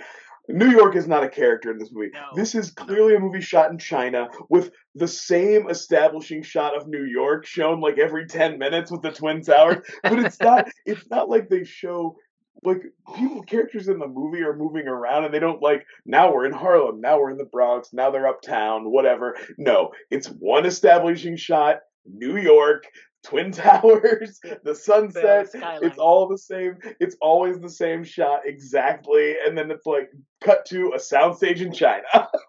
[0.48, 2.12] New York is not a character in this movie.
[2.14, 2.22] No.
[2.36, 7.04] This is clearly a movie shot in China with the same establishing shot of New
[7.06, 9.78] York shown like every ten minutes with the Twin Towers.
[10.04, 10.68] but it's not.
[10.86, 12.16] It's not like they show
[12.64, 12.82] like
[13.16, 16.54] people characters in the movie are moving around and they don't like now we're in
[16.54, 19.36] Harlem, now we're in the Bronx, now they're uptown, whatever.
[19.58, 22.86] No, it's one establishing shot, New York,
[23.26, 25.50] twin towers, the sunset.
[25.50, 25.80] skyline.
[25.84, 26.78] It's all the same.
[27.00, 31.74] It's always the same shot exactly, and then it's like cut to a soundstage in
[31.74, 32.04] China.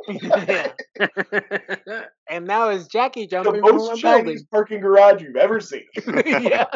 [2.29, 4.25] And now it's Jackie the jumping from a most building.
[4.27, 5.85] Chinese parking garage you've ever seen.
[6.27, 6.67] yeah.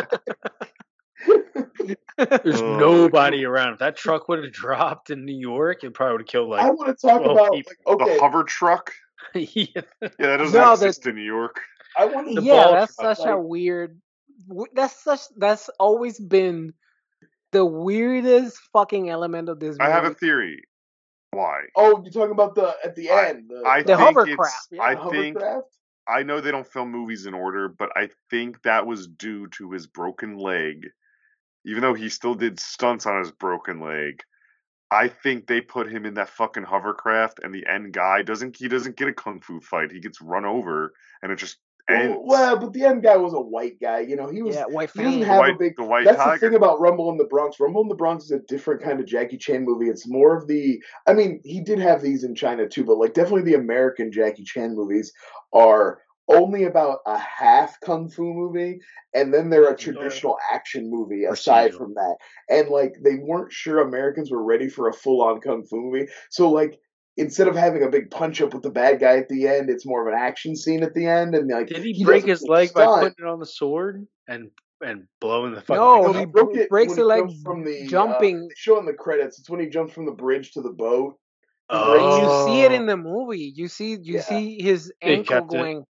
[2.16, 3.72] There's Oh, nobody around.
[3.74, 6.62] If that truck would have dropped in New York, it probably would have killed like.
[6.64, 8.14] I want to talk about like, okay.
[8.14, 8.92] The hover truck.
[9.34, 9.66] yeah.
[9.74, 9.82] Yeah,
[10.18, 11.60] that doesn't No, exist in New York.
[11.98, 14.00] I want to yeah, ball that's truck, such a weird.
[14.74, 15.20] That's such.
[15.36, 16.72] That's always been
[17.52, 19.80] the weirdest fucking element of this movie.
[19.80, 20.62] I have a theory.
[21.32, 21.62] Why?
[21.76, 23.50] Oh, you're talking about the at the I- end.
[23.50, 24.68] The, I The think hovercraft, it's.
[24.72, 24.82] yeah.
[24.82, 25.66] I the think hovercraft?
[26.08, 29.70] I know they don't film movies in order, but I think that was due to
[29.70, 30.88] his broken leg.
[31.66, 34.22] Even though he still did stunts on his broken leg,
[34.90, 38.56] I think they put him in that fucking hovercraft, and the end guy doesn't.
[38.56, 39.92] He doesn't get a kung fu fight.
[39.92, 41.58] He gets run over, and it just
[41.90, 42.16] ends.
[42.20, 44.00] Well, oh, well, but the end guy was a white guy.
[44.00, 44.56] You know, he was.
[44.56, 45.20] yeah, white he doesn't fan.
[45.20, 47.58] the have a big- the white That's the thing about Rumble in the Bronx.
[47.60, 49.88] Rumble in the Bronx is a different kind of Jackie Chan movie.
[49.88, 50.82] It's more of the.
[51.06, 54.44] I mean, he did have these in China too, but like definitely the American Jackie
[54.44, 55.12] Chan movies
[55.52, 58.78] are only about a half kung fu movie,
[59.14, 62.16] and then they're a traditional action movie aside from that.
[62.48, 66.06] And like they weren't sure Americans were ready for a full on kung fu movie,
[66.30, 66.78] so like.
[67.20, 69.84] Instead of having a big punch up with the bad guy at the end, it's
[69.86, 72.40] more of an action scene at the end, and like Did he, he break his
[72.40, 74.50] cool leg by putting it on the sword and
[74.82, 75.76] and blowing the fucking?
[75.76, 78.48] No, thing he he broke it breaks when the leg from the uh, jumping.
[78.48, 79.38] they show in the credits.
[79.38, 81.18] It's when he jumps from the bridge to the boat.
[81.68, 82.74] And you see it Oh.
[82.76, 83.52] in the movie.
[83.54, 84.20] You see, you Yeah.
[84.22, 85.56] see his ankle kept it.
[85.56, 85.84] going.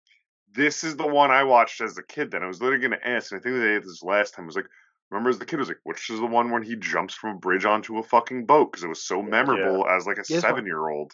[0.53, 2.33] this is the one I watched as a kid.
[2.33, 4.45] Then I was literally going to ask, and I think they did this last time.
[4.45, 4.67] I was like,
[5.11, 7.39] remember as the kid, was like, which is the one when he jumps from a
[7.39, 8.71] bridge onto a fucking boat?
[8.73, 10.41] Because it was so memorable as like a This one.
[10.41, 11.13] seven year old.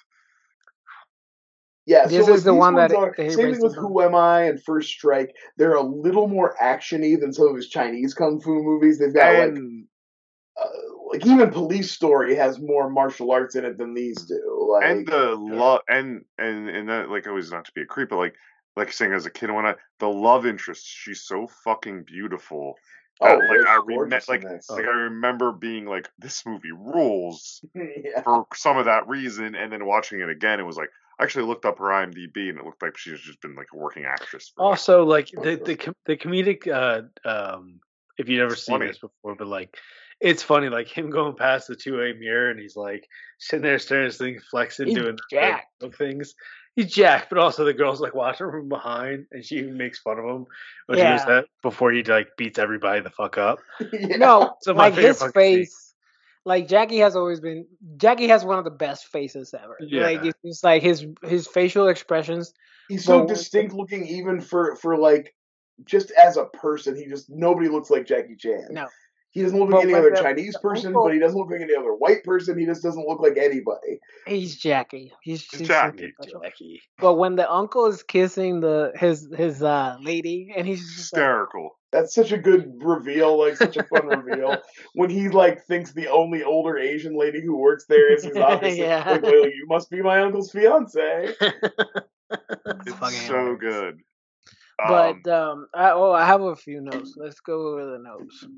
[1.87, 3.77] Yeah, This so is like, the one one ones that- are, that same thing with
[3.79, 3.85] on.
[3.85, 5.35] Who Am I and First Strike.
[5.57, 8.99] They're a little more actiony than some of his Chinese kung fu movies.
[8.99, 9.59] They've got like
[10.61, 10.69] uh,
[11.13, 14.69] like even Police Story has more martial arts in it than these do.
[14.73, 18.09] Like and the love and and and that like always not to be a creep,
[18.09, 18.35] but like
[18.77, 22.75] like saying as a kid when I the love interest, she's so fucking beautiful.
[23.21, 24.69] Oh, that, like I remember, like this.
[24.71, 28.23] like I remember being like, this movie rules yeah.
[28.23, 31.47] for some of that reason, and then watching it again, it was like I actually
[31.47, 34.53] looked up her IMDb, and it looked like she's just been like a working actress.
[34.55, 37.81] For like, Also, like Oh, the the the comedic, uh, um,
[38.19, 38.89] if you've never It's seen funny.
[38.89, 39.77] this before, but like
[40.21, 43.07] it's funny, like him going past the two way mirror and he's like
[43.39, 45.67] sitting there staring at this thing, flexing, He's doing jacked.
[45.99, 46.35] things.
[46.77, 50.19] He's Jack, but also the girl's like watching from behind, and she even makes fun
[50.19, 50.47] of him
[50.87, 51.17] when she Yeah.
[51.17, 53.59] does that before he like beats everybody the fuck up.
[53.93, 54.17] yeah.
[54.19, 55.95] No, Some of my like his fucking face.
[56.45, 57.67] Like Jackie has always been.
[57.97, 59.77] Jackie has one of the best faces ever.
[59.81, 60.03] Yeah.
[60.05, 60.33] Like Yeah.
[60.45, 62.53] it's like his his facial expressions.
[62.89, 65.35] He's so Well, distinct looking, even for for like
[65.85, 66.95] just as a person.
[66.95, 68.69] He just nobody looks like Jackie Chan.
[68.71, 68.87] No.
[69.37, 71.39] He doesn't look But like any other the- Chinese the person, uncle- but he doesn't
[71.39, 72.59] look like any other white person.
[72.59, 74.01] He just doesn't look like anybody.
[74.27, 75.13] He's Jackie.
[75.23, 76.15] He's, He's he's Jackie.
[76.43, 76.81] Jackie.
[76.99, 81.21] But when the uncle is kissing the his his uh lady, and he's just like,
[81.21, 81.77] hysterical.
[81.93, 84.57] That's such a good reveal, like such a fun reveal.
[84.95, 88.81] When he like thinks the only older Asian lady who works there is his obviously
[88.85, 89.05] Yeah.
[89.07, 91.35] like, well, you must be my uncle's fiance.
[92.31, 93.61] It's fucking so hilarious.
[93.61, 94.01] good.
[94.79, 97.15] But Um, um, I, oh, I have a few notes.
[97.17, 98.45] Let's go over the notes.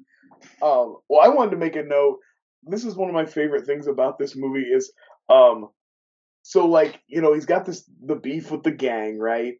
[0.62, 2.18] Um, well, I wanted to make a note.
[2.64, 4.92] This is one of my favorite things about this movie is,
[5.28, 5.70] um,
[6.42, 9.54] so like you know he's got this the beef with the gang, right?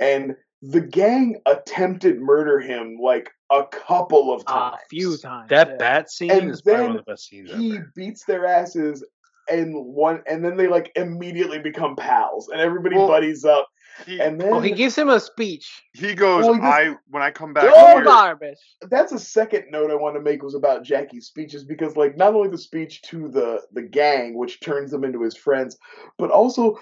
[0.00, 4.76] And the gang attempted murder him like a couple of times.
[4.84, 5.48] a few times.
[5.50, 5.76] that yeah.
[5.78, 7.92] bat scene And is probably then one of the best scenes He ever.
[7.94, 9.04] beats their asses,
[9.48, 13.68] and one, and then they like immediately become pals, and everybody Well, buddies up,
[14.04, 15.82] he, and then Oh, he gives him a speech.
[15.94, 18.58] he goes, Well, he just- I when I come back Oh, Full garbage.
[18.82, 22.34] that's a second note I want to make was about Jackie's speeches because like not
[22.34, 25.76] only the speech to the the gang which turns them into his friends,
[26.18, 26.78] but also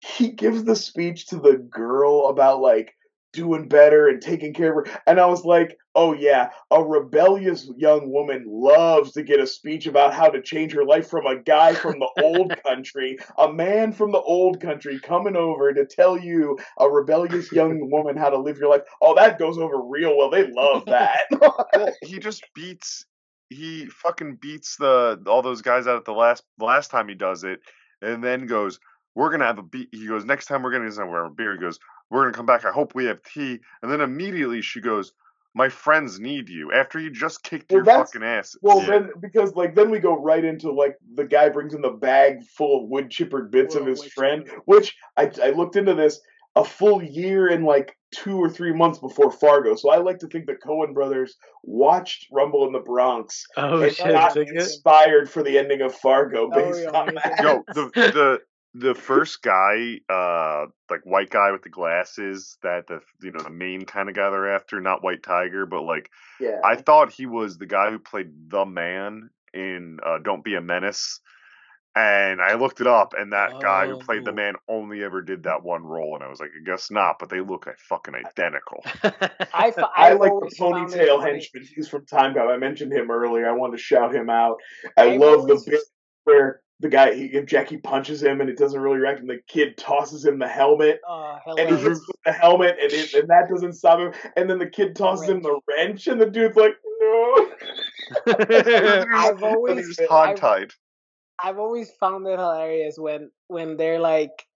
[0.00, 2.92] he gives the speech to the girl about like
[3.32, 7.68] doing better and taking care of her and I was like, "Oh yeah, a rebellious
[7.76, 11.40] young woman loves to get a speech about how to change her life from a
[11.40, 16.18] guy from the old country, a man from the old country coming over to tell
[16.18, 18.82] you a rebellious young woman how to live your life.
[19.00, 20.30] Oh, that goes over real well.
[20.30, 23.06] They love that." well, he just beats
[23.50, 27.44] he fucking beats the all those guys out at the last last time he does
[27.44, 27.60] it,
[28.00, 28.78] and then goes,
[29.14, 31.58] "We're gonna have a beat." He goes, "Next time we're gonna have a beer." He
[31.58, 31.78] goes,
[32.12, 32.64] "We're gonna come back.
[32.64, 35.12] I hope we have tea." And then immediately she goes,
[35.54, 38.54] "My friends need you." After you just kicked Well, your fucking ass.
[38.62, 38.86] Well, Yeah.
[38.90, 42.44] then because like then we go right into like the guy brings in the bag
[42.44, 44.62] full of wood chippered bits Full of of his friend, chippered.
[44.66, 46.20] which I I looked into this.
[46.54, 49.74] a full year and like two or three months before Fargo.
[49.74, 53.90] So I like to think the Cohen brothers watched Rumble in the Bronx Oh and
[53.90, 54.12] shit!
[54.12, 54.56] got took it?
[54.56, 57.40] inspired for the ending of Fargo Oh, based yeah, on that.
[57.42, 58.40] Yo, the the
[58.74, 63.50] the first guy, uh, like white guy with the glasses, that the you know the
[63.50, 66.10] main kind of guy they're after, not White Tiger, but like
[66.40, 66.60] Yeah.
[66.64, 70.60] I thought he was the guy who played the man in uh, Don't Be a
[70.60, 71.20] Menace.
[71.94, 74.34] And I looked it up, and that guy who played the Oh.
[74.34, 77.28] man only ever did that one role, and I was like, I guess not, but
[77.28, 78.82] they look like fucking identical.
[79.52, 81.68] I, f- I I've like the always found it ponytail henchman.
[81.76, 82.48] He's from Time Cop.
[82.48, 83.46] I mentioned him earlier.
[83.46, 84.56] I wanted to shout him out.
[84.96, 85.82] I I've love the bit
[86.24, 89.78] where the guy, he, Jackie punches him and it doesn't really react, and the kid
[89.78, 91.82] tosses him the helmet, Uh, and he hilarious.
[91.98, 94.12] hits with the helmet, and, it, and that doesn't stop him.
[94.36, 97.50] And then the kid tosses him the wrench, and the dude's like, no.
[99.14, 100.72] I've always- he's hog-tied.
[101.44, 104.46] I've always found it hilarious when when they're like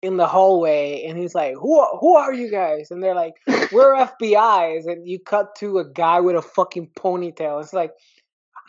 [0.00, 3.34] in the hallway and he's like, "Who are, who are you guys?" And they're like,
[3.72, 7.60] "We're FBI's." And you cut to a guy with a fucking ponytail.
[7.62, 7.92] It's like,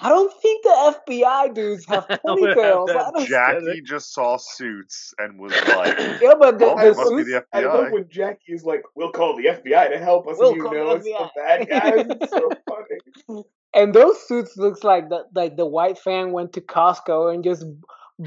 [0.04, 2.90] I don't think the FBI dudes have I would ponytails.
[3.16, 7.10] I Jackie just saw suits and was like, yeah, but the, "Oh, the it must
[7.12, 10.28] be suits, the I love when Jackie is like, we'll call the FBI to help
[10.28, 12.06] us, We'll and you call the know it's the bad guys.
[12.20, 12.50] It's so
[13.28, 13.44] funny.
[13.76, 17.64] and those suits looks like the like the white fan went to Costco and just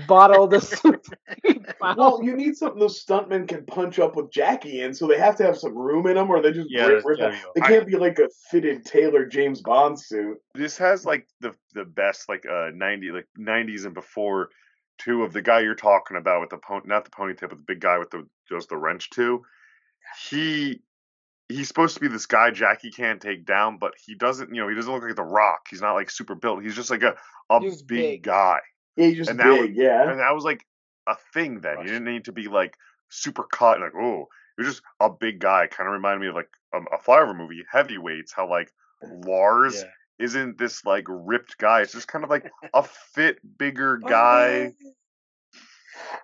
[0.06, 1.08] bought all the suits.
[1.80, 5.36] Well, you need something those stuntmen can punch up with Jackie in, so they have
[5.36, 7.54] to have some room in them, or they just Yeah, break there's rip gotta out.
[7.54, 10.38] be They can't be like a fitted tailored James Bond suit.
[10.54, 14.48] this has like the the best like uh 90 like 90s and before
[14.98, 17.56] too of the guy you're talking about with the pony not the ponytail but the
[17.66, 19.42] big guy with the just the wrench too
[20.30, 20.80] he
[21.48, 24.68] he's supposed to be this guy Jackie can't take down but he doesn't you know
[24.68, 27.16] he doesn't look like the rock he's not like super built he's just like a
[27.50, 28.22] a big, big.
[28.22, 28.60] guy
[28.96, 29.60] Yeah, just And big.
[29.60, 30.64] was- yeah, and that was like
[31.06, 32.76] a thing then you didn't need to be like
[33.10, 34.22] super cut like oh
[34.56, 37.36] it was just a big guy kind of reminded me of like um, a flyover
[37.36, 40.24] movie heavyweights how like Lars Yeah.
[40.26, 41.82] isn't this like ripped guy.
[41.82, 42.82] It's just kind of like a
[43.14, 44.72] fit, bigger guy.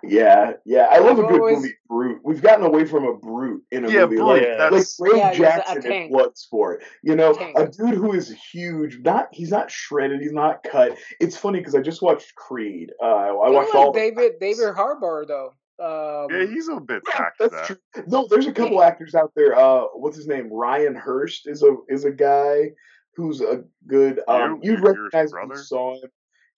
[0.03, 0.87] Yeah, yeah.
[0.91, 2.21] I love a I've good always- movie, Brute.
[2.25, 4.17] We've gotten away from a Brute in a Yeah, movie.
[4.17, 4.49] Brute, Like, Yeah.
[4.65, 6.13] like that's Ray Yeah, Jackson in tank.
[6.13, 6.83] Bloodsport.
[7.03, 7.59] You know, Tank.
[7.59, 8.99] a dude who is huge.
[9.01, 10.21] Not he's not shredded.
[10.21, 10.97] He's not cut.
[11.21, 12.93] It's funny because I just watched Creed.
[13.03, 13.93] Uh, I I watched like all.
[13.93, 15.53] David David Harbour though.
[15.83, 17.65] Um, yeah, he's a bit Yeah, that's that.
[17.67, 17.77] true.
[18.07, 19.57] No, there's a couple actors out there.
[19.57, 20.53] Uh, what's his name?
[20.53, 22.73] Ryan Hurst is a is a guy
[23.17, 24.21] who's a good.
[24.29, 24.73] Um, You?
[24.73, 26.11] you'd Your- your recognize if you saw him.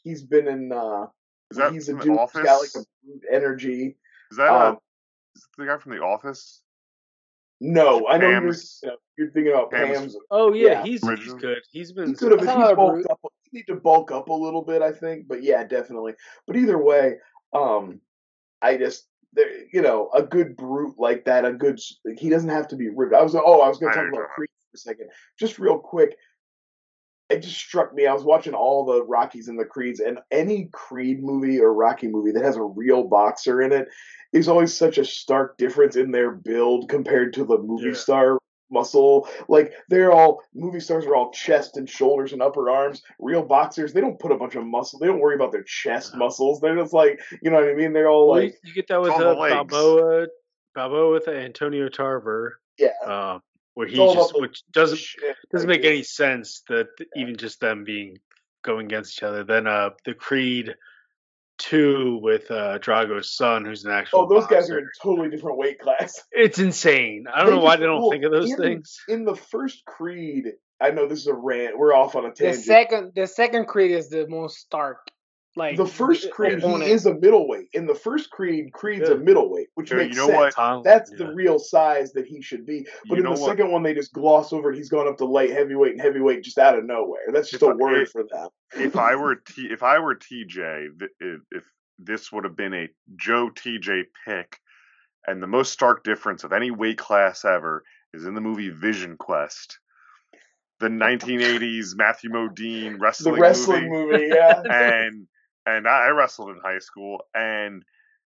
[0.02, 0.72] He's been in.
[0.72, 1.06] Uh,
[1.52, 2.42] Is that he's a dude the who's Office?
[2.44, 3.96] got like a brute energy.
[4.30, 4.78] Is that Um, uh,
[5.36, 6.62] is the guy from the Office?
[7.60, 8.48] No, I know you're, you
[8.84, 10.16] know, you're thinking about Pam's- Pam's.
[10.30, 10.82] Oh yeah, Yeah.
[10.84, 11.58] he's he's good.
[11.70, 12.40] He's been He could have.
[12.48, 13.20] I He's bulked up.
[13.22, 15.28] You need to bulk up a little bit, I think.
[15.28, 16.14] But yeah, definitely.
[16.46, 17.16] But either way,
[17.52, 18.00] um,
[18.62, 21.74] I just there, you know, a good brute like that, a good.
[21.74, 23.14] s- He doesn't have to be ripped.
[23.14, 23.34] I was.
[23.36, 26.16] Oh, I was going to talk about Creed for a second, just real quick.
[27.32, 28.06] It just struck me.
[28.06, 32.08] I was watching all the Rockies and the Creeds, and any Creed movie or Rocky
[32.08, 33.88] movie that has a real boxer in it
[34.32, 37.94] is always such a stark difference in their build compared to the movie Yeah.
[37.94, 38.38] star
[38.70, 39.28] muscle.
[39.48, 43.02] Like they're all movie stars are all chest and shoulders and upper arms.
[43.18, 44.98] Real boxers, they don't put a bunch of muscle.
[44.98, 46.60] They don't worry about their chest muscles.
[46.60, 47.92] They're just like, you know what I mean?
[47.92, 49.48] They're all Well, like, you, you get that with all the uh.
[49.64, 50.26] Balboa,
[50.74, 52.92] Balboa with Antonio Tarver, yeah.
[53.04, 53.42] um,
[53.74, 55.36] where he just which doesn't shit.
[55.50, 58.18] doesn't make any sense that even just them being
[58.62, 59.44] going against each other.
[59.44, 60.74] Then uh, the Creed
[61.58, 64.20] two with uh, Drago's son, who's an actual.
[64.20, 64.78] Oh, those guys are boxer.
[64.80, 66.20] in totally different weight class.
[66.32, 67.26] It's insane.
[67.32, 68.96] I don't They know why just- they don't well, think of those in- things.
[69.08, 71.78] In the first Creed, I know this is a rant.
[71.78, 72.56] We're off on a tangent.
[72.56, 74.98] the second the second Creed is the most stark.
[75.54, 76.84] Like the first uh, Creed, opponent.
[76.84, 77.68] he is a middleweight.
[77.74, 80.56] In the first Creed, Creed's a middleweight, which Dude, makes you know sense.
[80.56, 80.82] what?
[80.82, 81.18] That's yeah.
[81.26, 82.86] the real size that he should be.
[83.06, 83.50] But You in the what?
[83.50, 84.76] second one, they just gloss over it.
[84.76, 87.20] He's gone up to light heavyweight and heavyweight just out of nowhere.
[87.32, 88.48] That's just If a I- word it- for them.
[88.74, 90.88] If I were T, if I were TJ,
[91.20, 91.64] if if
[91.98, 94.58] this would have been a Joe TJ pick,
[95.26, 99.16] and the most stark difference of any weight class ever is in the movie Vision
[99.18, 99.78] Quest,
[100.80, 104.12] the 1980s Matthew Modine The wrestling, wrestling movie.
[104.12, 104.62] movie, yeah.
[104.70, 105.26] and
[105.66, 107.84] and I I wrestled in high school, and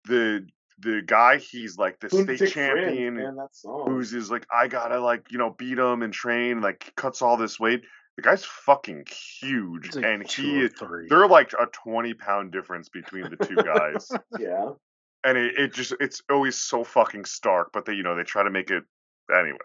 [0.06, 0.46] the
[0.80, 3.38] the guy he's like the state Lunatic Fringe, champion man,
[3.86, 7.38] who's is like I gotta like you know beat him and train like cuts all
[7.38, 7.84] this weight.
[8.18, 9.06] The guy's fucking
[9.40, 10.72] huge, like and he is
[11.10, 14.70] they're like a twenty pound difference between the two guys, yeah.
[15.24, 17.72] and it, it just it's always so fucking stark.
[17.74, 18.84] But they you know they try to make it
[19.32, 19.58] anyway.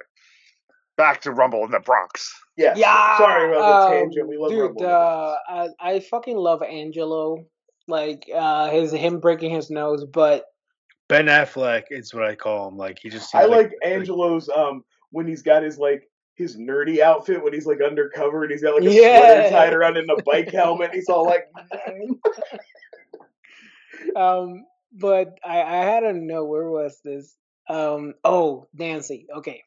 [0.99, 2.35] Back to Rumble in the Bronx.
[2.57, 2.75] Yeah.
[2.77, 3.17] Yeah.
[3.17, 4.29] Sorry about the um, tangent.
[4.29, 4.61] We love dude.
[4.61, 4.87] Rumble.
[4.87, 7.47] Uh, I I fucking love Angelo.
[7.87, 10.45] Like uh, his him breaking his nose, but
[11.09, 12.77] Ben Affleck is what I call him.
[12.77, 13.35] Like he just.
[13.35, 17.67] I seems like Angelo's um when he's got his like his nerdy outfit when he's
[17.67, 19.19] like undercover and he's got like a Yeah.
[19.19, 20.91] sweater tied around in a bike helmet.
[20.93, 21.49] He's all like,
[24.17, 27.37] Um, but I, I had to know Where was this?
[27.69, 29.27] Um, oh, Nancy.
[29.37, 29.63] Okay.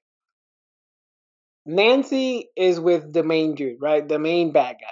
[1.65, 4.07] Nancy is with the main dude, right?
[4.07, 4.87] The main bad guy.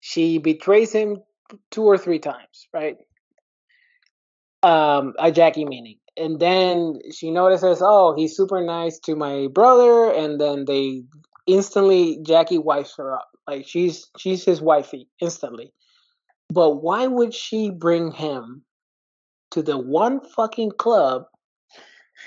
[0.00, 1.22] She betrays him
[1.70, 2.96] two or three times, right?
[4.62, 5.98] Um, a Jackie meaning.
[6.16, 11.02] And then she notices, oh, he's super nice to my brother, and then they
[11.46, 13.28] instantly Jackie wipes her up.
[13.46, 15.72] Like she's she's his wifey instantly.
[16.50, 18.62] But why would she bring him
[19.50, 21.24] to the one fucking club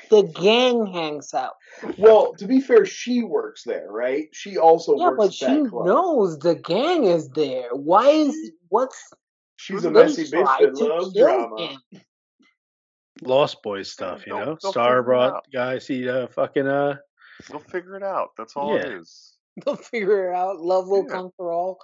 [0.10, 1.54] the gang hangs out?
[1.98, 4.28] well, to be fair, she works there, right?
[4.34, 5.02] She also works.
[5.02, 5.34] Yeah, but
[5.64, 5.86] she club.
[5.86, 7.70] knows the gang is there.
[7.74, 9.02] Why is what's
[9.58, 11.68] She's a messy bitch try that loves drama.
[11.68, 12.02] him?
[13.24, 14.26] Lost Boys stuff.
[14.28, 15.46] You they'll- know, they'll Star brought out.
[15.52, 15.88] guys.
[15.88, 16.98] He uh, fucking uh.
[17.50, 18.30] They'll figure it out.
[18.38, 19.00] That's all it Yeah.
[19.00, 19.34] is.
[19.66, 20.60] They'll figure it out.
[20.60, 21.16] Love will Yeah.
[21.16, 21.80] conquer all.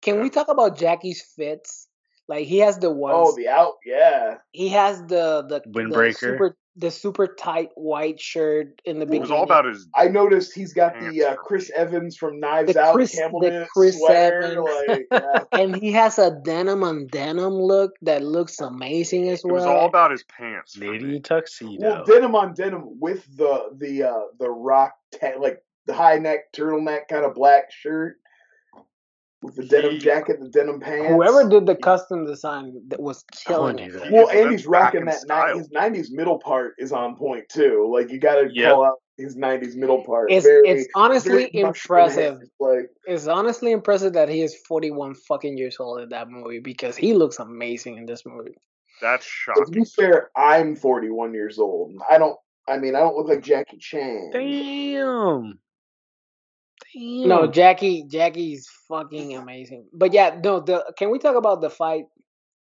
[0.00, 0.22] Can Yeah.
[0.22, 1.87] we talk about Jackie's fits?
[2.28, 3.14] Like he has the ones.
[3.32, 4.34] Oh, the out, yeah.
[4.52, 6.14] he has the the the Windbreaker.
[6.18, 9.22] super the super tight white shirt in the It beginning.
[9.22, 9.88] was all about his.
[9.96, 13.66] I noticed he's got the uh, Chris Evans from Knives The Out Chris- camel the
[13.74, 14.42] Chris sweater.
[14.42, 14.68] Evans.
[14.86, 15.42] Like, yeah.
[15.52, 19.54] and he has a denim on denim look that looks amazing as well.
[19.54, 20.76] It was all about his pants.
[20.76, 21.80] for Lady tuxedo.
[21.80, 26.52] Well, denim on denim with the the uh the rock ta- like the high neck
[26.52, 28.18] turtleneck kind of black shirt
[29.42, 31.08] with the denim jacket, the denim pants.
[31.08, 34.12] Whoever did the custom design that was killing wanna it.
[34.12, 35.56] Well, That's and he's back rocking that style.
[35.56, 37.88] his '90s middle part is on point too.
[37.92, 38.72] Like you got to Yep.
[38.72, 40.32] call out his '90s middle part.
[40.32, 42.40] It's very, it's honestly very impressive.
[42.58, 46.96] Like It's honestly impressive that he is 41 fucking years old in that movie because
[46.96, 48.56] he looks amazing in this movie.
[49.00, 51.92] That's but to be fair, I'm 41 years old.
[52.10, 52.36] I don't.
[52.66, 54.30] I mean, I don't look like Jackie Chan.
[54.32, 55.58] Damn.
[56.98, 57.28] Damn.
[57.28, 59.86] No, Jackie Jackie's fucking amazing.
[59.92, 62.04] But yeah, no, the can we talk about the fight?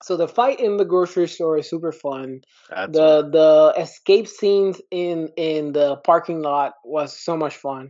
[0.02, 2.40] So the fight in the grocery store is super fun.
[2.68, 7.88] That's the the escape scenes in in the parking lot was so much fun.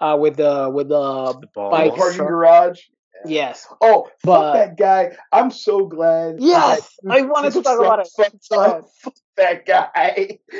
[0.00, 2.28] Uh with the with the the bike The parking truck.
[2.28, 2.80] garage.
[3.26, 3.66] yes.
[3.80, 5.16] Oh, fuck that guy!
[5.32, 6.36] I'm so glad.
[6.40, 8.08] Yes, that I wanted to talk about it.
[8.14, 8.70] truck fucked Go up.
[8.70, 8.84] ahead.
[9.02, 10.38] Fuck that guy.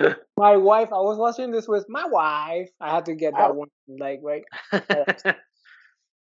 [0.36, 2.68] My wife, I was watching this with my wife.
[2.80, 3.52] I had to get that Ow.
[3.52, 4.44] one like right.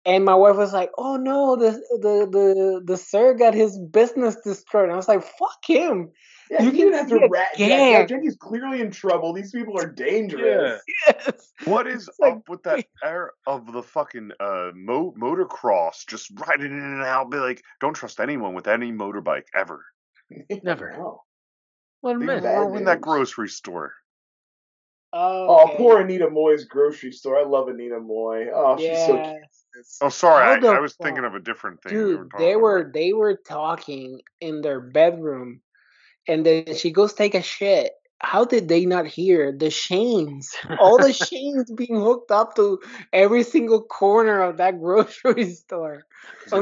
[0.05, 1.71] And my wife was like, "Oh no, the
[2.01, 6.09] the the the sir got his business destroyed." And I was like, "Fuck him!"
[6.49, 7.49] Yeah, You can have to rat.
[7.57, 9.33] Yeah, Jackie's clearly in trouble.
[9.33, 10.81] These people are dangerous.
[11.05, 11.51] Yes.
[11.65, 16.31] What is It's like- up with that air of the fucking uh mo- motocross just
[16.47, 17.29] riding in and out?
[17.29, 19.85] Be like, don't trust anyone with any motorbike ever.
[20.63, 20.97] Never.
[22.01, 22.43] One They minute.
[22.43, 23.93] bad ruined that grocery store.
[25.11, 25.77] Oh, oh, Okay.
[25.77, 27.37] poor Anita Mui's grocery store.
[27.39, 28.47] I love Anita Mui.
[28.53, 29.85] Oh, she's so cute.
[30.01, 31.07] Oh, sorry, I, I was fuck?
[31.07, 31.93] thinking of a different thing.
[31.93, 32.61] we Dude, talking they about.
[32.61, 35.61] were they were talking in their bedroom,
[36.27, 37.91] and then she goes take a shit.
[38.19, 40.55] How did they not hear the chains?
[40.79, 42.79] All the chains being hooked up to
[43.13, 46.05] every single corner of that grocery store.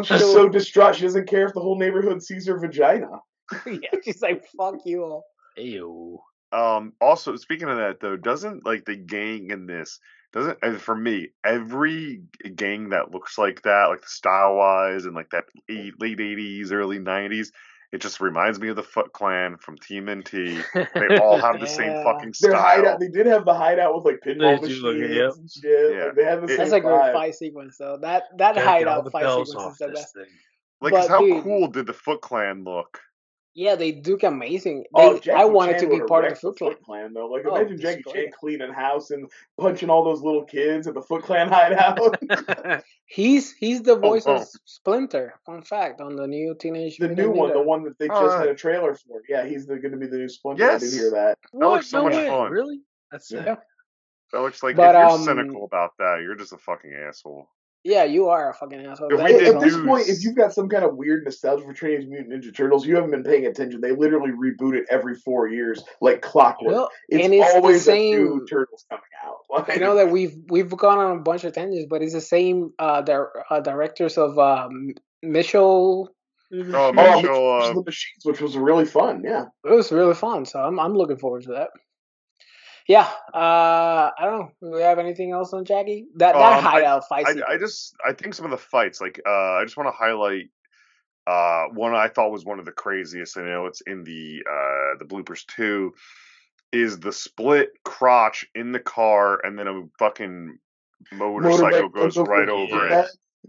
[0.03, 0.95] She's so distraught.
[0.95, 3.07] She doesn't care if the whole neighborhood sees her vagina.
[3.65, 5.25] yeah, she's like, "Fuck you all."
[5.57, 6.19] Ew.
[6.51, 6.93] Um.
[7.01, 9.99] Also, speaking of that, though, doesn't like the gang in this
[10.33, 12.21] doesn't and for me every
[12.55, 16.99] gang that looks like that, like style wise and like that eight, late eighties, early
[16.99, 17.51] nineties,
[17.93, 20.63] it just reminds me of the Foot Clan from Team TMNT.
[20.93, 22.03] They all have the same Yeah.
[22.03, 22.61] fucking Their style.
[22.61, 22.99] hideout.
[22.99, 25.31] They did have the hideout with like pinball machines do look- yep.
[25.37, 25.95] and shit.
[25.95, 26.03] Yeah.
[26.05, 27.13] Like, they had the It- That's same a great vibe.
[27.13, 27.97] fight sequence, though.
[28.01, 30.13] That that Gotta hideout the fight sequence is the best.
[30.13, 30.25] thing.
[30.81, 32.99] Like, 'cause But, how dude- cool did the Foot Clan look?
[33.57, 34.83] Yeah, they do amazing.
[34.95, 36.71] They, Oh, I wanted Chan to be part of the Foot Clan.
[36.73, 37.25] Foot Clan though.
[37.25, 41.01] Like Oh, imagine Jackie Chan cleaning house and punching all those little kids at the
[41.01, 42.21] Foot Clan hideout.
[43.07, 44.35] He's he's the voice oh.
[44.35, 45.39] of Splinter.
[45.43, 48.25] Fun fact on the new Teenage the Mutant new one, the one that they Oh,
[48.27, 49.23] just had a trailer for.
[49.27, 50.63] Yeah, he's going to be the new Splinter.
[50.63, 50.93] I did Yes.
[50.93, 51.39] hear that.
[51.53, 52.27] That looks so No much way.
[52.27, 52.51] fun.
[52.51, 52.81] Really?
[53.11, 53.43] That's Yeah.
[53.43, 53.59] sick.
[54.33, 57.49] That looks like But, if you're um, cynical about that, you're just a fucking asshole.
[57.87, 59.13] Yeah, you are a fucking asshole.
[59.13, 59.85] If At, is did at this awesome.
[59.85, 62.85] do- point, if you've got some kind of weird nostalgia for Teenage Mutant Ninja Turtles,
[62.85, 63.79] you haven't been paying attention.
[63.79, 66.73] They literally reboot it every four years, like clockwork.
[66.73, 69.35] Well, it's, and it's the always a new same- Turtles coming out.
[69.49, 72.19] Like, I know that we've we've gone on a bunch of tangents, but it's the
[72.19, 74.93] same uh, dir- uh directors of um,
[75.23, 76.09] Mitchell.
[76.53, 79.21] Oh, Oh, Mitchell, uh, the Machines, which was really fun.
[79.25, 79.45] Yeah.
[79.65, 81.69] It was really fun, so I'm I'm looking forward to that.
[82.87, 84.51] Yeah, uh, I don't know.
[84.61, 86.07] Do we have anything else on Jackie?
[86.15, 87.25] That that Um, I- fight.
[87.27, 89.91] I, I just I think some of the fights like uh I just want to
[89.97, 90.49] highlight
[91.27, 93.37] Uh, one I thought was one of the craziest.
[93.37, 95.93] I know it's in the uh, the bloopers too.
[96.71, 100.57] Is the split crotch in the car and then a fucking
[101.13, 103.05] motorcycle Motorbike goes goes right over head.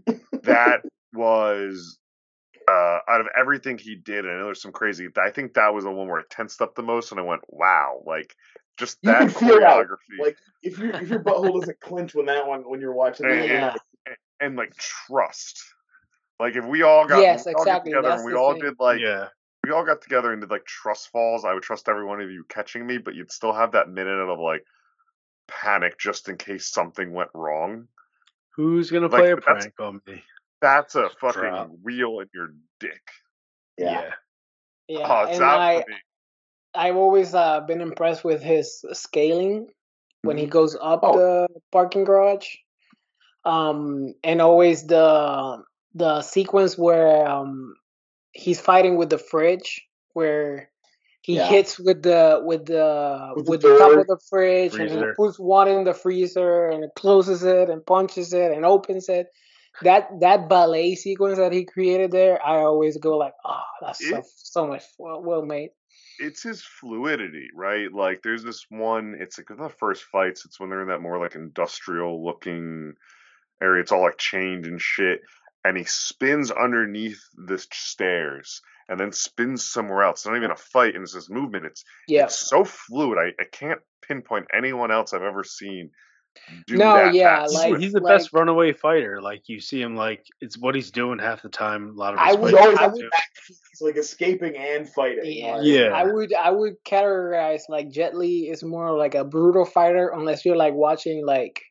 [0.07, 0.21] it.
[0.43, 0.81] That
[1.13, 1.97] was
[2.69, 4.25] uh, out of everything he did.
[4.25, 5.07] I know there's some crazy.
[5.17, 7.41] I think that was the one where it tensed up the most, and I went,
[7.47, 8.35] "Wow!" Like
[8.79, 10.19] just You that can feel choreography.
[10.19, 13.37] Like if your if your butthole doesn't clench when that one when you're watching that,
[13.37, 13.67] And- you're Yeah.
[13.67, 13.79] not-
[14.41, 15.61] and like trust.
[16.39, 18.61] Like if we all got Yes, we all exactly, together that's and we all thing.
[18.61, 19.27] did like yeah.
[19.65, 22.31] we all got together and did like trust falls, I would trust every one of
[22.31, 24.63] you catching me, but you'd still have that minute of like
[25.47, 27.87] panic just in case something went wrong.
[28.55, 30.23] Who's gonna Like, play a but that's- prank on me?
[30.61, 31.69] That's a fucking Drop.
[31.83, 32.49] wheel in your
[32.79, 33.01] dick.
[33.77, 34.13] yeah.
[34.87, 35.95] Yeah, oh, it's and out I for me.
[36.75, 39.67] I've always uh, been impressed with his scaling
[40.23, 40.51] when he Mm-hmm.
[40.51, 41.13] goes up Oh.
[41.13, 42.47] the parking garage.
[43.45, 45.63] Um, and always the
[45.95, 47.75] the sequence where um
[48.31, 49.81] he's fighting with the fridge
[50.13, 50.69] where
[51.21, 51.47] he Yeah.
[51.47, 55.39] hits with the with the With with, the top of the fridge and he puts
[55.39, 59.27] one in the freezer and it closes it and punches it and opens it.
[59.81, 64.23] That that ballet sequence that he created there, I always go like, oh, that's so,
[64.35, 65.69] so much well, well made.
[66.19, 67.91] It's his fluidity, right?
[67.91, 69.15] Like there's this one.
[69.19, 70.45] It's like the first fights.
[70.45, 72.93] It's when they're in that more like industrial looking
[73.61, 73.81] area.
[73.81, 75.21] It's all like chained and shit,
[75.63, 80.21] and he spins underneath the stairs and then spins somewhere else.
[80.21, 81.65] It's not even a fight, and it's this movement.
[81.65, 82.25] It's Yeah.
[82.25, 83.17] it's so fluid.
[83.19, 85.91] I, I can't pinpoint anyone else I've ever seen
[86.69, 87.13] No, that.
[87.13, 89.21] yeah, He's, like- he's the like- best runaway fighter.
[89.21, 91.89] Like you see him, like it's what he's doing half the time.
[91.89, 93.09] A lot of I would- He fights always I would- to
[93.47, 95.21] he's like escaping and fighting.
[95.25, 95.55] Yeah.
[95.57, 95.89] like- Yeah.
[95.93, 100.43] I would I would categorize like Jet Li is more like a brutal fighter unless
[100.45, 101.61] you're like watching like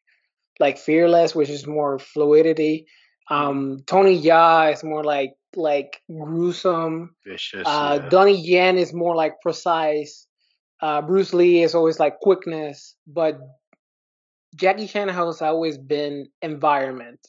[0.61, 2.87] like Fearless, which is more fluidity.
[3.31, 7.15] Um Tony Jaa is more like like gruesome.
[7.27, 7.67] vicious.
[7.67, 8.09] Uh yeah.
[8.09, 10.27] Donnie Yen is more like precise.
[10.81, 13.39] Uh Bruce Lee is always like quickness, but
[14.59, 17.21] Jackie Chan has always been environment.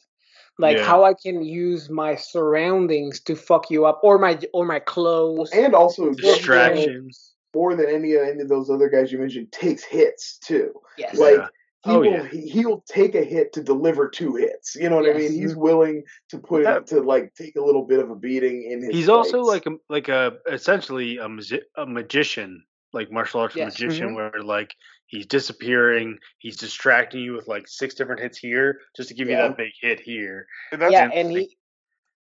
[0.58, 0.84] Like Yeah.
[0.84, 5.50] how I can use my surroundings to fuck you up or my or my clothes.
[5.52, 7.34] And also Distractions.
[7.54, 10.72] more than any of any of those other guys you mentioned takes hits too.
[10.98, 11.16] Yes.
[11.18, 11.46] Like Yeah.
[11.84, 12.26] he Oh, will yeah.
[12.28, 14.76] he, he'll take a hit to deliver two hits.
[14.76, 15.32] You know what I mean?
[15.32, 18.82] He's willing to put That- to like take a little bit of a beating in
[18.82, 23.56] his He's also like a like a essentially a, magi- a magician, like martial arts
[23.56, 23.80] Yes.
[23.80, 24.14] magician, Mhm.
[24.16, 24.74] where like
[25.10, 29.36] he's disappearing, he's distracting you with like six different hits here, just to give you
[29.36, 30.46] that big hit here.
[30.72, 31.56] And that's yeah, the and he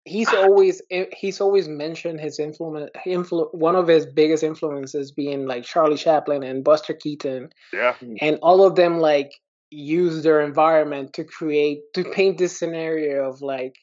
[0.06, 2.92] he's always eh, he's always mentioned his influence.
[3.06, 7.94] Influ- one of his biggest influences being like Charlie Chaplin and Buster Keaton, yeah.
[7.94, 8.16] Hmm.
[8.22, 9.32] and all of them like
[9.72, 13.78] use their environment to create to paint this scenario of like,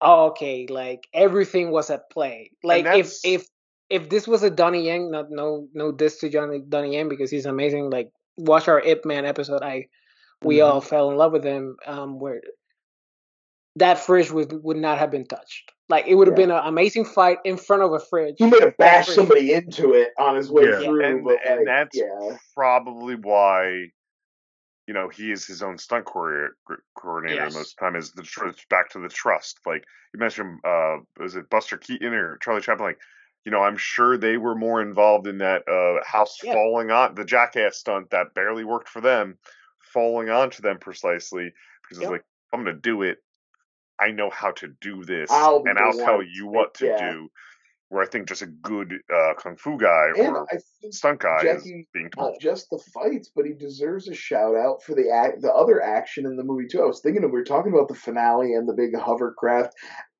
[0.00, 2.52] oh, okay, like everything was at play.
[2.64, 3.46] Like if if
[3.92, 7.30] if this was a Donnie Yen, not no no diss to Johnny Donnie Yen because
[7.30, 7.90] he's amazing.
[7.90, 9.86] Like watch our Ip Man episode, I
[10.42, 10.72] we Mm-hmm.
[10.72, 11.76] all fell in love with him.
[11.86, 12.40] Um, where
[13.76, 15.72] that fridge would would not have been touched.
[15.88, 16.46] Like it would have Yeah.
[16.46, 18.36] been an amazing fight in front of a fridge.
[18.38, 20.80] he might have bashed somebody into it on his way Yeah.
[20.80, 22.36] through, and, but and like, that's yeah.
[22.54, 23.90] probably why
[24.86, 26.56] you know he is his own stunt coordinator,
[26.98, 27.54] coordinator Yes.
[27.54, 30.96] most of the time is the tr- back to the trust like you mentioned uh
[31.20, 32.98] was it buster keaton or charlie chaplin like
[33.44, 36.52] you know i'm sure they were more involved in that uh house Yeah.
[36.54, 39.38] falling on the jackass stunt that barely worked for them
[39.92, 42.02] falling onto them precisely because Yep.
[42.02, 43.18] it's like i'm gonna do it
[44.00, 47.12] i know how to do this I'll and i'll tell you what to yeah.
[47.12, 47.28] do
[47.88, 51.20] where i think just a good uh kung fu guy And or I think stunt
[51.20, 54.82] guy is Jackie being not told just the fights, but he deserves a shout out
[54.82, 56.82] for the act, the other action in the movie too.
[56.82, 59.74] I was thinking we were talking about the finale and the big hovercraft.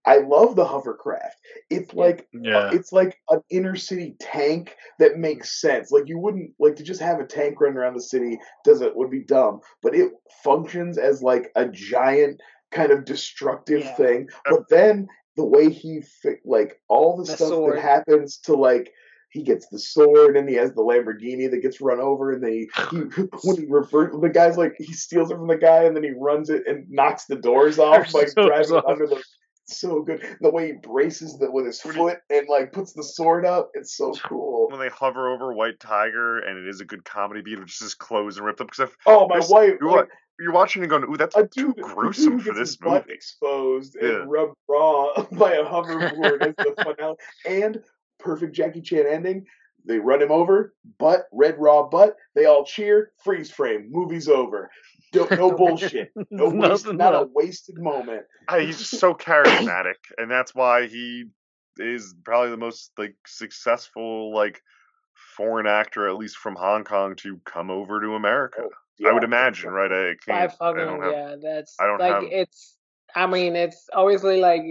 [0.05, 1.37] I love the hovercraft.
[1.71, 2.71] It's like uh, Yeah.
[2.73, 5.91] it's like an inner city tank that makes sense.
[5.93, 9.11] Like you wouldn't like to just have a tank run around the city doesn't would
[9.11, 12.41] be dumb, but it functions as like a giant
[12.73, 13.95] kind of destructive Yeah.
[13.95, 14.29] thing.
[14.47, 15.07] Uh, but then
[15.37, 17.77] the way he fi- like all the, The stuff sword.
[17.77, 18.93] that happens to like
[19.31, 22.53] he gets the sword and he has the Lamborghini that gets run over and then
[22.53, 22.97] he, he
[23.45, 26.11] when he revert the guy's like he steals it from the guy and then he
[26.11, 29.23] runs it and knocks the doors off by Doors driving under the
[29.79, 30.37] so good.
[30.41, 33.97] The way he braces the with his foot and like puts the sword up, it's
[33.97, 34.69] so cool.
[34.71, 37.81] when they hover over White Tiger and it is a good comedy beat of just
[37.81, 41.05] his clothes and ripped up because Oh my wife, you're, like, you're watching and going,
[41.05, 44.23] "Ooh, that's too dude, a gruesome for this movie." exposed Yeah.
[44.23, 47.83] and rubbed raw by a hoverboard as the finale, and
[48.19, 49.47] perfect Jackie Chan ending.
[49.85, 52.17] They run him over, butt, red raw butt.
[52.35, 54.71] They all cheer, freeze frame, movie's over.
[55.15, 56.13] No, no bullshit.
[56.31, 58.23] No waste, Nothing not a wasted moment.
[58.49, 61.25] I, he's just so charismatic, and that's why he
[61.79, 64.63] is probably the most like successful like
[65.37, 68.63] foreign actor, at least from Hong Kong, to come over to America.
[68.63, 69.91] Oh, I would imagine, right?
[69.91, 70.39] I I can't.
[70.39, 71.13] I fucking don't have.
[71.13, 71.37] yeah.
[71.43, 72.77] That's I don't like have- it's.
[73.15, 74.63] I mean, it's obviously like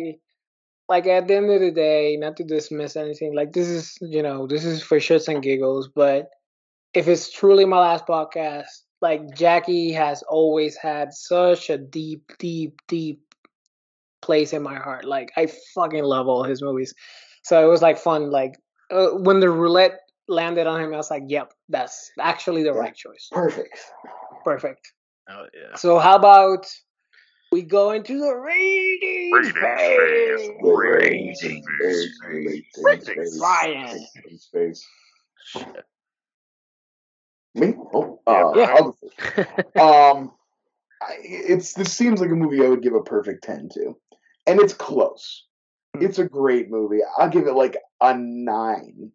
[0.92, 3.34] like at the end of the day, not to dismiss anything.
[3.34, 6.28] Like this is you know this is for shits and giggles, but
[6.94, 8.72] if it's truly my last podcast,
[9.02, 13.22] like Jackie has always had such a deep, deep, deep
[14.22, 15.06] place in my heart.
[15.06, 16.94] Like I fucking love all his movies.
[17.44, 18.30] So it was like fun.
[18.30, 18.54] Like
[18.92, 22.80] uh, when the roulette landed on him, I was like, "Yep, that's actually the Yeah.
[22.80, 23.30] right choice.
[23.32, 23.80] Perfect.
[24.44, 24.92] Perfect."
[25.30, 25.76] Oh yeah.
[25.78, 26.68] So how about
[27.52, 30.48] we go into the ratings Ratings phase?
[31.82, 32.20] phase.
[32.26, 33.40] Ratings Ratings phase.
[33.42, 34.08] Ryan.
[34.16, 34.86] Ratings phase.
[37.54, 37.74] Me?
[37.94, 38.74] Oh, uh, Yeah, Yeah.
[38.74, 39.78] I'll go first.
[39.78, 40.32] um,
[41.02, 43.98] I, it's this seems like a movie I would give a perfect ten to,
[44.48, 45.46] and it's close.
[45.96, 46.06] Hmm.
[46.06, 47.02] It's a great movie.
[47.18, 49.12] I'll give it like a nine,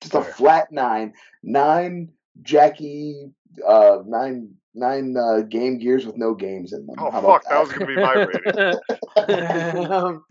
[0.00, 1.12] just a flat nine.
[1.42, 3.30] Nine Jackie,
[3.66, 6.96] uh, nine nine uh, Game Gears with no games in them.
[6.98, 8.78] Oh How fuck, that was gonna be my rating.
[9.90, 10.24] um,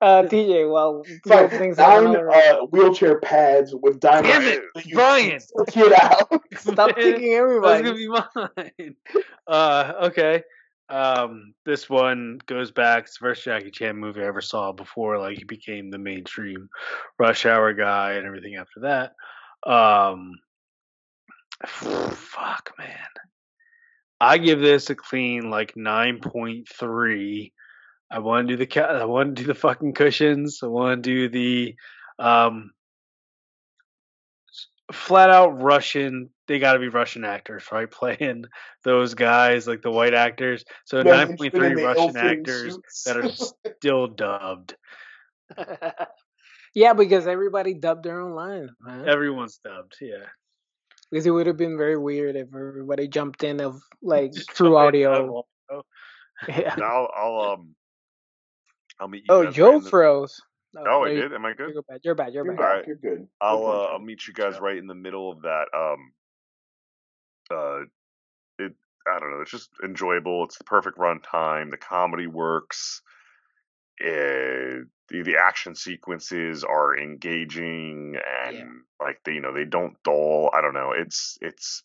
[0.00, 4.26] uh, TJ, well, Fine, those things are nine another- uh, wheelchair pads with diamond.
[4.26, 5.40] Damn it, that you Brian.
[5.72, 6.42] Get out.
[6.56, 7.82] Stop taking That's everybody.
[7.84, 8.96] gonna be mine.
[9.46, 10.42] Uh, okay.
[10.88, 13.04] Um, this one goes back.
[13.04, 16.68] It's the first Jackie Chan movie I ever saw before, like he became the mainstream
[17.18, 19.12] Rush Hour guy and everything after that.
[19.68, 20.32] Um,
[21.64, 22.96] fuck, man.
[24.20, 27.52] I give this a clean like nine point three.
[28.10, 30.60] I want to do the ca- I want to do the fucking cushions.
[30.62, 31.74] I want to do the
[32.18, 32.70] um
[34.92, 36.30] flat out Russian.
[36.48, 37.90] They got to be Russian actors, right?
[37.90, 38.44] Playing
[38.84, 40.64] those guys like the white actors.
[40.84, 43.28] So Not nine point interested in three the Russian actors that are
[43.80, 44.76] still dubbed.
[46.74, 49.08] yeah, because everybody dubbed their own lines, man.
[49.08, 49.96] Everyone's dubbed.
[50.00, 50.26] Yeah.
[51.10, 54.70] Because it would have been very weird if everybody jumped in of like Just true
[54.74, 55.44] jump in out of audio.
[55.70, 55.82] audio.
[56.48, 56.74] Yeah.
[56.74, 57.74] And I'll, I'll um,
[59.00, 59.34] I'll meet you.
[59.34, 60.38] Oh, guys Joe in the- froze.
[60.76, 61.32] Oh, I you- did.
[61.32, 61.72] Am I good?
[61.72, 62.00] You're bad.
[62.04, 62.34] You're bad.
[62.34, 62.60] You're You're bad.
[62.62, 62.70] back.
[62.70, 62.86] Alright.
[62.86, 63.26] You're good.
[63.40, 63.84] I'll Good uh.
[63.92, 65.64] I'll meet you guys right in the middle of that.
[65.74, 66.12] Um,
[67.50, 67.78] uh,
[68.58, 68.72] it
[69.10, 69.40] I don't know.
[69.40, 70.44] It's just enjoyable.
[70.44, 71.70] It's the perfect run time.
[71.70, 73.00] The comedy works.
[74.00, 78.64] Uh, the the action sequences are engaging and Yeah.
[79.00, 80.50] like they you know they don't dull.
[80.52, 80.92] I don't know.
[80.92, 81.82] It's it's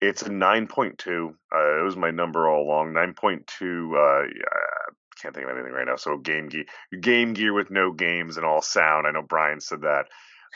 [0.00, 1.34] it's a nine point two.
[1.54, 2.92] Uh, it was my number all along.
[2.92, 3.94] Nine point two.
[3.96, 5.96] Uh, yeah, can't think of anything right now.
[5.96, 6.64] So Game Gear,
[7.00, 9.06] Game Gear with no games and all sound.
[9.06, 10.06] I know Brian said that.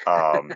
[0.06, 0.54] Um,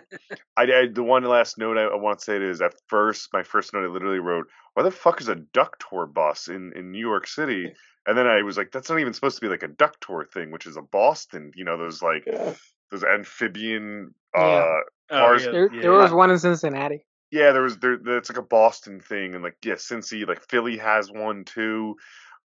[0.57, 3.43] I, I the one last note I, I want to say is at first my
[3.43, 6.91] first note I literally wrote, "Why the fuck is a duck tour bus in in
[6.91, 7.73] New York City?"
[8.07, 10.25] And then I was like, "That's not even supposed to be like a duck tour
[10.33, 12.53] thing, which is a Boston, you know, those like Yeah.
[12.89, 14.79] those amphibian." Uh, Yeah.
[15.09, 17.05] Oh, Ours- yeah, There, yeah, there was one in Cincinnati.
[17.31, 17.93] yeah, there was there.
[18.17, 21.95] It's like a Boston thing, and like yeah, Cincy, like Philly has one too,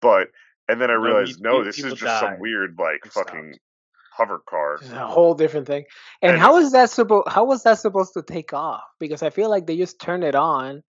[0.01, 0.29] but
[0.69, 3.11] and then I No, we- realized no, this is people just some weird like It
[3.11, 3.61] fucking stopped.
[4.17, 4.75] hover car.
[4.75, 5.83] It's a whole different thing.
[6.21, 7.27] And, And how is that supposed?
[7.29, 8.83] How was that supposed to take off?
[8.99, 10.81] Because I feel like they just turned it on.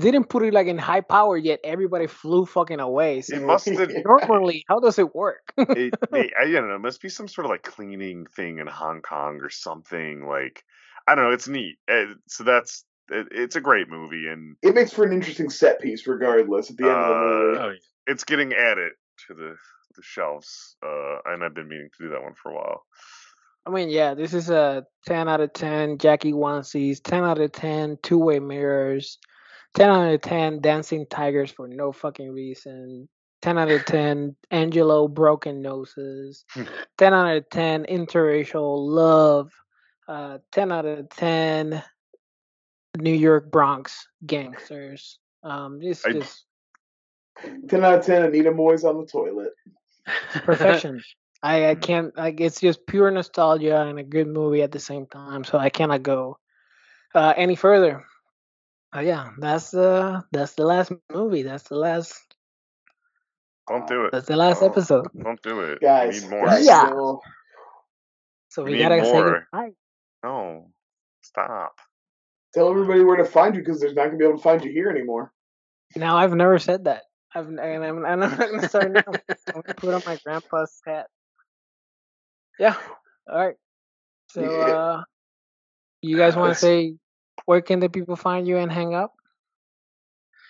[0.00, 1.60] They didn't put it like in high power yet.
[1.64, 3.20] Everybody flew fucking away.
[3.22, 3.90] So It must have.
[4.04, 5.52] normally, how does it work?
[5.56, 6.76] it, they, I don't know.
[6.76, 10.26] It must be some sort of like cleaning thing in Hong Kong or something.
[10.26, 10.62] Like
[11.06, 11.30] I don't know.
[11.32, 11.76] It's neat.
[11.90, 15.80] Uh, So that's it, it's a great movie, and It makes for an interesting set
[15.80, 16.70] piece, regardless.
[16.70, 17.76] At the end of the movie, Oh, yeah.
[18.06, 18.92] it's getting added
[19.28, 19.56] to the
[19.96, 20.76] the shelves.
[20.84, 22.84] Uh, and I've been meaning to do that one for a while.
[23.66, 27.52] I mean, yeah, this is a 10 out of 10 Jackie onesies, 10 out of
[27.52, 29.18] 10 two way mirrors,
[29.74, 33.08] 10 out of 10 dancing tigers for no fucking reason,
[33.42, 36.44] 10 out of 10 Angelo broken noses,
[36.98, 39.52] 10 out of 10 interracial love,
[40.08, 41.82] uh, 10 out of 10
[42.98, 45.18] New York Bronx gangsters.
[45.42, 46.44] Um, it's I- just
[47.68, 48.22] ten out of ten.
[48.22, 49.52] Anita Mui's on the toilet.
[50.44, 51.02] perfection.
[51.42, 55.06] I, I can't like it's just pure nostalgia and a good movie at the same
[55.06, 56.38] time, so I cannot go
[57.14, 58.04] uh, any further.
[58.94, 61.42] Uh, yeah, that's uh that's the last movie.
[61.42, 62.14] That's the last
[63.68, 64.12] Don't do it.
[64.12, 65.08] that's the last Oh, episode.
[65.22, 65.80] Don't do it.
[65.80, 66.46] Guys, we need more.
[66.46, 66.90] guys, Yeah.
[66.90, 67.20] no.
[68.50, 69.48] So We we, gotta say more.
[69.52, 69.70] goodbye.
[70.24, 70.70] No,
[71.22, 71.74] stop.
[72.54, 74.70] tell everybody where to find you because there's not gonna be able to find you
[74.70, 75.32] here anymore.
[75.96, 77.02] Now I've never said that.
[77.34, 79.02] I've and I'm, I'm not gonna start now.
[79.08, 81.06] I'm gonna put on my grandpa's hat.
[82.58, 82.76] Yeah.
[83.30, 83.56] All right.
[84.28, 85.02] So uh
[86.02, 86.94] You guys want to say
[87.46, 89.14] where can the people find you and hang up?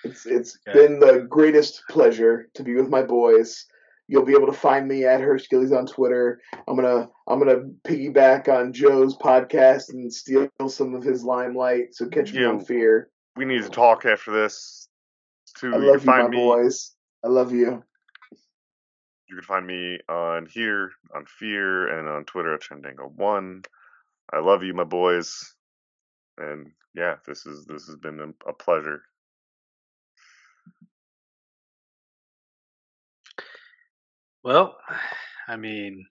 [0.05, 0.79] it's it's Okay.
[0.87, 3.65] been the greatest pleasure to be with my boys.
[4.07, 6.41] You'll be able to find me at Herskillies on Twitter.
[6.69, 11.95] I'm gonna I'm gonna piggyback on Joe's podcast and steal some of his limelight.
[11.95, 12.49] So catch me Yeah.
[12.49, 13.09] on Fear.
[13.37, 14.89] We need to talk after this.
[15.61, 16.37] To I love can you, my find me.
[16.37, 16.95] boys.
[17.25, 17.83] I love you.
[19.29, 23.65] You can find me on here, on Fear, and on Twitter at Chandango1.
[24.33, 25.55] I love you, my boys.
[26.37, 29.03] And yeah, this is this has been a, a pleasure.
[34.43, 34.77] Well,
[35.49, 36.07] I mean,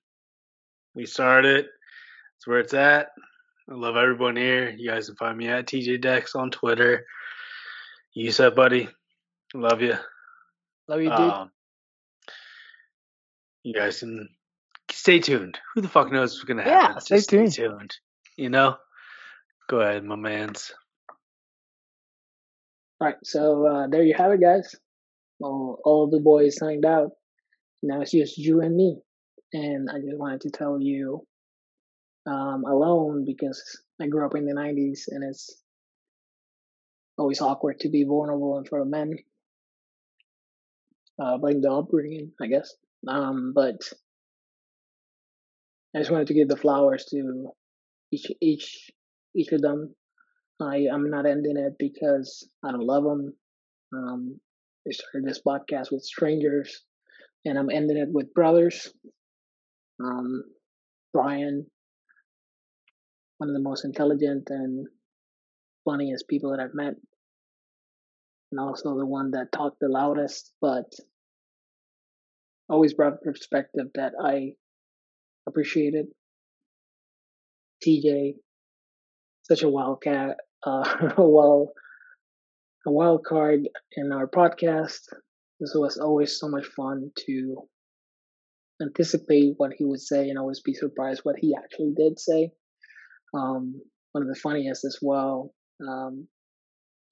[0.95, 1.65] we started.
[2.37, 3.09] It's where it's at.
[3.69, 4.69] I love everyone here.
[4.69, 7.05] You guys can find me at TJ Dex on Twitter.
[8.13, 8.89] You said, buddy.
[9.53, 9.95] Love you.
[10.87, 11.19] Love you, dude.
[11.19, 11.51] Um,
[13.63, 14.27] you guys can
[14.91, 15.57] stay tuned.
[15.73, 17.01] Who the fuck knows what's gonna Yeah, happen?
[17.01, 17.53] stay Just tuned.
[17.53, 17.95] Stay tuned.
[18.35, 18.75] You know.
[19.73, 20.71] Go ahead, my man's.
[23.01, 24.75] All right, so uh, there you have it, guys.
[25.41, 27.13] All, all the boys signed out.
[27.81, 28.99] Now it's just you and me.
[29.51, 31.25] And I just wanted to tell you
[32.27, 35.49] um, alone because I grew up in the 90s and it's
[37.17, 39.17] always awkward to be vulnerable in front of men.
[41.19, 42.71] Uh, blame the upbringing, I guess.
[43.07, 43.81] Um, but
[45.95, 47.49] I just wanted to give the flowers to
[48.11, 48.91] each each
[49.35, 49.95] each of them.
[50.61, 53.33] I I'm not ending it because I don't love them.
[53.93, 54.39] Um,
[54.87, 56.83] I started this podcast with strangers,
[57.45, 58.93] and I'm ending it with brothers.
[60.03, 60.43] Um,
[61.13, 61.67] Brian,
[63.37, 64.87] one of the most intelligent and
[65.85, 66.95] funniest people that I've met,
[68.51, 70.85] and also the one that talked the loudest, but
[72.69, 74.53] always brought perspective that I
[75.47, 76.07] appreciated.
[77.85, 78.35] TJ,
[79.43, 81.69] such a wildcat, uh, a wild,
[82.85, 85.01] a wild card in our podcast.
[85.59, 87.57] This was always so much fun to
[88.81, 92.51] anticipate what he would say and always be surprised what he actually did say.
[93.33, 93.81] Um,
[94.11, 95.53] one of the funniest as well.
[95.87, 96.27] Um,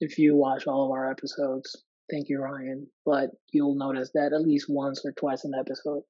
[0.00, 2.88] if you watch all of our episodes, thank you, Ryan.
[3.06, 6.02] But you'll notice that at least once or twice an episode,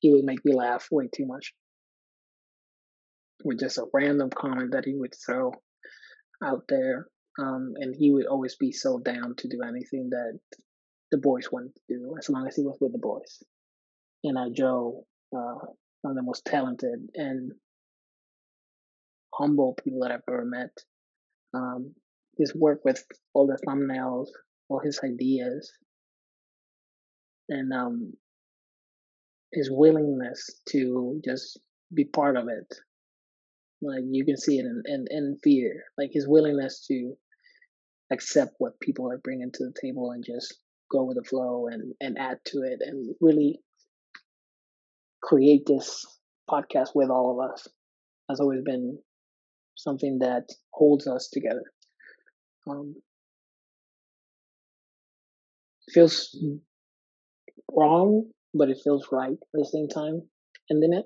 [0.00, 1.54] he would make me laugh way too much
[3.44, 5.52] with just a random comment that he would throw
[6.42, 7.06] out there.
[7.38, 10.38] Um, and he would always be so down to do anything that
[11.10, 13.42] the boys wanted to do, as long as he was with the boys.
[14.22, 15.04] And uh, Joe,
[15.36, 15.66] uh,
[16.02, 17.52] one of the most talented and
[19.34, 20.70] humble people that I've ever met.
[21.54, 21.94] Um,
[22.38, 24.28] his work with all the thumbnails,
[24.68, 25.72] all his ideas,
[27.48, 28.12] and um,
[29.52, 31.58] his willingness to just
[31.92, 32.74] be part of it.
[33.84, 37.14] Like you can see it in, in, in fear, like his willingness to
[38.12, 40.54] accept what people are bringing to the table and just
[40.90, 43.60] go with the flow and, and add to it and really
[45.22, 46.04] create this
[46.48, 47.66] podcast with all of us
[48.28, 48.98] has always been
[49.74, 51.62] something that holds us together.
[52.68, 52.94] Um,
[55.92, 56.36] feels
[57.72, 60.22] wrong, but it feels right at the same time.
[60.70, 61.04] Ending it.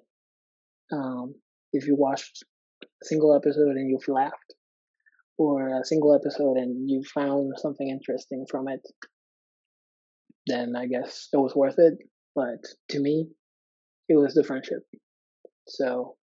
[0.92, 1.34] Um,
[1.72, 2.44] if you watched
[3.02, 4.54] a single episode and you've laughed,
[5.36, 8.80] or a single episode and you found something interesting from it,
[10.46, 11.94] then I guess it was worth it.
[12.34, 13.28] But to me,
[14.08, 14.80] it was the friendship.
[15.66, 16.16] So,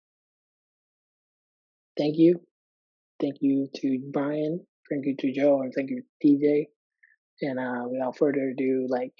[1.99, 2.41] thank you.
[3.21, 4.67] Thank you to Brian.
[4.91, 6.65] Thank you to Joe, and thank you to TJ.
[7.41, 9.15] And uh, without further ado, like,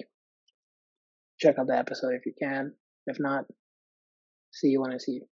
[1.39, 2.73] check out the episode if you can.
[3.07, 3.45] If not,
[4.51, 5.32] see you when I see you.